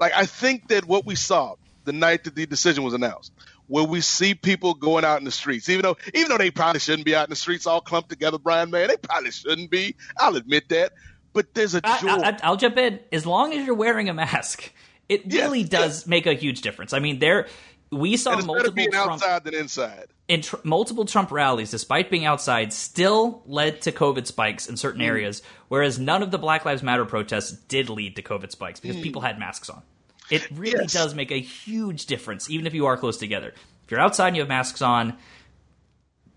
like, 0.00 0.12
I 0.14 0.26
think 0.26 0.68
that 0.68 0.84
what 0.84 1.06
we 1.06 1.14
saw 1.14 1.54
the 1.84 1.92
night 1.92 2.24
that 2.24 2.34
the 2.34 2.46
decision 2.46 2.84
was 2.84 2.94
announced, 2.94 3.32
where 3.66 3.84
we 3.84 4.00
see 4.00 4.34
people 4.34 4.74
going 4.74 5.04
out 5.04 5.18
in 5.18 5.24
the 5.24 5.30
streets, 5.30 5.68
even 5.68 5.82
though 5.82 5.96
even 6.14 6.28
though 6.28 6.38
they 6.38 6.50
probably 6.50 6.80
shouldn't 6.80 7.04
be 7.04 7.14
out 7.14 7.26
in 7.26 7.30
the 7.30 7.36
streets 7.36 7.66
all 7.66 7.80
clumped 7.80 8.10
together, 8.10 8.38
Brian, 8.38 8.70
man, 8.70 8.88
they 8.88 8.96
probably 8.96 9.30
shouldn't 9.30 9.70
be. 9.70 9.94
I'll 10.16 10.36
admit 10.36 10.68
that, 10.70 10.92
but 11.32 11.54
there's 11.54 11.74
a 11.74 11.80
joy. 11.80 11.88
I, 12.08 12.50
will 12.50 12.56
jump 12.56 12.76
in. 12.78 13.00
As 13.12 13.26
long 13.26 13.52
as 13.52 13.64
you're 13.64 13.74
wearing 13.74 14.08
a 14.08 14.14
mask, 14.14 14.72
it 15.08 15.32
really 15.32 15.64
does 15.64 16.06
make 16.06 16.26
a 16.26 16.34
huge 16.34 16.62
difference. 16.62 16.92
I 16.92 16.98
mean, 16.98 17.18
there 17.18 17.46
we 17.90 18.16
saw 18.16 18.32
and 18.32 18.40
it's 18.40 18.46
better 18.46 18.56
multiple 18.56 18.74
being 18.74 18.90
Trump 18.90 19.12
outside 19.12 19.44
than 19.44 19.54
inside. 19.54 20.06
In 20.32 20.40
tr- 20.40 20.56
multiple 20.64 21.04
Trump 21.04 21.30
rallies, 21.30 21.70
despite 21.70 22.10
being 22.10 22.24
outside, 22.24 22.72
still 22.72 23.42
led 23.44 23.82
to 23.82 23.92
COVID 23.92 24.26
spikes 24.26 24.66
in 24.66 24.78
certain 24.78 25.02
Mm. 25.02 25.06
areas, 25.06 25.42
whereas 25.68 25.98
none 25.98 26.22
of 26.22 26.30
the 26.30 26.38
Black 26.38 26.64
Lives 26.64 26.82
Matter 26.82 27.04
protests 27.04 27.52
did 27.52 27.90
lead 27.90 28.16
to 28.16 28.22
COVID 28.22 28.50
spikes 28.50 28.80
because 28.80 28.96
Mm. 28.96 29.02
people 29.02 29.20
had 29.20 29.38
masks 29.38 29.68
on. 29.68 29.82
It 30.30 30.48
really 30.50 30.86
does 30.86 31.14
make 31.14 31.30
a 31.30 31.38
huge 31.40 32.06
difference, 32.06 32.48
even 32.48 32.66
if 32.66 32.72
you 32.72 32.86
are 32.86 32.96
close 32.96 33.18
together. 33.18 33.52
If 33.84 33.90
you're 33.90 34.00
outside 34.00 34.28
and 34.28 34.36
you 34.36 34.40
have 34.42 34.48
masks 34.48 34.80
on, 34.80 35.18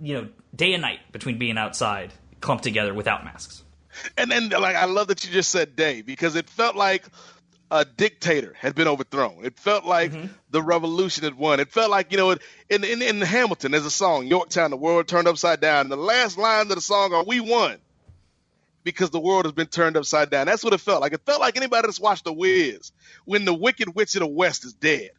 you 0.02 0.14
know, 0.16 0.28
day 0.54 0.74
and 0.74 0.82
night 0.82 1.00
between 1.14 1.38
being 1.38 1.58
outside, 1.58 2.12
clumped 2.42 2.66
together 2.66 2.94
without 2.94 3.24
masks. 3.24 3.64
And 4.18 4.30
then, 4.30 4.50
like, 4.50 4.76
I 4.76 4.86
love 4.86 5.08
that 5.08 5.24
you 5.24 5.32
just 5.32 5.52
said 5.52 5.78
day 5.78 6.02
because 6.02 6.36
it 6.36 6.50
felt 6.50 6.76
like 6.76 7.06
a 7.72 7.84
dictator 7.84 8.54
had 8.58 8.76
been 8.76 8.88
overthrown. 8.88 9.44
It 9.44 9.58
felt 9.58 9.86
like 9.86 10.12
mm-hmm. 10.12 10.28
the 10.52 10.62
revolution 10.62 11.24
had 11.24 11.36
won. 11.36 11.60
It 11.60 11.72
felt 11.72 11.90
like, 11.90 12.12
you 12.12 12.18
know, 12.18 12.32
in, 12.32 12.84
in, 12.84 13.02
in 13.02 13.22
Hamilton, 13.22 13.72
there's 13.72 13.86
a 13.86 13.92
song, 13.92 14.28
Yorktown, 14.28 14.72
the 14.72 14.78
world 14.78 15.08
turned 15.08 15.28
upside 15.28 15.62
down. 15.62 15.82
And 15.82 15.92
the 15.92 15.98
last 15.98 16.38
lines 16.38 16.70
of 16.70 16.76
the 16.76 16.82
song 16.82 17.14
are, 17.14 17.24
We 17.24 17.40
won 17.40 17.80
because 18.84 19.10
the 19.10 19.20
world 19.20 19.46
has 19.46 19.54
been 19.54 19.68
turned 19.68 19.98
upside 19.98 20.30
down. 20.30 20.46
That's 20.46 20.64
what 20.64 20.74
it 20.74 20.80
felt 20.80 21.02
like. 21.02 21.14
It 21.14 21.26
felt 21.26 21.42
like 21.42 21.58
anybody 21.58 21.88
that's 21.88 22.00
watched 22.00 22.24
The 22.24 22.34
Wiz 22.34 22.92
when 23.26 23.44
the 23.44 23.54
Wicked 23.54 23.96
Witch 23.96 24.16
of 24.16 24.20
the 24.20 24.28
West 24.28 24.64
is 24.64 24.74
dead. 24.74 25.10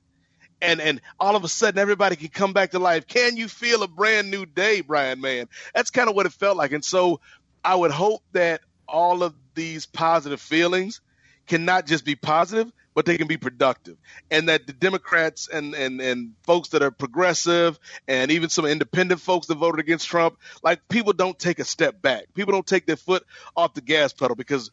And 0.62 0.81
and 0.81 1.02
all 1.20 1.36
of 1.36 1.44
a 1.44 1.48
sudden 1.48 1.78
everybody 1.78 2.16
can 2.16 2.28
come 2.28 2.55
back 2.55 2.70
to 2.70 2.78
life. 2.78 3.06
Can 3.06 3.36
you 3.36 3.47
feel 3.47 3.82
a 3.82 3.89
brand 3.89 4.31
new 4.31 4.47
day, 4.47 4.81
Brian 4.81 5.20
man? 5.20 5.48
That's 5.74 5.90
kind 5.90 6.09
of 6.09 6.14
what 6.14 6.24
it 6.24 6.32
felt 6.32 6.56
like. 6.56 6.73
And 6.73 6.82
so 6.82 7.20
I 7.62 7.74
would 7.74 7.90
hope 7.90 8.23
that 8.32 8.62
all 8.89 9.23
of 9.23 9.35
these 9.55 9.85
positive 9.85 10.40
feelings 10.40 11.02
can 11.47 11.64
not 11.64 11.86
just 11.86 12.05
be 12.05 12.14
positive, 12.14 12.73
but 12.94 13.05
they 13.05 13.18
can 13.18 13.27
be 13.27 13.36
productive. 13.36 13.97
And 14.31 14.48
that 14.48 14.66
the 14.66 14.73
Democrats 14.73 15.48
and, 15.48 15.74
and, 15.74 16.01
and 16.01 16.32
folks 16.44 16.70
that 16.70 16.82
are 16.82 16.90
progressive 16.90 17.78
and 18.09 18.31
even 18.31 18.48
some 18.48 18.64
independent 18.64 19.20
folks 19.20 19.47
that 19.48 19.56
voted 19.56 19.81
against 19.81 20.09
Trump, 20.09 20.39
like 20.62 20.86
people 20.89 21.12
don't 21.12 21.39
take 21.39 21.59
a 21.59 21.64
step 21.64 22.01
back. 22.01 22.24
People 22.35 22.52
don't 22.52 22.66
take 22.66 22.86
their 22.86 22.97
foot 22.97 23.24
off 23.56 23.74
the 23.74 23.81
gas 23.81 24.12
pedal 24.12 24.35
because 24.35 24.70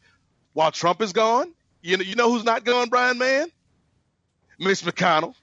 while 0.54 0.72
Trump 0.72 1.02
is 1.02 1.12
gone, 1.12 1.52
you 1.82 1.98
know, 1.98 2.02
you 2.02 2.14
know 2.14 2.32
who's 2.32 2.44
not 2.44 2.64
gone, 2.64 2.88
Brian 2.88 3.18
Man? 3.18 3.48
Mitch 4.58 4.82
McConnell, 4.82 5.34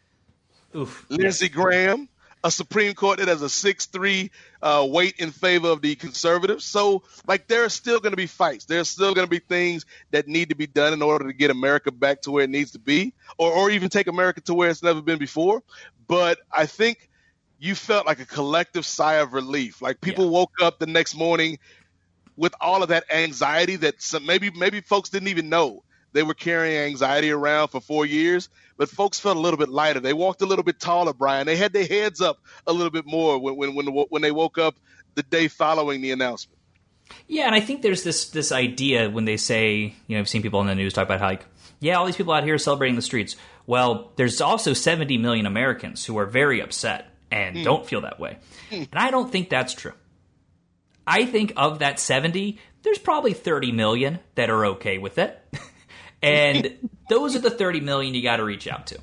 Oof. 0.76 1.06
Lindsey 1.10 1.50
Graham, 1.50 2.10
a 2.44 2.52
Supreme 2.52 2.94
Court 2.94 3.20
that 3.20 3.28
has 3.28 3.42
a 3.42 3.46
6-3 3.46 4.30
uh, 4.62 4.86
weight 4.90 5.16
in 5.20 5.32
favor 5.32 5.70
of 5.70 5.82
the 5.82 5.96
conservatives. 5.96 6.66
So, 6.66 7.04
like, 7.28 7.48
there 7.48 7.64
are 7.64 7.70
still 7.70 8.00
going 8.00 8.14
to 8.14 8.18
be 8.18 8.28
fights. 8.28 8.66
There's 8.66 8.90
still 8.90 9.14
going 9.14 9.28
to 9.28 9.30
be 9.30 9.40
things 9.40 9.86
that 10.12 10.28
need 10.28 10.50
to 10.50 10.56
be 10.56 10.68
done 10.68 10.94
in 10.94 11.02
order 11.02 11.28
to 11.28 11.34
get 11.34 11.52
America 11.52 11.92
back 11.92 12.22
to 12.24 12.32
where 12.32 12.44
it 12.44 12.50
needs 12.50 12.72
to 12.72 12.80
be, 12.80 13.14
or, 13.38 13.52
or 13.52 13.70
even 13.70 13.90
take 13.90 14.08
America 14.08 14.42
to 14.42 14.54
where 14.54 14.70
it's 14.70 14.84
never 14.84 15.02
been 15.02 15.20
before. 15.20 15.62
But 16.08 16.40
I 16.52 16.66
think 16.66 17.10
you 17.60 17.76
felt 17.76 18.08
like 18.08 18.20
a 18.20 18.26
collective 18.26 18.86
sigh 18.86 19.16
of 19.16 19.34
relief. 19.34 19.82
Like 19.82 20.02
people 20.02 20.30
woke 20.30 20.54
up 20.62 20.80
the 20.80 20.88
next 20.88 21.16
morning 21.16 21.60
with 22.36 22.56
all 22.60 22.82
of 22.82 22.90
that 22.90 23.04
anxiety 23.12 23.76
that 23.78 24.02
some, 24.02 24.26
maybe 24.26 24.50
maybe 24.50 24.82
folks 24.82 25.10
didn't 25.10 25.28
even 25.28 25.50
know 25.50 25.84
they 26.14 26.24
were 26.24 26.34
carrying 26.34 26.78
anxiety 26.78 27.32
around 27.32 27.70
for 27.70 27.80
four 27.82 28.06
years, 28.06 28.50
but 28.78 28.90
folks 28.90 29.20
felt 29.20 29.38
a 29.38 29.40
little 29.40 29.58
bit 29.58 29.70
lighter. 29.70 30.00
They 30.00 30.14
walked 30.14 30.42
a 30.42 30.46
little 30.46 30.64
bit 30.64 30.80
taller, 30.80 31.14
Brian. 31.14 31.46
They 31.48 31.56
had 31.56 31.74
their 31.74 31.86
heads 31.86 32.22
up 32.22 32.38
a 32.68 32.74
little 32.74 32.92
bit 32.92 33.06
more 33.06 33.38
when 33.40 33.56
when 33.56 33.76
when, 33.76 33.88
when 34.10 34.22
they 34.22 34.32
woke 34.32 34.58
up 34.58 34.76
the 35.16 35.24
day 35.24 35.48
following 35.48 36.02
the 36.02 36.12
announcement. 36.12 36.58
Yeah, 37.28 37.46
and 37.46 37.56
I 37.56 37.60
think 37.60 37.82
there's 37.82 38.04
this 38.04 38.30
this 38.30 38.52
idea 38.52 39.10
when 39.10 39.26
they 39.26 39.38
say, 39.38 39.94
you 40.08 40.16
know, 40.16 40.20
I've 40.20 40.30
seen 40.30 40.42
people 40.42 40.62
in 40.62 40.68
the 40.68 40.76
news 40.76 40.94
talk 40.94 41.06
about 41.06 41.20
how, 41.20 41.28
like, 41.28 41.46
yeah, 41.80 41.96
all 41.96 42.06
these 42.06 42.16
people 42.16 42.34
out 42.34 42.44
here 42.44 42.58
celebrating 42.58 42.96
the 42.96 43.02
streets. 43.02 43.36
Well, 43.68 44.12
there's 44.16 44.40
also 44.42 44.74
70 44.74 45.18
million 45.18 45.46
Americans 45.46 46.06
who 46.06 46.18
are 46.18 46.26
very 46.26 46.62
upset 46.62 47.10
and 47.30 47.58
Hmm. 47.58 47.64
don't 47.64 47.86
feel 47.86 48.02
that 48.02 48.20
way. 48.20 48.38
And 48.72 48.88
I 48.94 49.12
don't 49.12 49.32
think 49.32 49.50
that's 49.50 49.74
true. 49.74 49.94
I 51.06 51.26
think 51.26 51.54
of 51.58 51.80
that 51.80 52.00
70, 52.00 52.60
there's 52.84 52.98
probably 53.00 53.34
30 53.34 53.72
million 53.72 54.20
that 54.36 54.50
are 54.50 54.66
okay 54.68 54.98
with 54.98 55.18
it. 55.18 55.38
and 56.22 56.90
those 57.10 57.36
are 57.36 57.40
the 57.40 57.50
30 57.50 57.80
million 57.82 58.14
you 58.14 58.22
got 58.24 58.38
to 58.38 58.44
reach 58.44 58.68
out 58.68 58.88
to. 58.88 59.00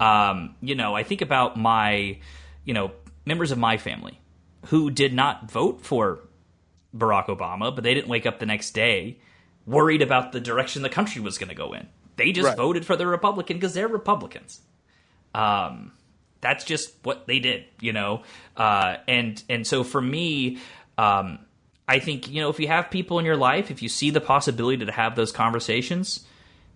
Um, 0.00 0.54
you 0.60 0.74
know, 0.74 0.94
I 0.94 1.02
think 1.02 1.22
about 1.22 1.56
my, 1.56 2.18
you 2.64 2.74
know, 2.74 2.92
members 3.24 3.50
of 3.50 3.58
my 3.58 3.76
family 3.78 4.18
who 4.66 4.90
did 4.90 5.12
not 5.12 5.50
vote 5.50 5.80
for 5.82 6.20
Barack 6.96 7.26
Obama, 7.26 7.74
but 7.74 7.82
they 7.84 7.94
didn't 7.94 8.08
wake 8.08 8.26
up 8.26 8.38
the 8.38 8.46
next 8.46 8.70
day 8.72 9.18
worried 9.66 10.00
about 10.02 10.32
the 10.32 10.40
direction 10.40 10.82
the 10.82 10.88
country 10.88 11.20
was 11.20 11.38
going 11.38 11.48
to 11.48 11.54
go 11.54 11.72
in. 11.72 11.86
They 12.16 12.32
just 12.32 12.46
Right. 12.46 12.56
voted 12.56 12.86
for 12.86 12.96
the 12.96 13.06
Republican 13.06 13.56
because 13.56 13.74
they're 13.74 13.88
Republicans. 13.88 14.60
Um, 15.34 15.92
that's 16.40 16.64
just 16.64 16.94
what 17.02 17.26
they 17.26 17.40
did, 17.40 17.64
you 17.80 17.92
know. 17.92 18.22
Uh, 18.56 18.96
and 19.08 19.42
and 19.48 19.66
so 19.66 19.82
for 19.84 20.00
me, 20.00 20.58
um, 20.96 21.40
I 21.88 21.98
think, 21.98 22.30
you 22.30 22.40
know, 22.40 22.48
if 22.50 22.58
you 22.60 22.68
have 22.68 22.90
people 22.90 23.18
in 23.18 23.24
your 23.24 23.36
life, 23.36 23.70
if 23.70 23.82
you 23.82 23.88
see 23.88 24.10
the 24.10 24.20
possibility 24.20 24.84
to 24.84 24.92
have 24.92 25.16
those 25.16 25.32
conversations, 25.32 26.24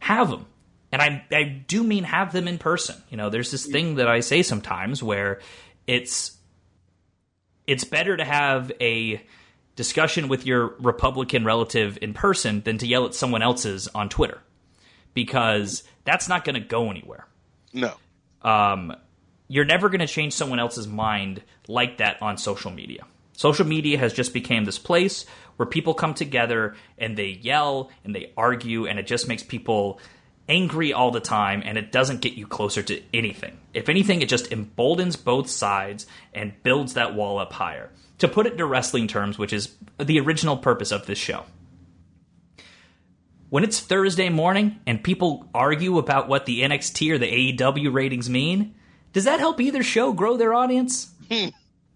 have 0.01 0.29
them. 0.29 0.47
And 0.93 1.01
I, 1.01 1.25
I 1.31 1.45
do 1.45 1.85
mean 1.85 2.05
have 2.05 2.33
them 2.33 2.49
in 2.49 2.59
person. 2.59 2.97
You 3.11 3.17
know, 3.17 3.31
there's 3.31 3.51
this 3.51 3.65
thing 3.65 3.95
that 3.97 4.09
I 4.09 4.21
say 4.21 4.43
sometimes 4.43 5.03
where 5.03 5.41
it's 5.87 6.37
it's 7.67 7.85
better 7.85 8.17
to 8.17 8.25
have 8.25 8.73
a 8.81 9.23
discussion 9.77 10.29
with 10.29 10.45
your 10.45 10.75
Republican 10.81 11.45
relative 11.45 11.99
in 12.03 12.13
person 12.13 12.63
than 12.63 12.79
to 12.79 12.87
yell 12.87 13.07
at 13.07 13.15
someone 13.15 13.43
else's 13.43 13.87
on 13.89 14.09
Twitter 14.09 14.41
because 15.15 15.85
that's 16.05 16.29
not 16.29 16.45
going 16.45 16.55
to 16.55 16.61
go 16.61 16.91
anywhere. 16.91 17.27
No. 17.73 17.95
Um, 18.43 18.97
you're 19.47 19.65
never 19.65 19.89
going 19.89 20.01
to 20.01 20.07
change 20.07 20.33
someone 20.33 20.59
else's 20.59 20.89
mind 20.89 21.43
like 21.69 21.99
that 21.99 22.21
on 22.21 22.37
social 22.37 22.71
media. 22.71 23.05
Social 23.33 23.67
media 23.67 23.97
has 23.99 24.13
just 24.13 24.33
become 24.33 24.65
this 24.65 24.79
place 24.79 25.25
where 25.61 25.67
people 25.67 25.93
come 25.93 26.15
together 26.15 26.75
and 26.97 27.19
they 27.19 27.27
yell 27.27 27.91
and 28.03 28.15
they 28.15 28.33
argue, 28.35 28.87
and 28.87 28.99
it 28.99 29.07
just 29.07 29.29
makes 29.29 29.43
people 29.43 30.01
angry 30.49 30.95
all 30.95 31.11
the 31.11 31.21
time 31.21 31.63
and 31.63 31.77
it 31.77 31.93
doesn't 31.93 32.23
get 32.23 32.33
you 32.33 32.47
closer 32.47 32.83
to 32.83 33.03
anything. 33.13 33.59
If 33.75 33.91
anything, 33.91 34.23
it 34.23 34.31
just 34.31 34.51
emboldens 34.53 35.17
both 35.17 35.51
sides 35.51 36.07
and 36.33 36.55
builds 36.63 36.95
that 36.95 37.15
wall 37.15 37.39
up 37.39 37.53
higher. 37.53 37.91
To 38.21 38.29
put 38.29 38.47
it 38.47 38.53
into 38.53 38.65
wrestling 38.65 39.07
terms, 39.07 39.37
which 39.37 39.53
is 39.53 39.77
the 39.99 40.19
original 40.21 40.57
purpose 40.57 40.93
of 40.93 41.05
this 41.05 41.19
show. 41.19 41.45
When 43.51 43.63
it's 43.63 43.81
Thursday 43.81 44.31
morning 44.31 44.81
and 44.87 45.05
people 45.05 45.47
argue 45.55 45.99
about 45.99 46.27
what 46.27 46.47
the 46.47 46.63
NXT 46.63 47.13
or 47.13 47.19
the 47.19 47.53
AEW 47.53 47.93
ratings 47.93 48.31
mean, 48.31 48.75
does 49.13 49.25
that 49.25 49.41
help 49.41 49.61
either 49.61 49.83
show 49.83 50.15
grow 50.15 50.39
their 50.39 50.55
audience? 50.55 51.13
Hmm. 51.31 51.49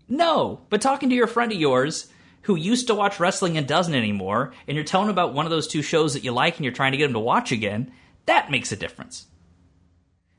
no, 0.07 0.61
but 0.69 0.83
talking 0.83 1.09
to 1.09 1.17
your 1.17 1.27
friend 1.27 1.51
of 1.51 1.59
yours 1.59 2.09
who 2.45 2.57
used 2.57 2.89
to 2.89 2.95
watch 2.95 3.19
wrestling 3.21 3.57
and 3.57 3.67
doesn't 3.67 3.95
anymore, 3.95 4.53
and 4.69 4.75
you're 4.75 4.85
telling 4.85 5.09
about 5.09 5.33
one 5.33 5.47
of 5.47 5.51
those 5.51 5.67
two 5.67 5.83
shows 5.83 6.15
that 6.15 6.25
you 6.25 6.33
like 6.33 6.57
and 6.57 6.65
you're 6.65 6.75
trying 6.75 6.93
to 6.93 6.99
get 6.99 7.07
them 7.07 7.15
to 7.15 7.21
watch 7.21 7.53
again, 7.53 7.91
that 8.27 8.51
makes 8.51 8.71
a 8.71 8.77
difference. 8.77 9.27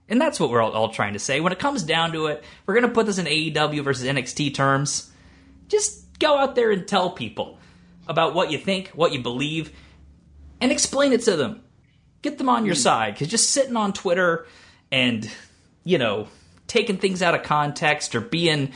And 0.08 0.22
that's 0.22 0.40
what 0.40 0.52
we're 0.52 0.62
all, 0.62 0.72
all 0.72 0.90
trying 0.90 1.14
to 1.14 1.20
say. 1.20 1.40
When 1.40 1.52
it 1.52 1.58
comes 1.58 1.82
down 1.82 2.12
to 2.12 2.28
it, 2.28 2.44
we're 2.66 2.76
going 2.76 2.88
to 2.88 2.94
put 2.94 3.08
this 3.08 3.18
in 3.18 3.26
AEW 3.26 3.84
versus 3.84 4.08
NXT 4.08 4.54
terms. 4.54 5.12
Just 5.68 6.20
go 6.20 6.38
out 6.38 6.54
there 6.54 6.70
and 6.70 6.88
tell 6.88 7.10
people 7.10 7.58
about 8.08 8.36
what 8.36 8.52
you 8.52 8.60
think, 8.60 8.90
what 8.90 9.12
you 9.12 9.24
believe, 9.24 9.72
and 10.62 10.72
explain 10.72 11.12
it 11.12 11.22
to 11.24 11.36
them. 11.36 11.64
Get 12.22 12.38
them 12.38 12.50
on 12.50 12.68
your 12.68 12.76
hmm. 12.76 12.82
side. 12.82 13.14
Because 13.16 13.30
just 13.30 13.50
sitting 13.50 13.76
on 13.76 13.94
Twitter 13.94 14.46
and, 14.92 15.28
you 15.84 15.98
know, 15.98 16.28
taking 16.68 16.98
things 16.98 17.24
out 17.24 17.34
of 17.34 17.42
context 17.42 18.14
or 18.14 18.22
being, 18.22 18.74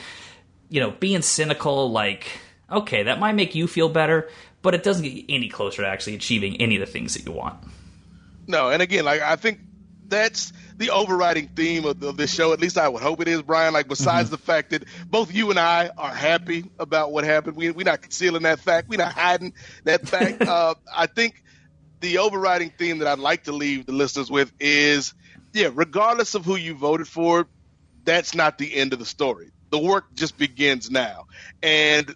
you 0.68 0.80
know, 0.80 0.90
being 0.90 1.22
cynical, 1.22 1.92
like, 1.92 2.26
okay, 2.70 3.04
that 3.04 3.18
might 3.18 3.34
make 3.34 3.54
you 3.54 3.66
feel 3.66 3.88
better, 3.88 4.28
but 4.62 4.74
it 4.74 4.82
doesn't 4.82 5.02
get 5.02 5.12
you 5.12 5.24
any 5.28 5.48
closer 5.48 5.82
to 5.82 5.88
actually 5.88 6.14
achieving 6.14 6.60
any 6.60 6.76
of 6.76 6.80
the 6.80 6.86
things 6.86 7.14
that 7.14 7.24
you 7.24 7.32
want. 7.32 7.58
No, 8.46 8.70
and 8.70 8.82
again, 8.82 9.04
like 9.04 9.22
I 9.22 9.36
think 9.36 9.60
that's 10.10 10.52
the 10.76 10.90
overriding 10.90 11.48
theme 11.48 11.84
of, 11.84 12.02
of 12.02 12.16
this 12.16 12.34
show. 12.34 12.52
At 12.52 12.60
least 12.60 12.76
I 12.76 12.88
would 12.88 13.02
hope 13.02 13.20
it 13.20 13.28
is, 13.28 13.42
Brian. 13.42 13.72
Like 13.72 13.88
besides 13.88 14.28
mm-hmm. 14.28 14.34
the 14.34 14.38
fact 14.38 14.70
that 14.70 14.84
both 15.06 15.32
you 15.32 15.50
and 15.50 15.58
I 15.58 15.90
are 15.96 16.12
happy 16.12 16.64
about 16.78 17.12
what 17.12 17.24
happened, 17.24 17.56
we 17.56 17.70
we're 17.70 17.84
not 17.84 18.02
concealing 18.02 18.42
that 18.42 18.60
fact. 18.60 18.88
We're 18.88 18.98
not 18.98 19.12
hiding 19.12 19.54
that 19.84 20.08
fact. 20.08 20.42
uh, 20.46 20.74
I 20.94 21.06
think 21.06 21.42
the 22.00 22.18
overriding 22.18 22.72
theme 22.76 22.98
that 22.98 23.08
I'd 23.08 23.18
like 23.18 23.44
to 23.44 23.52
leave 23.52 23.86
the 23.86 23.92
listeners 23.92 24.30
with 24.30 24.52
is, 24.58 25.14
yeah, 25.52 25.70
regardless 25.72 26.34
of 26.34 26.44
who 26.44 26.56
you 26.56 26.74
voted 26.74 27.06
for, 27.06 27.46
that's 28.04 28.34
not 28.34 28.58
the 28.58 28.74
end 28.74 28.92
of 28.92 28.98
the 28.98 29.06
story. 29.06 29.52
The 29.70 29.78
work 29.78 30.14
just 30.14 30.36
begins 30.36 30.90
now, 30.90 31.26
and 31.62 32.14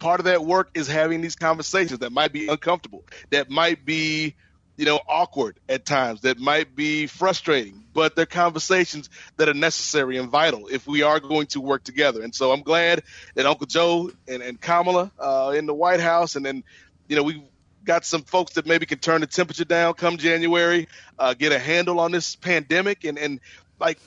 part 0.00 0.18
of 0.18 0.24
that 0.24 0.44
work 0.44 0.70
is 0.74 0.88
having 0.88 1.20
these 1.20 1.36
conversations 1.36 2.00
that 2.00 2.10
might 2.10 2.32
be 2.32 2.48
uncomfortable, 2.48 3.04
that 3.30 3.50
might 3.50 3.84
be 3.84 4.34
you 4.80 4.86
know, 4.86 4.98
awkward 5.06 5.60
at 5.68 5.84
times, 5.84 6.22
that 6.22 6.38
might 6.38 6.74
be 6.74 7.06
frustrating, 7.06 7.84
but 7.92 8.16
they're 8.16 8.24
conversations 8.24 9.10
that 9.36 9.46
are 9.46 9.52
necessary 9.52 10.16
and 10.16 10.30
vital 10.30 10.68
if 10.68 10.86
we 10.86 11.02
are 11.02 11.20
going 11.20 11.46
to 11.48 11.60
work 11.60 11.84
together. 11.84 12.22
And 12.22 12.34
so 12.34 12.50
I'm 12.50 12.62
glad 12.62 13.02
that 13.34 13.44
Uncle 13.44 13.66
Joe 13.66 14.10
and, 14.26 14.42
and 14.42 14.58
Kamala 14.58 15.12
uh, 15.18 15.52
in 15.54 15.66
the 15.66 15.74
White 15.74 16.00
House, 16.00 16.34
and 16.34 16.46
then, 16.46 16.64
you 17.08 17.16
know, 17.16 17.22
we've 17.22 17.42
got 17.84 18.06
some 18.06 18.22
folks 18.22 18.54
that 18.54 18.64
maybe 18.64 18.86
can 18.86 18.96
turn 18.96 19.20
the 19.20 19.26
temperature 19.26 19.66
down 19.66 19.92
come 19.92 20.16
January, 20.16 20.88
uh, 21.18 21.34
get 21.34 21.52
a 21.52 21.58
handle 21.58 22.00
on 22.00 22.10
this 22.10 22.34
pandemic. 22.36 23.04
And, 23.04 23.18
and 23.18 23.40
like, 23.78 23.98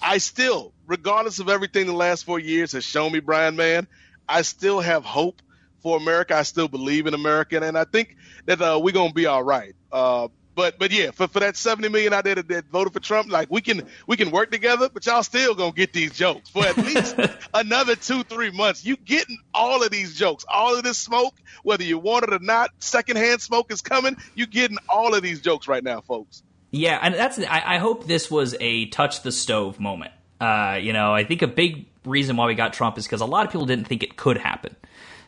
I 0.00 0.18
still, 0.18 0.72
regardless 0.86 1.40
of 1.40 1.48
everything 1.48 1.86
the 1.86 1.92
last 1.92 2.24
four 2.24 2.38
years 2.38 2.70
has 2.70 2.84
shown 2.84 3.10
me, 3.10 3.18
Brian, 3.18 3.56
man, 3.56 3.88
I 4.28 4.42
still 4.42 4.80
have 4.80 5.04
hope 5.04 5.40
for 5.82 5.96
America. 5.96 6.36
I 6.36 6.42
still 6.42 6.68
believe 6.68 7.06
in 7.06 7.14
America, 7.14 7.62
and 7.62 7.78
I 7.78 7.84
think 7.84 8.16
that 8.46 8.60
uh, 8.60 8.80
we're 8.82 8.92
gonna 8.92 9.12
be 9.12 9.26
all 9.26 9.42
right. 9.42 9.74
Uh, 9.92 10.28
but 10.54 10.78
but 10.78 10.92
yeah, 10.92 11.10
for, 11.10 11.26
for 11.28 11.40
that 11.40 11.56
seventy 11.56 11.88
million 11.88 12.12
out 12.12 12.24
there 12.24 12.36
that, 12.36 12.48
that, 12.48 12.64
voted 12.70 12.92
for 12.92 13.00
Trump, 13.00 13.30
like 13.30 13.50
we 13.50 13.60
can 13.60 13.86
we 14.06 14.16
can 14.16 14.30
work 14.30 14.50
together, 14.50 14.88
but 14.88 15.04
y'all 15.06 15.22
still 15.22 15.54
gonna 15.54 15.72
get 15.72 15.92
these 15.92 16.12
jokes 16.12 16.48
for 16.48 16.64
at 16.64 16.76
least 16.76 17.16
another 17.54 17.96
two 17.96 18.22
three 18.22 18.50
months. 18.50 18.84
You 18.84 18.96
getting 18.96 19.38
all 19.52 19.82
of 19.82 19.90
these 19.90 20.14
jokes, 20.14 20.44
all 20.48 20.76
of 20.76 20.84
this 20.84 20.98
smoke, 20.98 21.34
whether 21.62 21.84
you 21.84 21.98
want 21.98 22.24
it 22.24 22.32
or 22.32 22.38
not. 22.38 22.70
Secondhand 22.78 23.42
smoke 23.42 23.72
is 23.72 23.80
coming. 23.80 24.16
You 24.34 24.46
getting 24.46 24.78
all 24.88 25.14
of 25.14 25.22
these 25.22 25.40
jokes 25.40 25.68
right 25.68 25.82
now, 25.82 26.00
folks. 26.00 26.42
Yeah, 26.70 26.98
and 27.00 27.14
that's 27.14 27.38
I, 27.38 27.74
I 27.74 27.78
hope 27.78 28.06
this 28.06 28.30
was 28.30 28.56
a 28.60 28.86
touch 28.86 29.22
the 29.22 29.32
stove 29.32 29.78
moment. 29.80 30.12
Uh, 30.40 30.78
you 30.80 30.92
know, 30.92 31.14
I 31.14 31.24
think 31.24 31.42
a 31.42 31.46
big 31.46 31.86
reason 32.04 32.36
why 32.36 32.46
we 32.46 32.54
got 32.54 32.72
Trump 32.72 32.98
is 32.98 33.04
because 33.04 33.20
a 33.20 33.26
lot 33.26 33.46
of 33.46 33.52
people 33.52 33.66
didn't 33.66 33.86
think 33.86 34.02
it 34.02 34.16
could 34.16 34.36
happen. 34.36 34.76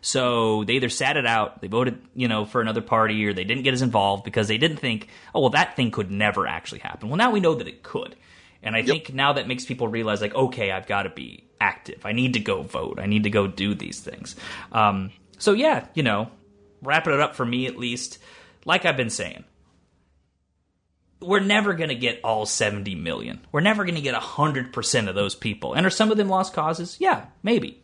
So 0.01 0.65
they 0.65 0.74
either 0.74 0.89
sat 0.89 1.16
it 1.16 1.27
out, 1.27 1.61
they 1.61 1.69
voted, 1.69 2.01
you 2.15 2.28
know, 2.28 2.45
for 2.45 2.61
another 2.61 2.83
party, 2.83 3.24
or 3.27 3.33
they 3.33 3.45
didn't 3.45 3.65
get 3.65 3.74
as 3.74 3.83
involved 3.83 4.24
because 4.24 4.47
they 4.47 4.59
didn't 4.59 4.77
think, 4.77 5.09
oh, 5.35 5.41
well, 5.41 5.51
that 5.51 5.74
thing 5.74 5.91
could 5.91 6.11
never 6.11 6.47
actually 6.47 6.81
happen. 6.81 7.09
Well, 7.09 7.16
now 7.16 7.31
we 7.31 7.41
know 7.41 7.55
that 7.55 7.66
it 7.66 7.83
could. 7.83 8.15
And 8.62 8.77
I 8.77 8.81
yep. 8.81 8.89
think 8.89 9.15
now 9.15 9.33
that 9.33 9.49
makes 9.49 9.65
people 9.65 9.89
realize, 9.89 10.20
like, 10.20 10.35
okay, 10.35 10.70
I've 10.70 10.87
got 10.87 11.05
to 11.05 11.11
be 11.11 11.45
active. 11.61 12.05
I 12.05 12.12
need 12.12 12.35
to 12.35 12.41
go 12.41 12.62
vote. 12.62 12.99
I 13.01 13.07
need 13.07 13.24
to 13.24 13.31
go 13.31 13.47
do 13.47 13.74
these 13.74 14.01
things. 14.01 14.37
Um, 14.70 15.11
so, 15.39 15.53
yeah, 15.53 15.87
you 15.95 16.03
know, 16.03 16.31
wrapping 16.83 17.15
it 17.15 17.20
up 17.20 17.35
for 17.35 17.45
me 17.45 17.66
at 17.66 17.77
least, 17.77 18.19
like 18.65 18.85
I've 18.85 18.97
been 18.97 19.11
saying, 19.11 19.45
we're 21.20 21.40
never 21.40 21.74
going 21.74 21.88
to 21.88 21.94
get 21.94 22.20
all 22.22 22.47
70 22.47 22.94
million. 22.94 23.40
We're 23.52 23.60
never 23.60 23.84
going 23.84 23.94
to 23.94 24.01
get 24.01 24.14
100% 24.14 25.09
of 25.09 25.14
those 25.14 25.34
people. 25.34 25.74
And 25.74 25.86
are 25.86 25.90
some 25.90 26.10
of 26.10 26.16
them 26.16 26.28
lost 26.28 26.52
causes? 26.52 26.97
Yeah, 27.01 27.26
maybe. 27.43 27.82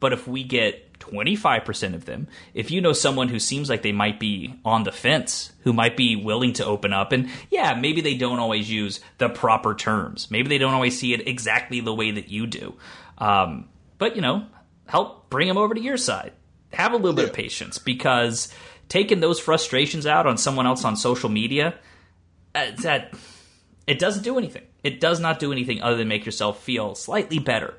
But 0.00 0.12
if 0.12 0.26
we 0.26 0.44
get 0.44 0.98
25% 0.98 1.94
of 1.94 2.04
them, 2.04 2.28
if 2.54 2.70
you 2.70 2.80
know 2.80 2.92
someone 2.92 3.28
who 3.28 3.38
seems 3.38 3.68
like 3.68 3.82
they 3.82 3.92
might 3.92 4.18
be 4.18 4.58
on 4.64 4.84
the 4.84 4.92
fence, 4.92 5.52
who 5.60 5.72
might 5.72 5.96
be 5.96 6.16
willing 6.16 6.54
to 6.54 6.64
open 6.64 6.92
up, 6.92 7.12
and 7.12 7.30
yeah, 7.50 7.74
maybe 7.74 8.00
they 8.00 8.16
don't 8.16 8.38
always 8.38 8.70
use 8.70 9.00
the 9.18 9.28
proper 9.28 9.74
terms. 9.74 10.30
Maybe 10.30 10.48
they 10.48 10.58
don't 10.58 10.74
always 10.74 10.98
see 10.98 11.12
it 11.12 11.28
exactly 11.28 11.80
the 11.80 11.94
way 11.94 12.12
that 12.12 12.30
you 12.30 12.46
do. 12.46 12.74
Um, 13.18 13.68
but, 13.98 14.16
you 14.16 14.22
know, 14.22 14.46
help 14.86 15.30
bring 15.30 15.48
them 15.48 15.58
over 15.58 15.74
to 15.74 15.80
your 15.80 15.96
side. 15.96 16.32
Have 16.72 16.92
a 16.92 16.96
little 16.96 17.12
bit 17.12 17.28
of 17.28 17.32
patience 17.34 17.78
because 17.78 18.52
taking 18.88 19.20
those 19.20 19.38
frustrations 19.38 20.06
out 20.06 20.26
on 20.26 20.36
someone 20.38 20.66
else 20.66 20.84
on 20.84 20.96
social 20.96 21.28
media, 21.28 21.74
that 22.54 23.14
it 23.86 23.98
doesn't 23.98 24.22
do 24.22 24.38
anything. 24.38 24.64
It 24.82 25.00
does 25.00 25.20
not 25.20 25.38
do 25.38 25.52
anything 25.52 25.82
other 25.82 25.96
than 25.96 26.08
make 26.08 26.24
yourself 26.24 26.62
feel 26.62 26.94
slightly 26.94 27.38
better 27.38 27.74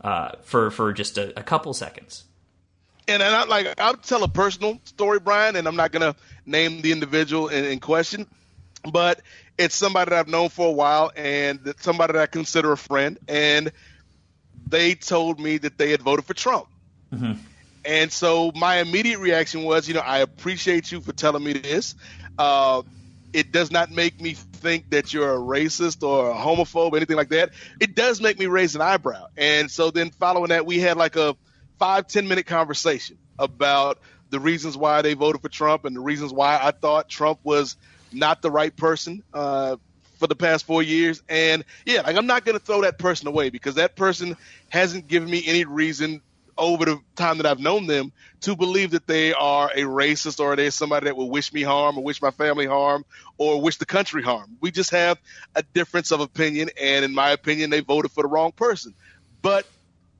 uh, 0.00 0.32
for 0.42 0.70
for 0.70 0.92
just 0.92 1.18
a, 1.18 1.38
a 1.38 1.42
couple 1.42 1.72
seconds 1.72 2.24
and, 3.08 3.22
and 3.22 3.34
I 3.34 3.44
like 3.44 3.78
I'll 3.78 3.96
tell 3.96 4.22
a 4.24 4.28
personal 4.28 4.80
story, 4.84 5.20
Brian, 5.20 5.56
and 5.56 5.66
I'm 5.66 5.76
not 5.76 5.92
gonna 5.92 6.14
name 6.46 6.80
the 6.82 6.92
individual 6.92 7.48
in, 7.48 7.64
in 7.64 7.80
question, 7.80 8.26
but 8.90 9.20
it's 9.58 9.74
somebody 9.74 10.10
that 10.10 10.18
I've 10.18 10.28
known 10.28 10.48
for 10.48 10.68
a 10.68 10.72
while 10.72 11.12
and 11.14 11.74
somebody 11.80 12.14
that 12.14 12.22
I 12.22 12.26
consider 12.26 12.72
a 12.72 12.76
friend, 12.76 13.18
and 13.28 13.72
they 14.66 14.94
told 14.94 15.38
me 15.38 15.58
that 15.58 15.78
they 15.78 15.90
had 15.90 16.02
voted 16.02 16.24
for 16.24 16.34
Trump. 16.34 16.66
Mm-hmm. 17.12 17.32
And 17.84 18.10
so 18.10 18.50
my 18.54 18.78
immediate 18.78 19.18
reaction 19.18 19.62
was, 19.62 19.86
you 19.86 19.94
know, 19.94 20.00
I 20.00 20.18
appreciate 20.20 20.90
you 20.90 21.02
for 21.02 21.12
telling 21.12 21.44
me 21.44 21.52
this. 21.52 21.94
Uh, 22.38 22.82
it 23.34 23.50
does 23.50 23.70
not 23.70 23.90
make 23.90 24.20
me 24.20 24.34
think 24.34 24.90
that 24.90 25.12
you're 25.12 25.34
a 25.34 25.38
racist 25.38 26.06
or 26.06 26.30
a 26.30 26.34
homophobe, 26.34 26.96
anything 26.96 27.16
like 27.16 27.30
that. 27.30 27.50
It 27.80 27.94
does 27.96 28.20
make 28.20 28.38
me 28.38 28.46
raise 28.46 28.76
an 28.76 28.80
eyebrow. 28.80 29.26
And 29.36 29.70
so 29.70 29.90
then 29.90 30.10
following 30.10 30.50
that, 30.50 30.64
we 30.64 30.78
had 30.78 30.96
like 30.96 31.16
a 31.16 31.36
five 31.78 32.06
ten 32.06 32.28
minute 32.28 32.46
conversation 32.46 33.18
about 33.38 33.98
the 34.30 34.38
reasons 34.38 34.76
why 34.76 35.02
they 35.02 35.14
voted 35.14 35.42
for 35.42 35.48
Trump 35.48 35.84
and 35.84 35.94
the 35.94 36.00
reasons 36.00 36.32
why 36.32 36.58
I 36.62 36.70
thought 36.70 37.08
Trump 37.08 37.40
was 37.42 37.76
not 38.12 38.40
the 38.40 38.50
right 38.50 38.74
person 38.74 39.24
uh, 39.34 39.76
for 40.18 40.28
the 40.28 40.36
past 40.36 40.64
four 40.64 40.82
years. 40.82 41.20
And 41.28 41.64
yeah, 41.84 42.02
like 42.02 42.16
I'm 42.16 42.26
not 42.26 42.44
going 42.44 42.58
to 42.58 42.64
throw 42.64 42.82
that 42.82 42.98
person 42.98 43.26
away 43.26 43.50
because 43.50 43.74
that 43.74 43.96
person 43.96 44.36
hasn't 44.68 45.08
given 45.08 45.28
me 45.28 45.42
any 45.44 45.64
reason 45.64 46.22
over 46.56 46.84
the 46.84 47.00
time 47.16 47.38
that 47.38 47.46
I've 47.46 47.58
known 47.58 47.86
them 47.86 48.12
to 48.42 48.56
believe 48.56 48.92
that 48.92 49.06
they 49.06 49.32
are 49.32 49.70
a 49.74 49.82
racist 49.82 50.40
or 50.40 50.54
they're 50.56 50.70
somebody 50.70 51.06
that 51.06 51.16
will 51.16 51.30
wish 51.30 51.52
me 51.52 51.62
harm 51.62 51.98
or 51.98 52.04
wish 52.04 52.20
my 52.22 52.30
family 52.30 52.66
harm 52.66 53.04
or 53.38 53.60
wish 53.60 53.78
the 53.78 53.86
country 53.86 54.22
harm. 54.22 54.56
We 54.60 54.70
just 54.70 54.90
have 54.90 55.18
a 55.54 55.62
difference 55.62 56.12
of 56.12 56.20
opinion. 56.20 56.70
And 56.80 57.04
in 57.04 57.14
my 57.14 57.30
opinion, 57.30 57.70
they 57.70 57.80
voted 57.80 58.12
for 58.12 58.22
the 58.22 58.28
wrong 58.28 58.52
person. 58.52 58.94
But 59.42 59.66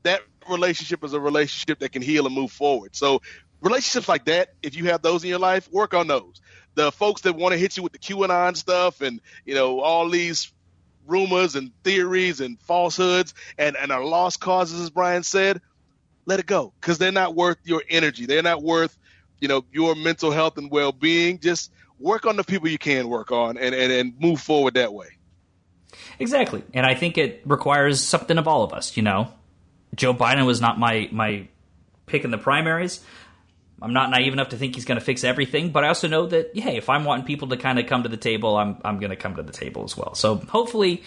that 0.03 0.23
relationship 0.49 1.05
is 1.05 1.13
a 1.13 1.21
relationship 1.21 1.81
that 1.81 1.93
can 1.93 2.03
heal 2.03 2.27
and 2.27 2.35
move 2.35 2.53
forward. 2.53 2.95
So 2.97 3.23
relationships 3.61 4.09
like 4.09 4.27
that, 4.27 4.55
if 4.63 4.77
you 4.77 4.87
have 4.87 5.03
those 5.03 5.25
in 5.25 5.31
your 5.31 5.39
life, 5.39 5.71
work 5.73 5.95
on 5.95 6.07
those. 6.07 6.41
The 6.75 6.93
folks 6.93 7.23
that 7.23 7.37
want 7.37 7.53
to 7.53 7.59
hit 7.59 7.77
you 7.77 7.83
with 7.83 7.93
the 7.93 7.99
QAnon 7.99 8.57
stuff 8.57 9.01
and 9.01 9.21
you 9.45 9.55
know 9.55 9.81
all 9.81 10.09
these 10.09 10.53
rumors 11.07 11.55
and 11.55 11.71
theories 11.85 12.41
and 12.41 12.61
falsehoods 12.61 13.35
and 13.59 13.77
and 13.77 13.93
are 13.93 14.05
lost 14.05 14.41
causes, 14.41 14.81
as 14.81 14.91
Brian 14.91 15.23
said, 15.23 15.61
let 16.27 16.41
it 16.41 16.47
go 16.47 16.73
because 16.81 16.99
they're 16.99 17.13
not 17.13 17.35
worth 17.35 17.59
your 17.65 17.83
energy. 17.89 18.27
They're 18.27 18.43
not 18.43 18.63
worth 18.63 18.97
you 19.41 19.49
know 19.49 19.65
your 19.73 19.95
mental 19.95 20.31
health 20.31 20.59
and 20.59 20.71
well 20.71 20.93
being. 20.93 21.39
Just 21.39 21.71
work 21.99 22.27
on 22.27 22.37
the 22.37 22.45
people 22.45 22.69
you 22.69 22.79
can 22.79 23.09
work 23.09 23.31
on 23.31 23.57
and, 23.59 23.75
and 23.75 23.93
and 23.93 24.21
move 24.21 24.41
forward 24.41 24.75
that 24.75 24.93
way. 24.93 25.09
Exactly, 26.19 26.63
and 26.73 26.87
I 26.87 26.95
think 26.95 27.19
it 27.19 27.43
requires 27.45 28.01
something 28.01 28.39
of 28.39 28.49
all 28.49 28.63
of 28.63 28.73
us. 28.73 28.97
You 28.97 29.03
know, 29.03 29.33
Joe 29.95 30.15
Biden 30.15 30.47
was 30.47 30.61
not 30.61 30.79
my 30.79 31.09
my 31.13 31.49
pick 32.07 32.25
in 32.25 32.31
the 32.31 32.39
primaries. 32.39 33.01
I'm 33.83 33.93
not 33.93 34.11
naive 34.11 34.33
enough 34.33 34.51
to 34.51 34.57
think 34.57 34.77
he's 34.77 34.85
going 34.85 34.99
to 34.99 35.05
fix 35.05 35.25
everything, 35.25 35.71
but 35.71 35.85
I 35.85 35.89
also 35.89 36.09
know 36.09 36.27
that 36.27 36.57
hey, 36.57 36.77
if 36.77 36.89
I'm 36.89 37.05
wanting 37.05 37.27
people 37.27 37.49
to 37.49 37.57
kind 37.57 37.79
of 37.79 37.87
come 37.87 38.05
to 38.05 38.09
the 38.09 38.17
table, 38.17 38.57
I'm 38.57 38.79
I'm 38.85 38.99
going 38.99 39.11
to 39.11 39.17
come 39.17 39.37
to 39.37 39.43
the 39.43 39.53
table 39.53 39.85
as 39.85 39.97
well. 39.97 40.15
So 40.15 40.37
hopefully, 40.37 41.03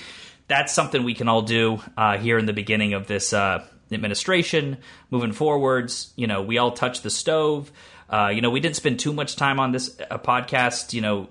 that's 0.48 0.74
something 0.74 1.04
we 1.04 1.14
can 1.14 1.28
all 1.28 1.42
do 1.42 1.82
uh, 1.98 2.18
here 2.18 2.38
in 2.38 2.46
the 2.46 2.54
beginning 2.54 2.94
of 2.94 3.08
this 3.08 3.34
uh, 3.34 3.66
administration, 3.92 4.78
moving 5.12 5.32
forwards. 5.32 6.14
You 6.16 6.28
know, 6.28 6.42
we 6.42 6.58
all 6.58 6.72
touch 6.72 7.02
the 7.02 7.10
stove. 7.10 7.72
Uh, 8.10 8.32
you 8.34 8.42
know, 8.42 8.50
we 8.50 8.60
didn't 8.60 8.76
spend 8.76 9.00
too 9.00 9.14
much 9.14 9.36
time 9.36 9.60
on 9.60 9.72
this 9.72 10.00
uh, 10.10 10.18
podcast. 10.18 10.94
You 10.94 11.02
know, 11.02 11.30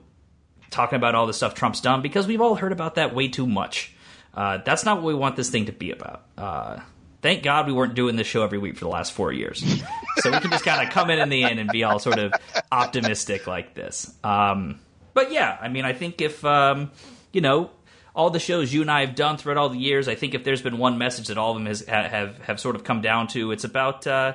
talking 0.71 0.97
about 0.97 1.15
all 1.15 1.27
the 1.27 1.35
stuff 1.35 1.55
Trump's 1.55 1.81
done 1.81 2.03
because 2.03 2.27
we've 2.27 2.41
all 2.41 2.55
heard 2.55 2.73
about 2.73 2.97
that 2.97 3.15
way 3.15 3.29
too 3.29 3.47
much. 3.47 3.93
Uh, 4.35 4.59
that's 4.59 4.85
not 4.85 4.99
what 4.99 5.07
we 5.07 5.15
want 5.15 5.37
this 5.37 5.49
thing 5.49 5.67
to 5.67 5.73
be 5.73 5.91
about. 5.91 6.25
Uh, 6.37 6.81
thank 7.23 7.43
God 7.43 7.67
we 7.67 7.73
weren't 7.73 7.95
doing 7.95 8.17
this 8.17 8.27
show 8.27 8.43
every 8.43 8.59
week 8.59 8.77
for 8.77 8.85
the 8.85 8.91
last 8.91 9.13
four 9.13 9.33
years. 9.33 9.65
so 10.19 10.31
we 10.31 10.39
can 10.39 10.51
just 10.51 10.65
kind 10.65 10.87
of 10.87 10.93
come 10.93 11.09
in 11.11 11.19
in 11.19 11.31
the 11.31 11.43
end 11.43 11.59
and 11.59 11.71
be 11.71 11.85
all 11.85 11.99
sort 11.99 12.19
of 12.19 12.35
optimistic 12.71 13.47
like 13.47 13.75
this. 13.75 14.13
Um, 14.23 14.79
but 15.15 15.33
yeah, 15.33 15.57
I 15.61 15.69
mean, 15.69 15.87
I 15.87 15.95
think 15.95 16.21
if, 16.21 16.45
um, 16.45 16.91
you 17.33 17.41
know, 17.41 17.71
all 18.17 18.31
the 18.31 18.41
shows 18.41 18.73
you 18.73 18.81
and 18.81 18.91
I 18.91 19.03
have 19.05 19.15
done 19.15 19.37
throughout 19.37 19.59
all 19.59 19.69
the 19.69 19.79
years, 19.79 20.09
I 20.09 20.15
think 20.15 20.35
if 20.35 20.43
there's 20.43 20.63
been 20.63 20.79
one 20.79 20.97
message 20.97 21.29
that 21.29 21.37
all 21.37 21.51
of 21.51 21.59
them 21.59 21.67
has, 21.67 21.83
have, 21.83 22.39
have 22.39 22.59
sort 22.59 22.75
of 22.75 22.83
come 22.83 23.03
down 23.03 23.29
to, 23.29 23.53
it's 23.53 23.65
about, 23.65 24.07
uh, 24.07 24.33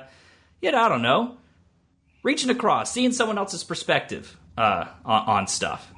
you 0.62 0.70
know, 0.70 0.78
I 0.78 0.88
don't 0.88 1.02
know, 1.02 1.36
reaching 2.22 2.48
across, 2.48 2.92
seeing 2.92 3.10
someone 3.10 3.38
else's 3.38 3.64
perspective 3.64 4.36
uh, 4.56 4.86
on, 5.04 5.28
on 5.28 5.46
stuff. 5.48 5.92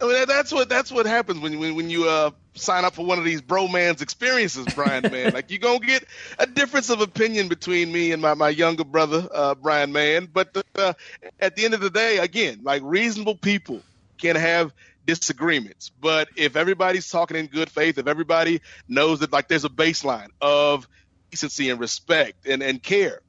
I 0.00 0.06
mean, 0.06 0.24
that's 0.26 0.52
what 0.52 0.68
that's 0.68 0.92
what 0.92 1.06
happens 1.06 1.40
when 1.40 1.58
when 1.58 1.74
when 1.74 1.88
you 1.88 2.06
uh, 2.06 2.30
sign 2.54 2.84
up 2.84 2.94
for 2.94 3.06
one 3.06 3.18
of 3.18 3.24
these 3.24 3.40
bromance 3.40 4.02
experiences, 4.02 4.66
Brian. 4.74 5.02
Man, 5.10 5.32
like 5.34 5.50
you're 5.50 5.58
gonna 5.58 5.78
get 5.78 6.04
a 6.38 6.46
difference 6.46 6.90
of 6.90 7.00
opinion 7.00 7.48
between 7.48 7.90
me 7.92 8.12
and 8.12 8.20
my 8.20 8.34
my 8.34 8.50
younger 8.50 8.84
brother, 8.84 9.26
uh, 9.32 9.54
Brian. 9.54 9.92
Man, 9.92 10.28
but 10.30 10.54
uh, 10.74 10.92
at 11.40 11.56
the 11.56 11.64
end 11.64 11.72
of 11.72 11.80
the 11.80 11.88
day, 11.88 12.18
again, 12.18 12.60
like 12.62 12.82
reasonable 12.84 13.36
people 13.36 13.80
can 14.18 14.36
have 14.36 14.74
disagreements, 15.06 15.90
but 16.00 16.28
if 16.36 16.56
everybody's 16.56 17.08
talking 17.08 17.36
in 17.36 17.46
good 17.46 17.70
faith, 17.70 17.98
if 17.98 18.06
everybody 18.06 18.60
knows 18.88 19.20
that 19.20 19.32
like 19.32 19.48
there's 19.48 19.64
a 19.64 19.70
baseline 19.70 20.28
of 20.40 20.88
decency 21.30 21.70
and 21.70 21.80
respect 21.80 22.46
and 22.46 22.62
and 22.62 22.82
care 22.82 23.20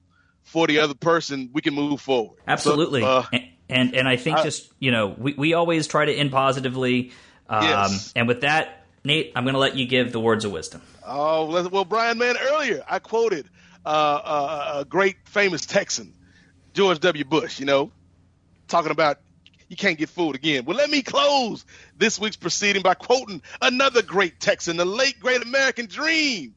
for 0.43 0.67
the 0.67 0.79
other 0.79 0.93
person, 0.93 1.49
we 1.53 1.61
can 1.61 1.73
move 1.73 2.01
forward. 2.01 2.37
Absolutely. 2.47 3.01
So, 3.01 3.07
uh, 3.07 3.25
and 3.69 3.95
and 3.95 4.07
I 4.07 4.15
think 4.17 4.41
just 4.43 4.71
you 4.79 4.91
know 4.91 5.07
we, 5.17 5.33
we 5.33 5.53
always 5.53 5.87
try 5.87 6.05
to 6.05 6.13
end 6.13 6.31
positively. 6.31 7.11
Um, 7.49 7.63
yes. 7.63 8.11
And 8.15 8.27
with 8.27 8.41
that, 8.41 8.85
Nate, 9.03 9.31
I'm 9.35 9.43
going 9.43 9.53
to 9.53 9.59
let 9.59 9.75
you 9.75 9.87
give 9.87 10.11
the 10.11 10.19
words 10.19 10.45
of 10.45 10.51
wisdom. 10.51 10.81
Oh 11.05 11.69
well, 11.69 11.85
Brian, 11.85 12.17
man, 12.17 12.35
earlier 12.51 12.83
I 12.89 12.99
quoted 12.99 13.47
uh, 13.85 13.89
uh, 13.89 14.73
a 14.79 14.85
great 14.85 15.17
famous 15.25 15.65
Texan, 15.65 16.13
George 16.73 16.99
W. 16.99 17.23
Bush. 17.23 17.59
You 17.59 17.65
know, 17.65 17.91
talking 18.67 18.91
about 18.91 19.19
you 19.68 19.76
can't 19.76 19.98
get 19.98 20.10
fooled 20.10 20.35
again. 20.35 20.65
Well, 20.65 20.77
let 20.77 20.89
me 20.89 21.02
close 21.02 21.65
this 21.98 22.19
week's 22.19 22.38
proceeding 22.38 22.81
by 22.81 22.94
quoting 22.94 23.41
another 23.61 24.02
great 24.02 24.39
Texan, 24.39 24.77
the 24.77 24.85
late 24.85 25.19
great 25.19 25.41
American 25.44 25.88
dream, 25.88 26.56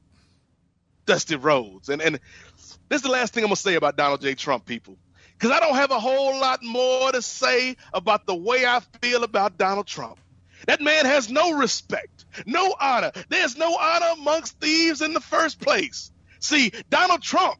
Dusty 1.07 1.37
Rhodes. 1.37 1.89
And 1.89 2.01
and 2.01 2.21
this 2.89 2.97
is 2.97 3.03
the 3.03 3.11
last 3.11 3.33
thing 3.33 3.45
I'm 3.45 3.49
gonna 3.49 3.57
say 3.57 3.75
about 3.75 3.97
Donald 3.97 4.21
J. 4.21 4.35
Trump, 4.35 4.65
people 4.65 4.97
because 5.41 5.57
I 5.57 5.61
don't 5.61 5.77
have 5.77 5.91
a 5.91 5.99
whole 5.99 6.39
lot 6.39 6.63
more 6.63 7.11
to 7.13 7.23
say 7.23 7.77
about 7.95 8.27
the 8.27 8.35
way 8.35 8.67
I 8.67 8.81
feel 9.01 9.25
about 9.25 9.57
Donald 9.57 9.87
Trump. 9.87 10.19
That 10.67 10.83
man 10.83 11.07
has 11.07 11.31
no 11.31 11.57
respect, 11.57 12.27
no 12.45 12.75
honor. 12.79 13.13
There's 13.31 13.57
no 13.57 13.75
honor 13.75 14.09
amongst 14.19 14.61
thieves 14.61 15.01
in 15.01 15.15
the 15.15 15.21
first 15.21 15.59
place. 15.59 16.13
See, 16.41 16.73
Donald 16.91 17.23
Trump 17.23 17.59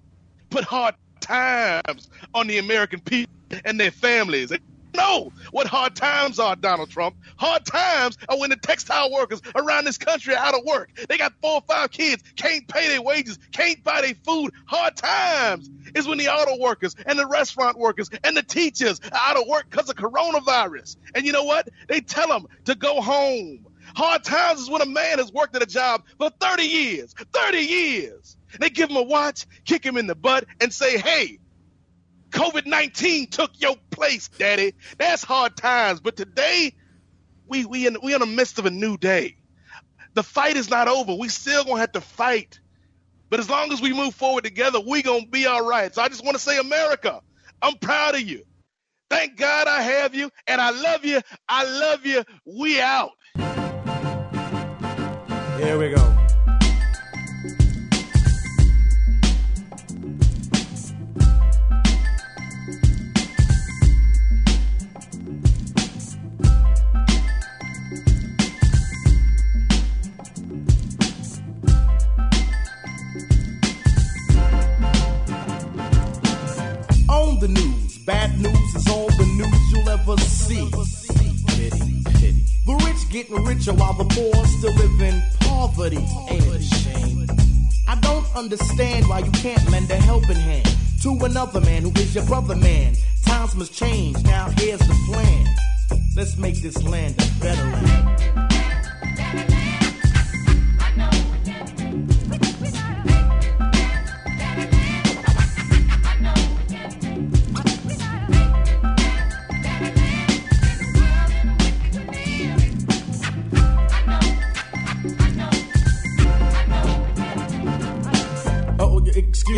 put 0.51 0.65
hard 0.65 0.95
times 1.21 2.11
on 2.35 2.49
the 2.49 2.59
American 2.59 3.01
people 3.01 3.33
and 3.65 3.81
their 3.81 3.91
families 3.91 4.53
know 4.95 5.33
what 5.51 5.67
hard 5.67 5.95
times 5.97 6.39
are, 6.39 6.57
Donald 6.57 6.91
Trump. 6.91 7.17
Hard 7.37 7.65
times 7.65 8.19
are 8.29 8.39
when 8.39 8.51
the 8.51 8.57
textile 8.57 9.11
workers 9.11 9.41
around 9.55 9.85
this 9.85 9.99
country 9.99 10.35
are 10.35 10.45
out 10.45 10.55
of 10.55 10.65
work. 10.65 10.91
They 11.09 11.19
got 11.19 11.33
four 11.41 11.55
or 11.55 11.63
five 11.63 11.91
kids, 11.91 12.23
can't 12.37 12.67
pay 12.69 12.89
their 12.89 13.03
wages, 13.03 13.39
can't 13.53 13.83
buy 13.83 14.03
their 14.03 14.15
food. 14.15 14.53
Hard 14.67 14.97
times 14.97 15.71
is 15.95 16.07
when 16.07 16.19
the 16.19 16.29
auto 16.29 16.59
workers 16.59 16.95
and 17.07 17.19
the 17.19 17.27
restaurant 17.27 17.79
workers 17.79 18.11
and 18.25 18.37
the 18.37 18.43
teachers 18.43 19.01
are 19.13 19.31
out 19.31 19.37
of 19.37 19.49
work 19.49 19.69
because 19.71 19.89
of 19.89 19.97
coronavirus. 19.97 20.97
And 21.15 21.25
you 21.25 21.33
know 21.33 21.45
what? 21.45 21.69
They 21.89 22.01
tell 22.01 22.29
them 22.29 22.47
to 22.67 22.75
go 22.75 23.01
home. 23.01 23.67
Hard 23.95 24.25
times 24.25 24.61
is 24.61 24.71
when 24.71 24.83
a 24.83 24.87
man 24.87 25.19
has 25.19 25.33
worked 25.33 25.57
at 25.57 25.63
a 25.63 25.67
job 25.67 26.05
for 26.19 26.31
30 26.41 26.63
years. 26.63 27.15
30 27.33 27.59
years. 27.59 28.37
They 28.59 28.71
give 28.71 28.91
him 28.91 28.97
a 28.97 29.03
watch, 29.03 29.47
kick 29.65 29.85
him 29.85 29.97
in 29.97 30.07
the 30.07 30.15
butt, 30.15 30.45
and 30.61 30.73
say, 30.73 30.99
hey, 30.99 31.39
COVID 32.31 32.67
19 32.67 33.29
took 33.29 33.51
your 33.61 33.77
place, 33.91 34.29
Daddy. 34.29 34.75
That's 34.99 35.23
hard 35.23 35.57
times. 35.57 36.01
But 36.01 36.17
today, 36.17 36.75
we, 37.47 37.65
we, 37.65 37.87
in, 37.87 37.97
we 38.03 38.15
in 38.15 38.21
the 38.21 38.27
midst 38.27 38.59
of 38.59 38.67
a 38.67 38.71
new 38.71 38.97
day. 38.97 39.37
The 40.15 40.23
fight 40.23 40.57
is 40.57 40.71
not 40.71 40.89
over. 40.89 41.15
We 41.15 41.29
still 41.29 41.65
gonna 41.65 41.81
have 41.81 41.93
to 41.93 42.01
fight. 42.01 42.61
But 43.29 43.39
as 43.39 43.49
long 43.49 43.73
as 43.73 43.81
we 43.81 43.93
move 43.93 44.15
forward 44.15 44.45
together, 44.45 44.81
we 44.81 45.03
gonna 45.03 45.27
be 45.27 45.47
all 45.47 45.67
right. 45.67 45.95
So 45.95 46.03
I 46.03 46.09
just 46.09 46.25
want 46.25 46.37
to 46.37 46.43
say, 46.43 46.59
America, 46.59 47.21
I'm 47.63 47.77
proud 47.79 48.15
of 48.15 48.23
you. 48.23 48.45
Thank 49.09 49.37
God 49.37 49.67
I 49.67 49.83
have 49.83 50.15
you, 50.15 50.31
and 50.47 50.61
I 50.61 50.71
love 50.71 51.05
you. 51.05 51.21
I 51.49 51.65
love 51.65 52.07
you. 52.07 52.23
We 52.45 52.81
out. 52.81 53.11
Here 55.59 55.79
we 55.79 55.91
go. 55.91 56.20
It 85.99 86.55
a 86.55 86.63
shame? 86.63 87.27
I 87.89 87.97
don't 88.01 88.27
understand 88.37 89.09
why 89.09 89.21
you 89.21 89.31
can't 89.33 89.69
lend 89.71 89.91
a 89.91 89.97
helping 89.97 90.37
hand 90.37 90.69
to 91.03 91.19
another 91.25 91.61
man 91.61 91.83
who 91.83 91.91
is 92.01 92.15
your 92.15 92.25
brother 92.27 92.57
man. 92.57 92.95
Times 93.25 93.55
must 93.55 93.73
change. 93.73 94.23
Now 94.25 94.51
here's 94.57 94.81
the 94.81 94.97
plan. 95.07 95.47
Let's 96.17 96.37
make 96.37 96.57
this 96.57 96.83
land 96.83 97.15
a 97.19 97.43
better 97.43 97.65
land. 97.65 99.70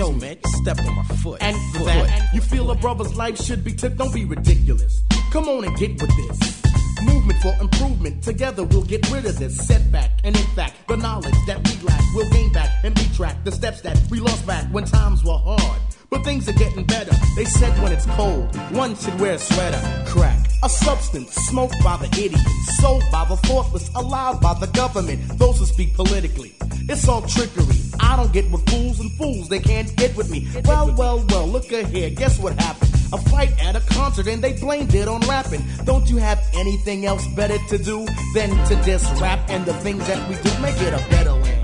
Yo, 0.02 0.10
man, 0.10 0.36
you 0.44 0.50
stepped 0.50 0.80
on 0.80 0.96
my 0.96 1.04
foot. 1.04 1.40
And 1.40 1.56
foot. 1.76 1.84
that, 1.86 2.34
you 2.34 2.40
feel 2.40 2.68
a 2.72 2.74
brother's 2.74 3.14
life 3.14 3.40
should 3.40 3.62
be 3.62 3.72
took. 3.72 3.94
Don't 3.94 4.12
be 4.12 4.24
ridiculous. 4.24 5.00
Come 5.30 5.48
on 5.48 5.62
and 5.62 5.76
get 5.78 5.92
with 5.92 6.10
this. 6.16 6.62
Movement 7.04 7.40
for 7.40 7.54
improvement. 7.60 8.20
Together 8.20 8.64
we'll 8.64 8.82
get 8.82 9.08
rid 9.12 9.26
of 9.26 9.38
this 9.38 9.56
setback. 9.64 10.10
And 10.24 10.36
in 10.36 10.46
fact, 10.56 10.74
the 10.88 10.96
knowledge 10.96 11.36
that 11.46 11.58
we 11.64 11.86
lack, 11.86 12.02
we'll 12.16 12.28
gain 12.32 12.52
back 12.52 12.82
and 12.82 12.98
retract 12.98 13.44
the 13.44 13.52
steps 13.52 13.80
that 13.82 13.96
we 14.10 14.18
lost 14.18 14.44
back 14.44 14.64
when 14.72 14.86
times 14.86 15.22
were 15.22 15.38
hard. 15.38 15.80
But 16.10 16.24
things 16.24 16.48
are 16.48 16.54
getting 16.54 16.84
better. 16.84 17.14
They 17.36 17.44
said 17.44 17.80
when 17.80 17.92
it's 17.92 18.06
cold, 18.06 18.56
one 18.72 18.96
should 18.96 19.20
wear 19.20 19.34
a 19.34 19.38
sweater. 19.38 20.04
Crack. 20.08 20.41
A 20.64 20.68
substance 20.68 21.34
smoked 21.34 21.82
by 21.82 21.96
the 21.96 22.06
idiots, 22.24 22.76
sold 22.78 23.02
by 23.10 23.24
the 23.24 23.36
thoughtless, 23.36 23.90
allowed 23.96 24.40
by 24.40 24.54
the 24.54 24.68
government, 24.68 25.20
those 25.38 25.58
who 25.58 25.66
speak 25.66 25.94
politically. 25.94 26.54
It's 26.88 27.08
all 27.08 27.22
trickery. 27.22 27.76
I 27.98 28.16
don't 28.16 28.32
get 28.32 28.48
with 28.50 28.64
fools 28.70 29.00
and 29.00 29.10
fools, 29.12 29.48
they 29.48 29.58
can't 29.58 29.94
get 29.96 30.16
with 30.16 30.30
me. 30.30 30.48
Well, 30.64 30.94
well, 30.94 31.24
well, 31.30 31.48
look 31.48 31.72
ahead. 31.72 32.16
Guess 32.16 32.38
what 32.38 32.58
happened? 32.60 32.92
a 33.12 33.18
fight 33.28 33.52
at 33.62 33.76
a 33.76 33.80
concert 33.92 34.26
and 34.26 34.42
they 34.42 34.54
blamed 34.54 34.94
it 34.94 35.06
on 35.06 35.20
rapping. 35.22 35.62
Don't 35.84 36.08
you 36.08 36.16
have 36.16 36.42
anything 36.54 37.04
else 37.04 37.26
better 37.36 37.58
to 37.68 37.78
do 37.78 38.06
than 38.34 38.50
to 38.68 38.74
diss 38.84 39.04
rap 39.20 39.40
and 39.50 39.66
the 39.66 39.74
things 39.74 40.06
that 40.06 40.28
we 40.28 40.36
do? 40.36 40.62
Make 40.62 40.80
it 40.80 40.94
a 40.94 41.10
better 41.10 41.32
land. 41.32 41.61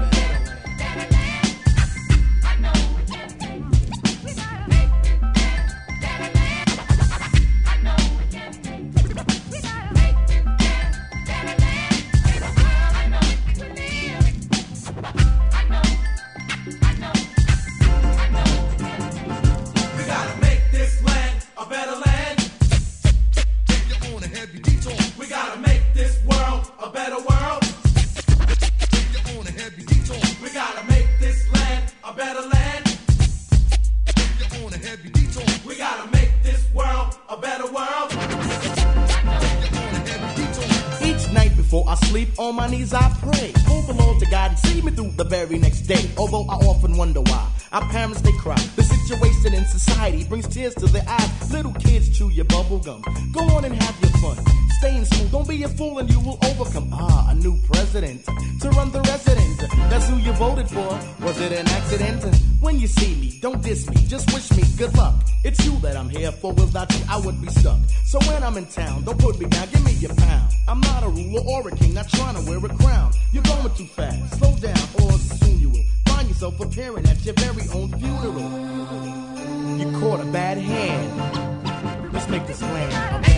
Society 49.68 50.24
brings 50.24 50.48
tears 50.48 50.74
to 50.76 50.86
their 50.86 51.04
eyes. 51.06 51.52
Little 51.52 51.72
kids 51.74 52.16
chew 52.16 52.30
your 52.30 52.46
bubble 52.46 52.78
gum. 52.78 53.02
Go 53.32 53.40
on 53.56 53.64
and 53.64 53.74
have 53.74 54.00
your 54.00 54.10
fun. 54.20 54.44
Stay 54.78 54.96
in 54.96 55.04
school, 55.04 55.28
don't 55.28 55.48
be 55.48 55.62
a 55.64 55.68
fool 55.68 55.98
and 55.98 56.08
you 56.08 56.20
will 56.20 56.38
overcome. 56.44 56.88
Ah, 56.92 57.30
a 57.30 57.34
new 57.34 57.56
president 57.72 58.24
to 58.60 58.70
run 58.70 58.90
the 58.92 59.00
resident. 59.00 59.58
That's 59.90 60.08
who 60.08 60.16
you 60.18 60.32
voted 60.34 60.68
for. 60.68 60.88
Was 61.24 61.40
it 61.40 61.52
an 61.52 61.66
accident? 61.68 62.22
When 62.60 62.78
you 62.78 62.86
see 62.86 63.14
me, 63.16 63.38
don't 63.40 63.62
diss 63.62 63.88
me, 63.90 63.96
just 64.06 64.32
wish 64.32 64.50
me 64.52 64.62
good 64.76 64.96
luck. 64.96 65.14
It's 65.44 65.64
you 65.64 65.76
that 65.80 65.96
I'm 65.96 66.08
here 66.08 66.30
for. 66.30 66.52
Without 66.52 66.92
you, 66.92 67.04
I 67.08 67.18
would 67.18 67.40
be 67.40 67.48
stuck. 67.48 67.78
So 68.04 68.18
when 68.20 68.42
I'm 68.42 68.56
in 68.56 68.66
town, 68.66 69.04
don't 69.04 69.18
put 69.18 69.38
me 69.38 69.46
down, 69.46 69.68
give 69.72 69.84
me 69.84 69.92
your 69.92 70.14
pound. 70.14 70.52
I'm 70.68 70.80
not 70.80 71.02
a 71.02 71.08
ruler 71.08 71.42
or 71.46 71.68
a 71.68 71.76
king, 71.76 71.94
not 71.94 72.08
trying 72.08 72.36
to 72.36 72.42
wear 72.48 72.58
a 72.58 72.68
crown. 72.76 73.12
You're 73.32 73.42
going 73.42 73.74
too 73.74 73.86
fast. 73.86 74.38
Slow 74.38 74.54
down, 74.56 74.78
or 75.02 75.12
soon 75.12 75.60
you 75.60 75.70
will 75.70 75.84
find 76.06 76.28
yourself 76.28 76.56
preparing 76.56 77.06
at 77.06 77.24
your 77.24 77.34
very 77.34 77.68
own 77.74 77.88
funeral. 77.98 79.27
You 79.76 79.90
caught 80.00 80.20
a 80.20 80.24
bad 80.24 80.58
hand. 80.58 82.12
Let's 82.12 82.28
make 82.28 82.46
this 82.46 82.62
land 82.62 83.37